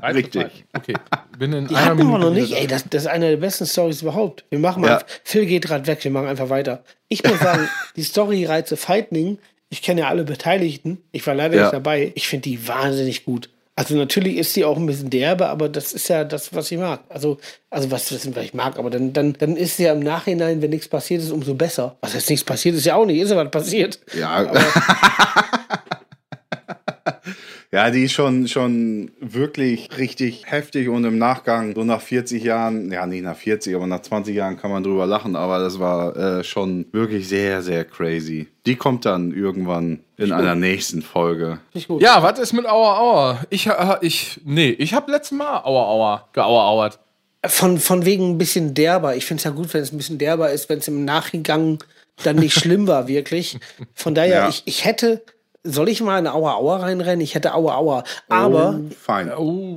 Richtig. 0.03 0.65
Okay, 0.77 0.95
bin 1.39 1.53
in 1.53 1.67
Die 1.69 1.75
einer 1.75 1.85
hatten 1.87 1.99
wir 1.99 2.05
Minute 2.05 2.21
noch 2.25 2.31
nicht. 2.33 2.53
Ey, 2.53 2.67
das, 2.67 2.85
das 2.89 3.03
ist 3.03 3.09
eine 3.09 3.31
der 3.31 3.37
besten 3.37 3.67
Stories 3.67 4.03
überhaupt. 4.03 4.45
Wir 4.51 4.59
machen 4.59 4.83
mal. 4.83 4.89
Ja. 4.89 5.03
Phil 5.25 5.47
geht 5.47 5.65
gerade 5.67 5.87
weg, 5.87 6.03
wir 6.05 6.11
machen 6.11 6.27
einfach 6.29 6.49
weiter. 6.51 6.83
Ich 7.09 7.23
muss 7.25 7.39
sagen, 7.41 7.69
die 7.97 8.03
Story 8.03 8.45
Reize 8.45 8.77
Lightning, 8.89 9.39
ich 9.71 9.83
kenne 9.83 10.03
ja 10.03 10.09
alle 10.09 10.25
Beteiligten. 10.25 10.99
Ich 11.13 11.27
war 11.27 11.35
leider 11.35 11.57
Ja. 11.57 11.63
nicht 11.65 11.73
dabei. 11.75 12.13
Ich 12.15 12.29
finde 12.29 12.45
die 12.45 12.67
wahnsinnig 12.69 13.25
gut. 13.25 13.51
Also 13.77 13.95
natürlich 13.95 14.37
ist 14.39 14.55
sie 14.55 14.65
auch 14.65 14.77
ein 14.77 14.87
bisschen 14.87 15.09
derbe, 15.09 15.47
aber 15.47 15.69
das 15.69 15.93
ist 15.93 16.09
ja 16.09 16.25
das, 16.25 16.53
was 16.53 16.69
ich 16.73 16.79
mag. 16.79 17.01
Also, 17.11 17.39
also 17.71 17.91
was, 17.93 18.11
was 18.13 18.45
ich 18.45 18.53
mag, 18.53 18.77
aber 18.77 18.91
dann, 18.91 19.13
dann, 19.13 19.35
dann 19.35 19.55
ist 19.57 19.77
sie 19.77 19.85
ja 19.85 19.93
im 19.93 20.01
Nachhinein, 20.01 20.61
wenn 20.63 20.71
nichts 20.71 20.89
passiert 20.89 21.23
ist, 21.23 21.31
umso 21.31 21.55
besser. 21.55 21.97
Was 22.01 22.13
heißt 22.13 22.29
nichts 22.29 22.45
passiert 22.45 22.75
ist 22.75 22.87
ja 22.87 22.97
auch 22.97 23.07
nicht, 23.07 23.21
ist 23.21 23.31
ja 23.31 23.37
was 23.37 23.51
passiert. 23.53 24.01
Ja. 24.19 24.51
Ja, 27.71 27.91
die 27.91 28.05
ist 28.05 28.13
schon, 28.13 28.49
schon 28.49 29.11
wirklich 29.21 29.91
richtig 29.99 30.45
heftig 30.47 30.89
und 30.89 31.05
im 31.05 31.19
Nachgang, 31.19 31.75
so 31.75 31.85
nach 31.85 32.01
40 32.01 32.43
Jahren, 32.43 32.91
ja, 32.91 33.05
nicht 33.05 33.23
nach 33.25 33.37
40, 33.37 33.75
aber 33.77 33.87
nach 33.87 34.01
20 34.01 34.35
Jahren 34.35 34.57
kann 34.57 34.71
man 34.71 34.83
drüber 34.83 35.05
lachen, 35.05 35.37
aber 35.37 35.59
das 35.59 35.79
war 35.79 36.17
äh, 36.17 36.45
schon 36.45 36.87
wirklich 36.93 37.29
sehr, 37.29 37.61
sehr 37.61 37.85
crazy. 37.85 38.49
Die 38.65 38.77
kommt 38.77 39.05
dann 39.05 39.33
irgendwann 39.33 40.01
in 40.17 40.33
einer 40.33 40.55
nächsten 40.55 41.03
Folge. 41.03 41.61
Ja, 42.01 42.23
was 42.23 42.39
ist 42.39 42.55
mit 42.55 42.65
Aua 42.65 42.99
Aua? 43.01 43.41
Ich, 43.51 43.67
äh, 43.67 43.97
ich, 44.01 44.41
nee, 44.47 44.71
ich 44.71 44.95
habe 44.95 45.13
letztes 45.13 45.37
Mal 45.37 45.59
Aua 45.63 45.85
Aua 45.91 46.29
geauerauert. 46.33 46.99
Von, 47.47 47.79
von 47.79 48.05
wegen 48.07 48.31
ein 48.31 48.39
bisschen 48.39 48.73
derber. 48.75 49.15
Ich 49.15 49.27
finde 49.27 49.41
es 49.41 49.45
ja 49.45 49.51
gut, 49.51 49.73
wenn 49.75 49.83
es 49.83 49.93
ein 49.93 49.97
bisschen 49.99 50.19
derber 50.19 50.51
ist, 50.51 50.69
wenn 50.71 50.79
es 50.79 50.89
im 50.89 51.05
Nachgang 51.05 51.85
dann 52.25 52.37
nicht 52.37 52.55
schlimm 52.59 52.87
war, 52.89 53.09
wirklich. 53.09 53.59
Von 53.95 54.15
daher, 54.15 54.35
Ja. 54.39 54.49
ich, 54.49 54.63
ich 54.65 54.85
hätte, 54.87 55.23
soll 55.71 55.89
ich 55.89 56.01
mal 56.01 56.17
eine 56.19 56.35
Aua 56.35 56.55
Aua 56.55 56.77
reinrennen? 56.79 57.21
Ich 57.21 57.35
hätte 57.35 57.55
Aua 57.55 57.77
Aua. 57.77 58.05
Aber 58.29 58.79
Oh, 58.79 58.91
fein. 58.99 59.31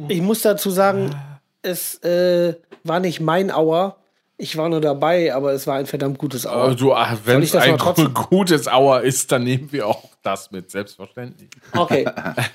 ich 0.09 0.21
muss 0.21 0.41
dazu 0.41 0.69
sagen, 0.69 1.15
es 1.61 1.95
äh, 2.03 2.55
war 2.83 2.99
nicht 2.99 3.19
mein 3.19 3.51
Aua. 3.51 3.97
Ich 4.37 4.57
war 4.57 4.69
nur 4.69 4.81
dabei, 4.81 5.35
aber 5.35 5.53
es 5.53 5.67
war 5.67 5.75
ein 5.75 5.85
verdammt 5.85 6.17
gutes 6.17 6.47
Aua. 6.47 6.63
Also, 6.65 6.95
ach, 6.95 7.15
wenn 7.25 7.39
ich 7.43 7.45
es 7.45 7.51
das 7.51 7.63
ein 7.63 7.77
gutes 8.29 8.67
Aua 8.67 8.99
ist, 8.99 9.31
dann 9.31 9.43
nehmen 9.43 9.71
wir 9.71 9.85
auch 9.87 10.05
das 10.23 10.49
mit, 10.51 10.71
selbstverständlich. 10.71 11.49
Okay. 11.75 12.05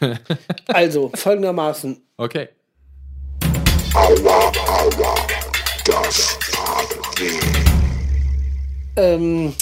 Also, 0.67 1.11
folgendermaßen. 1.15 2.03
Okay. 2.17 2.49
Ähm, 8.97 9.53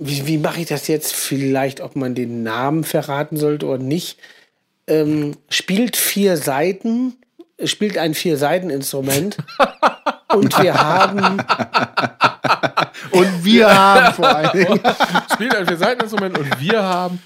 wie 0.00 0.26
wie 0.26 0.38
mache 0.38 0.60
ich 0.62 0.66
das 0.66 0.88
jetzt? 0.88 1.12
Vielleicht, 1.14 1.80
ob 1.80 1.94
man 1.94 2.14
den 2.14 2.42
Namen 2.42 2.82
verraten 2.84 3.36
sollte 3.36 3.66
oder 3.66 3.78
nicht. 3.82 4.18
Ähm, 4.86 5.36
spielt 5.48 5.96
vier 5.96 6.36
Seiten, 6.36 7.14
spielt 7.64 7.96
ein 7.98 8.14
Vier-Seiten-Instrument. 8.14 9.36
und 10.34 10.60
wir 10.62 10.74
haben, 10.74 11.36
Und 13.12 13.44
wir 13.44 13.72
haben 13.78 14.14
vor 14.14 14.28
allen 14.28 14.50
Dingen. 14.52 14.80
Spielt 15.34 15.54
ein 15.54 15.66
Vier-Seiten-Instrument 15.66 16.38
und 16.38 16.60
wir 16.60 16.82
haben. 16.82 17.22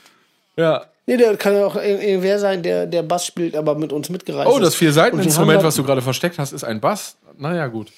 Ja. 0.56 0.84
nee, 1.06 1.16
der 1.16 1.36
kann 1.36 1.54
ja 1.54 1.66
auch 1.66 1.76
ir- 1.76 2.00
irgendwer 2.00 2.38
sein, 2.38 2.62
der, 2.62 2.86
der 2.86 3.02
Bass 3.02 3.26
spielt, 3.26 3.56
aber 3.56 3.74
mit 3.74 3.92
uns 3.92 4.08
mitgereist 4.08 4.48
Oh, 4.48 4.58
das 4.58 4.70
ist. 4.74 4.80
Wir 4.80 4.88
haben 4.88 4.94
Vier-Seiten-Instrument, 4.94 5.62
was 5.62 5.74
du 5.76 5.84
gerade 5.84 6.02
versteckt 6.02 6.38
hast, 6.38 6.52
ist 6.52 6.64
ein 6.64 6.80
Bass. 6.80 7.16
Naja, 7.36 7.66
gut. 7.66 7.90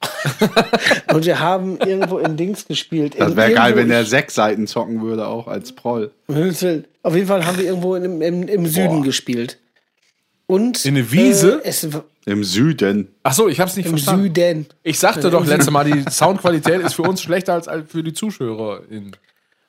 Und 1.12 1.26
wir 1.26 1.40
haben 1.40 1.78
irgendwo 1.78 2.18
in 2.18 2.36
Dings 2.36 2.66
gespielt. 2.66 3.16
Das 3.18 3.30
In- 3.32 3.36
wäre 3.36 3.52
geil, 3.52 3.76
wenn 3.76 3.88
der 3.88 4.04
sechs 4.04 4.34
Seiten 4.34 4.66
zocken 4.66 5.02
würde, 5.02 5.26
auch 5.26 5.46
als 5.46 5.72
Proll. 5.72 6.10
Auf 6.28 7.14
jeden 7.14 7.26
Fall 7.26 7.44
haben 7.44 7.58
wir 7.58 7.64
irgendwo 7.64 7.96
im, 7.96 8.22
im, 8.22 8.48
im 8.48 8.66
Süden 8.66 9.02
gespielt. 9.02 9.58
Und 10.46 10.84
In 10.84 10.96
eine 10.96 11.12
Wiese? 11.12 11.60
Äh, 11.64 11.68
es, 11.68 11.86
Im 12.26 12.42
Süden. 12.44 13.08
Ach 13.22 13.32
so, 13.32 13.48
ich 13.48 13.60
hab's 13.60 13.76
nicht 13.76 13.86
Im 13.86 13.92
verstanden. 13.92 14.24
Süden. 14.34 14.66
Ich 14.82 14.98
sagte 14.98 15.30
doch 15.30 15.46
letztes 15.46 15.70
Mal, 15.70 15.84
die 15.84 16.10
Soundqualität 16.10 16.80
ist 16.80 16.94
für 16.94 17.02
uns 17.02 17.22
schlechter 17.22 17.54
als 17.54 17.68
für 17.88 18.02
die 18.02 18.12
ZuschauerInnen. 18.12 19.16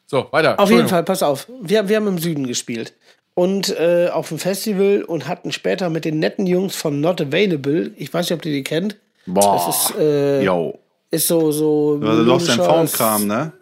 So, 0.08 0.28
weiter. 0.32 0.60
Auf 0.60 0.70
jeden. 0.72 0.88
Fall, 0.88 1.04
pass 1.04 1.24
auf. 1.24 1.48
Wir, 1.62 1.88
wir 1.88 1.98
haben 1.98 2.08
im 2.08 2.18
Süden 2.18 2.48
gespielt. 2.48 2.94
Und 3.34 3.70
äh, 3.78 4.10
auf 4.12 4.30
dem 4.30 4.40
Festival 4.40 5.04
und 5.04 5.28
hatten 5.28 5.52
später 5.52 5.90
mit 5.90 6.04
den 6.04 6.20
netten 6.20 6.48
Jungs 6.48 6.76
von 6.76 7.00
Not 7.00 7.22
Available, 7.22 7.92
ich 7.96 8.14
weiß 8.14 8.30
nicht, 8.30 8.38
ob 8.38 8.46
ihr 8.46 8.52
die 8.52 8.64
kennt, 8.64 8.98
Boah. 9.26 9.66
das 9.66 9.92
ist, 9.92 10.00
äh, 10.00 10.44
Yo. 10.44 10.80
ist 11.10 11.28
so, 11.28 11.52
so. 11.52 12.00
Also 12.02 12.24
Lost 12.24 12.50
and 12.50 12.62
Found 12.62 12.94
Kram, 12.94 13.28
ne? 13.28 13.54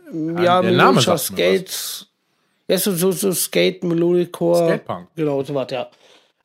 Ja, 0.41 0.61
Der 0.61 0.71
Name 0.71 1.01
sagt 1.01 1.19
Skate. 1.19 2.07
Ja, 2.67 2.77
so, 2.77 2.93
so, 2.93 3.11
so 3.11 3.31
Skate, 3.31 3.83
Melodiccore. 3.83 4.67
Skatepunk. 4.67 5.07
Genau, 5.15 5.43
so 5.43 5.53
was, 5.55 5.71
ja. 5.71 5.87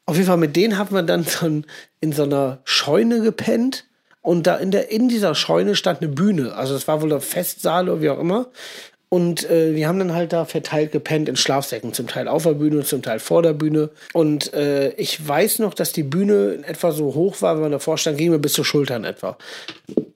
Auf 0.06 0.16
jeden 0.16 0.26
Fall, 0.26 0.36
mit 0.36 0.56
denen 0.56 0.78
haben 0.78 0.94
wir 0.94 1.02
dann 1.02 1.24
so 1.24 1.46
in 2.00 2.12
so 2.12 2.24
einer 2.24 2.60
Scheune 2.64 3.20
gepennt. 3.20 3.84
Und 4.20 4.46
da 4.46 4.56
in, 4.56 4.70
der, 4.70 4.90
in 4.90 5.08
dieser 5.10 5.34
Scheune 5.34 5.76
stand 5.76 6.00
eine 6.00 6.10
Bühne. 6.10 6.54
Also 6.54 6.74
es 6.74 6.88
war 6.88 7.02
wohl 7.02 7.12
ein 7.12 7.20
Festsaal 7.20 7.90
oder 7.90 8.00
wie 8.00 8.08
auch 8.08 8.18
immer. 8.18 8.46
Und 9.08 9.48
äh, 9.48 9.74
wir 9.74 9.86
haben 9.86 9.98
dann 9.98 10.12
halt 10.12 10.32
da 10.32 10.44
verteilt 10.44 10.90
gepennt 10.92 11.28
in 11.28 11.36
Schlafsäcken, 11.36 11.92
zum 11.92 12.08
Teil 12.08 12.26
auf 12.26 12.42
der 12.42 12.54
Bühne, 12.54 12.82
zum 12.82 13.02
Teil 13.02 13.20
vor 13.20 13.42
der 13.42 13.52
Bühne. 13.52 13.90
Und 14.12 14.52
äh, 14.54 14.90
ich 14.94 15.26
weiß 15.26 15.60
noch, 15.60 15.74
dass 15.74 15.92
die 15.92 16.02
Bühne 16.02 16.58
etwa 16.66 16.90
so 16.90 17.14
hoch 17.14 17.40
war, 17.40 17.54
wenn 17.54 17.62
man 17.62 17.72
davor 17.72 17.96
stand, 17.96 18.18
ging 18.18 18.30
mir 18.30 18.38
bis 18.38 18.54
zur 18.54 18.64
Schultern 18.64 19.04
etwa. 19.04 19.38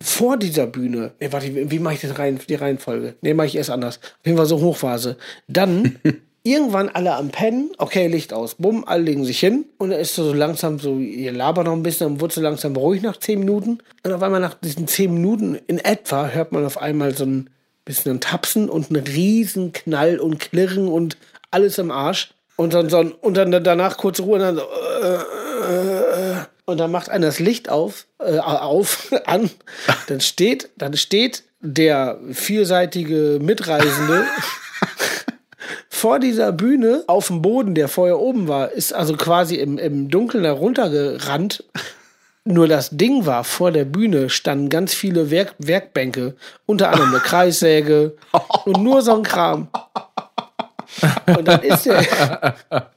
Vor 0.01 0.37
dieser 0.37 0.67
Bühne, 0.67 1.13
nee, 1.21 1.29
warte, 1.31 1.71
wie, 1.71 1.79
mache 1.79 1.95
ich 1.95 2.01
das 2.01 2.19
rein, 2.19 2.41
die 2.49 2.55
Reihenfolge? 2.55 3.15
Nee, 3.21 3.35
mache 3.35 3.47
ich 3.47 3.57
erst 3.57 3.71
anders. 3.71 3.99
Auf 4.03 4.27
jeden 4.27 4.37
Fall 4.37 4.47
so 4.47 4.61
hoch 4.61 4.83
war 4.83 4.99
sie. 4.99 5.17
Dann 5.47 5.97
irgendwann 6.43 6.89
alle 6.89 7.15
am 7.15 7.29
Pennen, 7.29 7.71
okay, 7.79 8.07
Licht 8.07 8.33
aus, 8.33 8.55
bumm, 8.57 8.85
alle 8.87 9.03
legen 9.03 9.25
sich 9.25 9.39
hin. 9.39 9.67
Und 9.79 9.93
er 9.93 9.99
ist 9.99 10.15
so 10.15 10.33
langsam 10.33 10.79
so, 10.79 10.99
ihr 10.99 11.33
labert 11.33 11.67
noch 11.67 11.73
ein 11.73 11.83
bisschen, 11.83 12.09
dann 12.09 12.21
wurde 12.21 12.35
so 12.35 12.41
langsam 12.41 12.75
ruhig 12.77 13.03
nach 13.03 13.19
zehn 13.19 13.39
Minuten. 13.39 13.79
Und 14.03 14.13
auf 14.13 14.23
einmal 14.23 14.41
nach 14.41 14.55
diesen 14.55 14.89
zehn 14.89 15.13
Minuten 15.13 15.59
in 15.67 15.79
etwa 15.79 16.29
hört 16.29 16.53
man 16.53 16.65
auf 16.65 16.79
einmal 16.79 17.15
so 17.15 17.25
ein 17.25 17.51
bisschen 17.89 18.13
ein 18.17 18.21
Tapsen 18.21 18.69
und 18.69 18.91
einen 18.91 19.05
riesen 19.05 19.73
Knall 19.73 20.21
und 20.21 20.39
Klirren 20.39 20.89
und 20.89 21.17
alles 21.51 21.79
im 21.79 21.91
Arsch. 21.91 22.31
Und 22.57 22.75
dann, 22.75 22.89
so, 22.89 22.99
ein- 22.99 23.13
und 23.13 23.37
dann 23.37 23.51
danach 23.65 23.97
kurze 23.97 24.23
Ruhe 24.23 24.35
und 24.35 24.41
dann 24.41 24.57
so, 24.57 24.63
äh, 24.63 26.45
und 26.67 26.79
dann 26.79 26.91
macht 26.91 27.09
einer 27.09 27.27
das 27.27 27.39
Licht 27.39 27.71
auf, 27.71 28.07
äh, 28.19 28.39
auf, 28.39 29.13
an. 29.25 29.51
Dann 30.09 30.21
steht, 30.21 30.69
dann 30.77 30.95
steht 30.97 31.45
der 31.61 32.19
vielseitige 32.31 33.39
Mitreisende 33.41 34.25
vor 35.89 36.19
dieser 36.19 36.53
Bühne 36.53 37.05
auf 37.07 37.29
dem 37.29 37.43
Boden, 37.43 37.75
der 37.75 37.89
vorher 37.89 38.19
oben 38.19 38.49
war, 38.49 38.71
ist 38.71 38.93
also 38.93 39.17
quasi 39.17 39.57
im, 39.57 39.79
im 39.79 40.11
Dunkeln 40.11 40.45
heruntergerannt. 40.45 41.65
Nur 42.51 42.67
das 42.67 42.89
Ding 42.89 43.27
war, 43.27 43.45
vor 43.45 43.73
der 43.73 43.85
Bühne 43.85 44.31
standen 44.31 44.71
ganz 44.71 44.95
viele 44.95 45.31
Werk 45.31 45.55
Werkbänke, 45.59 46.35
unter 46.65 46.89
anderem 46.89 47.11
eine 47.11 47.19
Kreissäge 47.23 48.17
und 48.65 48.83
nur 48.83 49.03
so 49.03 49.15
ein 49.17 49.23
Kram. 49.23 49.69
Und 51.27 51.47
dann 51.47 51.61
ist 51.61 51.85
der, 51.85 52.55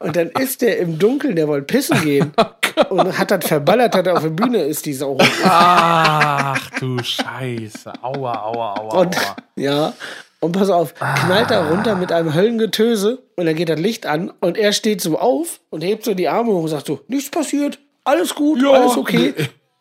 und 0.00 0.16
dann 0.16 0.28
ist 0.38 0.60
der 0.60 0.78
im 0.80 0.98
Dunkeln, 0.98 1.34
der 1.34 1.48
wollte 1.48 1.64
pissen 1.64 1.98
gehen 2.02 2.32
und 2.90 3.18
hat 3.18 3.30
das 3.30 3.46
verballert, 3.46 3.94
hat 3.96 4.06
er 4.06 4.16
auf 4.16 4.22
der 4.22 4.28
Bühne 4.28 4.58
ist 4.58 4.84
die 4.84 4.92
Sau. 4.92 5.16
Ach 5.42 6.70
du 6.78 6.98
Scheiße. 7.02 7.90
Aua, 8.02 8.34
aua, 8.42 8.74
aua, 8.78 8.98
Und, 9.00 9.16
aua. 9.16 9.36
ja. 9.56 9.92
Und 10.40 10.52
pass 10.52 10.68
auf, 10.68 10.94
knallt 10.94 11.50
da 11.50 11.66
runter 11.70 11.94
mit 11.96 12.12
einem 12.12 12.34
Höllengetöse 12.34 13.22
und 13.36 13.46
dann 13.46 13.56
geht 13.56 13.70
das 13.70 13.80
Licht 13.80 14.04
an 14.04 14.30
und 14.40 14.58
er 14.58 14.74
steht 14.74 15.00
so 15.00 15.18
auf 15.18 15.60
und 15.70 15.82
hebt 15.82 16.04
so 16.04 16.12
die 16.12 16.28
Arme 16.28 16.52
hoch 16.52 16.64
und 16.64 16.68
sagt 16.68 16.86
so, 16.86 17.00
nichts 17.08 17.30
passiert, 17.30 17.78
alles 18.06 18.34
gut, 18.34 18.62
Ja. 18.62 18.70
alles 18.70 18.96
okay. 18.96 19.34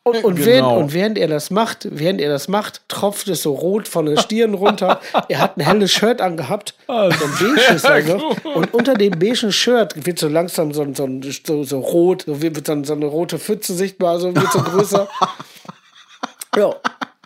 Und, 0.08 0.24
und, 0.24 0.36
Genau. 0.36 0.46
während, 0.46 0.78
und 0.78 0.94
während 0.94 1.18
er 1.18 1.28
das 1.28 1.50
macht, 1.50 1.88
während 1.90 2.22
er 2.22 2.30
das 2.30 2.48
macht, 2.48 2.82
tropft 2.90 3.28
es 3.28 3.42
so 3.42 3.54
rot 3.54 3.88
von 3.88 4.06
der 4.06 4.18
Stirn 4.22 4.54
runter. 4.54 5.00
er 5.30 5.40
hat 5.40 5.58
ein 5.58 5.62
helles 5.62 5.92
Shirt 5.94 6.22
angehabt, 6.22 6.76
so 6.86 6.94
ein 6.94 7.10
beiges 7.10 7.84
also. 7.86 8.36
Und 8.54 8.72
unter 8.76 8.94
dem 8.94 9.18
beigen 9.18 9.52
Shirt 9.52 10.06
wird 10.06 10.20
so 10.20 10.28
langsam 10.28 10.74
so, 10.74 10.86
so, 10.94 11.08
so, 11.46 11.64
so 11.64 11.80
rot, 11.80 12.24
so 12.28 12.40
wird 12.40 12.68
so, 12.68 12.84
so 12.84 12.94
eine 12.94 13.06
rote 13.08 13.40
Pfütze 13.40 13.74
sichtbar, 13.74 14.20
so 14.20 14.36
wird 14.36 14.52
so 14.52 14.60
größer. 14.60 15.08
Ja. 16.56 16.74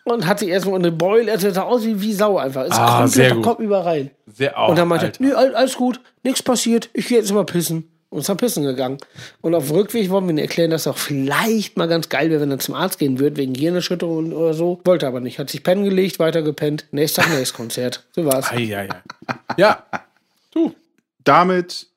Und 0.06 0.26
hat 0.26 0.40
sich 0.40 0.50
erstmal 0.50 0.80
eine 0.80 0.92
Beule, 0.92 1.32
also 1.32 1.52
sah 1.52 1.64
aus 1.64 1.86
wie, 1.86 2.02
wie 2.02 2.14
Sau 2.14 2.38
einfach. 2.40 2.64
Ist 2.64 2.72
Ah, 2.74 2.88
komplett 3.02 3.12
sehr 3.12 3.26
der 3.28 3.36
gut. 3.36 3.44
Kopf 3.44 3.60
über 3.60 3.86
rein. 3.86 4.10
Sehr 4.26 4.58
auch. 4.58 4.70
Und 4.70 4.78
dann 4.80 4.88
meinte 4.88 5.12
er, 5.20 5.38
all- 5.38 5.54
alles 5.56 5.76
gut, 5.76 6.00
nichts 6.24 6.42
passiert, 6.42 6.90
ich 6.94 7.08
gehe 7.08 7.20
jetzt 7.20 7.32
mal 7.32 7.46
pissen. 7.46 7.92
Und 8.12 8.28
ist 8.28 8.38
pissen 8.38 8.64
gegangen. 8.64 8.98
Und 9.42 9.54
auf 9.54 9.68
dem 9.68 9.76
Rückweg 9.76 10.10
wollen 10.10 10.26
wir 10.26 10.32
ihm 10.32 10.40
erklären, 10.40 10.72
dass 10.72 10.88
auch 10.88 10.98
vielleicht 10.98 11.78
mal 11.78 11.88
ganz 11.88 12.10
geil 12.10 12.32
wäre, 12.32 12.42
wenn 12.42 12.50
er 12.50 12.58
zum 12.58 12.74
Arzt 12.74 12.98
gehen 12.98 13.20
würde, 13.20 13.38
wegen 13.38 13.54
Gehirnerschütterung 13.54 14.34
oder 14.34 14.56
so. 14.56 14.82
Wollte 14.84 15.06
aber 15.06 15.20
nicht. 15.20 15.38
Hat 15.38 15.50
sich 15.50 15.64
pennen 15.64 15.84
gelegt, 15.84 16.18
weiter 16.18 16.42
gepennt. 16.42 16.88
Nächster 16.92 17.22
Tag, 17.22 17.32
nächstes 17.32 17.54
Konzert. 17.54 18.08
So 18.16 18.26
war's. 18.26 18.52
Ei, 18.52 18.76
ei, 18.76 18.90
ei. 18.90 19.02
Ja. 19.58 19.84
Du. 20.52 20.74
Damit 21.24 21.88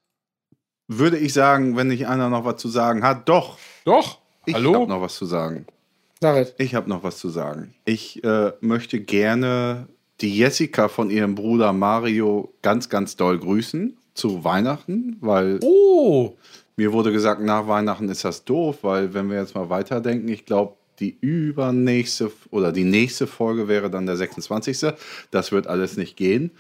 würde 0.87 1.17
ich 1.17 1.33
sagen, 1.33 1.77
wenn 1.77 1.89
nicht 1.89 2.07
einer 2.07 2.29
noch 2.29 2.45
was 2.45 2.57
zu 2.61 2.69
sagen 2.69 3.03
hat, 3.03 3.29
doch. 3.31 3.57
Doch. 3.87 4.19
Ich 4.45 4.55
Hallo? 4.55 4.75
habe 4.75 4.89
noch 4.89 5.01
was 5.01 5.15
zu 5.15 5.25
sagen. 5.25 5.67
Sag 6.21 6.37
es. 6.37 6.55
Ich 6.59 6.75
habe 6.75 6.91
noch 6.91 7.03
was 7.03 7.19
zu 7.19 7.31
sagen. 7.31 7.75
Ich 7.87 8.23
äh, 8.23 8.53
möchte 8.61 9.01
gerne 9.01 9.89
die 10.21 10.37
Jessica 10.37 10.89
von 10.89 11.09
ihrem 11.09 11.35
Bruder 11.35 11.73
Mario 11.73 12.53
ganz, 12.61 12.91
ganz 12.91 13.17
doll 13.17 13.39
grüßen 13.39 13.97
zu 14.15 14.45
Weihnachten, 14.45 15.17
weil 15.21 15.59
Oh. 15.63 16.37
mir 16.77 16.93
wurde 16.93 17.13
gesagt, 17.13 17.41
nach 17.43 17.67
Weihnachten 17.69 18.09
ist 18.09 18.25
das 18.25 18.45
doof, 18.45 18.79
weil 18.83 19.15
wenn 19.15 19.31
wir 19.31 19.39
jetzt 19.39 19.55
mal 19.55 19.69
weiterdenken, 19.71 20.29
ich 20.29 20.45
glaube, 20.45 20.75
die 21.01 21.17
übernächste 21.21 22.31
oder 22.51 22.71
die 22.73 22.85
nächste 22.85 23.27
Folge 23.27 23.67
wäre 23.69 23.91
dann 23.91 24.07
der 24.07 24.17
26. 24.17 24.93
Das 25.31 25.51
wird 25.53 25.67
alles 25.67 25.97
nicht 25.97 26.17
gehen. 26.17 26.51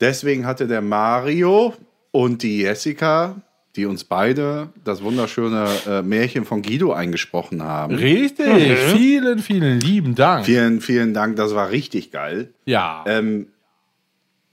Deswegen 0.00 0.44
hatte 0.46 0.66
der 0.66 0.82
Mario 0.82 1.72
und 2.10 2.42
die 2.42 2.58
Jessica, 2.60 3.40
die 3.76 3.86
uns 3.86 4.04
beide 4.04 4.70
das 4.84 5.02
wunderschöne 5.02 5.66
äh, 5.86 6.02
Märchen 6.02 6.44
von 6.44 6.62
Guido 6.62 6.92
eingesprochen 6.92 7.62
haben. 7.62 7.94
Richtig. 7.94 8.46
Vielen, 8.92 9.38
vielen 9.38 9.80
lieben 9.80 10.14
Dank. 10.14 10.44
Vielen, 10.46 10.80
vielen 10.80 11.14
Dank, 11.14 11.36
das 11.36 11.54
war 11.54 11.70
richtig 11.70 12.10
geil. 12.10 12.52
Ja. 12.64 13.04
Ähm, 13.06 13.48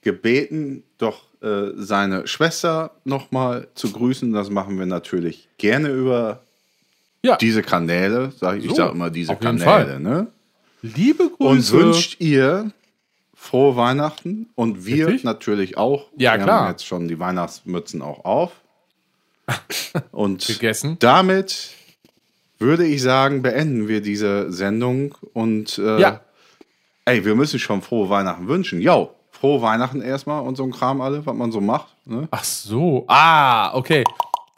gebeten, 0.01 0.83
doch 0.97 1.21
äh, 1.43 1.71
seine 1.75 2.25
Schwester 2.27 2.91
nochmal 3.03 3.67
zu 3.75 3.91
grüßen. 3.91 4.31
Das 4.33 4.49
machen 4.49 4.79
wir 4.79 4.85
natürlich 4.85 5.47
gerne 5.57 5.89
über 5.89 6.41
Ja. 7.23 7.35
diese 7.37 7.61
Kanäle. 7.61 8.31
Sag 8.37 8.57
ich 8.57 8.63
ich 8.65 8.69
So, 8.71 8.75
sage 8.77 8.93
immer 8.93 9.09
diese 9.09 9.35
Kanäle. 9.35 9.99
Ne? 9.99 10.27
Liebe 10.81 11.23
Und 11.37 11.57
Grüße. 11.57 11.73
wünscht 11.73 12.21
ihr 12.21 12.71
frohe 13.35 13.75
Weihnachten 13.75 14.47
und 14.55 14.85
wir 14.85 15.07
Richtig? 15.07 15.23
natürlich 15.25 15.77
auch. 15.77 16.07
Ja, 16.17 16.33
wir 16.37 16.43
klar. 16.45 16.61
haben 16.61 16.71
jetzt 16.71 16.85
schon 16.85 17.07
die 17.07 17.19
Weihnachtsmützen 17.19 18.01
auch 18.01 18.23
auf. 18.25 18.51
Und 20.11 20.45
Gegessen. 20.47 20.95
damit 20.99 21.71
würde 22.59 22.85
ich 22.85 23.01
sagen, 23.01 23.41
beenden 23.41 23.89
wir 23.89 23.99
diese 24.01 24.49
Sendung 24.53 25.15
und 25.33 25.77
äh, 25.79 25.99
Ja. 25.99 26.21
ey, 27.03 27.25
wir 27.25 27.35
müssen 27.35 27.59
schon 27.59 27.81
frohe 27.81 28.09
Weihnachten 28.09 28.47
wünschen. 28.47 28.79
Jo, 28.79 29.13
frohe 29.43 29.61
Weihnachten 29.61 30.01
erstmal 30.01 30.41
und 30.41 30.55
so 30.55 30.63
ein 30.63 30.71
Kram 30.71 31.01
alle, 31.01 31.25
was 31.25 31.35
man 31.35 31.51
so 31.51 31.59
macht. 31.59 31.87
Ne? 32.05 32.29
Ach 32.31 32.45
so. 32.45 33.03
Ah, 33.09 33.75
okay. 33.75 34.05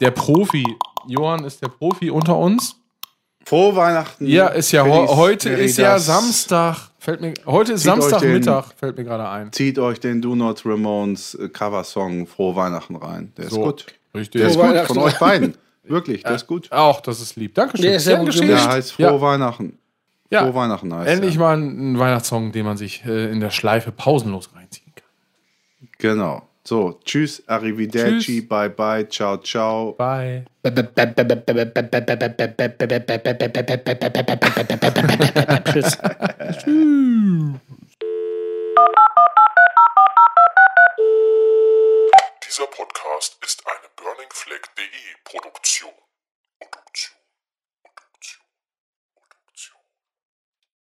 Der 0.00 0.12
Profi. 0.12 0.64
Johann 1.08 1.44
ist 1.44 1.60
der 1.60 1.66
Profi 1.68 2.08
unter 2.08 2.36
uns. 2.38 2.76
Frohe 3.44 3.74
Weihnachten. 3.74 4.28
Ja, 4.28 4.46
ist 4.46 4.70
ja 4.70 4.84
Feliz 4.84 5.10
heute 5.10 5.50
ist 5.50 5.76
ja 5.78 5.84
Meridas. 5.88 6.06
Samstag. 6.06 6.76
Fällt 7.00 7.20
mir 7.20 7.34
heute 7.46 7.72
ist 7.72 7.82
Samstagmittag, 7.82 8.74
fällt 8.76 8.96
mir 8.96 9.02
gerade 9.02 9.28
ein. 9.28 9.52
Zieht 9.52 9.80
euch 9.80 9.98
den 9.98 10.22
Do 10.22 10.36
Not 10.36 10.62
Ramones 10.64 11.34
äh, 11.34 11.48
Cover-Song 11.48 12.28
Frohe 12.28 12.54
Weihnachten 12.54 12.94
rein. 12.94 13.32
Der 13.36 13.48
So, 13.50 13.56
ist 13.56 13.62
gut. 13.64 13.86
richtig. 14.14 14.40
Der 14.40 14.50
ist 14.50 14.56
gut 14.56 14.86
von 14.86 14.98
euch 14.98 15.18
beiden. 15.18 15.56
Wirklich, 15.82 16.22
der 16.22 16.36
ist 16.36 16.46
gut. 16.46 16.70
Auch, 16.70 17.00
das 17.00 17.20
ist 17.20 17.34
lieb. 17.34 17.54
Dankeschön. 17.56 17.86
Der 17.86 17.96
ist 17.96 18.04
sehr 18.04 18.18
gut. 18.18 18.38
Der 18.40 18.68
heißt 18.68 18.92
Frohe 18.92 19.04
Ja. 19.06 19.20
Weihnachten. 19.20 19.78
Ja. 20.30 20.42
Frohe 20.42 20.54
Weihnachten 20.54 20.92
heißt. 20.92 21.08
Endlich 21.08 21.34
ja. 21.34 21.40
mal 21.40 21.56
ein 21.56 21.98
Weihnachtssong, 21.98 22.52
den 22.52 22.64
man 22.64 22.76
sich 22.76 23.04
äh, 23.04 23.30
in 23.30 23.40
der 23.40 23.50
Schleife 23.50 23.92
pausenlos 23.92 24.50
reinziehen 24.54 24.92
kann. 24.94 25.88
Genau. 25.98 26.42
So, 26.64 26.98
tschüss, 27.04 27.44
arrivederci, 27.46 28.40
tschüss. 28.40 28.48
bye 28.48 28.68
bye, 28.68 29.08
ciao, 29.08 29.36
ciao. 29.36 29.92
Bye. 29.92 30.44
tschüss. 35.64 35.98
Dieser 42.44 42.66
Podcast 42.66 43.38
ist 43.44 43.62
eine 43.64 43.88
Burning 43.94 44.30
Flag.de 44.32 44.84
Produktion. 45.22 46.05